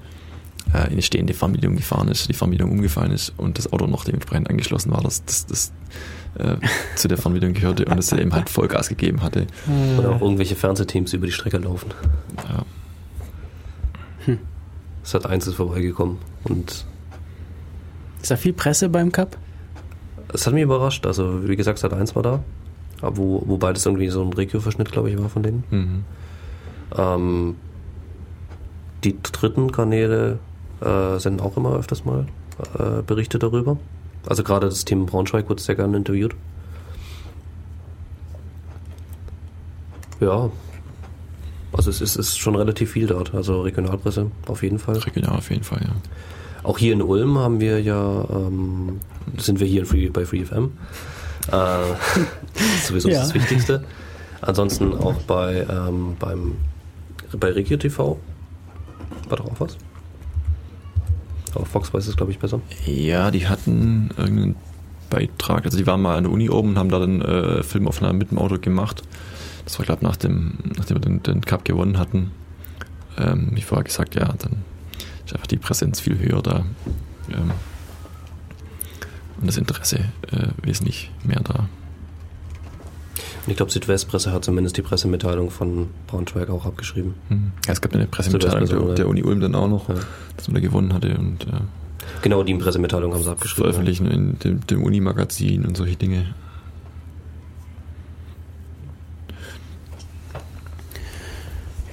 in 0.72 0.92
eine 0.92 1.02
stehende 1.02 1.34
Fernbedienung 1.34 1.76
gefahren 1.76 2.08
ist, 2.08 2.28
die 2.28 2.34
Fernbedienung 2.34 2.72
umgefallen 2.72 3.12
ist 3.12 3.32
und 3.36 3.58
das 3.58 3.72
Auto 3.72 3.86
noch 3.86 4.04
dementsprechend 4.04 4.50
angeschlossen 4.50 4.90
war, 4.92 5.02
das, 5.02 5.24
das, 5.24 5.46
das 5.46 5.72
äh, 6.38 6.56
zu 6.96 7.08
der 7.08 7.18
Fernbedienung 7.18 7.54
gehörte 7.54 7.84
und 7.86 7.98
es 7.98 8.12
eben 8.12 8.32
halt 8.34 8.50
Vollgas 8.50 8.88
gegeben 8.88 9.22
hatte. 9.22 9.46
Oder 9.98 10.10
auch 10.10 10.20
irgendwelche 10.20 10.56
Fernsehteams 10.56 11.12
über 11.14 11.26
die 11.26 11.32
Strecke 11.32 11.58
laufen. 11.58 11.90
Ja. 12.48 12.64
Sat 15.02 15.24
1 15.24 15.46
ist 15.46 15.54
vorbeigekommen 15.54 16.18
und 16.44 16.84
Ist 18.20 18.30
da 18.30 18.36
viel 18.36 18.52
Presse 18.52 18.90
beim 18.90 19.10
Cup? 19.10 19.38
es 20.32 20.46
hat 20.46 20.54
mich 20.54 20.62
überrascht. 20.62 21.06
Also 21.06 21.48
wie 21.48 21.56
gesagt, 21.56 21.78
Sat 21.78 21.92
1 21.94 22.14
war 22.14 22.22
da, 22.22 22.40
aber 23.00 23.16
wo, 23.16 23.42
wobei 23.46 23.72
das 23.72 23.86
irgendwie 23.86 24.08
so 24.08 24.22
ein 24.22 24.32
Regio-Verschnitt, 24.32 24.92
glaube 24.92 25.10
ich, 25.10 25.18
war 25.18 25.28
von 25.28 25.42
denen. 25.42 25.64
Mhm. 25.70 26.04
Ähm, 26.96 27.56
die 29.04 29.16
dritten 29.22 29.72
Kanäle 29.72 30.38
äh, 30.80 31.18
senden 31.18 31.40
auch 31.40 31.56
immer 31.56 31.74
öfters 31.76 32.04
mal 32.04 32.26
äh, 32.78 33.02
Berichte 33.02 33.38
darüber. 33.38 33.76
Also 34.26 34.42
gerade 34.42 34.68
das 34.68 34.84
Team 34.84 35.06
Braunschweig 35.06 35.48
wird 35.48 35.60
sehr 35.60 35.74
gerne 35.74 35.96
interviewt. 35.96 36.34
Ja, 40.20 40.50
also 41.72 41.90
es 41.90 42.00
ist, 42.00 42.16
ist 42.16 42.38
schon 42.38 42.56
relativ 42.56 42.92
viel 42.92 43.06
dort. 43.06 43.34
Also 43.34 43.62
Regionalpresse 43.62 44.30
auf 44.46 44.62
jeden 44.62 44.78
Fall. 44.78 44.96
Regional 44.98 45.36
auf 45.36 45.50
jeden 45.50 45.62
Fall, 45.62 45.80
ja. 45.82 45.92
Auch 46.64 46.78
hier 46.78 46.92
in 46.92 47.02
Ulm 47.02 47.38
haben 47.38 47.60
wir 47.60 47.80
ja, 47.80 48.24
ähm, 48.30 49.00
sind 49.36 49.60
wir 49.60 49.66
hier 49.66 49.80
in 49.80 49.86
Free, 49.86 50.08
bei 50.08 50.26
FreeFM. 50.26 50.64
Äh, 50.64 51.50
das 51.52 52.64
ist 52.74 52.86
sowieso 52.88 53.08
Ja. 53.08 53.20
das 53.20 53.32
Wichtigste. 53.34 53.84
Ansonsten 54.40 54.92
auch 54.94 55.14
bei, 55.22 55.66
ähm, 55.70 56.16
beim, 56.18 56.56
bei 57.38 57.50
Regio 57.52 57.76
TV. 57.76 58.18
War 59.28 59.36
doch 59.36 59.46
auch 59.46 59.60
was? 59.60 59.76
Aber 61.56 61.66
Fox 61.66 61.92
weiß 61.92 62.06
es, 62.06 62.16
glaube 62.16 62.32
ich, 62.32 62.38
besser. 62.38 62.60
Ja, 62.86 63.30
die 63.30 63.46
hatten 63.48 64.10
irgendeinen 64.16 64.56
Beitrag, 65.10 65.64
also 65.64 65.78
die 65.78 65.86
waren 65.86 66.02
mal 66.02 66.16
an 66.16 66.24
der 66.24 66.32
Uni 66.32 66.50
oben 66.50 66.70
und 66.70 66.78
haben 66.78 66.90
da 66.90 66.98
dann 66.98 67.22
äh, 67.22 67.62
Filmaufnahmen 67.62 68.18
mit 68.18 68.30
dem 68.30 68.38
Auto 68.38 68.58
gemacht. 68.58 69.02
Das 69.64 69.78
war, 69.78 69.86
glaube 69.86 70.00
ich, 70.02 70.08
nach 70.08 70.16
dem, 70.16 70.58
nachdem 70.76 70.96
wir 70.96 71.00
den, 71.00 71.22
den 71.22 71.40
Cup 71.40 71.64
gewonnen 71.64 71.98
hatten. 71.98 72.30
Ähm, 73.18 73.50
wie 73.52 73.62
vorher 73.62 73.84
gesagt, 73.84 74.14
ja, 74.14 74.26
dann 74.38 74.62
ist 75.24 75.34
einfach 75.34 75.46
die 75.46 75.56
Präsenz 75.56 76.00
viel 76.00 76.18
höher 76.18 76.42
da. 76.42 76.64
Ähm, 77.30 77.52
und 79.40 79.46
das 79.46 79.56
Interesse 79.56 79.98
äh, 80.32 80.48
wesentlich 80.62 81.10
mehr 81.24 81.40
da. 81.40 81.68
Und 83.46 83.50
ich 83.50 83.56
glaube, 83.56 83.72
Südwestpresse 83.72 84.32
hat 84.32 84.44
zumindest 84.44 84.76
die 84.76 84.82
Pressemitteilung 84.82 85.50
von 85.50 85.88
Braunschweig 86.06 86.50
auch 86.50 86.66
abgeschrieben. 86.66 87.14
Mhm. 87.28 87.52
Ja, 87.66 87.72
es 87.72 87.80
gab 87.80 87.94
eine 87.94 88.06
Pressemitteilung 88.06 88.66
der, 88.86 88.94
der 88.94 89.08
Uni 89.08 89.22
Ulm 89.22 89.40
dann 89.40 89.54
auch 89.54 89.68
noch, 89.68 89.88
Ja. 89.88 89.94
dass 90.36 90.48
man 90.48 90.54
da 90.54 90.60
gewonnen 90.60 90.92
hatte 90.92 91.16
und 91.18 91.44
äh, 91.44 91.60
Genau, 92.22 92.42
die 92.42 92.54
Pressemitteilung 92.54 93.12
haben 93.14 93.22
sie 93.22 93.30
abgeschrieben. 93.30 93.64
veröffentlichen 93.64 94.06
in 94.10 94.38
dem, 94.38 94.66
dem 94.66 94.82
Uni-Magazin 94.82 95.64
und 95.66 95.76
solche 95.76 95.96
Dinge. 95.96 96.26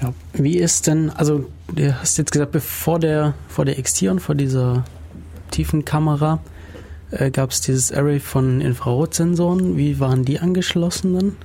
Ja. 0.02 0.14
Wie 0.34 0.58
ist 0.58 0.88
denn, 0.88 1.10
also 1.10 1.46
du 1.74 2.00
hast 2.00 2.18
jetzt 2.18 2.32
gesagt, 2.32 2.52
bevor 2.52 3.00
der, 3.00 3.34
vor 3.48 3.66
der 3.66 3.82
XT 3.82 4.04
und 4.04 4.20
vor 4.20 4.36
dieser 4.36 4.84
tiefen 5.52 5.86
Kamera 5.86 6.40
äh, 7.16 7.32
gab 7.32 7.52
es 7.52 7.62
dieses 7.62 7.92
Array 7.92 8.20
von 8.20 8.62
Infrarotsensoren. 8.62 9.78
Wie 9.78 10.00
waren 10.00 10.26
die 10.26 10.40
angeschlossen 10.40 11.14
dann? 11.14 11.36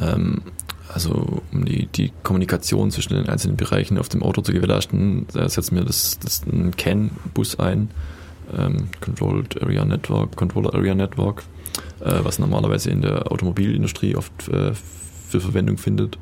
Ähm, 0.00 0.42
also 0.92 1.42
um 1.52 1.64
die, 1.64 1.86
die 1.86 2.12
Kommunikation 2.22 2.90
zwischen 2.90 3.14
den 3.14 3.28
einzelnen 3.28 3.56
Bereichen 3.56 3.98
auf 3.98 4.08
dem 4.08 4.22
Auto 4.22 4.42
zu 4.42 4.52
gewährleisten, 4.52 5.26
da 5.32 5.48
setzen 5.48 5.76
wir 5.76 5.84
das, 5.84 6.18
das 6.18 6.42
CAN-Bus 6.76 7.58
ein, 7.58 7.90
ähm, 8.56 8.88
Controlled 9.00 9.62
Area 9.62 9.84
Network, 9.84 10.36
Controller 10.36 10.74
Area 10.74 10.94
Network, 10.94 11.44
äh, 12.00 12.20
was 12.22 12.38
normalerweise 12.38 12.90
in 12.90 13.00
der 13.02 13.30
Automobilindustrie 13.32 14.16
oft 14.16 14.48
äh, 14.48 14.72
für 15.28 15.40
Verwendung 15.40 15.78
findet. 15.78 16.18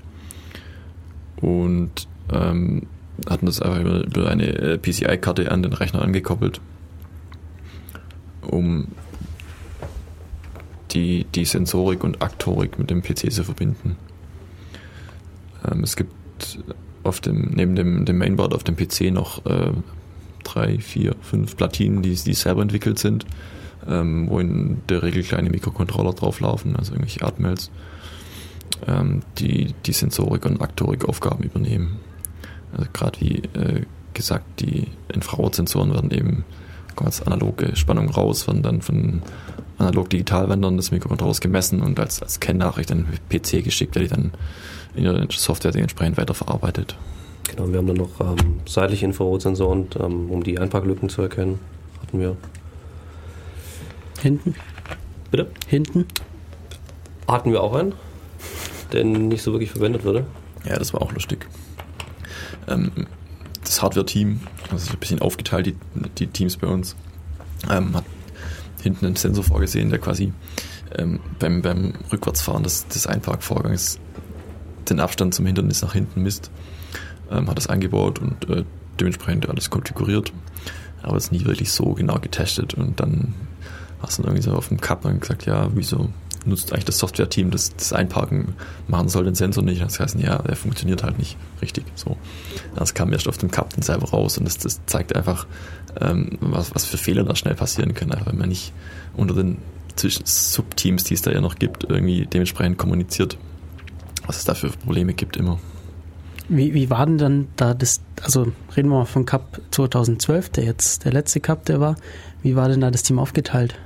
Und 1.41 2.07
ähm, 2.33 2.87
hatten 3.29 3.47
das 3.47 3.61
einfach 3.61 3.81
über, 3.81 4.05
über 4.05 4.29
eine 4.29 4.47
äh, 4.47 4.79
PCI-Karte 4.79 5.51
an 5.51 5.63
den 5.63 5.73
Rechner 5.73 6.03
angekoppelt, 6.03 6.61
um 8.51 8.89
die, 10.93 11.25
die 11.35 11.45
Sensorik 11.45 12.05
und 12.05 12.23
Aktorik 12.23 12.79
mit 12.79 12.91
dem 12.91 13.03
PC 13.03 13.33
zu 13.33 13.45
verbinden. 13.45 13.97
Ähm, 15.71 15.85
es 15.85 15.97
gibt 15.97 16.13
auf 17.03 17.21
dem, 17.21 17.51
neben 17.55 17.77
dem, 17.77 18.05
dem 18.05 18.19
Mainboard 18.19 18.55
auf 18.55 18.65
dem 18.65 18.77
PC 18.77 19.13
noch 19.13 19.45
äh, 19.47 19.73
drei, 20.45 20.79
vier, 20.79 21.15
fünf 21.21 21.57
Platinen, 21.57 22.03
die, 22.03 22.15
die 22.15 22.35
selber 22.35 22.63
entwickelt 22.63 22.99
sind, 22.99 23.25
ähm, 23.89 24.29
wo 24.29 24.41
in 24.41 24.83
der 24.89 25.03
Regel 25.03 25.23
kleine 25.23 25.51
Mikrocontroller 25.51 26.13
drauflaufen, 26.13 26.77
also 26.77 26.93
irgendwelche 26.93 27.25
Atmels, 27.25 27.71
ähm, 28.87 29.23
die 29.39 29.75
die 29.87 29.93
Sensorik 29.93 30.45
und 30.45 30.61
Aktorik-Aufgaben 30.61 31.45
übernehmen. 31.45 31.99
Also 32.73 32.87
gerade 32.93 33.21
wie 33.21 33.37
äh, 33.59 33.83
gesagt, 34.15 34.61
die 34.61 34.89
Infrarotsensoren 35.13 35.93
werden 35.93 36.11
eben 36.11 36.45
kommen 36.97 37.09
als 37.09 37.23
analoge 37.23 37.77
Spannung 37.77 38.11
raus, 38.11 38.47
werden 38.47 38.63
dann 38.63 38.83
von 38.83 39.23
analog-digital-Wendern 39.79 40.77
des 40.77 40.91
Mikrocontrollers 40.91 41.41
gemessen 41.41 41.83
und 41.83 41.99
als, 41.99 42.23
als 42.23 42.41
Kennnachricht 42.41 42.93
an 42.93 43.07
den 43.07 43.41
PC 43.41 43.65
geschickt, 43.65 43.95
der 43.95 44.03
die 44.03 44.09
dann 44.09 44.33
in 44.95 45.05
der 45.05 45.27
Software 45.31 45.73
dementsprechend 45.73 46.19
weiterverarbeitet. 46.19 46.97
Genau, 47.49 47.69
wir 47.69 47.79
haben 47.79 47.87
dann 47.87 47.97
noch 47.97 48.21
ähm, 48.21 48.61
seitliche 48.67 49.07
Infrarotsensoren, 49.07 49.89
ähm, 49.99 50.31
um 50.31 50.43
die 50.45 50.59
Einparklücken 50.59 51.09
zu 51.09 51.23
erkennen. 51.23 51.59
Hatten 52.03 52.21
wir. 52.21 52.37
Hinten? 54.21 54.55
Bitte? 55.31 55.51
Hinten? 55.67 56.07
Hatten 57.27 57.53
wir 57.53 57.63
auch 57.63 57.75
einen, 57.75 57.95
der 58.93 59.05
nicht 59.05 59.43
so 59.43 59.53
wirklich 59.53 59.71
verwendet 59.71 60.05
wurde. 60.05 60.27
Ja, 60.65 60.79
das 60.79 60.93
war 60.93 61.03
auch 61.03 61.13
lustig. 61.13 61.47
Ähm, 62.69 63.07
das 63.71 63.83
Hardware-Team, 63.83 64.41
ist 64.75 64.91
ein 64.91 64.99
bisschen 64.99 65.21
aufgeteilt, 65.21 65.67
die, 65.67 65.77
die 66.19 66.27
Teams 66.27 66.57
bei 66.57 66.67
uns, 66.67 66.97
ähm, 67.71 67.95
hat 67.95 68.05
hinten 68.83 69.07
einen 69.07 69.17
Sensor 69.17 69.45
vorgesehen, 69.45 69.91
der 69.91 70.01
quasi 70.01 70.33
ähm, 70.97 71.21
beim, 71.39 71.63
beim 71.63 71.95
Rückwärtsfahren 72.13 72.65
des, 72.65 72.89
des 72.89 73.07
Einparkvorgangs 73.07 74.01
den 74.89 74.99
Abstand 74.99 75.35
zum 75.35 75.47
Hindernis 75.47 75.83
nach 75.83 75.93
hinten 75.93 76.23
misst. 76.23 76.51
Ähm, 77.31 77.49
hat 77.49 77.57
das 77.57 77.69
eingebaut 77.69 78.19
und 78.19 78.49
äh, 78.51 78.65
dementsprechend 78.99 79.49
alles 79.49 79.71
konfiguriert, 79.71 80.33
aber 81.03 81.17
es 81.17 81.31
nie 81.31 81.45
wirklich 81.45 81.71
so 81.71 81.93
genau 81.93 82.19
getestet 82.19 82.75
und 82.75 82.99
dann 82.99 83.35
hast 84.03 84.19
du 84.19 84.23
dann 84.23 84.33
irgendwie 84.33 84.51
so 84.51 84.57
auf 84.57 84.67
dem 84.67 84.81
Cup 84.81 85.03
dann 85.03 85.21
gesagt, 85.21 85.47
ja, 85.47 85.69
wieso 85.75 86.09
nutzt 86.45 86.73
eigentlich 86.73 86.87
das 86.87 86.99
Software-Team, 86.99 87.51
das 87.51 87.75
das 87.77 87.93
Einparken 87.93 88.55
machen 88.89 89.09
soll, 89.09 89.25
den 89.25 89.35
Sensor 89.35 89.63
nicht. 89.63 89.83
Das 89.83 90.01
heißt, 90.01 90.19
ja, 90.19 90.39
der 90.39 90.57
funktioniert 90.57 91.03
halt 91.03 91.19
nicht 91.19 91.37
richtig. 91.61 91.85
So, 91.95 92.17
das 92.75 92.95
kam 92.95 93.13
erst 93.13 93.29
auf 93.29 93.39
dem 93.39 93.51
Cup 93.51 93.75
dann 93.75 93.83
selber 93.83 94.11
raus 94.11 94.39
und 94.39 94.45
das, 94.45 94.59
das 94.59 94.81
zeigt 94.87 95.15
einfach, 95.15 95.47
ähm, 96.01 96.39
was, 96.41 96.75
was 96.75 96.85
für 96.85 96.97
Fehler 96.97 97.25
da 97.25 97.35
schnell 97.37 97.55
passieren 97.55 97.95
können, 97.95 98.13
einfach 98.13 98.27
wenn 98.27 98.39
man 98.39 98.49
nicht 98.49 98.73
unter 99.17 99.35
den 99.35 99.59
Subteams, 99.97 101.05
die 101.05 101.15
es 101.15 101.23
da 101.23 101.31
ja 101.31 101.41
noch 101.41 101.57
gibt, 101.57 101.85
irgendwie 101.85 102.27
dementsprechend 102.27 102.79
kommuniziert, 102.79 103.37
was 104.27 104.39
es 104.39 104.45
da 104.45 104.55
für 104.55 104.69
Probleme 104.69 105.13
gibt 105.13 105.37
immer. 105.37 105.59
Wie, 106.49 106.75
wie 106.75 106.91
war 106.91 107.07
denn 107.07 107.19
dann 107.19 107.49
da 107.57 107.75
das, 107.75 108.01
also 108.23 108.53
reden 108.77 108.89
wir 108.89 108.99
mal 108.99 109.05
vom 109.05 109.25
Cup 109.25 109.61
2012, 109.71 110.49
der 110.51 110.65
jetzt 110.65 111.05
der 111.05 111.13
letzte 111.13 111.41
Cup, 111.41 111.65
der 111.67 111.81
war. 111.81 111.97
Wie 112.43 112.57
war 112.57 112.69
denn 112.69 112.81
da 112.81 112.91
das 112.91 113.03
Team 113.03 113.19
aufgeteilt? 113.19 113.79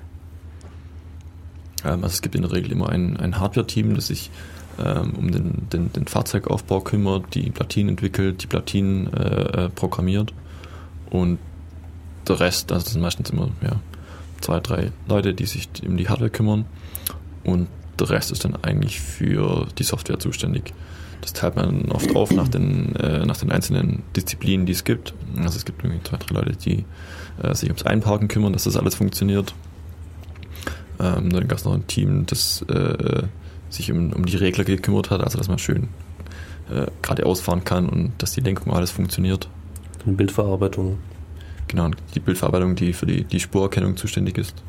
Also 1.84 2.06
es 2.06 2.22
gibt 2.22 2.34
in 2.34 2.42
der 2.42 2.52
Regel 2.52 2.72
immer 2.72 2.88
ein, 2.88 3.16
ein 3.16 3.38
Hardware-Team, 3.38 3.94
das 3.94 4.08
sich 4.08 4.30
ähm, 4.82 5.12
um 5.16 5.30
den, 5.30 5.68
den, 5.72 5.92
den 5.92 6.06
Fahrzeugaufbau 6.06 6.80
kümmert, 6.80 7.34
die 7.34 7.50
Platinen 7.50 7.90
entwickelt, 7.90 8.42
die 8.42 8.46
Platinen 8.46 9.12
äh, 9.12 9.64
äh, 9.64 9.68
programmiert 9.68 10.32
und 11.10 11.38
der 12.26 12.40
Rest, 12.40 12.72
also 12.72 12.84
das 12.84 12.92
sind 12.92 13.02
meistens 13.02 13.30
immer 13.30 13.50
ja, 13.62 13.80
zwei, 14.40 14.60
drei 14.60 14.90
Leute, 15.06 15.34
die 15.34 15.46
sich 15.46 15.68
um 15.86 15.96
die 15.96 16.08
Hardware 16.08 16.30
kümmern 16.30 16.64
und 17.44 17.68
der 17.98 18.10
Rest 18.10 18.32
ist 18.32 18.44
dann 18.44 18.56
eigentlich 18.62 19.00
für 19.00 19.68
die 19.78 19.84
Software 19.84 20.18
zuständig. 20.18 20.72
Das 21.20 21.32
teilt 21.32 21.56
man 21.56 21.90
oft 21.92 22.14
auf 22.16 22.32
nach 22.32 22.48
den, 22.48 22.96
äh, 22.96 23.24
nach 23.24 23.36
den 23.36 23.50
einzelnen 23.52 24.02
Disziplinen, 24.16 24.66
die 24.66 24.72
es 24.72 24.84
gibt. 24.84 25.14
Also 25.38 25.56
es 25.56 25.64
gibt 25.64 25.82
irgendwie 25.82 26.02
zwei, 26.02 26.16
drei 26.16 26.34
Leute, 26.34 26.56
die 26.56 26.84
äh, 27.42 27.54
sich 27.54 27.68
ums 27.70 27.84
Einparken 27.84 28.28
kümmern, 28.28 28.52
dass 28.52 28.64
das 28.64 28.76
alles 28.76 28.96
funktioniert. 28.96 29.54
Ähm, 31.00 31.30
dann 31.30 31.48
gab 31.48 31.58
es 31.58 31.64
noch 31.64 31.74
ein 31.74 31.86
Team, 31.86 32.26
das 32.26 32.62
äh, 32.62 33.24
sich 33.68 33.90
um, 33.90 34.12
um 34.12 34.26
die 34.26 34.36
Regler 34.36 34.64
gekümmert 34.64 35.10
hat, 35.10 35.22
also 35.22 35.38
dass 35.38 35.48
man 35.48 35.58
schön 35.58 35.88
äh, 36.70 36.86
geradeaus 37.02 37.40
fahren 37.40 37.64
kann 37.64 37.88
und 37.88 38.12
dass 38.18 38.32
die 38.32 38.40
Lenkung 38.40 38.72
alles 38.72 38.90
funktioniert. 38.90 39.48
Eine 40.04 40.14
Bildverarbeitung. 40.14 40.98
Genau, 41.68 41.90
die 42.14 42.20
Bildverarbeitung, 42.20 42.76
die 42.76 42.92
für 42.92 43.06
die, 43.06 43.24
die 43.24 43.40
Spurerkennung 43.40 43.96
zuständig 43.96 44.38
ist. 44.38 44.62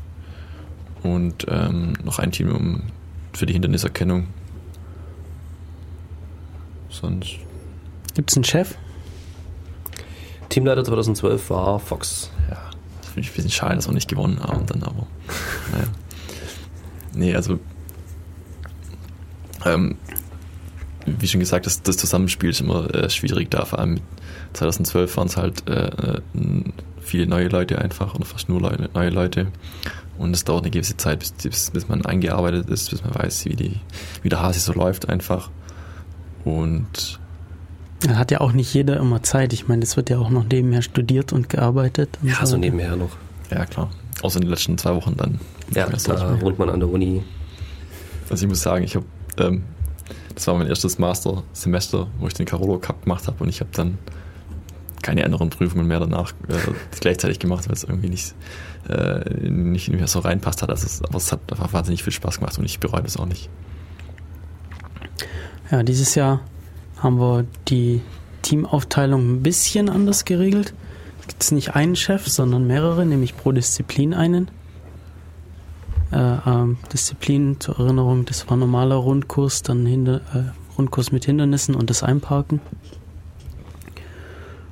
Und 1.02 1.46
ähm, 1.48 1.92
noch 2.04 2.18
ein 2.18 2.32
Team 2.32 2.50
um, 2.54 2.82
für 3.32 3.46
die 3.46 3.52
Hinderniserkennung. 3.52 4.26
Sonst. 6.88 7.36
Gibt 8.14 8.30
es 8.30 8.36
einen 8.36 8.44
Chef? 8.44 8.74
Teamleiter 10.48 10.84
2012 10.84 11.50
war 11.50 11.78
Fox. 11.78 12.30
Ja, 12.48 12.56
das 13.02 13.10
finde 13.10 13.20
ich 13.20 13.30
ein 13.30 13.34
bisschen 13.34 13.50
schade, 13.50 13.76
dass 13.76 13.86
wir 13.86 13.94
nicht 13.94 14.08
gewonnen 14.08 14.40
haben 14.42 14.64
dann, 14.66 14.82
aber 14.82 15.06
naja. 15.72 15.86
Nee, 17.16 17.34
also 17.34 17.58
ähm, 19.64 19.96
wie 21.06 21.28
schon 21.28 21.40
gesagt, 21.40 21.66
das, 21.66 21.82
das 21.82 21.96
Zusammenspiel 21.96 22.50
ist 22.50 22.60
immer 22.60 22.92
äh, 22.94 23.10
schwierig 23.10 23.50
da, 23.50 23.64
vor 23.64 23.78
allem 23.78 23.94
mit 23.94 24.02
2012 24.54 25.16
waren 25.16 25.28
es 25.28 25.36
halt 25.36 25.68
äh, 25.68 25.86
äh, 25.86 26.20
viele 27.00 27.26
neue 27.26 27.48
Leute 27.48 27.78
einfach 27.78 28.14
oder 28.14 28.24
fast 28.24 28.48
nur 28.48 28.60
Leute, 28.60 28.90
neue 28.94 29.10
Leute. 29.10 29.48
Und 30.18 30.34
es 30.34 30.44
dauert 30.44 30.62
eine 30.64 30.70
gewisse 30.70 30.96
Zeit, 30.96 31.18
bis, 31.20 31.32
bis, 31.32 31.70
bis 31.70 31.88
man 31.88 32.04
eingearbeitet 32.06 32.70
ist, 32.70 32.90
bis 32.90 33.04
man 33.04 33.14
weiß, 33.14 33.44
wie, 33.44 33.54
die, 33.54 33.80
wie 34.22 34.28
der 34.30 34.40
Hase 34.42 34.60
so 34.60 34.72
läuft 34.72 35.08
einfach. 35.08 35.50
Und 36.44 37.20
Dann 38.00 38.18
hat 38.18 38.30
ja 38.30 38.40
auch 38.40 38.52
nicht 38.52 38.72
jeder 38.72 38.96
immer 38.96 39.22
Zeit. 39.22 39.52
Ich 39.52 39.68
meine, 39.68 39.82
es 39.82 39.96
wird 39.96 40.08
ja 40.08 40.18
auch 40.18 40.30
noch 40.30 40.44
nebenher 40.44 40.80
studiert 40.80 41.32
und 41.34 41.50
gearbeitet. 41.50 42.18
Und 42.22 42.30
Ja, 42.30 42.46
so 42.46 42.56
nebenher 42.56 42.96
noch. 42.96 43.10
ja 43.50 43.66
klar, 43.66 43.90
außer 44.22 44.36
in 44.36 44.42
den 44.42 44.50
letzten 44.50 44.78
zwei 44.78 44.94
Wochen 44.94 45.16
dann. 45.16 45.38
Ja, 45.74 45.98
so. 45.98 46.12
da 46.12 46.40
wohnt 46.40 46.58
man 46.58 46.70
an 46.70 46.80
der 46.80 46.88
Uni. 46.88 47.22
Also 48.30 48.44
ich 48.44 48.48
muss 48.48 48.62
sagen, 48.62 48.84
ich 48.84 48.96
habe, 48.96 49.06
ähm, 49.38 49.64
das 50.34 50.46
war 50.46 50.54
mein 50.54 50.66
erstes 50.66 50.98
Mastersemester, 50.98 52.08
wo 52.18 52.26
ich 52.26 52.34
den 52.34 52.46
Carolo 52.46 52.78
Cup 52.78 53.02
gemacht 53.02 53.26
habe 53.26 53.42
und 53.42 53.48
ich 53.48 53.60
habe 53.60 53.70
dann 53.72 53.98
keine 55.02 55.24
anderen 55.24 55.50
Prüfungen 55.50 55.86
mehr 55.86 56.00
danach 56.00 56.32
äh, 56.48 56.54
gleichzeitig 56.98 57.38
gemacht, 57.38 57.68
weil 57.68 57.74
es 57.74 57.84
irgendwie 57.84 58.08
nicht, 58.08 58.34
äh, 58.88 59.48
nicht 59.48 59.88
mehr 59.88 60.08
so 60.08 60.18
reinpasst 60.18 60.62
hat. 60.62 60.70
Also 60.70 60.86
es, 60.86 61.02
aber 61.02 61.16
es 61.16 61.30
hat 61.30 61.40
einfach 61.50 61.72
wahnsinnig 61.72 62.02
viel 62.02 62.12
Spaß 62.12 62.38
gemacht 62.40 62.58
und 62.58 62.64
ich 62.64 62.80
bereue 62.80 63.02
das 63.02 63.16
auch 63.16 63.26
nicht. 63.26 63.48
Ja, 65.70 65.82
dieses 65.82 66.14
Jahr 66.14 66.40
haben 66.98 67.18
wir 67.18 67.44
die 67.68 68.00
Teamaufteilung 68.42 69.34
ein 69.34 69.42
bisschen 69.42 69.88
anders 69.88 70.24
geregelt. 70.24 70.74
Es 71.20 71.26
gibt 71.28 71.52
nicht 71.52 71.74
einen 71.74 71.96
Chef, 71.96 72.26
sondern 72.28 72.66
mehrere, 72.66 73.04
nämlich 73.04 73.36
pro 73.36 73.52
Disziplin 73.52 74.14
einen. 74.14 74.50
Äh, 76.12 76.36
ähm, 76.46 76.76
Disziplin 76.92 77.58
zur 77.58 77.78
Erinnerung, 77.80 78.24
das 78.24 78.48
war 78.48 78.56
normaler 78.56 78.94
Rundkurs, 78.94 79.62
dann 79.62 79.84
Hinder, 79.86 80.20
äh, 80.34 80.44
Rundkurs 80.78 81.10
mit 81.10 81.24
Hindernissen 81.24 81.74
und 81.74 81.90
das 81.90 82.02
Einparken. 82.02 82.60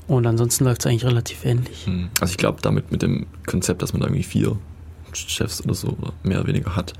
Und 0.07 0.27
ansonsten 0.27 0.65
läuft 0.65 0.83
es 0.83 0.87
eigentlich 0.87 1.05
relativ 1.05 1.45
ähnlich. 1.45 1.87
Hm. 1.87 2.11
Also 2.21 2.33
ich 2.33 2.37
glaube, 2.37 2.61
damit 2.63 2.93
mit 2.93 3.03
dem 3.03 3.27
Konzept, 3.47 3.83
dass 3.83 3.93
man 3.93 4.03
da 4.03 4.07
irgendwie 4.07 4.23
vier 4.23 4.57
Chefs 5.13 5.65
oder 5.65 5.75
so 5.75 5.89
oder 5.89 6.13
mehr 6.23 6.39
oder 6.41 6.49
weniger 6.49 6.77
hat, 6.77 6.93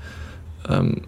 ähm, 0.67 1.01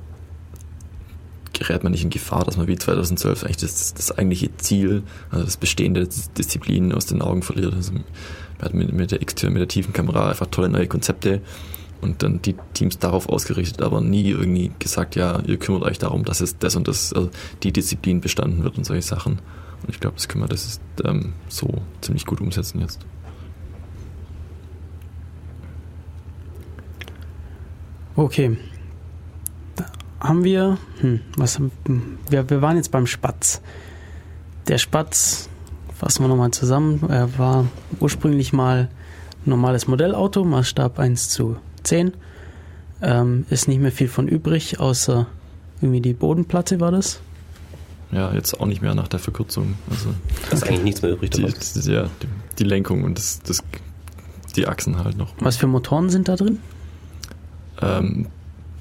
gerät 1.54 1.84
man 1.84 1.92
nicht 1.92 2.04
in 2.04 2.10
Gefahr, 2.10 2.44
dass 2.44 2.56
man 2.56 2.68
wie 2.68 2.76
2012 2.78 3.44
eigentlich 3.44 3.58
das, 3.58 3.94
das 3.94 4.12
eigentliche 4.12 4.56
Ziel, 4.58 5.04
also 5.32 5.44
das 5.44 5.58
bestehende 5.58 6.06
Dis- 6.06 6.32
Disziplin 6.34 6.94
aus 6.94 7.08
den 7.08 7.22
Augen 7.22 7.42
verliert. 7.42 7.74
Also 7.74 7.94
man 7.94 8.04
hat 8.62 8.74
mit, 8.74 8.94
mit 8.94 9.12
der 9.12 9.22
X-Tür, 9.22 9.50
mit 9.50 9.60
der 9.60 9.68
tiefen 9.68 9.92
Kamera 9.92 10.30
einfach 10.30 10.48
tolle 10.48 10.70
neue 10.70 10.88
Konzepte 10.88 11.42
und 12.02 12.24
dann 12.24 12.42
die 12.42 12.56
Teams 12.74 13.00
darauf 13.00 13.30
ausgerichtet, 13.30 13.82
aber 13.82 14.02
nie 14.02 14.30
irgendwie 14.30 14.72
gesagt, 14.80 15.16
ja, 15.16 15.40
ihr 15.46 15.58
kümmert 15.58 15.84
euch 15.84 16.00
darum, 16.00 16.24
dass 16.24 16.42
es 16.42 16.58
das 16.58 16.76
und 16.76 16.88
das, 16.88 17.14
also 17.14 17.30
die 17.64 17.72
Disziplin 17.72 18.22
bestanden 18.22 18.64
wird 18.64 18.78
und 18.78 18.86
solche 18.86 19.08
Sachen. 19.08 19.40
Und 19.82 19.90
ich 19.90 20.00
glaube, 20.00 20.16
das 20.16 20.28
können 20.28 20.44
wir 20.44 20.48
das 20.48 20.66
ist, 20.66 20.82
ähm, 21.06 21.34
so 21.48 21.82
ziemlich 22.02 22.26
gut 22.26 22.42
umsetzen 22.42 22.82
jetzt. 22.82 23.00
Okay. 28.16 28.58
Da 29.76 29.86
haben 30.20 30.44
wir, 30.44 30.78
hm, 31.02 31.20
was, 31.38 31.60
hm, 31.60 31.72
wir, 32.30 32.50
wir 32.50 32.62
waren 32.62 32.78
jetzt 32.78 32.92
beim 32.92 33.06
Spatz. 33.06 33.62
Der 34.68 34.80
Spatz, 34.80 35.50
fassen 35.96 36.24
wir 36.24 36.28
nochmal 36.28 36.52
zusammen, 36.52 37.04
er 37.10 37.38
war 37.38 37.66
ursprünglich 38.00 38.54
mal 38.54 38.90
normales 39.46 39.88
Modellauto, 39.88 40.44
Maßstab 40.44 41.00
1 41.00 41.30
zu 41.30 41.58
10. 41.88 42.14
Ähm, 43.02 43.46
ist 43.50 43.68
nicht 43.68 43.80
mehr 43.80 43.92
viel 43.92 44.08
von 44.08 44.28
übrig, 44.28 44.80
außer 44.80 45.28
irgendwie 45.82 46.02
die 46.02 46.14
Bodenplatte 46.14 46.80
war 46.80 46.92
das. 46.92 47.20
Ja, 48.12 48.34
jetzt 48.34 48.60
auch 48.60 48.66
nicht 48.66 48.82
mehr 48.82 48.96
nach 48.96 49.08
der 49.08 49.20
Verkürzung. 49.20 49.76
Also 49.90 50.10
ist 50.52 50.64
eigentlich 50.64 50.84
nichts 50.84 51.02
mehr 51.02 51.12
übrig 51.12 51.30
die, 51.32 51.46
die, 51.46 51.92
ja, 51.92 52.04
die, 52.04 52.28
die 52.60 52.64
Lenkung 52.64 53.04
und 53.04 53.18
das, 53.18 53.42
das, 53.42 53.64
die 54.56 54.68
Achsen 54.68 55.04
halt 55.04 55.18
noch. 55.18 55.34
Was 55.40 55.58
für 55.58 55.68
Motoren 55.68 56.10
sind 56.10 56.28
da 56.28 56.36
drin? 56.36 56.60
Ähm, 57.82 58.28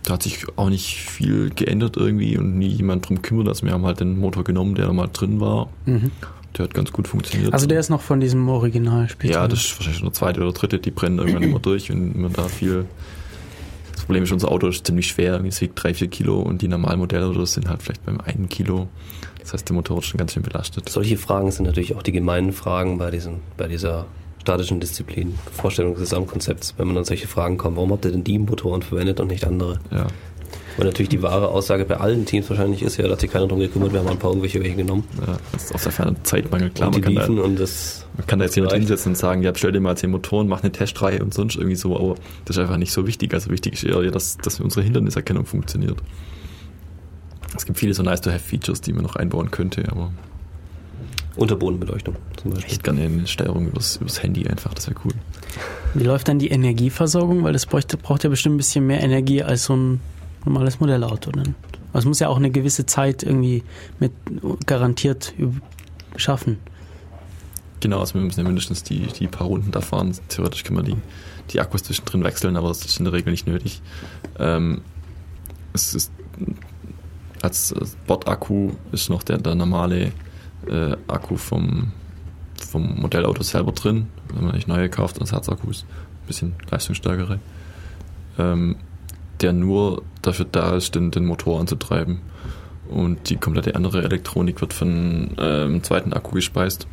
da 0.05 0.15
hat 0.15 0.23
sich 0.23 0.47
auch 0.57 0.69
nicht 0.69 0.97
viel 0.97 1.51
geändert 1.51 1.97
irgendwie 1.97 2.39
und 2.39 2.57
nie 2.57 2.69
jemand 2.69 3.09
drum 3.09 3.23
kümmert. 3.23 3.49
Also 3.49 3.67
wir 3.67 3.73
haben 3.73 3.85
halt 3.85 4.01
den 4.01 4.19
Motor 4.19 4.45
genommen, 4.45 4.77
der 4.77 4.93
mal 4.93 5.09
drin 5.13 5.41
war. 5.41 5.69
Mhm. 5.85 6.13
Der 6.57 6.65
hat 6.65 6.75
ganz 6.75 6.93
gut 6.93 7.07
funktioniert. 7.09 7.53
Also 7.53 7.67
der 7.67 7.81
ist 7.81 7.91
noch 7.91 8.01
von 8.01 8.21
diesem 8.21 8.49
Originalspiel. 8.49 9.31
ja, 9.31 9.47
das 9.47 9.61
ist 9.61 9.77
wahrscheinlich 9.77 9.99
schon 9.99 10.07
der 10.09 10.15
zweite 10.15 10.41
oder 10.41 10.53
dritte, 10.53 10.79
die 10.79 10.91
brennen 10.91 11.19
irgendwann 11.19 11.43
immer 11.43 11.59
durch 11.59 11.91
und 11.91 12.17
man 12.17 12.33
da 12.33 12.49
viel. 12.49 12.87
Das 13.93 14.05
Problem 14.05 14.25
ist, 14.25 14.33
unser 14.33 14.51
Auto 14.51 14.69
ist 14.69 14.87
ziemlich 14.87 15.09
schwer, 15.09 15.43
es 15.45 15.61
wiegt 15.61 15.83
drei, 15.83 15.93
vier 15.93 16.09
Kilo 16.09 16.41
und 16.41 16.63
die 16.63 16.69
normalen 16.69 16.99
Modelle 16.99 17.29
oder 17.29 17.41
so 17.41 17.45
sind 17.47 17.69
halt 17.69 17.83
vielleicht 17.83 18.05
beim 18.05 18.21
einen 18.21 18.49
Kilo. 18.49 18.89
Das 19.41 19.53
heißt, 19.53 19.69
der 19.69 19.75
Motor 19.75 19.99
ist 19.99 20.07
schon 20.07 20.19
ganz 20.19 20.33
schön 20.33 20.43
belastet. 20.43 20.89
Solche 20.89 21.17
Fragen 21.17 21.51
sind 21.51 21.67
natürlich 21.67 21.95
auch 21.95 22.03
die 22.03 22.13
gemeinen 22.13 22.53
Fragen 22.53 22.99
bei, 22.99 23.11
diesen, 23.11 23.41
bei 23.57 23.69
dieser 23.69 24.07
statischen 24.41 24.81
Disziplin, 24.81 25.39
Vorstellung 25.53 25.93
des 25.95 26.03
Gesamtkonzepts, 26.03 26.75
wenn 26.79 26.89
man 26.89 26.99
an 26.99 27.05
solche 27.05 27.27
Fragen 27.27 27.59
kommt. 27.59 27.77
Warum 27.77 27.93
habt 27.93 28.05
ihr 28.05 28.13
denn 28.13 28.25
die 28.25 28.39
Motoren 28.39 28.83
verwendet 28.83 29.21
und 29.21 29.29
nicht 29.29 29.45
andere? 29.45 29.81
Ja, 29.91 30.07
Weil 30.77 30.87
natürlich 30.87 31.09
die 31.09 31.23
wahre 31.23 31.49
Aussage 31.49 31.85
bei 31.85 31.97
allen 31.97 32.27
Teams 32.27 32.49
wahrscheinlich 32.51 32.83
ist 32.83 32.99
ja, 32.99 33.05
da 33.05 33.13
hat 33.13 33.21
sich 33.21 33.31
keiner 33.31 33.47
drum 33.47 33.61
gekümmert, 33.61 33.93
wir 33.93 34.01
haben 34.01 34.09
ein 34.09 34.19
paar 34.19 34.31
irgendwelche 34.31 34.61
welche 34.61 34.77
genommen. 34.77 35.05
ja 35.27 35.39
das 35.53 35.65
ist 35.65 35.75
auf 35.75 35.83
der 35.83 35.93
Ferne 35.93 36.17
Zeitmangel. 36.23 36.71
Klar, 36.71 36.89
und 36.89 36.97
die 36.97 37.01
man 37.01 37.15
kann, 37.15 37.37
da, 37.37 37.43
und 37.43 37.59
das 37.59 38.07
man 38.17 38.27
kann 38.27 38.39
da 38.39 38.45
jetzt 38.45 38.57
jemand 38.57 38.75
hinsetzen 38.75 39.13
und 39.13 39.17
sagen, 39.17 39.43
ja, 39.43 39.53
bestell 39.53 39.73
dir 39.73 39.81
mal 39.81 39.97
zehn 39.97 40.11
Motoren, 40.11 40.49
mach 40.49 40.63
eine 40.63 40.73
Testreihe 40.73 41.23
und 41.23 41.33
sonst 41.33 41.57
irgendwie 41.57 41.77
so, 41.77 41.97
aber 41.97 42.17
das 42.45 42.57
ist 42.57 42.63
einfach 42.63 42.77
nicht 42.77 42.93
so 42.93 43.07
wichtig. 43.07 43.33
Also 43.33 43.51
wichtig 43.51 43.75
ist 43.75 43.85
eher, 43.85 44.11
dass, 44.11 44.37
dass 44.39 44.61
unsere 44.61 44.83
Hinderniserkennung 44.85 45.47
funktioniert. 45.47 45.97
Es 47.57 47.65
gibt 47.65 47.79
viele 47.79 47.95
so 47.95 48.03
nice-to-have-Features, 48.03 48.83
die 48.83 48.93
man 48.93 49.03
noch 49.03 49.17
einbauen 49.17 49.51
könnte, 49.51 49.85
aber 49.91 50.13
Unterbodenbeleuchtung 51.37 52.17
zum 52.37 52.53
ich 52.53 52.55
Beispiel. 52.57 52.73
hätte 52.73 52.83
gerne 52.83 53.03
eine 53.03 53.27
Steuerung 53.27 53.69
übers, 53.69 53.97
übers 53.97 54.23
Handy 54.23 54.47
einfach, 54.47 54.75
das 54.75 54.89
wäre 54.89 54.99
cool. 55.05 55.13
Wie 55.95 56.05
läuft 56.05 56.29
dann 56.29 56.39
die 56.39 56.49
Energieversorgung? 56.49 57.45
Weil 57.45 57.53
das 57.53 57.67
bräuchte, 57.67 57.97
braucht 57.97 58.25
ja 58.25 58.31
bestimmt 58.31 58.55
ein 58.55 58.59
bisschen 58.59 58.87
mehr 58.87 59.03
Energie 59.03 59.43
als 59.43 59.65
so 59.65 59.77
ein 59.77 60.01
normales 60.47 60.81
Modellauto. 60.81 61.31
Dann. 61.31 61.55
Also 61.93 61.99
es 61.99 62.05
muss 62.07 62.21
ja 62.21 62.29
auch 62.29 62.37
eine 62.37 62.51
gewisse 62.51 62.87
Zeit 62.87 63.23
irgendwie 63.23 63.63
mit 64.01 64.13
garantiert 64.67 65.35
schaffen. 66.17 66.59
Genau, 67.81 68.01
also 68.01 68.15
wir 68.15 68.23
müssen 68.23 68.41
ja 68.41 68.47
mindestens 68.47 68.83
die, 68.83 69.07
die 69.07 69.27
paar 69.27 69.47
Runden 69.47 69.71
da 69.71 69.81
fahren. 69.81 70.17
Theoretisch 70.29 70.65
können 70.65 70.79
wir 70.79 70.95
die, 70.95 70.97
die 71.51 71.61
Akkus 71.61 71.83
zwischendrin 71.83 72.25
wechseln, 72.25 72.57
aber 72.57 72.69
das 72.69 72.85
ist 72.85 72.99
in 72.99 73.05
der 73.05 73.13
Regel 73.13 73.31
nicht 73.31 73.47
nötig. 73.47 73.83
Ähm, 74.39 74.81
es 75.75 75.95
ist 75.95 76.11
als 77.43 77.75
Bordakku 78.07 78.73
ist 78.93 79.09
noch 79.09 79.23
der, 79.23 79.39
der 79.39 79.55
normale 79.55 80.13
äh, 80.69 80.97
Akku 81.07 81.37
vom, 81.37 81.93
vom 82.57 83.01
Modellauto 83.01 83.43
selber 83.43 83.73
drin, 83.73 84.09
wenn 84.35 84.45
man 84.45 84.55
nicht 84.55 84.69
neue 84.69 84.89
kauft, 84.89 85.19
Ersatzakkus, 85.19 85.85
ein 85.85 86.27
bisschen 86.27 86.55
leistungsstärkere, 86.71 87.39
ähm, 88.39 88.77
der 89.41 89.53
nur 89.53 90.03
dafür 90.23 90.47
da 90.51 90.77
ist, 90.77 90.95
den, 90.95 91.11
den 91.11 91.27
Motor 91.27 91.61
anzutreiben. 91.61 92.21
Und 92.89 93.31
die 93.31 93.37
komplette 93.37 93.75
andere 93.75 94.03
Elektronik 94.03 94.61
wird 94.61 94.73
von 94.73 95.31
ähm, 95.39 95.83
zweiten 95.83 96.13
Akku 96.13 96.33
gespeist 96.33 96.87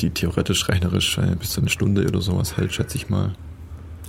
die 0.00 0.10
theoretisch 0.10 0.68
rechnerisch 0.68 1.18
äh, 1.18 1.34
bis 1.38 1.50
zu 1.50 1.60
eine 1.60 1.70
Stunde 1.70 2.06
oder 2.06 2.20
sowas 2.20 2.56
hält, 2.56 2.72
schätze 2.72 2.96
ich 2.96 3.08
mal. 3.08 3.34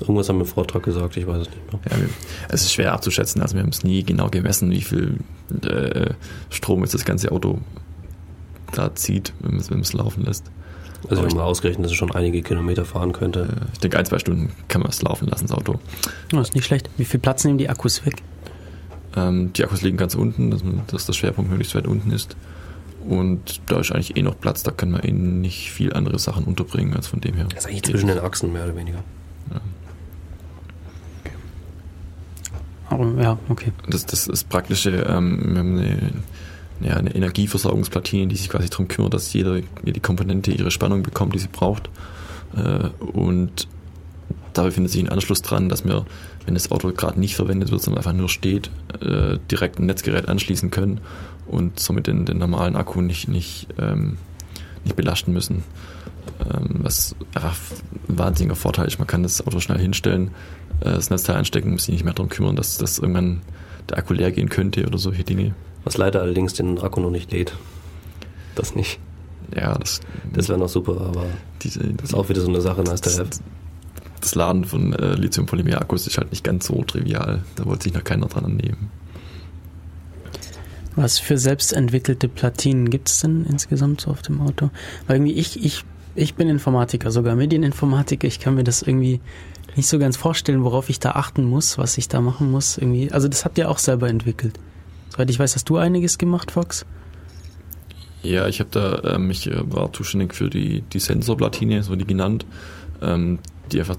Irgendwas 0.02 0.28
haben 0.28 0.38
wir 0.38 0.42
im 0.42 0.48
Vortrag 0.48 0.84
gesagt, 0.84 1.16
ich 1.16 1.26
weiß 1.26 1.44
es 1.44 1.50
nicht 1.50 1.72
mehr. 1.72 2.00
Ja, 2.00 2.06
es 2.50 2.64
ist 2.64 2.74
schwer 2.74 2.92
abzuschätzen, 2.92 3.42
also 3.42 3.56
wir 3.56 3.62
haben 3.62 3.70
es 3.70 3.84
nie 3.84 4.04
genau 4.04 4.30
gemessen, 4.30 4.70
wie 4.72 4.82
viel 4.82 5.20
äh, 5.64 6.14
Strom 6.50 6.82
jetzt 6.82 6.94
das 6.94 7.06
ganze 7.06 7.32
Auto 7.32 7.60
da 8.74 8.94
zieht, 8.94 9.34
wenn 9.40 9.56
man 9.70 9.80
es 9.80 9.94
laufen 9.94 10.26
lässt. 10.26 10.52
Also 11.10 11.24
wir 11.24 11.30
haben 11.30 11.38
mal 11.38 11.44
ausgerechnet, 11.44 11.86
dass 11.86 11.92
es 11.92 11.98
schon 11.98 12.12
einige 12.12 12.42
Kilometer 12.42 12.86
fahren 12.86 13.14
könnte. 13.14 13.42
Äh, 13.42 13.66
ich 13.74 13.80
denke, 13.80 13.98
ein, 13.98 14.06
zwei 14.06 14.20
Stunden 14.20 14.52
kann 14.68 14.82
man 14.82 14.90
es 14.90 15.02
laufen 15.02 15.28
lassen, 15.28 15.48
das 15.48 15.58
Auto. 15.58 15.80
Das 16.30 16.50
ist 16.50 16.56
nicht 16.56 16.66
schlecht. 16.66 16.90
Wie 16.98 17.06
viel 17.06 17.20
Platz 17.20 17.44
nehmen 17.44 17.58
die 17.58 17.70
Akkus 17.70 18.06
weg? 18.06 18.22
Ähm, 19.16 19.54
die 19.54 19.64
Akkus 19.64 19.82
liegen 19.82 19.98
ganz 19.98 20.16
unten, 20.16 20.52
dass, 20.52 20.64
man, 20.64 20.82
dass 20.88 21.06
der 21.06 21.14
Schwerpunkt 21.14 21.50
möglichst 21.50 21.76
weit 21.76 21.88
unten 21.88 22.12
ist. 22.12 22.36
Und 23.08 23.62
da 23.68 23.80
ist 23.80 23.92
eigentlich 23.92 24.18
eh 24.18 24.24
noch 24.24 24.40
Platz, 24.40 24.64
da 24.64 24.72
kann 24.72 24.92
man 24.92 25.02
eh 25.02 25.12
nicht 25.12 25.72
viel 25.72 25.94
andere 25.94 26.18
Sachen 26.18 26.46
unterbringen, 26.46 26.96
als 26.96 27.08
von 27.08 27.22
dem 27.22 27.36
her. 27.36 27.46
Das 27.50 27.60
ist 27.60 27.68
eigentlich 27.68 27.84
zwischen 27.84 28.08
den 28.08 28.20
Achsen 28.20 28.52
mehr 28.52 28.64
oder 28.64 28.76
weniger. 28.76 29.04
Aber, 32.90 33.22
ja, 33.22 33.38
okay. 33.50 33.72
Das, 33.90 34.06
das 34.06 34.28
ist 34.28 34.50
praktische, 34.50 34.90
ähm, 34.92 35.40
wir 35.54 35.60
haben 35.60 35.78
eine, 35.78 36.12
ja, 36.82 36.96
eine 36.96 37.16
Energieversorgungsplatine, 37.16 38.28
die 38.28 38.36
sich 38.36 38.50
quasi 38.50 38.70
darum 38.70 38.88
kümmert, 38.88 39.14
dass 39.14 39.32
jeder, 39.34 39.60
jede 39.84 40.00
Komponente 40.00 40.52
ihre 40.52 40.72
Spannung 40.72 41.04
bekommt, 41.04 41.34
die 41.36 41.40
sie 41.40 41.48
braucht. 41.48 41.90
Äh, 42.56 42.90
und 43.00 43.68
da 44.54 44.64
befindet 44.64 44.92
sich 44.92 45.02
ein 45.02 45.10
Anschluss 45.10 45.42
dran, 45.42 45.70
dass 45.70 45.86
wir, 45.86 46.06
wenn 46.46 46.54
das 46.54 46.72
Auto 46.72 46.92
gerade 46.92 47.20
nicht 47.20 47.36
verwendet 47.36 47.72
wird, 47.72 47.82
sondern 47.82 48.00
einfach 48.00 48.14
nur 48.14 48.30
steht, 48.30 48.72
äh, 49.02 49.38
direkt 49.52 49.80
ein 49.80 49.86
Netzgerät 49.86 50.28
anschließen 50.28 50.72
können 50.72 51.02
und 51.48 51.80
somit 51.80 52.08
den, 52.08 52.26
den 52.26 52.38
normalen 52.38 52.76
Akku 52.76 53.02
nicht, 53.02 53.28
nicht, 53.28 53.68
ähm, 53.78 54.18
nicht 54.84 54.96
belasten 54.96 55.34
müssen. 55.34 55.64
Ähm, 56.40 56.80
was 56.80 57.16
einfach 57.34 57.56
ein 58.10 58.18
wahnsinniger 58.18 58.56
Vorteil 58.56 58.88
ist. 58.88 58.98
Man 58.98 59.08
kann 59.08 59.24
das 59.24 59.46
Auto 59.46 59.60
schnell 59.60 59.80
hinstellen, 59.80 60.32
äh, 60.82 60.86
das 60.86 61.10
Netzteil 61.10 61.38
anstecken, 61.38 61.72
muss 61.72 61.86
sich 61.86 61.94
nicht 61.94 62.04
mehr 62.04 62.14
darum 62.14 62.30
kümmern, 62.30 62.56
dass, 62.56 62.78
dass 62.78 63.00
irgendwann 63.00 63.42
der 63.90 64.00
Akku 64.00 64.14
leer 64.14 64.32
gehen 64.32 64.50
könnte 64.50 64.86
oder 64.86 64.98
solche 64.98 65.24
Dinge. 65.24 65.54
Was 65.86 65.98
leider 65.98 66.22
allerdings 66.22 66.54
den 66.54 66.80
Akku 66.80 67.00
noch 67.00 67.12
nicht 67.12 67.32
lädt. 67.32 67.54
Das 68.56 68.76
nicht. 68.76 69.00
Ja, 69.56 69.78
das, 69.78 70.02
Das 70.34 70.50
wäre 70.50 70.60
noch 70.60 70.70
super, 70.70 71.00
aber 71.00 71.26
diese, 71.62 71.80
das 71.94 72.10
ist 72.10 72.16
auch 72.16 72.28
wieder 72.28 72.42
so 72.42 72.50
eine 72.50 72.62
Sache, 72.62 72.82
nice 72.82 73.02
to 73.02 73.12
have. 73.12 73.30
das 74.20 74.36
Laden 74.36 74.66
von 74.66 74.94
äh, 74.94 75.14
Lithium-Polymer-Akkus 75.14 76.08
ist 76.08 76.18
halt 76.18 76.32
nicht 76.32 76.44
ganz 76.44 76.66
so 76.66 76.84
trivial. 76.84 77.44
Da 77.56 77.66
wollte 77.66 77.84
sich 77.84 77.94
noch 77.94 78.04
keiner 78.04 78.26
dran 78.28 78.46
annehmen. 78.46 78.90
Was 80.96 81.20
für 81.20 81.38
selbstentwickelte 81.38 82.28
Platinen 82.30 82.90
gibt 82.90 83.10
es 83.10 83.20
denn 83.20 83.46
insgesamt 83.46 84.02
so 84.02 84.12
auf 84.12 84.22
dem 84.22 84.42
Auto? 84.42 84.72
Weil 85.06 85.18
irgendwie 85.18 85.34
ich, 85.34 85.64
ich, 85.64 85.84
ich 86.16 86.36
bin 86.36 86.50
Informatiker, 86.50 87.12
sogar 87.12 87.36
Medieninformatiker. 87.36 88.28
Ich 88.28 88.40
kann 88.40 88.56
mir 88.56 88.64
das 88.64 88.82
irgendwie 88.82 89.20
nicht 89.76 89.90
so 89.90 90.00
ganz 90.00 90.16
vorstellen, 90.16 90.64
worauf 90.64 90.90
ich 90.90 91.00
da 91.00 91.12
achten 91.12 91.44
muss, 91.44 91.78
was 91.78 91.98
ich 91.98 92.08
da 92.08 92.22
machen 92.22 92.50
muss. 92.50 92.78
Irgendwie. 92.78 93.12
Also 93.12 93.28
das 93.28 93.44
habt 93.46 93.58
ihr 93.58 93.70
auch 93.70 93.78
selber 93.78 94.10
entwickelt. 94.10 94.58
Soweit 95.16 95.30
ich 95.30 95.40
weiß, 95.40 95.56
hast 95.56 95.70
du 95.70 95.78
einiges 95.78 96.18
gemacht, 96.18 96.52
Fox? 96.52 96.86
Ja, 98.22 98.48
ich 98.48 98.60
habe 98.60 98.70
da, 98.70 99.16
ähm, 99.16 99.32
ich 99.32 99.48
äh, 99.48 99.72
war 99.72 99.94
zuständig 99.94 100.36
für 100.36 100.50
die, 100.50 100.82
die 100.82 101.00
Sensorplatine, 101.00 101.84
so 101.84 101.96
die 101.96 102.04
genannt, 102.04 102.46
ähm, 103.02 103.40
die 103.72 103.80
einfach 103.80 103.96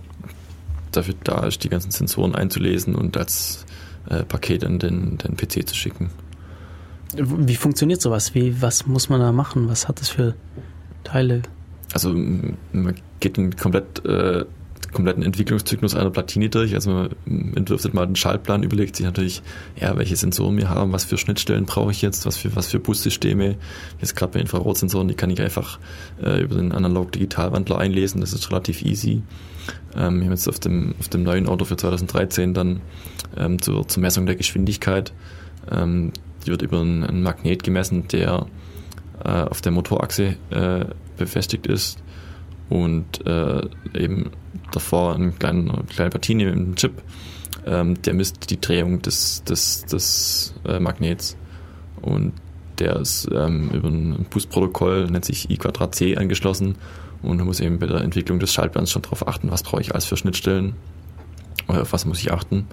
dafür 0.93 1.15
da 1.25 1.47
ist, 1.47 1.65
die 1.65 1.71
ganzen 1.71 1.91
Sensoren 1.91 2.35
einzulesen 2.35 2.95
und 2.95 3.17
als 3.17 3.65
äh, 4.11 4.25
Paket 4.25 4.63
an 4.63 4.79
den, 4.79 5.17
den 5.17 5.37
PC 5.39 5.67
zu 5.67 5.75
schicken. 5.75 6.11
Wie 7.15 7.57
funktioniert 7.57 8.03
sowas? 8.03 8.35
Wie, 8.35 8.61
was 8.61 8.87
muss 8.87 9.09
man 9.09 9.21
da 9.21 9.33
machen? 9.33 9.71
Was 9.71 9.89
hat 9.89 10.01
das 10.01 10.11
für 10.11 10.35
Teile? 11.03 11.41
Also 11.95 12.13
man 12.13 12.95
geht 13.21 13.39
den 13.39 13.57
komplett, 13.57 14.05
äh, 14.05 14.45
kompletten 14.93 15.23
Entwicklungszyklus 15.23 15.95
einer 15.95 16.11
Platine 16.11 16.49
durch. 16.49 16.75
Also 16.75 16.91
man 16.91 17.11
entwirft 17.55 17.93
mal 17.95 18.07
den 18.07 18.17
Schaltplan, 18.17 18.63
überlegt 18.63 18.97
sich 18.97 19.07
natürlich, 19.07 19.43
ja, 19.81 19.97
welche 19.97 20.17
Sensoren 20.17 20.57
wir 20.57 20.69
haben, 20.69 20.93
was 20.93 21.05
für 21.05 21.19
Schnittstellen 21.19 21.67
brauche 21.67 21.91
ich 21.91 22.03
jetzt, 22.03 22.27
was 22.27 22.37
für, 22.37 22.55
was 22.57 22.69
für 22.69 22.79
Bussysteme. 22.79 23.57
Jetzt 24.01 24.17
gerade 24.17 24.33
bei 24.33 24.41
Infrarotsensoren, 24.41 25.09
die 25.09 25.15
kann 25.15 25.31
ich 25.31 25.41
einfach 25.41 25.79
äh, 26.23 26.41
über 26.41 26.57
den 26.57 26.73
Analog-Digitalwandler 26.73 27.79
einlesen. 27.79 28.21
Das 28.21 28.33
ist 28.33 28.51
relativ 28.51 28.83
easy. 28.83 29.23
Ähm, 29.95 30.19
wir 30.19 30.25
haben 30.27 30.33
jetzt 30.33 30.49
auf 30.49 30.61
dem, 30.61 30.95
auf 30.99 31.09
dem 31.09 31.23
neuen 31.23 31.49
Auto 31.49 31.65
für 31.65 31.77
2013 31.77 32.55
dann 32.55 32.81
ähm, 33.37 33.61
zur, 33.61 33.87
zur 33.89 34.01
Messung 34.01 34.27
der 34.27 34.37
Geschwindigkeit, 34.37 35.13
ähm, 35.71 36.13
die 36.45 36.51
wird 36.51 36.63
über 36.63 36.81
einen, 36.81 37.05
einen 37.05 37.23
Magnet 37.23 37.63
gemessen, 37.65 38.07
der 38.09 38.47
äh, 39.25 39.29
auf 39.29 39.61
der 39.61 39.73
Motorachse 39.73 40.37
äh, 40.51 40.85
befestigt 41.17 41.67
ist 41.67 41.99
und 42.69 43.27
äh, 43.27 43.63
eben 43.95 44.31
davor 44.73 45.15
eine 45.15 45.33
kleine, 45.33 45.73
eine 45.73 45.85
kleine 45.85 46.11
Platine 46.11 46.47
mit 46.47 46.55
einem 46.55 46.77
Chip, 46.77 47.03
ähm, 47.67 48.01
der 48.03 48.15
misst 48.15 48.51
die 48.51 48.61
Drehung 48.61 49.03
des, 49.03 49.43
des, 49.45 49.87
des 49.87 50.55
äh, 50.67 50.81
Magnets 50.81 51.37
und 52.03 52.33
der 52.79 52.97
ist 52.97 53.29
ähm, 53.33 53.71
über 53.71 53.89
ein 53.89 54.27
Busprotokoll, 54.31 55.11
nennt 55.11 55.25
sich 55.25 55.51
I 55.51 55.57
Quadrat 55.57 55.95
C, 55.95 56.17
angeschlossen 56.17 56.77
und 57.23 57.39
man 57.39 57.47
muss 57.47 57.61
eben 57.61 57.79
bei 57.79 57.87
der 57.87 58.03
Entwicklung 58.03 58.39
des 58.39 58.53
Schaltplans 58.53 58.91
schon 58.91 59.03
darauf 59.03 59.27
achten, 59.27 59.51
was 59.51 59.63
brauche 59.63 59.81
ich 59.81 59.93
alles 59.93 60.05
für 60.05 60.17
Schnittstellen, 60.17 60.75
oder 61.69 61.83
auf 61.83 61.93
was 61.93 62.05
muss 62.05 62.21
ich 62.21 62.33
achten. 62.33 62.67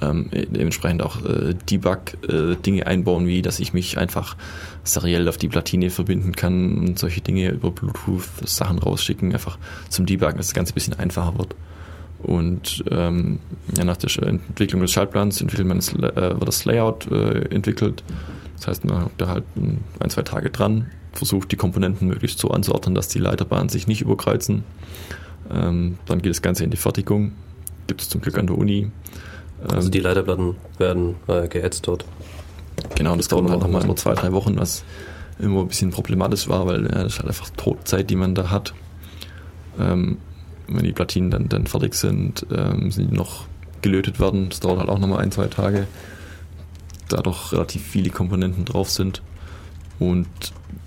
Ähm, 0.00 0.30
dementsprechend 0.32 1.02
auch 1.02 1.24
äh, 1.24 1.54
Debug-Dinge 1.68 2.86
einbauen, 2.86 3.26
wie 3.26 3.42
dass 3.42 3.58
ich 3.58 3.72
mich 3.72 3.98
einfach 3.98 4.36
seriell 4.84 5.28
auf 5.28 5.36
die 5.36 5.48
Platine 5.48 5.90
verbinden 5.90 6.36
kann 6.36 6.78
und 6.78 6.98
solche 6.98 7.20
Dinge 7.20 7.50
über 7.50 7.70
Bluetooth 7.70 8.22
Sachen 8.44 8.78
rausschicken, 8.78 9.32
einfach 9.32 9.58
zum 9.88 10.06
Debuggen, 10.06 10.36
dass 10.36 10.48
das 10.48 10.54
Ganze 10.54 10.72
ein 10.72 10.74
bisschen 10.74 10.94
einfacher 10.94 11.36
wird. 11.36 11.54
Und 12.22 12.84
ähm, 12.90 13.38
ja, 13.76 13.84
nach 13.84 13.96
der 13.96 14.10
Entwicklung 14.26 14.82
des 14.82 14.90
Schaltplans 14.90 15.40
entwickelt 15.40 15.68
man 15.68 15.78
das, 15.78 15.92
äh, 15.94 15.96
wird 15.96 16.48
das 16.48 16.64
Layout 16.64 17.10
äh, 17.10 17.54
entwickelt. 17.54 18.02
Das 18.56 18.66
heißt, 18.66 18.84
man 18.84 19.04
hat 19.04 19.12
da 19.18 19.28
halt 19.28 19.44
ein, 19.56 19.78
ein, 20.00 20.10
zwei 20.10 20.22
Tage 20.22 20.50
dran, 20.50 20.86
versucht 21.12 21.52
die 21.52 21.56
Komponenten 21.56 22.08
möglichst 22.08 22.40
so 22.40 22.50
anzuordnen, 22.50 22.94
dass 22.94 23.08
die 23.08 23.20
Leiterbahnen 23.20 23.68
sich 23.68 23.86
nicht 23.86 24.00
überkreuzen. 24.00 24.64
Ähm, 25.50 25.98
dann 26.06 26.20
geht 26.20 26.30
das 26.30 26.42
Ganze 26.42 26.64
in 26.64 26.70
die 26.70 26.76
Fertigung. 26.76 27.32
Gibt 27.86 28.02
es 28.02 28.08
zum 28.08 28.20
Glück 28.20 28.36
an 28.36 28.48
der 28.48 28.58
Uni. 28.58 28.90
Also 29.66 29.88
Ähm, 29.88 29.92
die 29.92 30.00
Leiterplatten 30.00 30.56
werden 30.78 31.16
äh, 31.26 31.48
geätzt 31.48 31.86
dort. 31.86 32.04
Genau, 32.94 33.16
das 33.16 33.28
dauert 33.28 33.50
halt 33.50 33.60
nochmal 33.60 33.84
immer 33.84 33.96
zwei, 33.96 34.14
drei 34.14 34.32
Wochen, 34.32 34.56
was 34.58 34.84
immer 35.38 35.60
ein 35.60 35.68
bisschen 35.68 35.90
problematisch 35.90 36.48
war, 36.48 36.66
weil 36.66 36.84
ja, 36.84 37.02
das 37.04 37.14
ist 37.14 37.18
halt 37.18 37.28
einfach 37.28 37.50
Todzeit, 37.50 38.10
die 38.10 38.16
man 38.16 38.34
da 38.34 38.50
hat. 38.50 38.74
Ähm, 39.78 40.18
wenn 40.68 40.84
die 40.84 40.92
Platinen 40.92 41.30
dann, 41.30 41.48
dann 41.48 41.66
fertig 41.66 41.94
sind, 41.94 42.46
ähm, 42.54 42.90
sind 42.90 43.10
die 43.10 43.16
noch 43.16 43.46
gelötet 43.82 44.20
werden. 44.20 44.48
Das 44.48 44.60
dauert 44.60 44.80
halt 44.80 44.88
auch 44.88 44.98
nochmal 44.98 45.20
ein, 45.20 45.30
zwei 45.30 45.46
Tage, 45.46 45.86
da 47.08 47.22
doch 47.22 47.52
relativ 47.52 47.82
viele 47.82 48.10
Komponenten 48.10 48.64
drauf 48.64 48.90
sind. 48.90 49.22
Und 49.98 50.26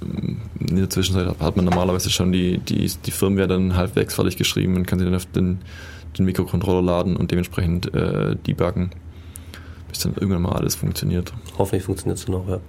ähm, 0.01 0.37
in 0.59 0.75
der 0.75 0.89
Zwischenzeit 0.89 1.27
hat 1.39 1.55
man 1.55 1.65
normalerweise 1.65 2.09
schon 2.09 2.31
die, 2.31 2.59
die, 2.59 2.89
die 3.05 3.11
Firmware 3.11 3.47
dann 3.47 3.75
halbwegs 3.75 4.15
fertig 4.15 4.37
geschrieben 4.37 4.75
und 4.75 4.85
kann 4.85 4.99
sie 4.99 5.05
dann 5.05 5.15
auf 5.15 5.25
den, 5.25 5.59
den 6.17 6.25
Mikrocontroller 6.25 6.81
laden 6.81 7.15
und 7.15 7.31
dementsprechend 7.31 7.93
äh, 7.93 8.35
debuggen, 8.35 8.91
bis 9.89 9.99
dann 9.99 10.13
irgendwann 10.15 10.41
mal 10.43 10.53
alles 10.53 10.75
funktioniert. 10.75 11.33
Hoffentlich 11.57 11.83
funktioniert 11.83 12.17
es 12.19 12.27
noch, 12.27 12.47
ja. 12.47 12.59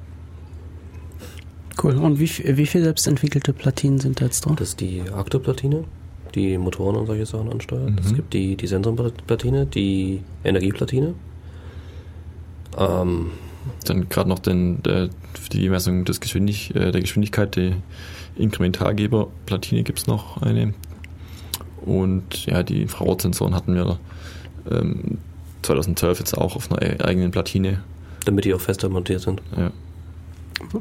Cool. 1.83 1.97
Und 1.97 2.19
wie, 2.21 2.29
wie 2.57 2.67
viele 2.67 2.85
selbstentwickelte 2.85 3.53
Platinen 3.53 3.99
sind 3.99 4.21
da 4.21 4.27
jetzt 4.27 4.45
drauf? 4.45 4.57
Das 4.57 4.69
ist 4.71 4.81
die 4.81 5.03
Aktorplatine, 5.13 5.85
die 6.35 6.59
Motoren 6.59 6.97
und 6.97 7.07
solche 7.07 7.27
Sachen 7.27 7.51
ansteuert. 7.51 7.99
Es 7.99 8.11
Mhm. 8.13 8.17
gibt 8.17 8.35
die, 8.35 8.57
die 8.57 8.67
Sensorplatine, 8.67 9.67
die 9.67 10.21
Energieplatine. 10.45 11.15
Ähm, 12.77 13.31
Dann 13.87 14.09
gerade 14.09 14.29
noch 14.29 14.39
den, 14.41 14.83
der, 14.83 15.09
für 15.35 15.49
die 15.51 15.69
Messung 15.69 16.05
des 16.05 16.21
Geschwindig, 16.21 16.75
äh, 16.75 16.91
der 16.93 17.01
Geschwindigkeit, 17.01 17.57
die 17.57 17.75
Inkrementalgeber-Platine 18.37 19.83
gibt 19.83 19.99
es 20.01 20.07
noch 20.07 20.41
eine. 20.43 20.75
Und 21.85 22.47
ja, 22.47 22.63
die 22.63 22.83
Infrarotsensoren 22.83 23.55
hatten 23.55 23.75
wir 23.75 23.99
ähm, 24.71 25.19
2012 25.63 26.19
jetzt 26.21 26.39
auch 26.39 26.57
auf 26.57 26.71
einer 26.71 26.83
e- 26.83 27.01
eigenen 27.03 27.31
Platine. 27.31 27.83
damit 28.25 28.45
die 28.45 28.55
auch 28.55 28.61
fester 28.61 28.89
montiert 28.89 29.21
sind. 29.23 29.43
Ja. 29.57 29.71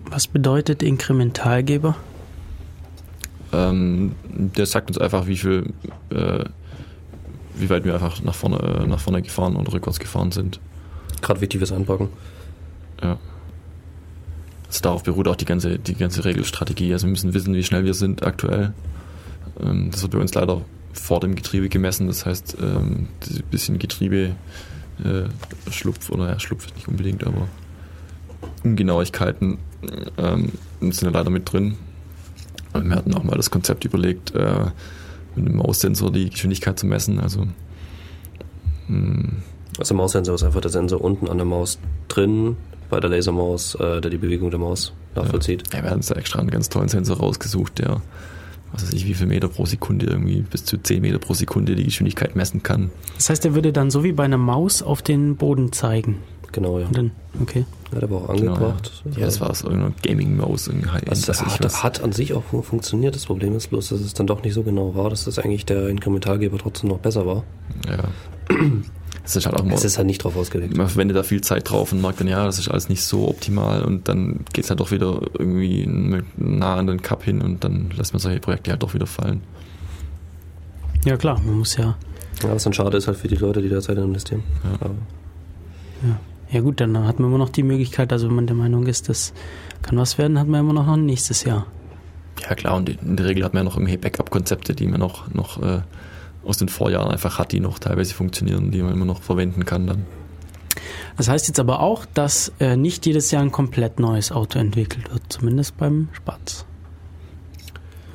Was 0.09 0.27
bedeutet 0.27 0.83
Inkrementalgeber? 0.83 1.95
Ähm, 3.53 4.13
der 4.29 4.65
sagt 4.65 4.89
uns 4.89 4.97
einfach, 4.97 5.27
wie 5.27 5.37
viel, 5.37 5.73
äh, 6.09 6.45
wie 7.55 7.69
weit 7.69 7.83
wir 7.83 7.93
einfach 7.95 8.21
nach 8.21 8.35
vorne, 8.35 8.57
äh, 8.57 8.87
nach 8.87 8.99
vorne 8.99 9.21
gefahren 9.21 9.55
und 9.55 9.71
rückwärts 9.73 9.99
gefahren 9.99 10.31
sind. 10.31 10.59
Gerade 11.21 11.41
wichtig 11.41 11.59
fürs 11.59 11.71
Einpacken. 11.71 12.09
Ja. 13.01 13.17
Also 14.67 14.81
darauf 14.81 15.03
beruht 15.03 15.27
auch 15.27 15.35
die 15.35 15.45
ganze, 15.45 15.79
die 15.79 15.95
ganze 15.95 16.23
Regelstrategie. 16.23 16.93
Also 16.93 17.07
wir 17.07 17.11
müssen 17.11 17.33
wissen, 17.33 17.53
wie 17.53 17.63
schnell 17.63 17.83
wir 17.83 17.93
sind 17.93 18.23
aktuell. 18.23 18.73
Ähm, 19.61 19.89
das 19.91 20.01
wird 20.01 20.13
bei 20.13 20.19
uns 20.19 20.33
leider 20.33 20.61
vor 20.93 21.19
dem 21.19 21.35
Getriebe 21.35 21.69
gemessen. 21.69 22.07
Das 22.07 22.25
heißt, 22.25 22.57
ähm, 22.61 23.07
ein 23.29 23.43
bisschen 23.49 23.79
Getriebe 23.79 24.35
äh, 25.03 25.71
Schlupf 25.71 26.09
oder 26.09 26.29
ja, 26.29 26.39
Schlupf 26.39 26.73
nicht 26.75 26.87
unbedingt, 26.87 27.25
aber 27.25 27.47
Ungenauigkeiten 28.63 29.57
ähm, 30.17 30.51
sind 30.79 31.01
ja 31.01 31.09
leider 31.09 31.29
mit 31.29 31.51
drin. 31.51 31.77
Und 32.73 32.89
wir 32.89 32.95
hatten 32.95 33.13
auch 33.13 33.23
mal 33.23 33.35
das 33.35 33.51
Konzept 33.51 33.83
überlegt, 33.85 34.33
äh, 34.35 34.65
mit 35.35 35.47
einem 35.47 35.57
Maussensor 35.57 36.11
die 36.11 36.29
Geschwindigkeit 36.29 36.77
zu 36.79 36.85
messen. 36.85 37.19
Also 37.19 37.47
mh, 38.87 39.29
Also 39.77 39.95
Maussensor 39.95 40.35
ist 40.35 40.43
einfach 40.43 40.61
der 40.61 40.71
Sensor 40.71 41.01
unten 41.01 41.27
an 41.27 41.37
der 41.37 41.45
Maus 41.45 41.79
drin, 42.07 42.57
bei 42.89 42.99
der 42.99 43.09
Lasermaus, 43.09 43.75
äh, 43.75 44.01
der 44.01 44.11
die 44.11 44.17
Bewegung 44.17 44.51
der 44.51 44.59
Maus 44.59 44.93
nachvollzieht. 45.15 45.63
Ja, 45.73 45.81
wir 45.83 45.89
haben 45.89 45.97
uns 45.97 46.07
da 46.07 46.15
extra 46.15 46.39
einen 46.39 46.51
ganz 46.51 46.69
tollen 46.69 46.89
Sensor 46.89 47.17
rausgesucht, 47.17 47.79
der, 47.79 48.01
was 48.73 48.83
weiß 48.83 48.93
ich, 48.93 49.05
wie 49.05 49.13
viel 49.13 49.27
Meter 49.27 49.47
pro 49.47 49.65
Sekunde, 49.65 50.05
irgendwie 50.07 50.41
bis 50.41 50.65
zu 50.65 50.77
10 50.77 51.01
Meter 51.01 51.19
pro 51.19 51.33
Sekunde 51.33 51.75
die 51.75 51.83
Geschwindigkeit 51.83 52.35
messen 52.35 52.63
kann. 52.63 52.89
Das 53.15 53.29
heißt, 53.29 53.45
er 53.45 53.53
würde 53.55 53.73
dann 53.73 53.91
so 53.91 54.03
wie 54.03 54.11
bei 54.13 54.23
einer 54.23 54.37
Maus 54.37 54.81
auf 54.81 55.01
den 55.01 55.35
Boden 55.35 55.71
zeigen. 55.71 56.17
Genau, 56.53 56.79
ja. 56.79 56.87
Und 56.87 56.97
dann, 56.97 57.11
okay. 57.41 57.65
Ja, 57.93 57.99
der 57.99 58.11
war 58.11 58.29
auch 58.29 58.35
Genau, 58.35 58.53
angebracht. 58.53 59.03
ja. 59.05 59.19
ja, 59.19 59.25
das 59.25 59.39
war 59.39 59.55
so 59.55 59.69
eine 59.69 59.93
Gaming-Maus. 60.03 60.69
Also 60.69 60.81
was 61.07 61.21
das 61.21 61.45
hat, 61.45 61.63
was. 61.63 61.81
hat 61.83 62.03
an 62.03 62.11
sich 62.11 62.33
auch 62.33 62.43
fun- 62.43 62.61
funktioniert. 62.63 63.15
Das 63.15 63.25
Problem 63.27 63.55
ist 63.55 63.69
bloß, 63.69 63.87
dass 63.89 64.01
es 64.01 64.13
dann 64.13 64.27
doch 64.27 64.43
nicht 64.43 64.53
so 64.53 64.63
genau 64.63 64.93
war, 64.95 65.09
dass 65.09 65.23
das 65.25 65.39
eigentlich 65.39 65.65
der 65.65 65.87
Inkrementalgeber 65.87 66.57
trotzdem 66.57 66.89
noch 66.89 66.99
besser 66.99 67.25
war. 67.25 67.43
Ja. 67.87 68.03
Das 69.23 69.35
ist 69.35 69.45
halt 69.45 69.55
auch 69.55 69.63
immer, 69.63 69.73
Es 69.73 69.83
ist 69.85 69.97
halt 69.97 70.07
nicht 70.07 70.23
drauf 70.23 70.35
ausgelegt. 70.35 70.75
man 70.75 70.87
verwendet 70.87 71.15
da 71.15 71.23
viel 71.23 71.41
Zeit 71.41 71.69
drauf 71.69 71.91
und 71.91 72.01
merkt 72.01 72.19
dann, 72.19 72.27
ja, 72.27 72.43
das 72.45 72.57
ist 72.59 72.69
alles 72.69 72.89
nicht 72.89 73.03
so 73.03 73.27
optimal 73.27 73.83
und 73.83 74.07
dann 74.07 74.45
geht 74.53 74.63
es 74.63 74.69
halt 74.69 74.79
doch 74.79 74.91
wieder 74.91 75.21
irgendwie 75.37 75.85
nah 76.37 76.75
an 76.75 76.87
den 76.87 77.01
Cup 77.01 77.23
hin 77.23 77.41
und 77.41 77.63
dann 77.63 77.91
lässt 77.95 78.13
man 78.13 78.19
solche 78.19 78.39
Projekte 78.39 78.71
halt 78.71 78.81
doch 78.81 78.93
wieder 78.93 79.05
fallen. 79.05 79.41
Ja 81.05 81.17
klar, 81.17 81.39
man 81.45 81.59
muss 81.59 81.77
ja. 81.77 81.95
Ja, 82.43 82.53
was 82.55 82.63
dann 82.63 82.73
schade 82.73 82.97
ist 82.97 83.07
halt 83.07 83.17
für 83.17 83.27
die 83.27 83.35
Leute, 83.35 83.61
die 83.61 83.69
da 83.69 83.79
Zeit 83.81 83.97
investieren. 83.97 84.43
Ja. 84.63 84.85
Aber 84.85 84.95
Ja 86.51 86.61
gut, 86.61 86.79
dann 86.81 86.97
hat 87.05 87.19
man 87.19 87.29
immer 87.29 87.37
noch 87.37 87.49
die 87.49 87.63
Möglichkeit, 87.63 88.11
also 88.11 88.27
wenn 88.27 88.35
man 88.35 88.47
der 88.47 88.55
Meinung 88.55 88.87
ist, 88.87 89.07
das 89.09 89.33
kann 89.83 89.97
was 89.97 90.17
werden, 90.17 90.39
hat 90.39 90.47
man 90.47 90.59
immer 90.61 90.73
noch 90.73 90.87
ein 90.87 91.05
nächstes 91.05 91.43
Jahr. 91.43 91.67
Ja 92.41 92.55
klar, 92.55 92.75
und 92.77 92.89
in 92.89 93.17
der 93.17 93.27
Regel 93.27 93.43
hat 93.43 93.53
man 93.53 93.61
ja 93.61 93.65
noch 93.65 93.75
irgendwelche 93.75 93.99
Backup-Konzepte, 93.99 94.73
die 94.73 94.87
man 94.87 94.99
noch, 94.99 95.31
noch 95.33 95.61
äh, 95.61 95.81
aus 96.43 96.57
den 96.57 96.69
Vorjahren 96.69 97.11
einfach 97.11 97.39
hat, 97.39 97.51
die 97.51 97.59
noch 97.59 97.79
teilweise 97.79 98.13
funktionieren, 98.13 98.71
die 98.71 98.81
man 98.81 98.93
immer 98.93 99.05
noch 99.05 99.21
verwenden 99.21 99.65
kann 99.65 99.87
dann. 99.87 100.05
Das 101.17 101.27
heißt 101.27 101.47
jetzt 101.47 101.59
aber 101.59 101.81
auch, 101.81 102.05
dass 102.05 102.51
äh, 102.59 102.75
nicht 102.75 103.05
jedes 103.05 103.31
Jahr 103.31 103.43
ein 103.43 103.51
komplett 103.51 103.99
neues 103.99 104.31
Auto 104.31 104.57
entwickelt 104.59 105.11
wird, 105.11 105.21
zumindest 105.29 105.77
beim 105.77 106.09
Spatz. 106.13 106.65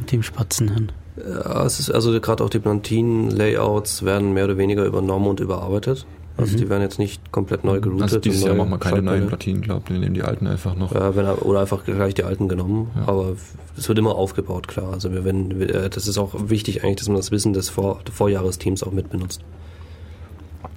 Team 0.06 0.22
Spatzenhirn. 0.22 0.92
Ja, 1.16 1.64
es 1.64 1.80
ist 1.80 1.90
also 1.90 2.20
gerade 2.20 2.44
auch 2.44 2.50
die 2.50 2.58
Plantin-Layouts 2.58 4.04
werden 4.04 4.34
mehr 4.34 4.44
oder 4.44 4.58
weniger 4.58 4.84
übernommen 4.84 5.28
und 5.28 5.40
überarbeitet. 5.40 6.06
Also 6.38 6.52
Mhm. 6.52 6.56
die 6.58 6.68
werden 6.68 6.82
jetzt 6.82 6.98
nicht 6.98 7.32
komplett 7.32 7.64
neu 7.64 7.80
geroutet. 7.80 8.02
Also 8.02 8.18
dieses 8.18 8.42
Jahr 8.42 8.54
machen 8.54 8.68
wir 8.70 8.78
keine 8.78 8.96
neuen 8.96 9.06
Schaltpläne. 9.06 9.26
Platinen, 9.28 9.62
glaube 9.62 9.82
ich. 9.86 9.92
Wir 9.92 9.98
nehmen 10.00 10.14
die 10.14 10.22
alten 10.22 10.46
einfach 10.46 10.74
noch. 10.76 10.92
Ja, 10.94 11.16
wenn, 11.16 11.24
er- 11.24 11.46
oder 11.46 11.60
einfach 11.60 11.84
gleich 11.84 12.12
die 12.14 12.24
alten 12.24 12.46
genommen. 12.48 12.90
Ja. 12.94 13.08
Aber 13.08 13.36
es 13.76 13.88
wird 13.88 13.98
immer 13.98 14.14
aufgebaut, 14.14 14.68
klar. 14.68 14.92
Also 14.92 15.12
wir 15.12 15.24
werden, 15.24 15.58
wir- 15.58 15.74
äh, 15.74 15.88
das 15.90 16.06
ist 16.06 16.18
auch 16.18 16.34
wichtig 16.48 16.82
eigentlich, 16.84 16.96
dass 16.96 17.08
man 17.08 17.16
das 17.16 17.30
Wissen 17.30 17.54
des 17.54 17.70
Vor 17.70 18.00
Vorjahresteams 18.12 18.82
auch 18.82 18.92
mitbenutzt. 18.92 19.40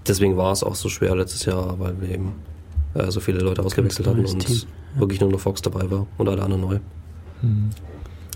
Deswegen 0.08 0.38
war 0.38 0.54
es 0.54 0.64
auch 0.64 0.76
so 0.76 0.88
schwer 0.88 1.16
letztes 1.16 1.44
Jahr, 1.46 1.78
weil 1.80 2.00
wir 2.00 2.10
eben 2.10 2.34
äh, 2.96 3.12
so 3.12 3.20
viele 3.20 3.40
Leute 3.40 3.62
ausgewechselt 3.64 4.08
hatten 4.08 4.26
und 4.26 4.40
Team, 4.40 4.56
ja. 4.96 5.00
wirklich 5.02 5.20
nur 5.20 5.30
noch 5.30 5.40
Fox 5.42 5.62
dabei 5.62 5.92
war 5.92 6.08
und 6.18 6.30
alle 6.30 6.42
anderen 6.42 6.62
neu. 6.62 6.80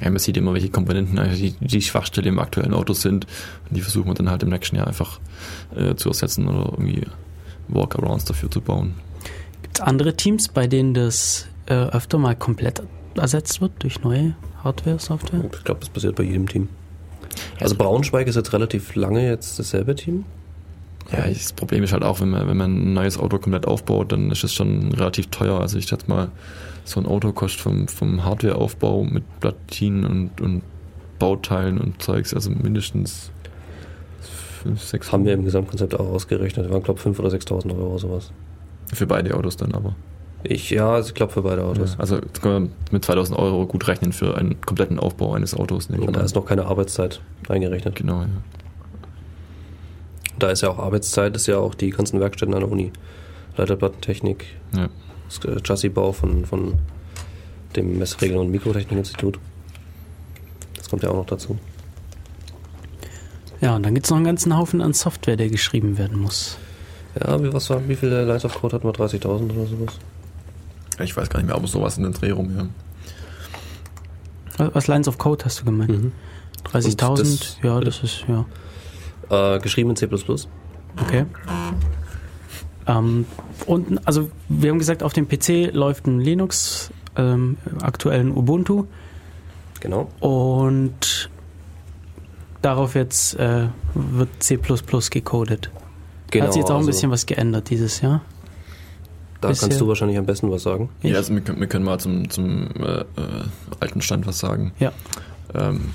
Ja, 0.02 0.10
man 0.10 0.20
sieht 0.20 0.38
immer, 0.38 0.54
welche 0.54 0.70
Komponenten 0.70 1.20
eigentlich 1.20 1.56
die, 1.60 1.66
die 1.66 1.82
Schwachstelle 1.82 2.28
im 2.28 2.40
aktuellen 2.40 2.74
Auto 2.74 2.94
sind. 2.94 3.26
Und 3.70 3.78
die 3.78 3.82
versuchen 3.82 4.08
wir 4.08 4.14
dann 4.16 4.30
halt 4.30 4.44
im 4.44 4.50
nächsten 4.50 4.76
Jahr 4.76 4.88
einfach 4.88 5.20
äh, 5.76 5.96
zu 5.96 6.10
ersetzen 6.10 6.48
oder 6.48 6.72
irgendwie 6.72 7.06
Walkarounds 7.68 8.26
dafür 8.26 8.50
zu 8.50 8.62
bauen. 8.62 8.96
Gibt 9.62 9.78
es 9.78 9.82
andere 9.82 10.16
Teams, 10.16 10.50
bei 10.50 10.68
denen 10.68 10.94
das 10.94 11.48
äh, 11.68 11.74
öfter 11.74 12.18
mal 12.18 12.36
komplett 12.36 12.84
ersetzt 13.16 13.62
wird 13.62 13.72
durch 13.80 14.02
neue 14.02 14.36
Hardware, 14.64 15.00
Software? 15.00 15.44
Ich 15.54 15.64
glaube, 15.64 15.80
das 15.82 15.90
passiert 15.90 16.16
bei 16.16 16.24
jedem 16.24 16.48
Team. 16.48 16.70
Also 17.60 17.76
Braunschweig 17.76 18.28
ist 18.28 18.36
jetzt 18.36 18.54
relativ 18.54 18.96
lange 18.96 19.28
jetzt 19.28 19.58
dasselbe 19.60 19.96
Team. 19.96 20.26
Ja, 21.12 21.28
das 21.28 21.54
Problem 21.54 21.84
ist 21.84 21.94
halt 21.94 22.04
auch, 22.04 22.22
wenn 22.22 22.30
man, 22.30 22.48
wenn 22.48 22.58
man 22.58 22.72
ein 22.72 22.94
neues 22.94 23.18
Auto 23.18 23.38
komplett 23.38 23.68
aufbaut, 23.68 24.12
dann 24.12 24.32
ist 24.32 24.44
es 24.44 24.54
schon 24.54 24.92
relativ 24.94 25.28
teuer. 25.28 25.60
Also 25.60 25.78
ich 25.78 25.86
schätze 25.86 26.06
mal, 26.08 26.32
so 26.86 27.00
ein 27.00 27.06
Auto 27.06 27.32
kostet 27.32 27.62
vom, 27.62 27.88
vom 27.88 28.24
Hardwareaufbau 28.24 29.04
mit 29.04 29.24
Platinen 29.40 30.06
und, 30.06 30.42
und 30.42 30.62
Bauteilen 31.20 31.80
und 31.80 32.02
Zeugs, 32.02 32.34
also 32.34 32.50
mindestens 32.50 33.32
5, 34.64 34.82
6 34.82 35.12
Haben 35.12 35.26
wir 35.26 35.34
im 35.34 35.46
Gesamtkonzept 35.46 36.00
auch 36.00 36.08
ausgerechnet. 36.08 36.70
Waren, 36.70 36.84
glaube 36.84 37.00
ich, 37.00 37.06
5.000 37.06 37.20
oder 37.20 37.30
6.000 37.30 37.78
Euro 37.78 37.98
sowas. 37.98 38.32
Für 38.94 39.08
beide 39.08 39.36
Autos 39.36 39.58
dann 39.58 39.74
aber. 39.74 39.96
Ich, 40.44 40.70
ja, 40.70 40.92
also 40.94 41.10
ich 41.10 41.14
glaube 41.14 41.32
für 41.32 41.42
beide 41.42 41.64
Autos. 41.64 41.94
Ja, 41.94 42.00
also 42.00 42.18
jetzt 42.18 42.42
können 42.42 42.66
wir 42.66 42.72
mit 42.92 43.06
2000 43.06 43.38
Euro 43.40 43.66
gut 43.66 43.88
rechnen 43.88 44.12
für 44.12 44.38
einen 44.38 44.60
kompletten 44.60 45.00
Aufbau 45.00 45.34
eines 45.34 45.56
Autos. 45.56 45.90
ich 45.90 45.98
Und 45.98 46.14
da 46.16 46.20
mal. 46.20 46.26
ist 46.26 46.36
noch 46.36 46.46
keine 46.46 46.66
Arbeitszeit 46.66 47.22
eingerechnet. 47.48 47.96
Genau, 47.96 48.22
ja. 48.22 48.28
Da 50.40 50.50
ist 50.50 50.62
ja 50.62 50.70
auch 50.70 50.80
Arbeitszeit, 50.80 51.36
ist 51.36 51.48
ja 51.48 51.58
auch 51.58 51.76
die 51.76 51.92
ganzen 51.92 52.20
Werkstätten 52.20 52.54
an 52.54 52.62
der 52.62 52.72
Uni. 52.72 52.92
Leiterplattentechnik, 53.56 54.46
ja. 54.76 54.90
Das 55.42 55.46
äh, 55.46 55.60
Chassisbau 55.62 56.12
von, 56.12 56.46
von 56.46 56.74
dem 57.76 57.98
Messregeln- 58.00 58.40
und 58.40 58.52
Mikrotechnikinstitut. 58.52 59.40
Das 60.78 60.90
kommt 60.90 61.04
ja 61.04 61.10
auch 61.10 61.16
noch 61.16 61.26
dazu. 61.26 61.58
Ja, 63.62 63.76
und 63.76 63.84
dann 63.84 63.94
gibt 63.94 64.06
es 64.06 64.10
noch 64.10 64.18
einen 64.18 64.26
ganzen 64.26 64.56
Haufen 64.58 64.82
an 64.82 64.94
Software, 64.94 65.38
der 65.38 65.50
geschrieben 65.50 65.98
werden 65.98 66.20
muss. 66.20 66.58
Ja, 67.20 67.42
wie, 67.42 67.54
was 67.54 67.70
war, 67.70 67.88
wie 67.88 67.96
viele 67.96 68.26
Lines 68.26 68.44
of 68.46 68.56
Code 68.60 68.76
hatten 68.76 68.88
wir? 68.88 68.94
30.000 68.94 69.26
oder 69.56 69.66
sowas? 69.66 70.00
Ich 71.00 71.16
weiß 71.16 71.30
gar 71.30 71.40
nicht 71.40 71.48
mehr, 71.48 71.56
aber 71.56 71.68
sowas 71.68 71.98
in 71.98 72.04
den 72.04 72.14
Dreh 72.14 72.32
rum, 72.32 72.52
ja. 74.58 74.68
Was 74.74 74.88
Lines 74.88 75.08
of 75.08 75.18
Code 75.18 75.46
hast 75.46 75.62
du 75.62 75.66
gemeint? 75.66 75.90
Mhm. 75.92 76.12
Und 76.74 76.74
30.000? 76.74 77.18
das- 77.20 77.58
Ja, 77.64 77.80
das 77.80 78.04
ist, 78.04 78.26
ja. 78.28 78.46
Äh, 79.56 79.60
geschrieben 79.60 79.90
in 79.92 79.96
C++. 79.96 80.08
Okay. 80.08 81.26
Ähm, 82.88 83.26
und 83.66 84.06
also 84.08 84.30
wir 84.50 84.70
haben 84.72 84.80
gesagt, 84.80 85.04
auf 85.04 85.14
dem 85.14 85.28
PC 85.28 85.72
läuft 85.74 86.06
ein 86.08 86.20
Linux, 86.20 86.92
ähm, 87.16 87.58
aktuell 87.82 88.20
ein 88.22 88.32
Ubuntu 88.32 88.86
Genau. 89.80 90.10
und 90.20 91.30
darauf 92.62 92.96
jetzt 92.96 93.36
äh, 93.36 93.68
wird 93.94 94.30
C 94.40 94.58
gecodet. 95.12 95.70
genau 96.32 96.46
Hat 96.46 96.54
sich 96.54 96.62
jetzt 96.62 96.70
auch 96.70 96.76
ein 96.76 96.78
also 96.78 96.88
bisschen 96.88 97.12
was 97.12 97.26
geändert 97.26 97.70
dieses 97.70 98.02
Jahr. 98.02 98.22
Da 99.42 99.50
bisher- 99.50 99.68
kannst 99.68 99.82
du 99.82 99.88
wahrscheinlich 99.88 100.18
am 100.18 100.26
besten 100.26 100.50
was 100.50 100.64
sagen. 100.64 100.90
Ich? 101.02 101.12
Ja, 101.12 101.18
also 101.18 101.34
wir, 101.34 101.42
können- 101.42 101.60
wir 101.60 101.68
können 101.68 101.84
mal 101.86 102.00
zum, 102.00 102.30
zum 102.30 102.68
äh, 102.80 103.00
äh, 103.02 103.06
alten 103.82 104.02
Stand 104.02 104.26
was 104.26 104.40
sagen. 104.40 104.72
Ja. 104.80 104.92
Ähm, 105.54 105.94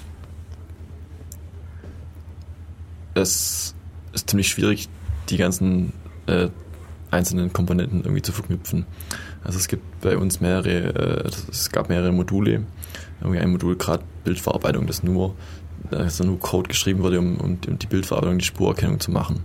es 3.15 3.75
ist 4.13 4.31
ziemlich 4.31 4.49
schwierig, 4.49 4.89
die 5.29 5.37
ganzen 5.37 5.93
äh, 6.27 6.49
einzelnen 7.11 7.53
Komponenten 7.53 8.01
irgendwie 8.01 8.23
zu 8.23 8.33
verknüpfen. 8.33 8.87
Also 9.45 9.59
es 9.59 9.69
gibt 9.69 10.01
bei 10.01 10.17
uns 10.17 10.41
mehrere, 10.41 11.25
äh, 11.25 11.31
es 11.51 11.71
gab 11.71 11.89
mehrere 11.89 12.13
Module. 12.13 12.63
Irgendwie 13.21 13.41
ein 13.41 13.51
Modul 13.51 13.77
gerade 13.77 14.05
Bildverarbeitung, 14.25 14.87
das 14.87 15.03
nur, 15.03 15.35
da 15.91 16.07
nur 16.25 16.39
Code 16.39 16.69
geschrieben 16.69 17.03
wurde, 17.03 17.19
um, 17.19 17.37
um 17.39 17.59
die 17.61 17.87
Bildverarbeitung, 17.87 18.39
die 18.39 18.45
Spurerkennung 18.45 19.01
zu 19.01 19.11
machen. 19.11 19.45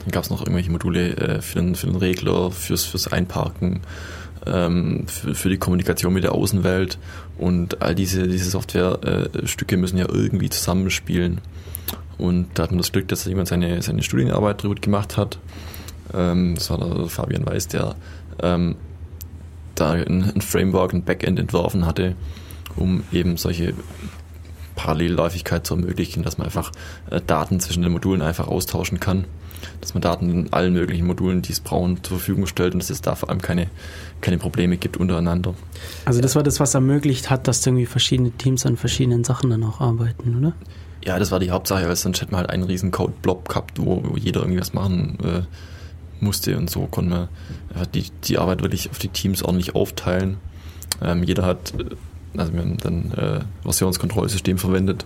Dann 0.00 0.10
gab 0.10 0.24
es 0.24 0.30
noch 0.30 0.40
irgendwelche 0.40 0.70
Module 0.70 1.16
äh, 1.16 1.40
für, 1.40 1.60
den, 1.60 1.74
für 1.74 1.86
den 1.86 1.96
Regler, 1.96 2.50
fürs, 2.50 2.84
fürs 2.84 3.10
Einparken, 3.10 3.80
ähm, 4.46 5.06
für, 5.06 5.34
für 5.34 5.48
die 5.48 5.56
Kommunikation 5.56 6.12
mit 6.12 6.24
der 6.24 6.32
Außenwelt 6.32 6.98
und 7.38 7.82
all 7.82 7.94
diese, 7.94 8.28
diese 8.28 8.50
Software-Stücke 8.50 9.76
müssen 9.76 9.96
ja 9.96 10.06
irgendwie 10.08 10.50
zusammenspielen. 10.50 11.40
Und 12.18 12.48
da 12.54 12.64
hat 12.64 12.70
man 12.70 12.78
das 12.78 12.92
Glück, 12.92 13.08
dass 13.08 13.24
jemand 13.24 13.48
seine, 13.48 13.82
seine 13.82 14.02
Studienarbeit 14.02 14.60
darüber 14.60 14.80
gemacht 14.80 15.16
hat. 15.16 15.38
Ähm, 16.12 16.54
das 16.54 16.70
war 16.70 16.78
der 16.78 17.06
Fabian 17.06 17.46
Weiß, 17.46 17.68
der 17.68 17.94
ähm, 18.42 18.76
da 19.74 19.92
ein, 19.92 20.32
ein 20.34 20.40
Framework, 20.40 20.92
ein 20.92 21.04
Backend 21.04 21.38
entworfen 21.38 21.86
hatte, 21.86 22.14
um 22.76 23.04
eben 23.12 23.36
solche 23.36 23.74
Parallelläufigkeit 24.76 25.66
zu 25.66 25.74
ermöglichen, 25.74 26.22
dass 26.22 26.38
man 26.38 26.46
einfach 26.46 26.72
äh, 27.10 27.20
Daten 27.24 27.60
zwischen 27.60 27.82
den 27.82 27.92
Modulen 27.92 28.22
einfach 28.22 28.48
austauschen 28.48 29.00
kann. 29.00 29.24
Dass 29.80 29.94
man 29.94 30.02
Daten 30.02 30.30
in 30.30 30.52
allen 30.52 30.72
möglichen 30.74 31.06
Modulen, 31.06 31.40
die 31.40 31.52
es 31.52 31.60
brauchen, 31.60 32.02
zur 32.02 32.18
Verfügung 32.18 32.46
stellt 32.46 32.74
und 32.74 32.82
dass 32.82 32.90
es 32.90 33.00
da 33.00 33.14
vor 33.14 33.30
allem 33.30 33.40
keine, 33.40 33.68
keine 34.20 34.36
Probleme 34.36 34.76
gibt 34.76 34.96
untereinander. 34.98 35.54
Also 36.04 36.20
das 36.20 36.36
war 36.36 36.42
das, 36.42 36.60
was 36.60 36.74
ermöglicht 36.74 37.30
hat, 37.30 37.48
dass 37.48 37.64
irgendwie 37.64 37.86
verschiedene 37.86 38.30
Teams 38.32 38.66
an 38.66 38.76
verschiedenen 38.76 39.24
Sachen 39.24 39.50
dann 39.50 39.62
auch 39.64 39.80
arbeiten, 39.80 40.36
oder? 40.36 40.52
Ja, 41.04 41.18
das 41.18 41.30
war 41.30 41.38
die 41.38 41.50
Hauptsache, 41.50 41.86
weil 41.86 41.96
sonst 41.96 42.20
hätte 42.20 42.32
man 42.32 42.40
halt 42.40 42.50
einen 42.50 42.64
riesen 42.64 42.90
Code-Blob 42.90 43.48
gehabt, 43.48 43.78
wo, 43.78 44.02
wo 44.04 44.16
jeder 44.16 44.40
irgendwie 44.40 44.60
was 44.60 44.74
machen 44.74 45.18
äh, 45.22 45.42
musste 46.20 46.56
und 46.56 46.70
so 46.70 46.86
konnte 46.86 47.10
man 47.10 47.28
die, 47.94 48.04
die 48.24 48.38
Arbeit 48.38 48.62
wirklich 48.62 48.90
auf 48.90 48.98
die 48.98 49.08
Teams 49.08 49.42
ordentlich 49.42 49.74
aufteilen. 49.74 50.38
Ähm, 51.02 51.22
jeder 51.22 51.44
hat, 51.44 51.74
äh, 51.78 51.84
also 52.38 52.52
wir 52.52 52.60
haben 52.60 52.76
dann 52.78 53.12
äh, 53.12 53.40
Versionskontrollsystem 53.62 54.58
verwendet. 54.58 55.04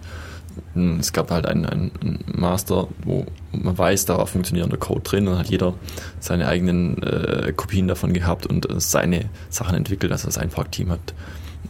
Mm, 0.75 0.99
Es 0.99 1.13
gab 1.13 1.31
halt 1.31 1.47
einen, 1.47 1.67
einen 1.67 2.25
Master, 2.27 2.89
wo 3.05 3.27
man 3.53 3.77
weiß, 3.77 4.07
da 4.07 4.19
war 4.19 4.27
funktionierender 4.27 4.77
Code 4.77 5.03
drin 5.03 5.29
und 5.29 5.39
hat 5.39 5.49
jeder 5.49 5.75
seine 6.21 6.49
eigenen 6.49 7.03
äh, 7.03 7.53
Kopien 7.55 7.89
davon 7.89 8.13
gehabt 8.13 8.47
und 8.47 8.69
äh, 8.71 8.81
seine 8.81 9.27
Sachen 9.51 9.77
entwickelt, 9.77 10.13
also 10.13 10.27
das 10.27 10.39
Einpark-Team 10.39 10.91
hat 10.91 11.15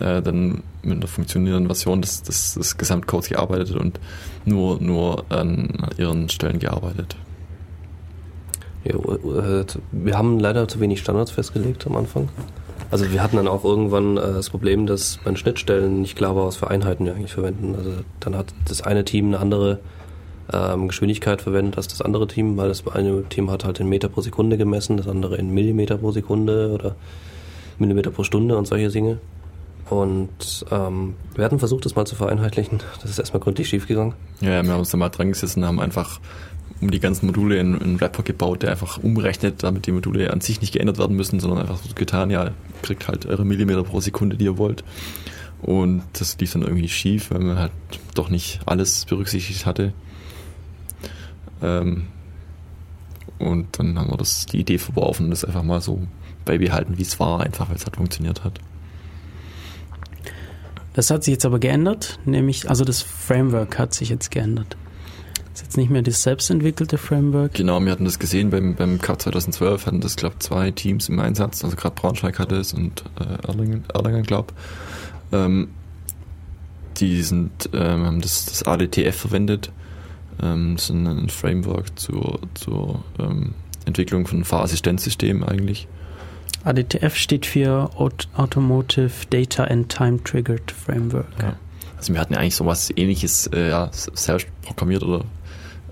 äh, 0.01 0.23
dann 0.23 0.63
mit 0.83 0.99
einer 0.99 1.07
funktionierenden 1.07 1.67
Version 1.67 2.03
des, 2.03 2.23
des, 2.23 2.55
des 2.55 2.77
Gesamtcodes 2.77 3.29
gearbeitet 3.29 3.77
und 3.77 3.99
nur, 4.45 4.81
nur 4.81 5.25
an 5.31 5.69
ihren 5.97 6.29
Stellen 6.29 6.59
gearbeitet. 6.59 7.17
Ja, 8.85 8.95
äh, 8.95 9.65
wir 9.93 10.17
haben 10.17 10.39
leider 10.39 10.69
zu 10.69 10.81
wenig 10.81 11.01
Standards 11.01 11.31
festgelegt 11.31 11.87
am 11.87 11.97
Anfang. 11.97 12.29
Also 12.91 13.11
wir 13.13 13.23
hatten 13.23 13.37
dann 13.37 13.49
auch 13.49 13.65
irgendwann 13.65 14.17
äh, 14.17 14.21
das 14.21 14.51
Problem, 14.51 14.87
dass 14.87 15.19
bei 15.19 15.31
den 15.31 15.37
Schnittstellen 15.37 16.01
nicht 16.01 16.17
klar 16.17 16.35
war, 16.37 16.47
was 16.47 16.57
für 16.57 16.69
Einheiten 16.69 17.05
wir 17.05 17.15
eigentlich 17.15 17.35
verwenden. 17.35 17.75
Also 17.77 17.93
dann 18.21 18.37
hat 18.37 18.47
das 18.67 18.83
eine 18.83 19.05
Team 19.05 19.27
eine 19.27 19.41
andere 19.41 19.81
ähm, 20.53 20.89
Geschwindigkeit 20.89 21.43
verwendet 21.43 21.77
als 21.77 21.89
das 21.89 22.01
andere 22.01 22.27
Team, 22.27 22.57
weil 22.57 22.69
das 22.69 22.87
eine 22.87 23.25
Team 23.25 23.51
hat 23.51 23.65
halt 23.65 23.81
in 23.81 23.89
Meter 23.89 24.09
pro 24.09 24.23
Sekunde 24.23 24.57
gemessen, 24.57 24.97
das 24.97 25.09
andere 25.09 25.37
in 25.37 25.51
Millimeter 25.53 25.99
pro 25.99 26.13
Sekunde 26.13 26.73
oder 26.73 26.97
Millimeter 27.79 28.11
pro 28.11 28.25
Stunde 28.25 28.57
und 28.57 28.67
solche 28.67 28.89
Dinge. 28.89 29.19
Und 29.91 30.67
ähm, 30.71 31.15
wir 31.35 31.45
hatten 31.45 31.59
versucht, 31.59 31.85
das 31.85 31.97
mal 31.97 32.07
zu 32.07 32.15
vereinheitlichen. 32.15 32.81
Das 33.01 33.11
ist 33.11 33.19
erstmal 33.19 33.41
gründlich 33.41 33.69
schiefgegangen. 33.69 34.15
Ja, 34.41 34.63
wir 34.63 34.73
haben 34.73 34.81
uns 34.81 34.91
da 34.91 34.99
mal 34.99 35.09
dran 35.09 35.29
gesessen 35.29 35.63
und 35.63 35.69
haben 35.69 35.81
einfach 35.81 36.21
um 36.81 36.91
die 36.91 37.01
ganzen 37.01 37.27
Module 37.27 37.59
in 37.59 37.81
einen 37.81 38.01
Wrapper 38.01 38.23
gebaut, 38.23 38.63
der 38.63 38.71
einfach 38.71 38.99
umrechnet, 38.99 39.63
damit 39.63 39.87
die 39.87 39.93
Module 39.93 40.33
an 40.33 40.41
sich 40.41 40.61
nicht 40.61 40.73
geändert 40.73 40.99
werden 40.99 41.17
müssen, 41.17 41.41
sondern 41.41 41.61
einfach 41.61 41.79
so 41.79 41.95
getan, 41.95 42.31
ja, 42.31 42.53
kriegt 42.83 43.09
halt 43.09 43.27
eure 43.27 43.45
Millimeter 43.45 43.83
pro 43.83 44.01
Sekunde, 44.01 44.37
die 44.37 44.45
ihr 44.45 44.59
wollt. 44.59 44.85
Und 45.61 46.03
das 46.13 46.39
lief 46.39 46.53
dann 46.53 46.63
irgendwie 46.63 46.89
schief, 46.89 47.31
weil 47.31 47.41
man 47.41 47.59
halt 47.59 47.73
doch 48.15 48.31
nicht 48.31 48.61
alles 48.67 49.05
berücksichtigt 49.07 49.67
hatte. 49.67 49.93
Ähm, 51.61 52.07
und 53.39 53.79
dann 53.79 53.99
haben 53.99 54.11
wir 54.11 54.17
das, 54.17 54.47
die 54.47 54.61
Idee 54.61 54.79
verworfen 54.79 55.25
und 55.27 55.31
das 55.31 55.45
einfach 55.45 55.63
mal 55.63 55.81
so 55.81 56.07
beibehalten, 56.45 56.99
wie 56.99 57.03
es 57.03 57.19
war, 57.19 57.41
einfach 57.41 57.69
weil 57.69 57.77
es 57.77 57.85
halt 57.85 57.97
funktioniert 57.97 58.45
hat. 58.45 58.61
Das 60.95 61.11
hat 61.11 61.23
sich 61.23 61.33
jetzt 61.33 61.47
aber 61.47 61.59
geändert, 61.59 62.19
nämlich, 62.25 62.69
also 62.69 62.85
das 62.85 63.03
Framework 63.03 63.79
hat 63.79 63.95
sich 63.95 64.09
jetzt 64.09 64.31
geändert. 64.31 64.77
Ist 65.59 65.65
jetzt 65.65 65.77
nicht 65.77 65.91
mehr 65.91 66.03
das 66.03 66.23
selbstentwickelte 66.23 66.99
Framework. 66.99 67.55
Genau, 67.55 67.81
wir 67.81 67.91
hatten 67.91 68.05
das 68.05 68.21
gesehen 68.21 68.51
beim, 68.51 68.77
beim 68.77 69.01
Cup 69.01 69.21
2012, 69.21 69.87
hatten 69.87 70.01
das, 70.01 70.15
glaube 70.15 70.39
zwei 70.39 70.71
Teams 70.71 71.09
im 71.09 71.19
Einsatz, 71.19 71.65
also 71.65 71.75
gerade 71.75 71.97
Braunschweig 71.97 72.39
hatte 72.39 72.55
es 72.55 72.73
und 72.73 73.03
äh, 73.19 73.45
Erlangen, 73.45 73.83
Erlangen 73.93 74.23
glaube 74.23 74.55
ähm, 75.33 75.71
die 76.99 77.23
sind, 77.23 77.71
ähm, 77.73 78.07
haben 78.07 78.21
das, 78.21 78.45
das 78.45 78.63
ADTF 78.63 79.17
verwendet. 79.17 79.73
Ähm, 80.41 80.77
das 80.77 80.85
ist 80.85 80.91
ein, 80.91 81.29
Framework 81.29 81.99
zur, 81.99 82.39
zur 82.55 83.03
ähm, 83.19 83.55
Entwicklung 83.85 84.29
von 84.29 84.45
Fahrassistenzsystemen 84.45 85.43
eigentlich. 85.43 85.89
ADTF 86.63 87.17
steht 87.17 87.47
für 87.47 87.91
Aut 87.97 88.29
Automotive 88.37 89.11
Data 89.29 89.65
and 89.65 89.89
Time 89.89 90.23
Triggered 90.23 90.71
Framework. 90.71 91.27
Ja. 91.43 91.57
Also 91.97 92.13
wir 92.13 92.21
hatten 92.21 92.35
ja 92.35 92.39
eigentlich 92.39 92.55
sowas 92.55 92.93
ähnliches 92.95 93.49
äh, 93.49 93.71
ja, 93.71 93.91
selbst 93.93 94.47
programmiert 94.63 95.03
oder 95.03 95.25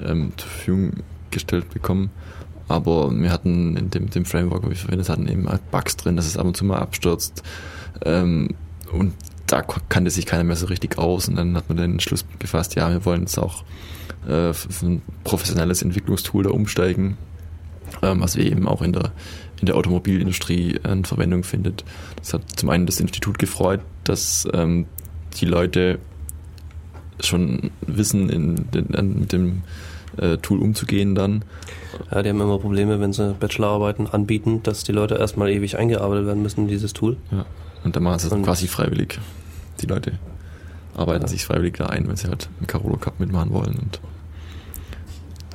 ähm, 0.00 0.32
zur 0.36 0.48
Verfügung 0.48 0.92
gestellt 1.30 1.72
bekommen. 1.72 2.10
Aber 2.68 3.12
wir 3.12 3.30
hatten 3.30 3.76
in 3.76 3.90
dem, 3.90 4.10
dem 4.10 4.24
Framework, 4.24 4.64
wo 4.64 4.68
wir 4.68 4.76
verwendet 4.76 5.08
hatten, 5.08 5.28
eben 5.28 5.48
Bugs 5.70 5.96
drin, 5.96 6.16
dass 6.16 6.26
es 6.26 6.36
ab 6.36 6.46
und 6.46 6.56
zu 6.56 6.64
mal 6.64 6.78
abstürzt. 6.78 7.42
Ähm, 8.04 8.54
und 8.92 9.14
da 9.46 9.62
kannte 9.62 10.10
sich 10.10 10.26
keiner 10.26 10.44
mehr 10.44 10.56
so 10.56 10.66
richtig 10.66 10.98
aus. 10.98 11.28
Und 11.28 11.36
dann 11.36 11.56
hat 11.56 11.68
man 11.68 11.76
den 11.76 11.92
Entschluss 11.92 12.24
gefasst, 12.38 12.74
ja, 12.74 12.90
wir 12.90 13.04
wollen 13.04 13.22
jetzt 13.22 13.38
auch 13.38 13.62
äh, 14.28 14.52
ein 14.82 15.02
professionelles 15.24 15.82
Entwicklungstool 15.82 16.44
da 16.44 16.50
umsteigen, 16.50 17.16
ähm, 18.02 18.20
was 18.20 18.36
wir 18.36 18.44
eben 18.44 18.66
auch 18.66 18.82
in 18.82 18.92
der, 18.92 19.12
in 19.60 19.66
der 19.66 19.76
Automobilindustrie 19.76 20.76
äh, 20.82 21.02
Verwendung 21.04 21.44
findet. 21.44 21.84
Das 22.16 22.34
hat 22.34 22.42
zum 22.56 22.70
einen 22.70 22.86
das 22.86 22.98
Institut 22.98 23.38
gefreut, 23.38 23.80
dass 24.02 24.48
ähm, 24.52 24.86
die 25.40 25.46
Leute 25.46 26.00
schon 27.20 27.70
wissen, 27.86 28.28
in, 28.28 28.66
in, 28.74 29.20
mit 29.20 29.32
dem 29.32 29.62
äh, 30.18 30.36
Tool 30.38 30.60
umzugehen 30.60 31.14
dann. 31.14 31.44
Ja, 32.10 32.22
die 32.22 32.28
haben 32.28 32.40
immer 32.40 32.58
Probleme, 32.58 33.00
wenn 33.00 33.12
sie 33.12 33.34
Bachelorarbeiten 33.34 34.06
anbieten, 34.06 34.62
dass 34.62 34.84
die 34.84 34.92
Leute 34.92 35.16
erstmal 35.16 35.50
ewig 35.50 35.78
eingearbeitet 35.78 36.26
werden 36.26 36.42
müssen 36.42 36.62
in 36.62 36.68
dieses 36.68 36.92
Tool. 36.92 37.16
Ja. 37.30 37.46
Und 37.84 37.96
dann 37.96 38.02
machen 38.02 38.18
sie 38.18 38.28
es 38.28 38.42
quasi 38.42 38.66
freiwillig. 38.66 39.18
Die 39.80 39.86
Leute 39.86 40.18
arbeiten 40.96 41.22
ja. 41.22 41.28
sich 41.28 41.44
freiwillig 41.44 41.76
da 41.76 41.86
ein, 41.86 42.08
wenn 42.08 42.16
sie 42.16 42.28
halt 42.28 42.48
einen 42.58 42.66
Carolo 42.66 42.96
Cup 42.96 43.20
mitmachen 43.20 43.52
wollen. 43.52 43.76
Und 43.78 44.00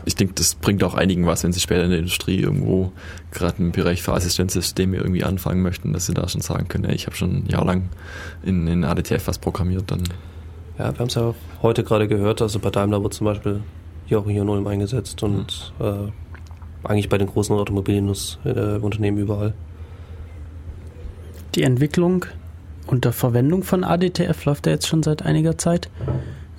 ich 0.05 0.15
denke, 0.15 0.33
das 0.35 0.55
bringt 0.55 0.83
auch 0.83 0.95
einigen 0.95 1.25
was, 1.25 1.43
wenn 1.43 1.53
sie 1.53 1.59
später 1.59 1.83
in 1.83 1.89
der 1.89 1.99
Industrie 1.99 2.39
irgendwo 2.39 2.91
gerade 3.31 3.55
im 3.59 3.71
Bereich 3.71 4.01
für 4.01 4.13
Assistenzsysteme 4.13 4.97
irgendwie 4.97 5.23
anfangen 5.23 5.61
möchten, 5.61 5.93
dass 5.93 6.05
sie 6.05 6.13
da 6.13 6.27
schon 6.27 6.41
sagen 6.41 6.67
können, 6.67 6.85
ey, 6.85 6.95
ich 6.95 7.05
habe 7.05 7.15
schon 7.15 7.45
jahrelang 7.47 7.89
in, 8.43 8.67
in 8.67 8.83
ADTF 8.83 9.27
was 9.27 9.37
programmiert, 9.37 9.91
dann. 9.91 10.03
Ja, 10.77 10.91
wir 10.93 10.99
haben 10.99 11.07
es 11.07 11.15
ja 11.15 11.35
heute 11.61 11.83
gerade 11.83 12.07
gehört, 12.07 12.41
also 12.41 12.59
bei 12.59 12.69
Daimler 12.69 13.03
wird 13.03 13.13
zum 13.13 13.25
Beispiel 13.25 13.61
hier 14.11 14.19
auch 14.19 14.29
hier 14.29 14.43
Nulm 14.43 14.67
eingesetzt 14.67 15.23
und 15.23 15.73
mhm. 15.79 15.85
äh, 15.85 16.87
eigentlich 16.87 17.07
bei 17.07 17.17
den 17.17 17.27
großen 17.27 17.55
Automobilunternehmen 17.55 19.19
äh, 19.19 19.23
überall. 19.23 19.53
Die 21.55 21.63
Entwicklung 21.63 22.25
und 22.87 23.05
der 23.05 23.13
Verwendung 23.13 23.63
von 23.63 23.85
ADTF 23.85 24.43
läuft 24.43 24.65
ja 24.65 24.73
jetzt 24.73 24.87
schon 24.87 25.01
seit 25.01 25.21
einiger 25.21 25.57
Zeit. 25.57 25.89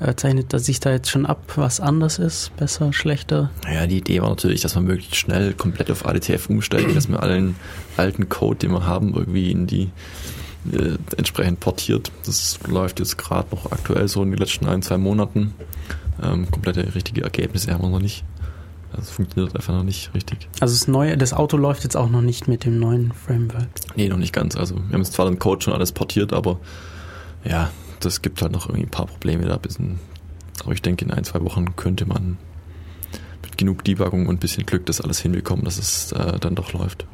Äh, 0.01 0.15
zeichnet 0.17 0.59
sich 0.61 0.81
da 0.81 0.93
jetzt 0.93 1.11
schon 1.11 1.27
ab, 1.27 1.43
was 1.57 1.79
anders 1.79 2.19
ist, 2.19 2.57
besser, 2.57 2.95
schlechter? 2.95 3.51
Naja, 3.65 3.87
die 3.87 3.99
Idee 3.99 4.23
war 4.23 4.31
natürlich, 4.31 4.63
dass 4.63 4.75
man 4.75 4.85
möglichst 4.85 5.17
schnell 5.17 5.53
komplett 5.53 5.91
auf 5.91 6.07
ADTF 6.07 6.49
umsteigen, 6.49 6.95
dass 6.95 7.09
man 7.09 7.21
allen 7.21 7.57
alten 7.99 8.31
Code, 8.31 8.61
den 8.61 8.73
wir 8.73 8.87
haben, 8.87 9.13
irgendwie 9.15 9.51
in 9.51 9.67
die 9.67 9.91
äh, 10.73 10.97
entsprechend 11.19 11.61
portiert. 11.61 12.11
Das 12.25 12.59
läuft 12.67 12.99
jetzt 12.99 13.19
gerade 13.19 13.49
noch 13.55 13.71
aktuell 13.73 14.09
so 14.09 14.23
in 14.23 14.31
den 14.31 14.39
letzten 14.39 14.67
ein, 14.67 14.81
zwei 14.81 14.97
Monaten. 14.97 15.53
Ähm, 16.21 16.51
komplette 16.51 16.95
richtige 16.95 17.23
Ergebnisse 17.23 17.73
haben 17.73 17.83
wir 17.83 17.89
noch 17.89 18.01
nicht. 18.01 18.25
Also 18.93 19.05
es 19.05 19.11
funktioniert 19.11 19.57
einfach 19.57 19.73
noch 19.73 19.85
nicht 19.85 20.13
richtig. 20.15 20.49
Also 20.61 20.75
das 20.75 20.87
neue, 20.87 21.17
das 21.17 21.33
Auto 21.33 21.57
läuft 21.57 21.83
jetzt 21.85 21.97
auch 21.97 22.11
noch 22.11 22.21
nicht 22.21 22.47
mit 22.47 22.65
dem 22.65 22.79
neuen 22.79 23.13
Framework. 23.13 23.69
Nee, 23.97 24.09
noch 24.09 24.19
nicht 24.19 24.35
ganz. 24.35 24.55
Also 24.55 24.77
wir 24.77 24.93
haben 24.93 25.05
zwar 25.05 25.27
den 25.27 25.39
Code 25.39 25.63
schon 25.63 25.73
alles 25.73 25.93
portiert, 25.93 26.33
aber 26.33 26.61
ja, 27.45 27.71
das 28.01 28.21
gibt 28.21 28.43
halt 28.43 28.53
noch 28.53 28.67
irgendwie 28.67 28.85
ein 28.85 28.91
paar 28.91 29.07
Probleme 29.07 29.47
da. 29.47 29.57
Bisschen, 29.57 29.99
aber 30.63 30.73
ich 30.73 30.83
denke, 30.83 31.05
in 31.07 31.11
ein, 31.11 31.25
zwei 31.25 31.41
Wochen 31.41 31.75
könnte 31.77 32.05
man 32.05 32.37
mit 33.43 33.57
genug 33.57 33.83
Debuggung 33.85 34.27
und 34.27 34.37
ein 34.37 34.39
bisschen 34.39 34.67
Glück 34.67 34.85
das 34.87 35.01
alles 35.01 35.21
hinbekommen, 35.21 35.65
dass 35.65 35.79
es 35.79 36.13
äh, 36.13 36.39
dann 36.39 36.55
doch 36.55 36.73
läuft. 36.75 37.07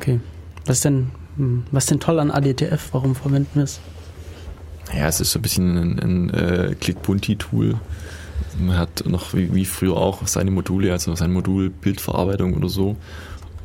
Okay. 0.00 0.20
Was 0.64 0.80
denn, 0.80 1.10
hm, 1.36 1.64
was 1.70 1.86
denn 1.86 2.00
toll 2.00 2.18
an 2.18 2.30
ADTF? 2.30 2.88
Warum 2.92 3.14
verwenden 3.14 3.50
wir 3.54 3.64
es? 3.64 3.80
Ja, 4.92 5.08
es 5.08 5.20
ist 5.20 5.32
so 5.32 5.38
ein 5.38 5.42
bisschen 5.42 5.76
ein, 5.76 5.98
ein 5.98 6.30
äh, 6.30 6.74
Click-Bunti-Tool. 6.78 7.76
Man 8.58 8.78
hat 8.78 9.04
noch 9.06 9.34
wie, 9.34 9.52
wie, 9.54 9.64
früher 9.64 9.96
auch 9.96 10.26
seine 10.26 10.50
Module, 10.50 10.92
also 10.92 11.14
sein 11.14 11.32
Modul 11.32 11.70
Bildverarbeitung 11.70 12.54
oder 12.54 12.68
so, 12.68 12.96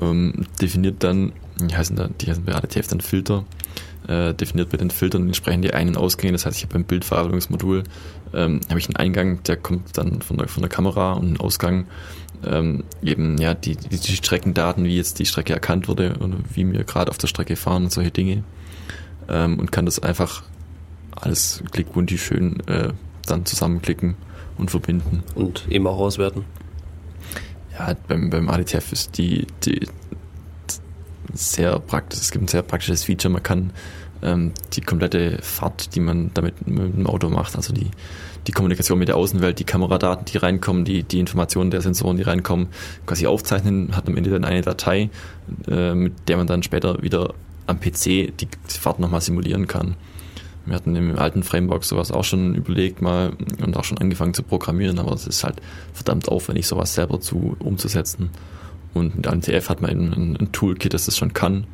ähm, 0.01 0.45
definiert 0.61 1.03
dann, 1.03 1.33
die 1.59 1.75
heißen, 1.75 1.95
da, 1.95 2.07
die 2.07 2.27
heißen 2.27 2.43
bei 2.45 2.55
ADTF 2.55 2.87
dann 2.87 3.01
Filter, 3.01 3.45
äh, 4.07 4.33
definiert 4.33 4.69
bei 4.69 4.77
den 4.77 4.89
Filtern 4.89 5.27
entsprechend 5.27 5.65
die 5.65 5.73
Ein- 5.73 5.89
und 5.89 5.97
Ausgänge. 5.97 6.33
Das 6.33 6.45
heißt, 6.45 6.57
ich 6.57 6.63
habe 6.63 6.73
beim 6.73 6.85
Bildverarbeitungsmodul 6.85 7.83
ähm, 8.33 8.61
habe 8.69 8.79
ich 8.79 8.87
einen 8.87 8.95
Eingang, 8.95 9.43
der 9.43 9.57
kommt 9.57 9.97
dann 9.97 10.21
von 10.21 10.37
der, 10.37 10.47
von 10.47 10.61
der 10.61 10.69
Kamera 10.69 11.13
und 11.13 11.25
einen 11.25 11.39
Ausgang 11.39 11.85
ähm, 12.45 12.83
eben 13.03 13.37
ja 13.37 13.53
die, 13.53 13.75
die, 13.75 13.99
die 13.99 14.15
Streckendaten, 14.15 14.83
wie 14.85 14.95
jetzt 14.95 15.19
die 15.19 15.25
Strecke 15.25 15.53
erkannt 15.53 15.87
wurde 15.87 16.15
und 16.19 16.55
wie 16.55 16.71
wir 16.71 16.83
gerade 16.83 17.11
auf 17.11 17.17
der 17.17 17.27
Strecke 17.27 17.55
fahren 17.55 17.83
und 17.83 17.91
solche 17.91 18.11
Dinge 18.11 18.43
ähm, 19.27 19.59
und 19.59 19.71
kann 19.71 19.85
das 19.85 19.99
einfach 19.99 20.43
alles 21.21 21.63
klickbunti 21.71 22.17
schön 22.17 22.59
äh, 22.67 22.93
dann 23.25 23.45
zusammenklicken 23.45 24.15
und 24.57 24.71
verbinden. 24.71 25.23
Und 25.35 25.67
eben 25.69 25.87
auch 25.87 25.99
auswerten. 25.99 26.45
Ja, 27.77 27.95
beim, 28.07 28.29
beim 28.29 28.49
ADTF 28.49 28.91
ist 28.91 29.17
die, 29.17 29.47
die 29.63 29.87
sehr 31.33 31.79
praktisch, 31.79 32.19
es 32.19 32.31
gibt 32.31 32.45
ein 32.45 32.47
sehr 32.47 32.61
praktisches 32.61 33.03
Feature, 33.03 33.31
man 33.31 33.43
kann 33.43 33.71
ähm, 34.21 34.51
die 34.73 34.81
komplette 34.81 35.39
Fahrt, 35.41 35.95
die 35.95 35.99
man 35.99 36.31
damit 36.33 36.67
mit 36.67 36.93
dem 36.95 37.07
Auto 37.07 37.29
macht, 37.29 37.55
also 37.55 37.73
die, 37.73 37.91
die 38.47 38.51
Kommunikation 38.51 38.99
mit 38.99 39.07
der 39.07 39.15
Außenwelt, 39.15 39.59
die 39.59 39.63
Kameradaten, 39.63 40.25
die 40.25 40.37
reinkommen, 40.37 40.85
die, 40.85 41.03
die 41.03 41.19
Informationen 41.19 41.71
der 41.71 41.81
Sensoren, 41.81 42.17
die 42.17 42.23
reinkommen, 42.23 42.67
quasi 43.05 43.27
aufzeichnen, 43.27 43.95
hat 43.95 44.07
am 44.07 44.17
Ende 44.17 44.29
dann 44.29 44.43
eine 44.43 44.61
Datei, 44.61 45.09
äh, 45.67 45.93
mit 45.93 46.13
der 46.27 46.37
man 46.37 46.47
dann 46.47 46.63
später 46.63 47.01
wieder 47.01 47.33
am 47.67 47.79
PC 47.79 48.35
die 48.37 48.47
Fahrt 48.67 48.99
nochmal 48.99 49.21
simulieren 49.21 49.67
kann. 49.67 49.95
Wir 50.69 50.75
hatten 50.75 50.95
im 50.95 51.17
alten 51.17 51.43
Framework 51.43 51.83
sowas 51.83 52.11
auch 52.11 52.23
schon 52.23 52.55
überlegt 52.55 53.01
mal 53.01 53.33
und 53.63 53.75
auch 53.75 53.83
schon 53.83 53.97
angefangen 53.97 54.33
zu 54.33 54.43
programmieren, 54.43 54.99
aber 54.99 55.13
es 55.13 55.27
ist 55.27 55.43
halt 55.43 55.55
verdammt 55.93 56.29
aufwendig, 56.29 56.67
sowas 56.67 56.93
selber 56.93 57.19
zu 57.19 57.55
umzusetzen. 57.59 58.29
Und 58.93 59.15
mit 59.15 59.27
ANTF 59.27 59.69
hat 59.69 59.81
man 59.81 59.91
eben 59.91 60.13
ein, 60.13 60.37
ein 60.37 60.51
Toolkit, 60.51 60.93
das 60.93 61.05
das 61.05 61.17
schon 61.17 61.33
kann 61.33 61.65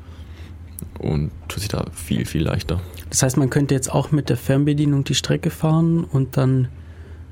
und 1.00 1.32
tut 1.48 1.60
sich 1.60 1.70
da 1.70 1.86
viel, 1.94 2.26
viel 2.26 2.44
leichter. 2.44 2.82
Das 3.10 3.24
heißt, 3.24 3.38
man 3.38 3.50
könnte 3.50 3.74
jetzt 3.74 3.92
auch 3.92 4.12
mit 4.12 4.30
der 4.30 4.38
Fernbedienung 4.38 5.04
die 5.04 5.16
Strecke 5.16 5.50
fahren 5.50 6.04
und 6.04 6.38
dann 6.38 6.68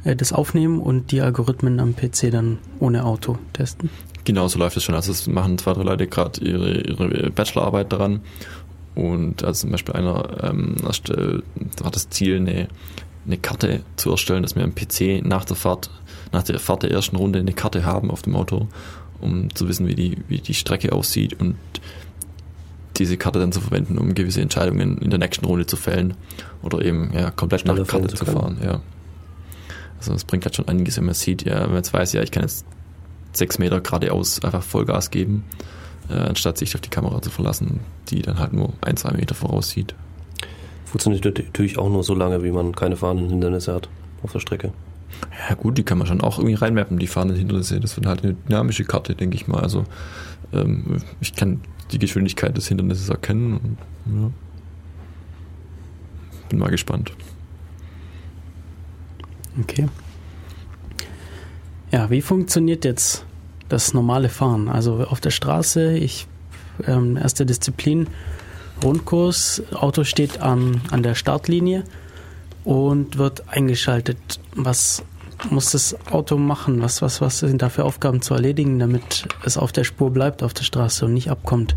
äh, 0.03 0.15
das 0.15 0.33
aufnehmen 0.33 0.79
und 0.79 1.11
die 1.11 1.21
Algorithmen 1.21 1.79
am 1.79 1.95
PC 1.95 2.31
dann 2.31 2.59
ohne 2.79 3.05
Auto 3.05 3.37
testen? 3.53 3.89
Genau, 4.25 4.47
so 4.47 4.57
läuft 4.57 4.77
es 4.77 4.83
schon. 4.83 4.95
Also 4.95 5.11
es 5.11 5.27
machen 5.27 5.57
zwei, 5.57 5.73
drei 5.73 5.83
Leute 5.83 6.07
gerade 6.07 6.39
ihre, 6.41 6.81
ihre 6.81 7.29
Bachelorarbeit 7.31 7.91
daran 7.91 8.21
und 8.95 9.43
also 9.43 9.61
zum 9.61 9.71
Beispiel 9.71 9.95
einer 9.95 10.43
ähm, 10.43 10.75
erstellt, 10.85 11.43
hat 11.83 11.95
das 11.95 12.09
Ziel, 12.09 12.37
eine, 12.37 12.67
eine 13.25 13.37
Karte 13.37 13.81
zu 13.95 14.11
erstellen, 14.11 14.43
dass 14.43 14.55
wir 14.55 14.63
am 14.63 14.75
PC 14.75 15.25
nach 15.25 15.45
der 15.45 15.55
Fahrt, 15.55 15.89
nach 16.31 16.43
der 16.43 16.59
Fahrt 16.59 16.83
der 16.83 16.91
ersten 16.91 17.15
Runde 17.15 17.39
eine 17.39 17.53
Karte 17.53 17.85
haben 17.85 18.11
auf 18.11 18.21
dem 18.21 18.35
Auto, 18.35 18.67
um 19.19 19.53
zu 19.55 19.67
wissen, 19.67 19.87
wie 19.87 19.95
die, 19.95 20.17
wie 20.27 20.39
die 20.39 20.53
Strecke 20.53 20.91
aussieht 20.91 21.39
und 21.39 21.55
diese 22.97 23.17
Karte 23.17 23.39
dann 23.39 23.51
zu 23.51 23.61
verwenden, 23.61 23.97
um 23.97 24.13
gewisse 24.13 24.41
Entscheidungen 24.41 24.99
in 24.99 25.09
der 25.09 25.17
nächsten 25.17 25.45
Runde 25.45 25.65
zu 25.65 25.75
fällen 25.75 26.13
oder 26.61 26.85
eben 26.85 27.11
ja, 27.13 27.31
komplett 27.31 27.61
Schneller 27.61 27.79
nach 27.79 27.87
Karte 27.87 28.13
zu 28.13 28.25
fahren. 28.25 28.59
Ja. 28.63 28.81
Also 29.97 30.13
das 30.13 30.25
bringt 30.25 30.45
halt 30.45 30.55
schon 30.55 30.67
einiges, 30.67 30.97
wenn 30.97 31.05
man 31.05 31.15
sieht, 31.15 31.43
ja, 31.43 31.61
wenn 31.61 31.69
man 31.69 31.77
jetzt 31.77 31.93
weiß, 31.93 32.13
ja, 32.13 32.21
ich 32.21 32.29
kann 32.29 32.43
jetzt 32.43 32.65
sechs 33.31 33.57
Meter 33.57 33.81
geradeaus 33.81 34.43
einfach 34.43 34.61
Vollgas 34.61 35.09
geben 35.09 35.43
äh, 36.13 36.17
anstatt 36.19 36.57
sich 36.57 36.75
auf 36.75 36.81
die 36.81 36.89
Kamera 36.89 37.21
zu 37.21 37.29
verlassen, 37.29 37.79
die 38.09 38.21
dann 38.21 38.39
halt 38.39 38.53
nur 38.53 38.73
ein, 38.81 38.97
zwei 38.97 39.11
Meter 39.11 39.35
voraussieht. 39.35 39.95
Funktioniert 40.85 41.25
natürlich 41.25 41.77
auch 41.77 41.89
nur 41.89 42.03
so 42.03 42.13
lange, 42.13 42.43
wie 42.43 42.51
man 42.51 42.75
keine 42.75 42.95
fahrenden 42.95 43.29
Hindernisse 43.29 43.73
hat 43.73 43.89
auf 44.21 44.31
der 44.31 44.39
Strecke. 44.39 44.71
Ja 45.49 45.55
gut, 45.55 45.77
die 45.77 45.83
kann 45.83 45.97
man 45.97 46.07
schon 46.07 46.21
auch 46.21 46.37
irgendwie 46.37 46.55
reinmappen, 46.55 46.99
die 46.99 47.07
fahrenden 47.07 47.37
Hindernisse. 47.37 47.79
Das 47.79 47.95
wird 47.95 48.05
halt 48.05 48.23
eine 48.23 48.33
dynamische 48.33 48.83
Karte, 48.83 49.15
denke 49.15 49.35
ich 49.35 49.47
mal. 49.47 49.61
Also 49.61 49.85
ähm, 50.53 50.97
ich 51.19 51.35
kann 51.35 51.61
die 51.91 51.99
Geschwindigkeit 51.99 52.55
des 52.55 52.67
Hindernisses 52.67 53.09
erkennen. 53.09 53.57
Und, 53.57 53.77
ja. 54.21 54.31
Bin 56.49 56.59
mal 56.59 56.69
gespannt. 56.69 57.11
Okay. 59.59 59.87
Ja, 61.91 62.09
wie 62.09 62.21
funktioniert 62.21 62.85
jetzt 62.85 63.25
das 63.73 63.93
normale 63.93 64.29
Fahren. 64.29 64.69
Also 64.69 65.05
auf 65.09 65.19
der 65.19 65.31
Straße, 65.31 65.97
ich 65.97 66.27
ähm, 66.85 67.17
erste 67.17 67.45
Disziplin, 67.45 68.07
Rundkurs, 68.83 69.63
Auto 69.73 70.03
steht 70.03 70.41
an, 70.41 70.81
an 70.91 71.03
der 71.03 71.15
Startlinie 71.15 71.83
und 72.63 73.17
wird 73.17 73.49
eingeschaltet. 73.49 74.17
Was 74.55 75.03
muss 75.49 75.71
das 75.71 75.95
Auto 76.11 76.37
machen? 76.37 76.81
Was, 76.81 77.01
was, 77.01 77.19
was 77.19 77.39
sind 77.39 77.61
da 77.61 77.69
für 77.69 77.83
Aufgaben 77.83 78.21
zu 78.21 78.33
erledigen, 78.35 78.79
damit 78.79 79.27
es 79.43 79.57
auf 79.57 79.71
der 79.71 79.83
Spur 79.83 80.11
bleibt, 80.11 80.43
auf 80.43 80.53
der 80.53 80.63
Straße 80.63 81.05
und 81.05 81.13
nicht 81.13 81.31
abkommt? 81.31 81.75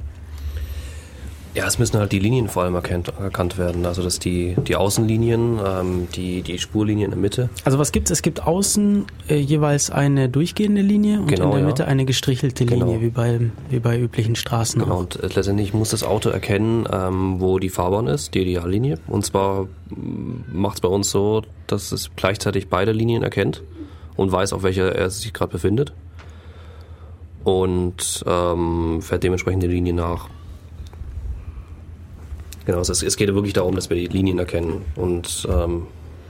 Ja, 1.57 1.67
es 1.67 1.79
müssen 1.79 1.99
halt 1.99 2.13
die 2.13 2.19
Linien 2.19 2.49
vor 2.49 2.65
allem 2.65 2.75
erkannt, 2.75 3.11
erkannt 3.19 3.57
werden. 3.57 3.87
Also 3.87 4.03
dass 4.03 4.19
die, 4.19 4.55
die 4.69 4.77
Außenlinien, 4.77 5.59
ähm, 5.67 6.07
die, 6.15 6.43
die 6.43 6.59
Spurlinien 6.59 7.07
in 7.07 7.11
der 7.13 7.19
Mitte. 7.19 7.49
Also 7.65 7.79
was 7.79 7.93
gibt's? 7.93 8.11
Es 8.11 8.21
gibt 8.21 8.43
außen 8.47 9.07
äh, 9.31 9.37
jeweils 9.37 9.91
eine 9.91 10.29
durchgehende 10.29 10.83
Linie 10.83 11.21
und 11.21 11.29
Genau, 11.29 11.47
in 11.47 11.51
der 11.53 11.61
ja. 11.61 11.67
Mitte 11.67 11.87
eine 11.87 12.05
gestrichelte 12.05 12.65
Linie, 12.65 12.85
Genau. 12.85 13.01
wie 13.01 13.09
bei, 13.09 13.41
wie 13.71 13.79
bei 13.79 13.99
üblichen 13.99 14.37
Straßen 14.37 14.83
Genau, 14.83 14.95
auch. 14.97 14.99
und 15.01 15.17
äh, 15.17 15.29
letztendlich 15.35 15.73
muss 15.73 15.89
das 15.91 16.03
Auto 16.03 16.29
erkennen, 16.29 16.87
ähm, 16.93 17.41
wo 17.41 17.59
die 17.59 17.71
Fahrbahn 17.71 18.07
ist, 18.07 18.35
die 18.35 18.41
Ideallinie. 18.43 18.99
Und 19.07 19.25
zwar 19.25 19.67
macht 20.53 20.75
es 20.75 20.81
bei 20.83 20.89
uns 20.89 21.11
so, 21.11 21.41
dass 21.69 21.91
es 21.91 22.11
gleichzeitig 22.17 22.69
beide 22.69 22.93
Linien 22.93 23.23
erkennt 23.23 23.63
und 24.15 24.31
weiß, 24.31 24.53
auf 24.53 24.63
welcher 24.63 24.95
er 24.95 25.09
sich 25.09 25.33
gerade 25.33 25.53
befindet. 25.53 25.95
Und 27.45 28.25
ähm, 28.27 29.01
fährt 29.01 29.23
dementsprechend 29.23 29.63
die 29.63 29.69
Linie 29.69 29.95
nach. 29.95 30.29
Genau, 32.67 32.81
es, 32.81 33.03
es 33.03 33.17
geht 33.17 33.33
wirklich 33.33 33.53
darum, 33.55 33.77
dass 33.77 33.91
wir 33.91 33.97
die 33.97 34.09
Linien 34.09 34.39
erkennen. 34.39 34.85
Und 34.97 35.47
ähm, 35.51 35.87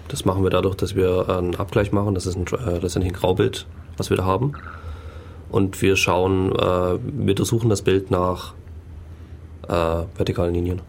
das 0.09 0.25
machen 0.25 0.43
wir 0.43 0.51
dadurch, 0.51 0.77
dass 0.77 0.95
wir 0.95 1.29
einen 1.29 1.57
Abgleich 1.57 1.93
machen. 1.93 2.15
Das 2.15 2.27
ist 2.27 2.37
ein, 2.37 2.47
äh, 2.47 2.79
letztendlich 2.79 3.13
ein 3.13 3.19
Graubild, 3.19 3.67
was 3.97 4.11
wir 4.11 4.17
da 4.17 4.25
haben. 4.25 4.53
Und 5.51 5.81
wir 5.81 5.97
schauen, 5.97 6.53
äh, 6.53 6.59
wir 6.59 7.31
untersuchen 7.31 7.71
das 7.71 7.83
Bild 7.83 8.11
nach 8.11 8.53
äh, 9.67 9.73
vertikalen 10.17 10.55
Linien. 10.55 10.83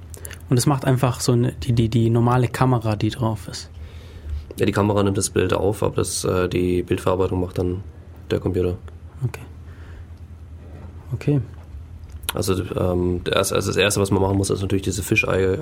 Und 0.50 0.58
es 0.58 0.66
macht 0.66 0.86
einfach 0.86 1.22
so 1.22 1.32
eine, 1.32 1.54
die, 1.54 1.74
die, 1.74 1.90
die 1.90 2.10
normale 2.10 2.50
Kamera, 2.50 2.96
die 2.96 3.10
drauf 3.10 3.48
ist. 3.48 3.70
Ja, 4.58 4.66
die 4.66 4.72
Kamera 4.72 5.04
nimmt 5.04 5.18
das 5.18 5.30
Bild 5.30 5.54
auf, 5.54 5.84
aber 5.84 5.96
das, 5.96 6.26
äh, 6.26 6.50
die 6.50 6.84
Bildverarbeitung 6.84 7.40
macht 7.40 7.58
dann 7.58 7.84
der 8.32 8.40
Computer. 8.40 8.78
Okay. 9.24 9.42
Okay. 11.14 11.42
Also, 12.34 12.62
ähm, 12.76 13.22
erste, 13.32 13.56
also 13.56 13.70
das 13.70 13.78
Erste, 13.78 14.02
was 14.02 14.12
man 14.12 14.22
machen 14.22 14.38
muss, 14.38 14.50
ist 14.50 14.62
natürlich 14.62 14.84
diese 14.84 15.02
Fischauge 15.02 15.60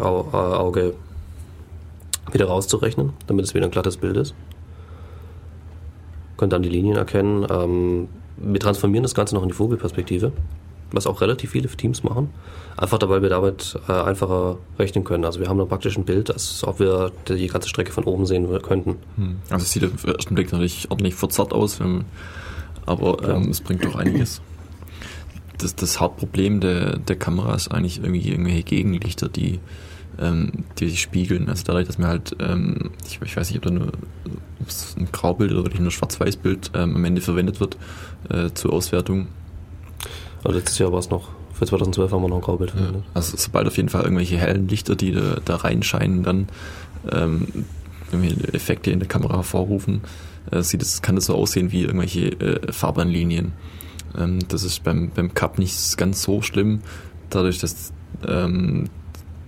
wieder 2.32 2.46
rauszurechnen, 2.46 3.14
damit 3.28 3.46
es 3.46 3.54
wieder 3.54 3.66
ein 3.66 3.72
glattes 3.72 3.98
Bild 3.98 4.18
ist. 4.18 4.34
Könnt 6.38 6.54
dann 6.54 6.64
die 6.64 6.70
Linien 6.70 6.98
erkennen. 6.98 7.46
Ähm, 7.50 8.08
wir 8.38 8.60
transformieren 8.60 9.04
das 9.04 9.16
Ganze 9.16 9.36
noch 9.36 9.44
in 9.44 9.50
die 9.50 9.54
Vogelperspektive, 9.54 10.32
was 10.92 11.08
auch 11.08 11.22
relativ 11.22 11.52
viele 11.52 11.70
Teams 11.70 12.04
machen. 12.04 12.30
Einfach 12.78 13.00
weil 13.08 13.22
wir 13.22 13.30
damit 13.30 13.80
äh, 13.88 13.94
einfacher 13.94 14.58
rechnen 14.78 15.06
können. 15.06 15.24
Also 15.24 15.40
wir 15.40 15.48
haben 15.48 15.58
dann 15.58 15.70
praktisch 15.70 15.98
ein 15.98 16.04
Bild, 16.04 16.30
als 16.30 16.64
ob 16.66 16.80
wir 16.80 17.12
die 17.30 17.48
ganze 17.48 17.70
Strecke 17.70 17.94
von 17.94 18.04
oben 18.04 18.26
sehen 18.26 18.50
könnten. 18.62 18.98
Hm. 19.16 19.38
Also 19.50 19.64
es 19.64 19.72
sieht 19.72 19.86
auf 19.86 20.02
den 20.02 20.16
ersten 20.16 20.36
Blick 20.36 20.52
natürlich 20.52 20.92
ordentlich 20.92 21.16
verzerrt 21.16 21.54
aus, 21.54 21.80
aber 22.86 23.30
ähm, 23.30 23.50
es 23.50 23.62
bringt 23.62 23.86
doch 23.86 23.96
einiges. 23.96 24.42
Das, 25.58 25.76
das 25.76 26.00
Hauptproblem 26.00 26.60
der, 26.60 26.98
der 26.98 27.16
Kamera 27.16 27.56
ist 27.56 27.70
eigentlich 27.70 27.98
irgendwie 28.04 28.30
irgendwelche 28.30 28.64
Gegenlichter, 28.64 29.30
die, 29.30 29.60
ähm, 30.20 30.52
die 30.80 30.90
sich 30.90 31.02
spiegeln. 31.02 31.50
Also 31.50 31.64
dadurch, 31.66 31.88
dass 31.88 31.98
wir 31.98 32.08
halt, 32.08 32.36
ähm, 32.40 32.92
ich, 33.08 33.20
ich 33.24 33.36
weiß 33.38 33.50
nicht, 33.50 33.58
ob 33.58 33.64
da 33.64 33.72
nur 33.72 33.92
ein 34.98 35.08
Graubild 35.12 35.52
oder 35.52 35.64
wirklich 35.64 35.82
nur 35.82 35.92
Schwarz-Weiß-Bild 35.92 36.72
ähm, 36.74 36.96
am 36.96 37.06
Ende 37.06 37.22
verwendet 37.22 37.60
wird 37.60 37.78
äh, 38.30 38.50
zur 38.54 38.74
Auswertung. 38.74 39.28
Also 40.44 40.58
letztes 40.58 40.78
Jahr 40.80 40.92
war 40.92 41.00
es 41.00 41.10
noch, 41.10 41.30
für 41.54 41.66
2012 41.66 42.12
haben 42.12 42.22
wir 42.22 42.28
noch 42.30 42.38
ein 42.38 42.42
Graubild 42.42 42.72
Ja. 42.72 42.78
verwendet. 42.78 43.04
Also 43.14 43.38
sobald 43.38 43.68
auf 43.68 43.78
jeden 43.78 43.90
Fall 43.90 44.04
irgendwelche 44.04 44.38
hellen 44.38 44.68
Lichter, 44.68 44.96
die 44.96 45.12
da, 45.12 45.38
da 45.44 45.56
reinscheinen, 45.56 46.24
dann 46.24 46.48
ähm, 47.12 47.48
irgendwelche 48.12 48.54
Effekte 48.54 48.92
in 48.92 49.00
der 49.00 49.08
Kamera 49.08 49.36
hervorrufen, 49.36 50.02
äh, 50.52 50.62
sieht 50.62 50.82
es, 50.82 51.02
kann 51.02 51.16
das 51.16 51.26
so 51.26 51.36
aussehen 51.36 51.72
wie 51.72 51.84
irgendwelche 51.84 52.28
äh, 52.40 52.72
Fahrbahnlinien. 52.72 53.54
Ähm, 54.18 54.40
das 54.48 54.64
ist 54.64 54.84
beim, 54.84 55.12
beim 55.14 55.34
Cup 55.34 55.60
nicht 55.60 55.98
ganz 55.98 56.24
so 56.24 56.42
schlimm, 56.42 56.82
dadurch, 57.30 57.60
dass 57.60 57.92
ähm, 58.28 58.90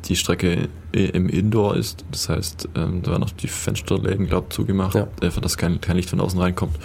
die 0.05 0.15
Strecke 0.15 0.69
im 0.91 1.29
Indoor 1.29 1.75
ist. 1.75 2.05
Das 2.11 2.29
heißt, 2.29 2.69
ähm, 2.75 3.01
da 3.03 3.11
werden 3.11 3.23
auch 3.23 3.31
die 3.31 3.47
Fensterläden, 3.47 4.27
glaube 4.27 4.49
zugemacht, 4.49 4.95
Ja. 4.95 5.07
einfach, 5.21 5.41
dass 5.41 5.57
kein, 5.57 5.81
kein 5.81 5.95
Licht 5.97 6.09
von 6.09 6.19
außen 6.19 6.39
reinkommt 6.39 6.77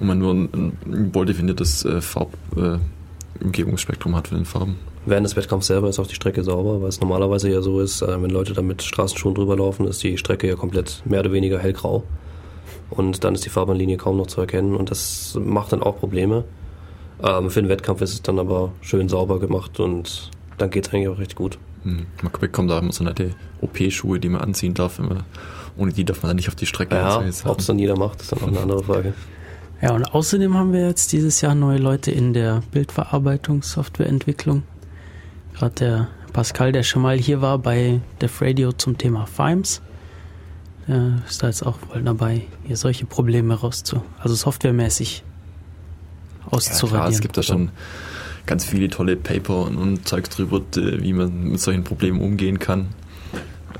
und 0.00 0.06
man 0.06 0.18
nur 0.18 0.32
ein, 0.34 0.72
ein 0.86 1.14
wohldefiniertes 1.14 1.84
äh, 1.84 2.00
Farb, 2.00 2.32
äh, 2.56 2.78
hat 4.14 4.28
für 4.28 4.34
den 4.34 4.44
Farben. 4.44 4.76
Während 5.04 5.26
des 5.26 5.34
Wettkampfs 5.36 5.66
selber 5.66 5.88
ist 5.88 5.98
auch 5.98 6.06
die 6.06 6.14
Strecke 6.14 6.44
sauber, 6.44 6.80
weil 6.80 6.88
es 6.88 7.00
normalerweise 7.00 7.50
ja 7.50 7.60
so 7.60 7.80
ist, 7.80 8.02
äh, 8.02 8.22
wenn 8.22 8.30
Leute 8.30 8.52
da 8.52 8.62
mit 8.62 8.82
Straßenschuhen 8.82 9.34
drüber 9.34 9.56
laufen, 9.56 9.86
ist 9.86 10.02
die 10.02 10.16
Strecke 10.16 10.48
ja 10.48 10.54
komplett 10.54 11.02
mehr 11.04 11.20
oder 11.20 11.32
weniger 11.32 11.58
hellgrau. 11.58 12.04
Und 12.90 13.24
dann 13.24 13.34
ist 13.34 13.44
die 13.44 13.48
Fahrbahnlinie 13.48 13.96
kaum 13.96 14.16
noch 14.18 14.26
zu 14.26 14.40
erkennen 14.40 14.76
und 14.76 14.90
das 14.90 15.36
macht 15.42 15.72
dann 15.72 15.82
auch 15.82 15.98
Probleme. 15.98 16.44
Ähm, 17.22 17.50
für 17.50 17.62
den 17.62 17.68
Wettkampf 17.68 18.00
ist 18.02 18.14
es 18.14 18.22
dann 18.22 18.38
aber 18.38 18.72
schön 18.80 19.08
sauber 19.08 19.38
gemacht 19.38 19.78
und 19.80 20.30
dann 20.58 20.70
geht 20.70 20.86
es 20.88 20.92
eigentlich 20.92 21.08
auch 21.08 21.18
recht 21.18 21.36
gut. 21.36 21.58
Hm, 21.84 22.06
Man 22.22 22.32
bekommt 22.40 22.70
da 22.70 22.78
immer 22.78 22.92
so 22.92 23.04
nette 23.04 23.34
OP-Schuhe, 23.60 24.18
die 24.20 24.28
man 24.28 24.40
anziehen 24.40 24.74
darf. 24.74 24.98
Wenn 24.98 25.06
man, 25.08 25.24
ohne 25.76 25.92
die 25.92 26.04
darf 26.04 26.22
man 26.22 26.30
dann 26.30 26.36
nicht 26.36 26.48
auf 26.48 26.54
die 26.54 26.66
Strecke. 26.66 26.94
Ja, 26.96 27.22
ob 27.44 27.58
es 27.58 27.66
dann 27.66 27.78
jeder 27.78 27.96
macht, 27.96 28.20
ist 28.20 28.32
dann 28.32 28.40
auch 28.42 28.48
eine 28.48 28.60
andere 28.60 28.82
Frage. 28.84 29.14
Ja, 29.80 29.94
und 29.94 30.04
außerdem 30.14 30.54
haben 30.56 30.72
wir 30.72 30.86
jetzt 30.86 31.12
dieses 31.12 31.40
Jahr 31.40 31.54
neue 31.56 31.78
Leute 31.78 32.12
in 32.12 32.32
der 32.32 32.62
Bildverarbeitungssoftwareentwicklung. 32.70 34.62
Gerade 35.54 35.74
der 35.74 36.08
Pascal, 36.32 36.70
der 36.72 36.84
schon 36.84 37.02
mal 37.02 37.18
hier 37.18 37.40
war 37.40 37.58
bei 37.58 38.00
Def 38.20 38.40
Radio 38.40 38.72
zum 38.72 38.96
Thema 38.96 39.26
FIMES, 39.26 39.82
der 40.86 41.18
ist 41.28 41.42
da 41.42 41.48
jetzt 41.48 41.66
auch 41.66 41.78
voll 41.78 42.02
dabei, 42.02 42.42
hier 42.64 42.76
solche 42.76 43.06
Probleme 43.06 43.54
rauszu, 43.54 44.02
also 44.18 44.34
softwaremäßig 44.34 45.24
ja, 46.52 46.56
auszuradieren. 46.58 47.00
klar, 47.00 47.10
es 47.10 47.20
gibt 47.20 47.36
da 47.36 47.42
schon 47.42 47.70
ganz 48.46 48.64
viele 48.64 48.88
tolle 48.88 49.16
Paper 49.16 49.62
und, 49.62 49.76
und 49.76 50.08
Zeugs 50.08 50.28
drüber, 50.30 50.60
wie 50.74 51.12
man 51.12 51.50
mit 51.50 51.60
solchen 51.60 51.84
Problemen 51.84 52.20
umgehen 52.20 52.58
kann. 52.58 52.88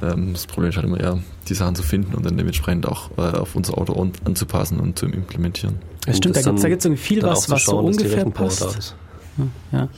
Ähm, 0.03 0.33
das 0.33 0.47
Problem 0.47 0.71
ist 0.71 0.77
halt 0.77 0.87
immer 0.87 1.01
eher, 1.01 1.19
die 1.49 1.55
Sachen 1.55 1.75
zu 1.75 1.83
finden 1.83 2.15
und 2.15 2.25
dann 2.25 2.37
dementsprechend 2.37 2.87
auch 2.87 3.11
äh, 3.17 3.23
auf 3.37 3.55
unser 3.55 3.79
Auto 3.79 4.01
an, 4.01 4.13
anzupassen 4.25 4.81
und 4.81 4.99
zu 4.99 5.07
implementieren. 5.07 5.77
ja, 6.07 6.15
stimmt, 6.15 6.37
da 6.37 6.43
das 6.43 6.63
gibt 6.63 6.81
es 6.81 6.85
irgendwie 6.85 7.03
viel, 7.03 7.23
was, 7.23 7.51
was 7.51 7.65
so 7.65 7.73
schauen, 7.73 7.93
die 7.93 8.05
ungefähr 8.05 8.25
passt. 8.31 8.79
ist. 8.79 8.97
Ja, 9.73 9.89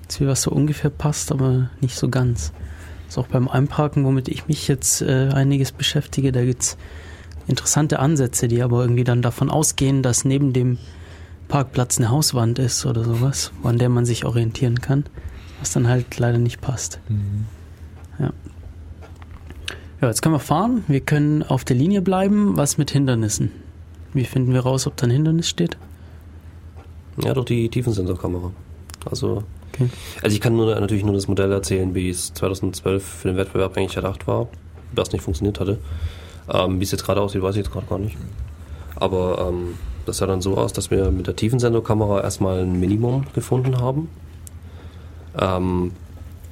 gibt's 0.00 0.16
viel, 0.16 0.26
was 0.26 0.42
so 0.42 0.50
ungefähr 0.50 0.90
passt, 0.90 1.32
aber 1.32 1.70
nicht 1.80 1.96
so 1.96 2.08
ganz. 2.08 2.52
Ist 3.08 3.18
auch 3.18 3.26
beim 3.26 3.48
Einparken, 3.48 4.04
womit 4.04 4.28
ich 4.28 4.48
mich 4.48 4.68
jetzt 4.68 5.02
äh, 5.02 5.28
einiges 5.32 5.72
beschäftige, 5.72 6.32
da 6.32 6.44
gibt's 6.44 6.76
interessante 7.46 7.98
Ansätze, 7.98 8.48
die 8.48 8.62
aber 8.62 8.82
irgendwie 8.82 9.04
dann 9.04 9.22
davon 9.22 9.50
ausgehen, 9.50 10.02
dass 10.02 10.24
neben 10.24 10.52
dem 10.52 10.78
Parkplatz 11.52 11.98
eine 11.98 12.08
Hauswand 12.10 12.58
ist 12.58 12.86
oder 12.86 13.04
sowas, 13.04 13.52
an 13.62 13.76
der 13.76 13.90
man 13.90 14.06
sich 14.06 14.24
orientieren 14.24 14.80
kann, 14.80 15.04
was 15.60 15.70
dann 15.70 15.86
halt 15.86 16.18
leider 16.18 16.38
nicht 16.38 16.62
passt. 16.62 16.98
Ja. 18.18 18.32
Ja, 20.00 20.08
jetzt 20.08 20.22
können 20.22 20.34
wir 20.34 20.38
fahren. 20.40 20.82
Wir 20.88 21.00
können 21.00 21.42
auf 21.42 21.66
der 21.66 21.76
Linie 21.76 22.00
bleiben. 22.00 22.56
Was 22.56 22.78
mit 22.78 22.90
Hindernissen? 22.90 23.52
Wie 24.14 24.24
finden 24.24 24.54
wir 24.54 24.60
raus, 24.60 24.86
ob 24.86 24.96
da 24.96 25.06
ein 25.06 25.10
Hindernis 25.10 25.46
steht? 25.46 25.76
Ja, 27.22 27.34
durch 27.34 27.44
die 27.44 27.68
Tiefensensorkamera. 27.68 28.50
Also, 29.10 29.44
Okay. 29.74 29.90
also 30.22 30.34
ich 30.34 30.40
kann 30.40 30.56
nur, 30.56 30.74
natürlich 30.80 31.04
nur 31.04 31.12
das 31.14 31.28
Modell 31.28 31.52
erzählen, 31.52 31.94
wie 31.94 32.08
es 32.08 32.32
2012 32.32 33.04
für 33.04 33.28
den 33.28 33.36
Wettbewerb 33.36 33.76
eigentlich 33.76 33.96
erdacht 33.96 34.26
war, 34.26 34.48
was 34.92 35.12
nicht 35.12 35.20
funktioniert 35.22 35.60
hatte. 35.60 35.78
Ähm, 36.50 36.80
wie 36.80 36.84
es 36.84 36.92
jetzt 36.92 37.04
gerade 37.04 37.20
aussieht, 37.20 37.42
weiß 37.42 37.56
ich 37.56 37.64
jetzt 37.64 37.72
gerade 37.72 37.86
gar 37.86 37.98
nicht. 37.98 38.16
Aber 38.96 39.48
ähm, 39.50 39.74
das 40.06 40.18
sah 40.18 40.26
dann 40.26 40.40
so 40.40 40.56
aus, 40.56 40.72
dass 40.72 40.90
wir 40.90 41.10
mit 41.10 41.26
der 41.26 41.36
Tiefensensorkamera 41.36 42.22
erstmal 42.22 42.62
ein 42.62 42.78
Minimum 42.78 43.26
gefunden 43.34 43.80
haben. 43.80 44.08
Ähm, 45.38 45.92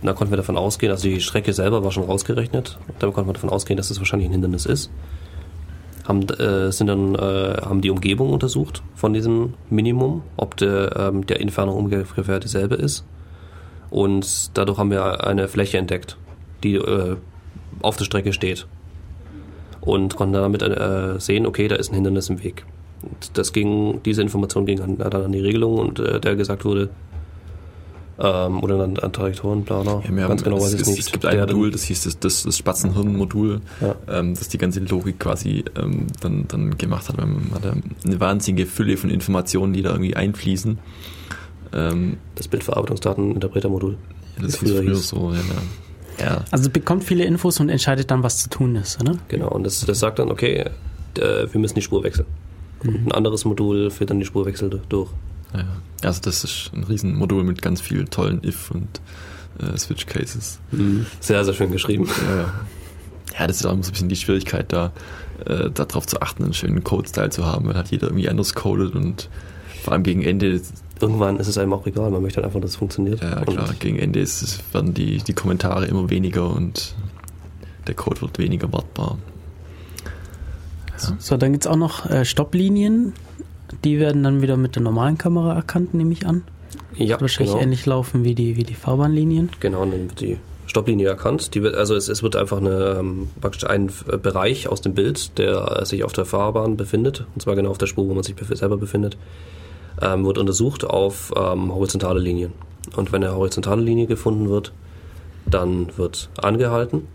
da 0.03 0.13
konnten 0.15 0.33
wir 0.33 0.39
davon 0.39 0.57
ausgehen, 0.57 0.91
also 0.91 1.09
die 1.09 1.21
Strecke 1.21 1.53
selber 1.53 1.85
war 1.85 1.93
schon 1.93 2.05
rausgerechnet. 2.05 2.79
Da 2.99 3.11
konnten 3.11 3.29
wir 3.29 3.35
davon 3.35 3.51
ausgehen, 3.51 3.77
dass 3.77 3.91
es 3.91 3.99
wahrscheinlich 3.99 4.29
ein 4.29 4.33
Hindernis 4.33 4.65
ist. 4.67 4.91
Haben, 6.09 6.29
äh, 6.29 6.73
sind 6.73 6.87
dann, 6.87 7.15
äh, 7.15 7.59
haben 7.63 7.83
die 7.83 7.91
Umgebung 7.91 8.33
untersucht 8.33 8.83
von 8.95 9.13
diesem 9.13 9.55
Minimum, 9.69 10.23
ob 10.37 10.57
der, 10.57 10.97
ähm, 10.97 11.27
der 11.27 11.41
Entfernung 11.41 11.77
ungefähr 11.77 12.41
dieselbe 12.41 12.77
ist. 12.77 13.05
Und 13.91 14.57
dadurch 14.57 14.79
haben 14.79 14.91
wir 14.91 15.27
eine 15.27 15.49
Fläche 15.49 15.77
entdeckt, 15.77 16.17
die 16.65 16.77
äh, 16.77 17.17
auf 17.83 17.97
der 17.97 18.05
Strecke 18.05 18.33
steht. 18.33 18.67
Und 19.83 20.17
konnten 20.17 20.35
damit 20.35 20.63
äh, 20.63 21.19
sehen, 21.19 21.47
okay, 21.47 21.69
da 21.69 21.77
ist 21.77 21.91
ein 21.91 21.95
Hindernis 21.95 22.31
im 22.31 22.43
Weg. 22.43 22.65
Und 23.03 23.31
das 23.39 23.53
ging, 23.53 24.01
diese 24.05 24.23
Information 24.23 24.67
ging 24.67 24.81
an, 24.81 24.99
dann 24.99 25.13
an 25.25 25.33
die 25.33 25.41
Regelung 25.41 25.79
und 25.79 25.99
äh, 26.01 26.21
der 26.21 26.37
gesagt 26.37 26.65
wurde, 26.65 26.91
ähm, 28.19 28.63
oder 28.63 28.79
an, 28.85 28.99
an 28.99 29.13
Trajektorenplaner, 29.13 30.03
Ja, 30.05 30.11
ganz 30.11 30.43
haben, 30.43 30.45
genau 30.45 30.57
weiß 30.61 30.69
es, 30.69 30.75
ich 30.75 30.81
es, 30.83 30.89
nicht. 30.89 30.99
es 31.01 31.13
gibt 31.13 31.25
ein 31.25 31.39
Modul, 31.41 31.71
das 31.71 31.85
hieß 31.85 32.05
das, 32.05 32.19
das, 32.19 32.43
das 32.43 32.59
Spatzenhirn-Modul, 32.59 33.63
Ja. 33.81 33.95
ähm, 34.09 34.35
das 34.35 34.49
die 34.49 34.59
ganze 34.59 34.81
Logik 34.81 35.19
quasi 35.19 35.65
ähm, 35.81 36.07
dann, 36.21 36.47
dann 36.47 36.77
gemacht 36.77 37.09
hat. 37.09 37.17
Man 37.17 37.51
hat 37.55 37.63
eine 38.05 38.21
wahnsinnige 38.21 38.67
Fülle 38.67 38.99
von 38.99 39.09
Informationen, 39.09 39.73
die 39.73 39.81
da 39.81 39.91
irgendwie 39.93 40.17
einfließen. 40.17 40.79
Ähm, 41.73 42.19
das 42.35 42.49
Bildverarbeitungsdaten-Interpretermodul. 42.49 43.97
das 44.39 44.61
Wie 44.61 44.67
hieß 44.67 44.73
früher 44.75 44.83
früher 44.83 44.95
hieß. 44.95 45.09
so, 45.09 45.33
ja. 46.19 46.25
ja. 46.27 46.45
Also 46.51 46.69
bekommt 46.69 47.05
viele 47.05 47.25
Infos 47.25 47.59
und 47.61 47.71
entscheidet 47.71 48.11
dann, 48.11 48.23
was 48.23 48.43
zu 48.43 48.51
tun 48.51 48.77
ist, 48.77 49.01
oder? 49.01 49.17
Genau, 49.29 49.49
und 49.49 49.65
das, 49.65 49.81
das 49.87 49.99
sagt 49.99 50.19
dann, 50.19 50.31
okay, 50.31 50.65
äh, 51.17 51.47
wir 51.51 51.59
müssen 51.59 51.77
die 51.77 51.83
Spur 51.83 52.03
wechseln. 52.05 52.27
Und 52.85 53.07
ein 53.07 53.13
anderes 53.13 53.45
Modul 53.45 53.91
führt 53.91 54.11
dann 54.11 54.21
die 54.21 54.27
Spurwechsel 54.27 54.81
durch. 54.89 55.11
Ja, 55.55 55.67
also 56.03 56.21
das 56.23 56.45
ist 56.45 56.71
ein 56.75 56.85
Riesenmodul 56.85 57.45
mit 57.45 57.61
ganz 57.61 57.81
vielen 57.81 58.09
tollen 58.09 58.43
If 58.45 58.71
und 58.71 59.01
äh, 59.59 59.77
Switch 59.77 60.07
Cases. 60.07 60.61
Sehr, 61.21 61.45
sehr 61.45 61.55
schön 61.55 61.73
geschrieben. 61.73 62.09
Ja, 62.29 62.53
ja, 63.39 63.47
das 63.47 63.57
ist 63.57 63.67
auch 63.67 63.73
immer 63.73 63.83
so 63.83 63.91
ein 63.91 63.93
bisschen 63.93 64.09
die 64.09 64.17
Schwierigkeit, 64.17 64.73
da 64.73 64.93
äh, 65.47 65.71
darauf 65.71 66.07
zu 66.07 66.21
achten, 66.21 66.45
einen 66.45 66.55
schönen 66.55 66.85
Code-Style 66.85 67.31
zu 67.31 67.47
haben, 67.47 67.67
weil 67.67 67.75
halt 67.75 67.89
jeder 67.89 68.09
irgendwie 68.09 68.29
anders 68.29 68.55
codet 68.55 68.95
und 68.95 69.29
vor 69.83 69.93
allem 69.93 70.03
gegen 70.03 70.23
Ende, 70.23 70.61
Irgendwann 71.01 71.39
ist 71.39 71.49
es 71.49 71.57
einem 71.57 71.73
auch 71.73 71.87
egal, 71.87 72.11
man 72.11 72.21
möchte 72.21 72.37
halt 72.37 72.47
einfach, 72.47 72.61
dass 72.61 72.73
es 72.73 72.77
funktioniert. 72.77 73.23
ja 73.23 73.43
klar, 73.43 73.73
gegen 73.79 73.99
Ende 73.99 74.21
ist, 74.21 74.63
werden 74.75 74.93
die, 74.93 75.19
die 75.19 75.33
Kommentare 75.33 75.87
immer 75.87 76.11
weniger 76.11 76.51
und 76.51 76.95
der 77.87 77.95
Code 77.95 78.21
wird 78.21 78.39
weniger 78.39 78.71
wartbar. 78.71 79.17
So, 81.19 81.37
dann 81.37 81.53
gibt's 81.53 81.67
auch 81.67 81.77
noch 81.77 82.09
äh, 82.09 82.25
Stopplinien. 82.25 83.13
Die 83.85 83.99
werden 83.99 84.23
dann 84.23 84.43
wieder 84.43 84.57
mit 84.57 84.75
der 84.77 84.83
normalen 84.83 85.19
Kamera 85.19 85.55
erkannt, 85.55 85.95
nehme 85.95 86.13
ich 86.13 86.27
an. 86.27 86.43
ja, 86.97 87.21
Wahrscheinlich 87.21 87.53
genau. 87.53 87.63
ähnlich 87.63 87.87
laufen 87.87 88.25
wie 88.25 88.35
die, 88.35 88.57
wie 88.57 88.65
die 88.65 88.75
Fahrbahnlinien. 88.75 89.51
Genau, 89.61 89.81
dann 89.85 90.09
wird 90.09 90.21
die 90.21 90.39
Stopplinie 90.67 91.09
erkannt. 91.09 91.55
Die 91.55 91.63
wird, 91.63 91.75
also 91.75 91.95
es, 91.95 92.09
es 92.09 92.23
wird 92.23 92.37
einfach 92.37 92.59
eine, 92.59 92.97
ähm, 92.99 93.29
praktisch 93.41 93.69
ein 93.69 93.91
äh, 94.11 94.17
Bereich 94.17 94.69
aus 94.69 94.81
dem 94.81 94.95
Bild, 94.95 95.39
der 95.39 95.81
äh, 95.81 95.87
sich 95.87 96.05
auf 96.05 96.13
der 96.13 96.25
Fahrbahn 96.25 96.77
befindet, 96.77 97.27
und 97.35 97.43
zwar 97.43 97.57
genau 97.57 97.71
auf 97.71 97.79
der 97.79 97.87
Spur, 97.87 98.09
wo 98.09 98.15
man 98.15 98.23
sich 98.23 98.37
selber 98.53 98.77
befindet, 98.77 99.17
ähm, 100.01 100.25
wird 100.25 100.39
untersucht 100.39 100.85
auf 100.85 101.33
ähm, 101.37 101.73
horizontale 101.75 102.21
Linien. 102.21 102.53
Und 102.97 103.13
wenn 103.13 103.23
eine 103.23 103.35
horizontale 103.35 103.83
Linie 103.83 104.07
gefunden 104.07 104.49
wird, 104.49 104.73
dann 105.47 105.89
wird 105.97 106.31
angehalten. 106.41 107.07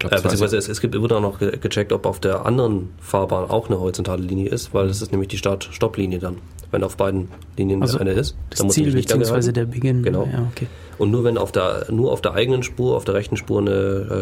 Glaube, 0.00 0.16
Äh, 0.16 0.22
beziehungsweise 0.22 0.56
es, 0.56 0.68
es 0.68 0.80
gibt, 0.80 1.00
wird 1.00 1.12
auch 1.12 1.20
noch 1.20 1.38
ge 1.38 1.56
gecheckt, 1.58 1.92
ob 1.92 2.06
auf 2.06 2.18
der 2.18 2.46
anderen 2.46 2.90
Fahrbahn 3.00 3.48
auch 3.48 3.68
eine 3.68 3.78
horizontale 3.78 4.22
Linie 4.22 4.48
ist, 4.48 4.74
weil 4.74 4.88
das 4.88 5.02
ist 5.02 5.12
nämlich 5.12 5.28
die 5.28 5.38
Start-Stopp-Linie 5.38 6.18
dann. 6.18 6.38
Wenn 6.72 6.84
auf 6.84 6.96
beiden 6.96 7.28
Linien 7.56 7.82
Also 7.82 7.98
eine 7.98 8.12
ist, 8.12 8.36
Das 8.48 8.58
dann 8.58 8.68
muss 8.68 8.74
Ziel 8.76 8.92
nicht 8.92 9.08
beziehungsweise 9.08 9.52
der 9.52 9.66
Beginn. 9.66 10.02
Genau. 10.02 10.28
Ja, 10.32 10.46
okay. 10.50 10.68
Und 10.98 11.10
nur 11.10 11.24
wenn 11.24 11.36
auf 11.36 11.52
der, 11.52 11.86
nur 11.90 12.12
auf 12.12 12.20
der 12.20 12.34
eigenen 12.34 12.62
Spur, 12.62 12.96
auf 12.96 13.04
der 13.04 13.14
rechten 13.14 13.36
Spur 13.36 13.60
eine 13.60 13.70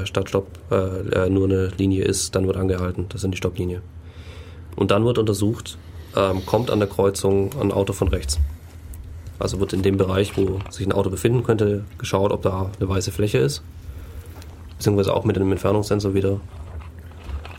äh, 0.02 0.06
Start-Stopp, 0.06 0.46
äh, 0.70 1.26
äh, 1.26 1.30
nur 1.30 1.44
eine 1.44 1.68
Linie 1.76 2.05
ist, 2.05 2.34
dann 2.34 2.46
wird 2.46 2.56
angehalten. 2.56 3.06
Das 3.10 3.22
ist 3.22 3.30
die 3.30 3.36
Stopplinie. 3.36 3.82
Und 4.76 4.90
dann 4.90 5.05
wird 5.05 5.18
untersucht, 5.18 5.76
ähm, 6.16 6.44
kommt 6.46 6.70
an 6.70 6.78
der 6.78 6.88
Kreuzung 6.88 7.50
ein 7.60 7.70
Auto 7.70 7.92
von 7.92 8.09
rechts. 8.09 8.38
Also 9.38 9.60
wird 9.60 9.72
in 9.72 9.82
dem 9.82 9.96
Bereich, 9.96 10.36
wo 10.36 10.59
sich 10.70 10.86
ein 10.86 10.92
Auto 10.92 11.10
befinden 11.10 11.44
könnte, 11.44 11.84
geschaut, 11.98 12.32
ob 12.32 12.42
da 12.42 12.70
eine 12.78 12.88
weiße 12.88 13.12
Fläche 13.12 13.38
ist. 13.38 13.62
Beziehungsweise 14.78 15.12
auch 15.12 15.24
mit 15.24 15.36
einem 15.36 15.52
Entfernungssensor 15.52 16.14
wieder. 16.14 16.40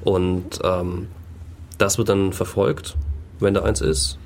Und 0.03 0.59
ähm, 0.63 1.07
das 1.77 1.97
wird 1.97 2.09
dann 2.09 2.33
verfolgt, 2.33 2.95
wenn 3.39 3.53
da 3.53 3.63
eins 3.63 3.81
ist, 3.81 4.17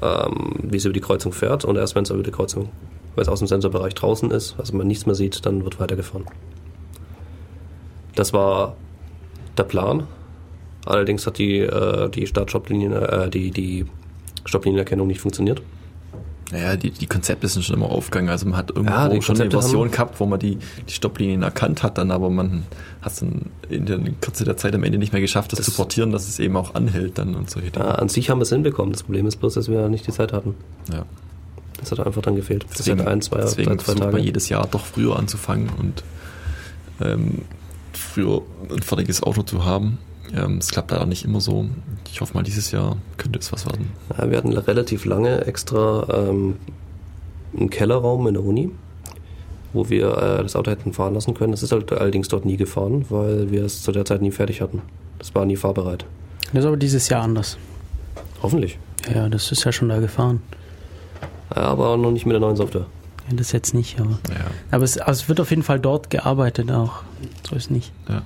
ähm, 0.00 0.54
wie 0.62 0.76
es 0.76 0.84
über 0.84 0.94
die 0.94 1.00
Kreuzung 1.00 1.32
fährt. 1.32 1.64
Und 1.64 1.76
erst 1.76 1.94
wenn 1.94 2.04
es 2.04 2.10
über 2.10 2.22
die 2.22 2.30
Kreuzung, 2.30 2.70
wenn 3.14 3.22
es 3.22 3.28
aus 3.28 3.38
dem 3.38 3.48
Sensorbereich 3.48 3.94
draußen 3.94 4.30
ist, 4.30 4.56
also 4.58 4.76
man 4.76 4.86
nichts 4.86 5.06
mehr 5.06 5.14
sieht, 5.14 5.44
dann 5.46 5.64
wird 5.64 5.78
weitergefahren. 5.78 6.26
Das 8.14 8.32
war 8.32 8.76
der 9.56 9.64
Plan. 9.64 10.06
Allerdings 10.84 11.26
hat 11.26 11.38
die, 11.38 11.58
äh, 11.58 12.08
die 12.10 12.26
Start-Stopp-Linien, 12.26 12.92
äh, 12.92 13.30
die, 13.30 13.50
die 13.50 13.86
Stopplinienerkennung 14.44 15.06
nicht 15.06 15.20
funktioniert. 15.20 15.62
Naja, 16.52 16.76
die, 16.76 16.90
die 16.90 17.06
Konzepte 17.06 17.48
sind 17.48 17.64
schon 17.64 17.76
immer 17.76 17.86
aufgegangen. 17.90 18.28
Also 18.28 18.46
man 18.46 18.56
hat 18.58 18.70
irgendwo 18.70 18.90
Ja, 18.92 19.00
schon 19.04 19.10
eine 19.10 19.20
Konzepte 19.20 19.58
Version 19.58 19.84
haben- 19.86 19.90
gehabt, 19.92 20.20
wo 20.20 20.26
man 20.26 20.38
die, 20.38 20.58
die 20.88 20.92
Stopplinien 20.92 21.42
erkannt 21.42 21.82
hat, 21.82 21.96
dann 21.98 22.10
aber 22.10 22.28
man 22.28 22.64
hat 23.00 23.12
es 23.12 23.20
dann 23.20 23.46
in 23.70 23.86
der 23.86 23.98
Kürze 24.20 24.44
der 24.44 24.56
Zeit 24.58 24.74
am 24.74 24.84
Ende 24.84 24.98
nicht 24.98 25.12
mehr 25.12 25.22
geschafft, 25.22 25.52
das, 25.52 25.58
Das- 25.58 25.66
zu 25.66 25.72
portieren, 25.72 26.12
dass 26.12 26.28
es 26.28 26.38
eben 26.38 26.54
auch 26.56 26.74
anhält 26.74 27.16
dann 27.18 27.34
und 27.34 27.48
solche 27.50 27.70
Dinge. 27.70 27.98
an 27.98 28.08
sich 28.10 28.28
haben 28.28 28.38
wir 28.38 28.42
es 28.42 28.50
hinbekommen. 28.50 28.92
Das 28.92 29.02
Problem 29.02 29.26
ist 29.26 29.36
bloß, 29.36 29.54
dass 29.54 29.68
wir 29.68 29.88
nicht 29.88 30.06
die 30.06 30.12
Zeit 30.12 30.32
hatten. 30.34 30.54
Ja. 30.92 31.06
Das 31.80 31.90
hat 31.90 32.00
einfach 32.06 32.22
dann 32.22 32.36
gefehlt. 32.36 32.66
Deswegen, 32.78 32.98
Deswegen 32.98 33.08
ein, 33.12 33.22
zwei, 33.22 33.38
deswegen 33.38 33.78
zwei, 33.78 33.94
zwei 33.94 33.98
Tage. 34.00 34.12
man 34.12 34.22
jedes 34.22 34.48
Jahr 34.50 34.68
doch 34.70 34.84
früher 34.84 35.18
anzufangen 35.18 35.70
und 35.78 36.04
ähm, 37.00 37.42
früher 37.92 38.42
ein 38.70 38.82
fertiges 38.82 39.22
Auto 39.22 39.42
zu 39.42 39.64
haben. 39.64 39.98
Ähm, 40.34 40.58
Es 40.58 40.70
klappt 40.70 40.90
leider 40.90 41.06
nicht 41.06 41.24
immer 41.24 41.40
so. 41.40 41.66
Ich 42.10 42.20
hoffe 42.20 42.34
mal, 42.34 42.42
dieses 42.42 42.70
Jahr 42.70 42.96
könnte 43.16 43.38
es 43.38 43.52
was 43.52 43.66
werden. 43.66 43.90
Ja, 44.16 44.30
wir 44.30 44.36
hatten 44.38 44.52
relativ 44.52 45.04
lange 45.04 45.44
extra 45.46 46.06
ähm, 46.28 46.56
einen 47.56 47.70
Kellerraum 47.70 48.26
in 48.26 48.34
der 48.34 48.44
Uni, 48.44 48.70
wo 49.72 49.88
wir 49.88 50.16
äh, 50.16 50.42
das 50.42 50.56
Auto 50.56 50.70
hätten 50.70 50.92
fahren 50.92 51.14
lassen 51.14 51.34
können. 51.34 51.52
Das 51.52 51.62
ist 51.62 51.72
halt 51.72 51.92
allerdings 51.92 52.28
dort 52.28 52.44
nie 52.44 52.56
gefahren, 52.56 53.04
weil 53.10 53.50
wir 53.50 53.64
es 53.64 53.82
zu 53.82 53.92
der 53.92 54.04
Zeit 54.04 54.22
nie 54.22 54.30
fertig 54.30 54.60
hatten. 54.60 54.80
Das 55.18 55.34
war 55.34 55.44
nie 55.44 55.56
fahrbereit. 55.56 56.04
Das 56.52 56.60
ist 56.64 56.66
aber 56.66 56.76
dieses 56.76 57.08
Jahr 57.08 57.22
anders. 57.22 57.56
Hoffentlich. 58.42 58.78
Ja, 59.12 59.28
das 59.28 59.52
ist 59.52 59.64
ja 59.64 59.72
schon 59.72 59.88
da 59.88 59.98
gefahren. 60.00 60.40
Ja, 61.54 61.62
aber 61.62 61.96
noch 61.96 62.10
nicht 62.10 62.24
mit 62.26 62.32
der 62.32 62.40
neuen 62.40 62.56
Software. 62.56 62.86
Ja, 63.28 63.36
das 63.36 63.52
jetzt 63.52 63.72
nicht, 63.74 64.00
aber. 64.00 64.18
Ja, 64.30 64.46
Aber 64.70 64.84
es, 64.84 64.98
also 64.98 65.22
es 65.22 65.28
wird 65.28 65.40
auf 65.40 65.50
jeden 65.50 65.62
Fall 65.62 65.78
dort 65.78 66.10
gearbeitet 66.10 66.70
auch. 66.70 67.02
So 67.48 67.54
ist 67.56 67.70
nicht. 67.70 67.92
ja. 68.08 68.22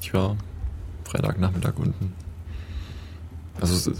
Ich 0.00 0.14
war 0.14 0.36
Freitagnachmittag 1.06 1.74
unten. 1.78 2.12
Also 3.60 3.92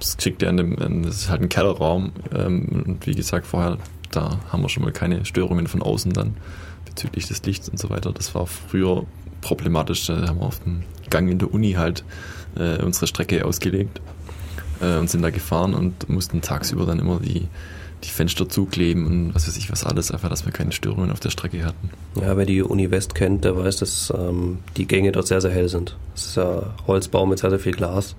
es 0.00 0.16
kriegt 0.16 0.42
ja 0.42 0.48
in 0.48 0.56
dem, 0.56 1.02
das 1.02 1.16
ist 1.16 1.30
halt 1.30 1.42
ein 1.42 1.48
Kellerraum 1.48 2.12
ähm, 2.34 2.84
und 2.86 3.06
wie 3.06 3.14
gesagt 3.14 3.46
vorher, 3.46 3.76
da 4.10 4.38
haben 4.50 4.62
wir 4.62 4.68
schon 4.68 4.82
mal 4.82 4.92
keine 4.92 5.24
Störungen 5.24 5.66
von 5.66 5.82
außen 5.82 6.12
dann 6.12 6.36
bezüglich 6.86 7.26
des 7.26 7.42
Lichts 7.44 7.68
und 7.68 7.78
so 7.78 7.90
weiter. 7.90 8.12
Das 8.12 8.34
war 8.34 8.46
früher 8.46 9.04
problematisch. 9.40 10.06
Da 10.06 10.26
haben 10.26 10.40
wir 10.40 10.46
auf 10.46 10.60
dem 10.60 10.82
Gang 11.10 11.30
in 11.30 11.38
der 11.38 11.52
Uni 11.52 11.72
halt 11.72 12.04
äh, 12.56 12.82
unsere 12.82 13.06
Strecke 13.06 13.44
ausgelegt 13.44 14.00
äh, 14.80 14.96
und 14.96 15.10
sind 15.10 15.22
da 15.22 15.30
gefahren 15.30 15.74
und 15.74 16.08
mussten 16.08 16.40
tagsüber 16.40 16.86
dann 16.86 16.98
immer 16.98 17.20
die, 17.20 17.48
die 18.04 18.08
Fenster 18.08 18.48
zukleben 18.48 19.06
und 19.06 19.34
was 19.34 19.46
weiß 19.46 19.56
ich 19.56 19.70
was 19.70 19.84
alles, 19.84 20.10
einfach, 20.10 20.28
dass 20.28 20.44
wir 20.44 20.52
keine 20.52 20.72
Störungen 20.72 21.10
auf 21.10 21.20
der 21.20 21.30
Strecke 21.30 21.64
hatten. 21.64 21.90
Ja, 22.20 22.36
wer 22.36 22.46
die 22.46 22.62
Uni 22.62 22.90
West 22.90 23.14
kennt, 23.14 23.44
der 23.44 23.56
weiß, 23.56 23.76
dass 23.76 24.12
ähm, 24.16 24.58
die 24.76 24.86
Gänge 24.86 25.12
dort 25.12 25.26
sehr, 25.26 25.40
sehr 25.40 25.50
hell 25.50 25.68
sind. 25.68 25.96
Es 26.14 26.26
ist 26.26 26.36
ja 26.36 26.74
Holzbau 26.86 27.26
mit 27.26 27.38
sehr, 27.38 27.50
sehr 27.50 27.58
viel 27.58 27.72
Glas. 27.72 28.16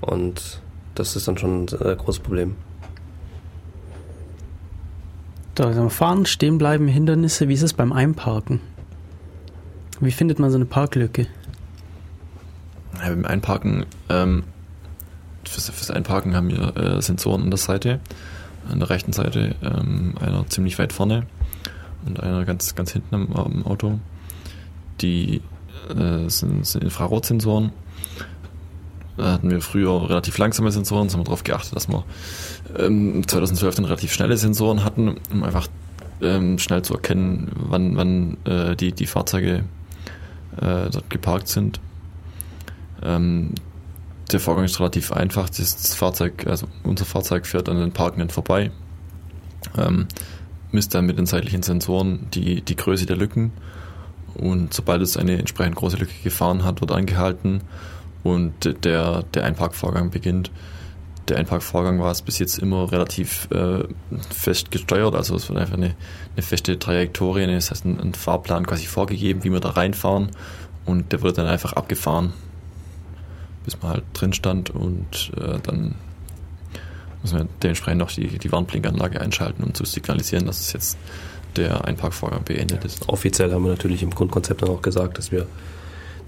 Und 0.00 0.60
das 0.94 1.16
ist 1.16 1.26
dann 1.26 1.38
schon 1.38 1.62
ein 1.62 1.96
großes 1.96 2.20
Problem. 2.20 2.56
Da 5.54 5.72
sagen 5.72 5.86
wir, 5.86 5.90
fahren, 5.90 6.26
stehen 6.26 6.58
bleiben, 6.58 6.88
Hindernisse. 6.88 7.48
Wie 7.48 7.54
ist 7.54 7.62
es 7.62 7.72
beim 7.72 7.92
Einparken? 7.92 8.60
Wie 10.00 10.10
findet 10.10 10.38
man 10.38 10.50
so 10.50 10.56
eine 10.56 10.64
Parklücke? 10.64 11.26
Ja, 13.00 13.08
beim 13.08 13.24
Einparken, 13.24 13.86
ähm, 14.08 14.42
fürs, 15.44 15.70
fürs 15.70 15.90
Einparken 15.90 16.34
haben 16.34 16.50
wir 16.50 16.76
äh, 16.76 17.02
Sensoren 17.02 17.42
an 17.42 17.50
der 17.50 17.58
Seite. 17.58 18.00
An 18.70 18.78
der 18.78 18.90
rechten 18.90 19.12
Seite 19.12 19.54
ähm, 19.62 20.14
einer 20.20 20.46
ziemlich 20.48 20.78
weit 20.78 20.92
vorne 20.92 21.26
und 22.06 22.20
einer 22.20 22.44
ganz, 22.44 22.74
ganz 22.74 22.92
hinten 22.92 23.14
am, 23.14 23.32
am 23.32 23.66
Auto. 23.66 23.98
Die 25.00 25.42
äh, 25.90 26.28
sind, 26.28 26.66
sind 26.66 26.84
Infrarotsensoren. 26.84 27.72
Da 29.16 29.32
hatten 29.32 29.50
wir 29.50 29.60
früher 29.60 30.08
relativ 30.08 30.38
langsame 30.38 30.72
Sensoren, 30.72 31.08
haben 31.10 31.20
wir 31.20 31.24
darauf 31.24 31.44
geachtet, 31.44 31.76
dass 31.76 31.88
wir 31.88 32.04
ähm, 32.76 33.26
2012 33.26 33.76
dann 33.76 33.84
relativ 33.84 34.12
schnelle 34.12 34.36
Sensoren 34.36 34.82
hatten, 34.82 35.16
um 35.32 35.44
einfach 35.44 35.68
ähm, 36.20 36.58
schnell 36.58 36.82
zu 36.82 36.94
erkennen, 36.94 37.50
wann, 37.54 37.96
wann 37.96 38.36
äh, 38.44 38.74
die, 38.74 38.92
die 38.92 39.06
Fahrzeuge 39.06 39.64
äh, 40.56 40.90
dort 40.90 41.10
geparkt 41.10 41.48
sind. 41.48 41.80
Ähm, 43.02 43.50
der 44.32 44.40
Vorgang 44.40 44.64
ist 44.64 44.80
relativ 44.80 45.12
einfach. 45.12 45.48
Das, 45.48 45.94
Fahrzeug, 45.94 46.46
also 46.46 46.66
unser 46.82 47.04
Fahrzeug 47.04 47.46
fährt 47.46 47.68
an 47.68 47.78
den 47.78 47.92
Parkenden 47.92 48.30
vorbei, 48.30 48.70
ähm, 49.76 50.06
misst 50.72 50.94
dann 50.94 51.06
mit 51.06 51.18
den 51.18 51.26
seitlichen 51.26 51.62
Sensoren 51.62 52.26
die, 52.32 52.62
die 52.62 52.76
Größe 52.76 53.06
der 53.06 53.16
Lücken 53.16 53.52
und 54.34 54.74
sobald 54.74 55.02
es 55.02 55.16
eine 55.16 55.38
entsprechend 55.38 55.76
große 55.76 55.96
Lücke 55.96 56.14
gefahren 56.22 56.64
hat, 56.64 56.80
wird 56.80 56.92
angehalten 56.92 57.60
und 58.22 58.84
der, 58.84 59.22
der 59.22 59.44
Einparkvorgang 59.44 60.10
beginnt. 60.10 60.50
Der 61.28 61.38
Einparkvorgang 61.38 62.00
war 62.00 62.10
es 62.10 62.20
bis 62.20 62.38
jetzt 62.38 62.58
immer 62.58 62.90
relativ 62.92 63.48
äh, 63.50 63.84
fest 64.30 64.70
gesteuert, 64.70 65.14
also 65.14 65.36
es 65.36 65.48
wird 65.48 65.58
einfach 65.58 65.76
eine, 65.76 65.94
eine 66.34 66.42
feste 66.42 66.78
Trajektorie, 66.78 67.46
das 67.46 67.70
heißt 67.70 67.84
ein, 67.86 68.00
ein 68.00 68.14
Fahrplan 68.14 68.66
quasi 68.66 68.86
vorgegeben, 68.86 69.44
wie 69.44 69.52
wir 69.52 69.60
da 69.60 69.70
reinfahren 69.70 70.30
und 70.84 71.12
der 71.12 71.22
wird 71.22 71.38
dann 71.38 71.46
einfach 71.46 71.72
abgefahren 71.74 72.34
bis 73.64 73.80
man 73.80 73.92
halt 73.92 74.04
drin 74.12 74.32
stand 74.32 74.70
und 74.70 75.32
äh, 75.36 75.58
dann 75.62 75.94
muss 77.22 77.32
man 77.32 77.48
dementsprechend 77.62 78.00
noch 78.00 78.12
die, 78.12 78.38
die 78.38 78.52
Warnblinkanlage 78.52 79.20
einschalten, 79.20 79.64
um 79.64 79.72
zu 79.72 79.84
signalisieren, 79.84 80.46
dass 80.46 80.60
es 80.60 80.72
jetzt 80.72 80.98
der 81.56 81.84
Einparkvorgang 81.84 82.44
beendet 82.44 82.84
ist. 82.84 83.08
Offiziell 83.08 83.52
haben 83.52 83.64
wir 83.64 83.70
natürlich 83.70 84.02
im 84.02 84.10
Grundkonzept 84.10 84.62
dann 84.62 84.68
auch 84.68 84.82
gesagt, 84.82 85.18
dass 85.18 85.32
wir 85.32 85.46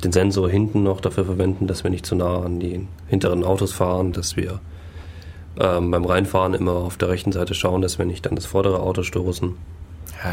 den 0.04 0.12
Sensor 0.12 0.48
hinten 0.48 0.82
noch 0.82 1.00
dafür 1.00 1.24
verwenden, 1.24 1.66
dass 1.66 1.84
wir 1.84 1.90
nicht 1.90 2.06
zu 2.06 2.14
nah 2.14 2.42
an 2.42 2.60
die 2.60 2.86
hinteren 3.08 3.44
Autos 3.44 3.72
fahren, 3.72 4.12
dass 4.12 4.36
wir 4.36 4.60
ähm, 5.58 5.90
beim 5.90 6.04
Reinfahren 6.04 6.54
immer 6.54 6.72
auf 6.72 6.96
der 6.96 7.08
rechten 7.08 7.32
Seite 7.32 7.54
schauen, 7.54 7.82
dass 7.82 7.98
wir 7.98 8.06
nicht 8.06 8.26
an 8.26 8.34
das 8.34 8.46
vordere 8.46 8.80
Auto 8.80 9.02
stoßen. 9.02 9.54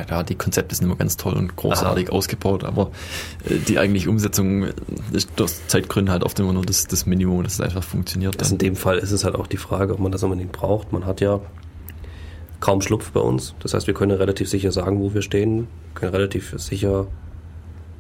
Ja, 0.10 0.24
die 0.24 0.36
Konzepte 0.36 0.76
sind 0.76 0.86
immer 0.86 0.96
ganz 0.96 1.18
toll 1.18 1.34
und 1.34 1.56
großartig 1.56 2.12
ausgebaut, 2.12 2.64
aber 2.64 2.92
äh, 3.50 3.56
die 3.68 3.80
eigentliche 3.80 4.10
Umsetzung 4.10 4.68
ist 5.12 5.40
aus 5.42 5.62
Zeitgründen 5.68 6.12
halt 6.12 6.24
oft 6.24 6.40
immer 6.40 6.54
nur 6.54 6.66
das, 6.66 6.88
das 6.88 7.06
Minimum, 7.06 7.44
dass 7.44 7.54
es 7.54 7.62
einfach 7.62 7.84
funktioniert. 7.84 8.40
Also 8.40 8.54
in 8.54 8.60
dem 8.60 8.76
Fall 8.76 8.98
ist 8.98 9.12
es 9.12 9.24
halt 9.24 9.36
auch 9.36 9.48
die 9.48 9.58
Frage, 9.58 9.94
ob 9.94 10.00
man 10.00 10.12
das 10.12 10.24
unbedingt 10.24 10.52
braucht. 10.52 10.92
Man 10.92 11.06
hat 11.06 11.22
ja 11.22 11.40
kaum 12.60 12.82
Schlupf 12.82 13.12
bei 13.12 13.20
uns. 13.20 13.56
Das 13.62 13.74
heißt, 13.74 13.88
wir 13.88 13.94
können 13.94 14.12
relativ 14.12 14.50
sicher 14.50 14.72
sagen, 14.72 15.00
wo 15.00 15.14
wir 15.14 15.22
stehen, 15.22 15.68
können 15.96 16.14
relativ 16.14 16.54
sicher 16.58 17.08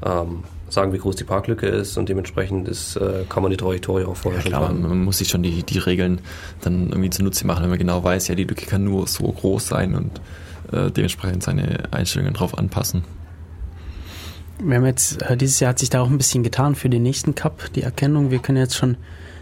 ähm, 0.05 0.43
sagen, 0.69 0.93
wie 0.93 0.97
groß 0.97 1.15
die 1.17 1.23
Parklücke 1.23 1.67
ist 1.67 1.97
und 1.97 2.09
dementsprechend 2.09 2.67
ist, 2.67 2.95
äh, 2.95 3.25
kann 3.29 3.43
man 3.43 3.51
die 3.51 3.57
Trajektorie 3.57 4.05
auch 4.05 4.15
vorher 4.15 4.39
Ja, 4.39 4.43
schon 4.43 4.51
klar, 4.51 4.65
planen. 4.69 4.81
man 4.87 5.03
muss 5.03 5.19
sich 5.19 5.27
schon 5.29 5.43
die, 5.43 5.63
die 5.63 5.77
Regeln 5.79 6.19
dann 6.61 6.89
irgendwie 6.89 7.09
zunutze 7.09 7.45
machen, 7.45 7.63
wenn 7.63 7.69
man 7.69 7.77
genau 7.79 8.03
weiß, 8.03 8.27
ja, 8.29 8.35
die 8.35 8.45
Lücke 8.45 8.65
kann 8.65 8.83
nur 8.83 9.05
so 9.07 9.23
groß 9.31 9.67
sein 9.67 9.95
und 9.95 10.19
äh, 10.73 10.91
dementsprechend 10.91 11.43
seine 11.43 11.83
Einstellungen 11.91 12.33
drauf 12.33 12.57
anpassen. 12.57 13.03
Wir 14.63 14.77
haben 14.77 14.85
jetzt, 14.85 15.21
äh, 15.23 15.35
dieses 15.35 15.59
Jahr 15.59 15.69
hat 15.69 15.79
sich 15.79 15.89
da 15.89 16.01
auch 16.01 16.09
ein 16.09 16.17
bisschen 16.17 16.43
getan 16.43 16.75
für 16.75 16.89
den 16.89 17.03
nächsten 17.03 17.35
Cup, 17.35 17.71
die 17.73 17.81
Erkennung. 17.81 18.31
Wir 18.31 18.39
können 18.39 18.57
jetzt 18.59 18.75
schon, 18.75 18.97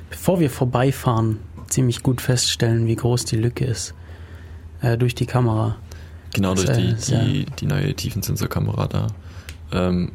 bevor 0.09 0.39
wir 0.39 0.49
vorbeifahren, 0.49 1.37
ziemlich 1.67 2.01
gut 2.03 2.21
feststellen, 2.21 2.87
wie 2.87 2.95
groß 2.95 3.25
die 3.25 3.37
Lücke 3.37 3.65
ist. 3.65 3.93
Äh, 4.81 4.97
durch 4.97 5.13
die 5.15 5.25
Kamera. 5.25 5.77
Genau 6.33 6.55
durch 6.55 6.65
Das, 6.67 6.77
äh, 6.77 6.81
die, 6.81 7.11
ja- 7.11 7.23
die, 7.23 7.45
die 7.59 7.65
neue 7.65 7.93
Tiefensensorkamera 7.93 8.87
da. 8.87 9.07
Ähm, 9.71 10.11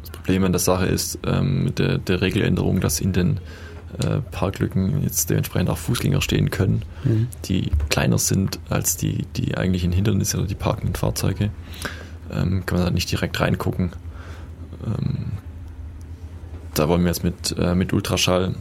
das 0.00 0.10
Problem 0.10 0.44
an 0.44 0.52
der 0.52 0.58
Sache 0.58 0.86
ist 0.86 1.18
ähm, 1.26 1.64
mit 1.64 1.78
der, 1.78 1.98
der 1.98 2.20
Regeländerung, 2.20 2.80
dass 2.80 3.00
in 3.00 3.12
den 3.12 3.40
äh, 3.98 4.18
Parklücken 4.30 5.02
jetzt 5.02 5.30
dementsprechend 5.30 5.70
auch 5.70 5.78
Fußgänger 5.78 6.20
stehen 6.22 6.50
können, 6.50 6.82
Mhm. 7.04 7.28
die 7.46 7.70
kleiner 7.88 8.18
sind 8.18 8.58
als 8.68 8.96
die, 8.96 9.24
die 9.36 9.56
eigentlichen 9.56 9.92
Hindernisse 9.92 10.38
oder 10.38 10.46
die 10.46 10.54
parkenden 10.54 10.94
Fahrzeuge. 10.94 11.50
Ähm, 12.32 12.64
kann 12.66 12.78
man 12.78 12.86
da 12.86 12.90
nicht 12.92 13.10
direkt 13.10 13.40
reingucken. 13.40 13.90
Ähm, 14.86 15.26
da 16.74 16.88
wollen 16.88 17.02
wir 17.02 17.08
jetzt 17.08 17.24
mit, 17.24 17.54
äh, 17.58 17.74
mit 17.74 17.92
Ultraschall 17.92 18.54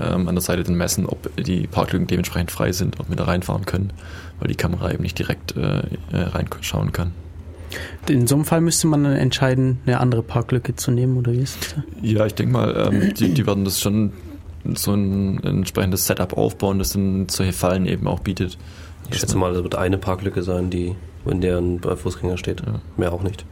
ähm, 0.00 0.28
an 0.28 0.34
der 0.34 0.42
Seite 0.42 0.62
dann 0.64 0.74
messen, 0.74 1.06
ob 1.06 1.34
die 1.36 1.66
Parklücken 1.66 2.06
dementsprechend 2.06 2.50
frei 2.50 2.72
sind, 2.72 3.00
ob 3.00 3.08
wir 3.08 3.16
da 3.16 3.24
reinfahren 3.24 3.64
können, 3.64 3.92
weil 4.40 4.48
die 4.48 4.54
Kamera 4.56 4.92
eben 4.92 5.02
nicht 5.02 5.18
direkt 5.18 5.56
äh, 5.56 5.78
äh, 5.78 5.84
reinschauen 6.12 6.92
kann. 6.92 7.12
In 8.08 8.26
so 8.26 8.34
einem 8.34 8.44
Fall 8.44 8.60
müsste 8.60 8.86
man 8.86 9.02
dann 9.04 9.14
entscheiden, 9.16 9.78
eine 9.86 9.98
andere 9.98 10.22
Parklücke 10.22 10.76
zu 10.76 10.90
nehmen, 10.90 11.16
oder 11.16 11.32
wie 11.32 11.38
ist 11.38 11.56
es? 11.60 11.74
da? 11.74 11.82
Ja, 12.02 12.26
ich 12.26 12.34
denke 12.34 12.52
mal, 12.52 12.90
ähm, 12.92 13.14
die, 13.14 13.32
die 13.32 13.46
werden 13.46 13.64
das 13.64 13.80
schon 13.80 14.12
so 14.74 14.94
ein 14.94 15.42
entsprechendes 15.44 16.06
Setup 16.06 16.36
aufbauen, 16.36 16.78
das 16.78 16.92
dann 16.92 17.28
solche 17.28 17.52
Fallen 17.52 17.86
eben 17.86 18.06
auch 18.06 18.20
bietet. 18.20 18.58
Ich 19.10 19.18
schätze 19.18 19.36
mal, 19.36 19.52
das 19.52 19.62
wird 19.62 19.74
eine 19.74 19.98
Parklücke 19.98 20.42
sein, 20.42 20.70
die 20.70 20.94
in 21.26 21.40
der 21.40 21.58
ein 21.58 21.80
Fußgänger 21.80 22.38
steht. 22.38 22.60
Ja. 22.64 22.80
Mehr 22.96 23.12
auch 23.12 23.22
nicht. 23.22 23.44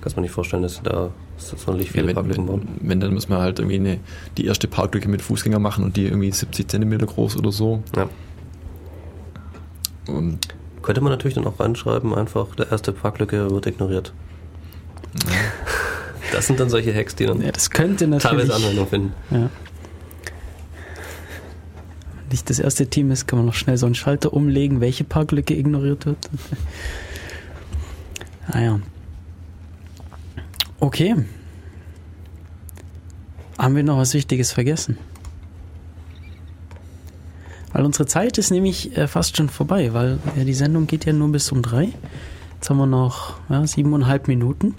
Kannst 0.00 0.16
man 0.16 0.22
nicht 0.22 0.32
vorstellen, 0.32 0.62
dass 0.62 0.76
sie 0.76 0.82
da 0.82 1.10
sonderlich 1.36 1.88
Ja, 1.88 1.92
viele 1.94 2.08
wenn, 2.08 2.14
Parklücken 2.14 2.46
bauen. 2.46 2.68
wenn, 2.80 2.88
wenn, 2.90 3.00
dann 3.00 3.14
müssen 3.14 3.30
wir 3.30 3.38
halt 3.38 3.58
irgendwie 3.58 3.76
eine, 3.76 3.98
die 4.36 4.46
erste 4.46 4.68
Parklücke 4.68 5.08
mit 5.08 5.22
Fußgänger 5.22 5.58
machen 5.58 5.84
und 5.84 5.96
die 5.96 6.04
irgendwie 6.06 6.30
70 6.30 6.68
Zentimeter 6.68 7.06
groß 7.06 7.36
oder 7.36 7.50
so. 7.52 7.82
Ja. 7.96 8.08
Und 10.12 10.38
Könnte 10.82 11.00
man 11.00 11.10
natürlich 11.12 11.34
dann 11.34 11.46
auch 11.46 11.58
reinschreiben, 11.60 12.14
einfach, 12.14 12.54
der 12.54 12.70
erste 12.70 12.92
Parklücke 12.92 13.50
wird 13.50 13.66
ignoriert. 13.66 14.12
Das 16.30 16.46
sind 16.46 16.60
dann 16.60 16.68
solche 16.68 16.94
Hacks, 16.94 17.14
die 17.16 17.24
dann 17.24 17.40
Ja, 17.40 17.50
das 17.52 17.70
könnte 17.70 18.06
natürlich. 18.06 18.48
teilweise 18.48 18.54
Anwendung 18.54 18.86
finden. 18.86 19.12
Ja. 19.30 19.48
Nicht 22.30 22.50
das 22.50 22.58
erste 22.58 22.86
Team 22.86 23.10
ist, 23.10 23.26
kann 23.26 23.38
man 23.38 23.46
noch 23.46 23.54
schnell 23.54 23.78
so 23.78 23.86
einen 23.86 23.94
Schalter 23.94 24.32
umlegen, 24.32 24.80
welche 24.80 25.04
Parklücke 25.04 25.54
ignoriert 25.54 26.06
wird. 26.06 26.18
ah 28.48 28.60
ja. 28.60 28.80
Okay. 30.80 31.16
Haben 33.58 33.76
wir 33.76 33.82
noch 33.82 33.96
was 33.96 34.14
Wichtiges 34.14 34.52
vergessen? 34.52 34.98
Weil 37.72 37.84
unsere 37.84 38.06
Zeit 38.06 38.38
ist 38.38 38.50
nämlich 38.50 38.96
äh, 38.96 39.08
fast 39.08 39.36
schon 39.36 39.48
vorbei, 39.48 39.92
weil 39.92 40.18
die 40.36 40.54
Sendung 40.54 40.86
geht 40.86 41.04
ja 41.04 41.12
nur 41.12 41.30
bis 41.32 41.50
um 41.52 41.62
drei. 41.62 41.92
Jetzt 42.54 42.70
haben 42.70 42.78
wir 42.78 42.86
noch 42.86 43.34
ja, 43.48 43.66
siebeneinhalb 43.66 44.28
Minuten 44.28 44.74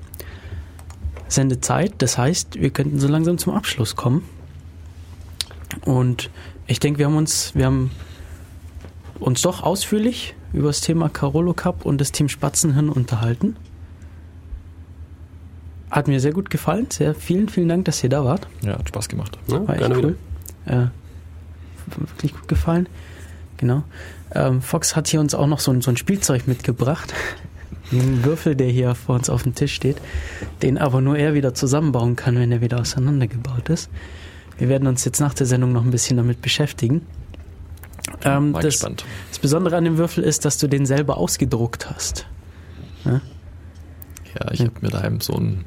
Sendezeit. 1.28 1.94
Das 2.00 2.18
heißt, 2.18 2.60
wir 2.60 2.70
könnten 2.72 3.00
so 3.00 3.08
langsam 3.08 3.38
zum 3.38 3.54
Abschluss 3.54 3.96
kommen. 3.96 4.24
Und 5.86 6.30
ich 6.70 6.80
denke, 6.80 7.00
wir 7.00 7.08
haben 7.08 7.18
uns, 7.18 7.56
wir 7.56 7.66
haben 7.66 7.92
uns 9.20 9.42
doch 9.42 9.64
ausführlich 9.64 10.36
über 10.54 10.68
das 10.68 10.82
Thema 10.82 11.10
Carolo 11.10 11.54
Cup 11.54 11.84
und 11.84 12.00
das 12.00 12.12
Team 12.12 12.30
Spatzenhirn 12.30 12.90
unterhalten. 12.90 13.56
Hat 15.90 16.08
mir 16.08 16.20
sehr 16.20 16.32
gut 16.32 16.52
gefallen. 16.52 16.88
Sehr 16.92 17.16
vielen, 17.16 17.50
vielen 17.50 17.68
Dank, 17.68 17.86
dass 17.86 18.04
ihr 18.04 18.10
da 18.10 18.24
wart. 18.24 18.48
ja, 18.62 18.78
hat 18.78 18.88
Spaß 18.88 19.10
gemacht. 19.10 19.38
Ja, 19.48 19.68
War 19.68 19.76
echt 19.76 19.90
cool. 19.90 20.16
Äh, 20.68 20.86
wirklich 21.98 22.34
gut 22.34 22.48
gefallen. 22.48 22.88
Genau. 23.58 23.84
Ähm, 24.34 24.62
Fox 24.62 24.96
hat 24.96 25.08
hier 25.08 25.20
uns 25.20 25.34
auch 25.34 25.48
noch 25.48 25.60
so 25.60 25.72
ein, 25.72 25.82
so 25.82 25.90
ein 25.90 25.98
Spielzeug 25.98 26.48
mitgebracht. 26.48 27.14
Einen 27.92 28.24
Würfel, 28.24 28.56
der 28.56 28.68
hier 28.68 28.94
vor 28.94 29.16
uns 29.16 29.32
auf 29.32 29.42
dem 29.42 29.56
Tisch 29.56 29.74
steht, 29.74 29.98
den 30.62 30.78
aber 30.78 31.02
nur 31.02 31.18
er 31.18 31.34
wieder 31.34 31.56
zusammenbauen 31.56 32.16
kann, 32.16 32.36
wenn 32.36 32.52
er 32.52 32.62
wieder 32.62 32.80
auseinandergebaut 32.80 33.70
ist. 33.70 33.90
Wir 34.60 34.70
werden 34.70 34.88
uns 34.88 35.06
jetzt 35.06 35.20
nach 35.20 35.34
der 35.34 35.48
Sendung 35.48 35.72
noch 35.72 35.84
ein 35.84 35.92
bisschen 35.92 36.18
damit 36.18 36.42
beschäftigen. 36.42 37.02
Ähm, 38.24 38.54
das, 38.54 38.64
gespannt. 38.64 39.06
das 39.30 39.40
Besondere 39.40 39.78
an 39.78 39.86
dem 39.86 39.98
Würfel 39.98 40.24
ist, 40.24 40.46
dass 40.46 40.58
du 40.58 40.68
den 40.68 40.86
selber 40.86 41.18
ausgedruckt 41.18 41.90
hast. 41.90 42.28
Ja, 43.06 44.52
ich 44.52 44.62
habe 44.62 44.74
mir 44.82 44.90
daheim 44.90 45.22
so 45.22 45.36
einen 45.36 45.66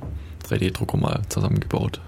3D-Drucker 0.48 0.96
mal 0.96 1.22
zusammengebaut. 1.28 2.00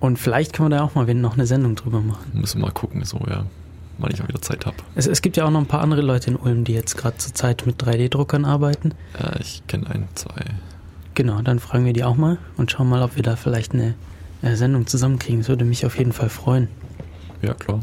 Und 0.00 0.18
vielleicht 0.18 0.52
können 0.52 0.70
wir 0.70 0.76
da 0.76 0.84
auch 0.84 0.94
mal 0.94 1.06
noch 1.14 1.34
eine 1.34 1.46
Sendung 1.46 1.76
drüber 1.76 2.00
machen. 2.00 2.32
Müssen 2.34 2.60
wir 2.60 2.66
mal 2.66 2.72
gucken, 2.72 3.04
so, 3.04 3.18
ja, 3.28 3.46
wann 3.98 4.10
ich 4.12 4.18
mal 4.18 4.28
wieder 4.28 4.42
Zeit 4.42 4.66
habe. 4.66 4.76
Es, 4.94 5.06
es 5.06 5.22
gibt 5.22 5.36
ja 5.36 5.44
auch 5.44 5.50
noch 5.50 5.60
ein 5.60 5.66
paar 5.66 5.80
andere 5.80 6.02
Leute 6.02 6.30
in 6.30 6.36
Ulm, 6.36 6.64
die 6.64 6.74
jetzt 6.74 6.96
gerade 6.96 7.16
zur 7.16 7.34
Zeit 7.34 7.64
mit 7.66 7.82
3D-Druckern 7.82 8.44
arbeiten. 8.44 8.92
Ja, 9.18 9.36
ich 9.38 9.62
kenne 9.68 9.88
ein, 9.88 10.08
zwei. 10.14 10.44
Genau, 11.14 11.40
dann 11.40 11.60
fragen 11.60 11.86
wir 11.86 11.92
die 11.92 12.04
auch 12.04 12.16
mal 12.16 12.38
und 12.56 12.70
schauen 12.70 12.88
mal, 12.88 13.02
ob 13.02 13.16
wir 13.16 13.22
da 13.22 13.36
vielleicht 13.36 13.72
eine 13.72 13.94
äh, 14.46 14.56
Sendung 14.56 14.86
zusammenkriegen. 14.86 15.40
Das 15.40 15.48
würde 15.48 15.64
mich 15.64 15.84
auf 15.86 15.98
jeden 15.98 16.12
Fall 16.12 16.28
freuen. 16.28 16.68
Ja, 17.42 17.54
klar. 17.54 17.80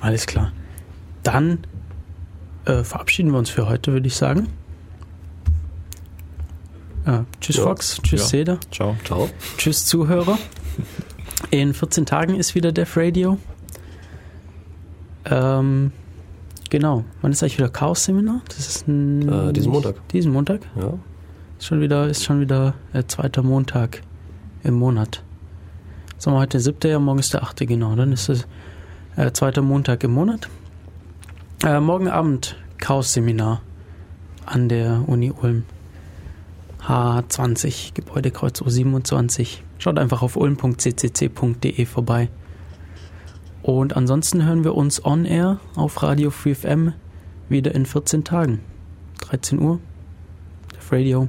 Alles 0.00 0.26
klar. 0.26 0.52
Dann 1.22 1.58
äh, 2.64 2.82
verabschieden 2.84 3.30
wir 3.32 3.38
uns 3.38 3.50
für 3.50 3.68
heute, 3.68 3.92
würde 3.92 4.06
ich 4.06 4.14
sagen. 4.16 4.48
Äh, 7.06 7.20
tschüss 7.40 7.56
Ja. 7.56 7.62
Fox, 7.64 8.00
tschüss 8.02 8.20
Ja. 8.22 8.26
Seda, 8.26 8.58
Ciao. 8.70 8.96
Ciao. 9.04 9.28
tschüss 9.58 9.86
Zuhörer. 9.86 10.38
In 11.50 11.74
14 11.74 12.06
Tagen 12.06 12.34
ist 12.36 12.54
wieder 12.54 12.72
Def 12.72 12.96
Radio. 12.96 13.38
Ähm, 15.24 15.92
genau. 16.70 17.04
Wann 17.22 17.32
ist 17.32 17.42
eigentlich 17.42 17.58
wieder 17.58 17.68
Chaos-Seminar? 17.68 18.42
Das 18.48 18.58
ist 18.58 18.86
ein, 18.88 19.28
Äh, 19.28 19.52
diesen 19.52 19.72
Montag. 19.72 20.08
Diesen 20.08 20.32
Montag? 20.32 20.60
Ja. 20.76 20.94
Ist 21.58 21.66
schon 21.66 21.80
wieder, 21.80 22.08
ist 22.08 22.24
schon 22.24 22.40
wieder 22.40 22.74
äh, 22.92 23.04
zweiter 23.06 23.42
Montag 23.42 24.02
im 24.62 24.74
Monat. 24.74 25.22
Sagen 26.18 26.36
wir 26.36 26.40
heute 26.40 26.52
der 26.52 26.60
siebte, 26.60 26.88
ja, 26.88 26.98
morgen 26.98 27.18
ist 27.18 27.32
der 27.32 27.42
achte, 27.42 27.66
genau. 27.66 27.94
Dann 27.96 28.12
ist 28.12 28.28
es 28.28 28.46
äh, 29.16 29.32
zweiter 29.32 29.62
Montag 29.62 30.04
im 30.04 30.12
Monat. 30.12 30.48
Äh, 31.64 31.80
morgen 31.80 32.08
Abend 32.08 32.56
Chaos-Seminar 32.78 33.62
an 34.44 34.68
der 34.68 35.02
Uni 35.06 35.32
Ulm. 35.32 35.64
H20, 36.86 37.94
Gebäudekreuz 37.94 38.60
U27. 38.60 39.58
Schaut 39.78 39.98
einfach 39.98 40.22
auf 40.22 40.36
ulm.ccc.de 40.36 41.84
vorbei. 41.86 42.28
Und 43.62 43.96
ansonsten 43.96 44.44
hören 44.44 44.62
wir 44.62 44.74
uns 44.74 45.04
on 45.04 45.24
air 45.24 45.58
auf 45.74 46.02
Radio 46.02 46.30
Free 46.30 46.54
FM 46.54 46.92
wieder 47.48 47.74
in 47.74 47.86
14 47.86 48.22
Tagen. 48.22 48.60
13 49.22 49.58
Uhr. 49.58 49.80
Def 50.72 50.92
Radio. 50.92 51.28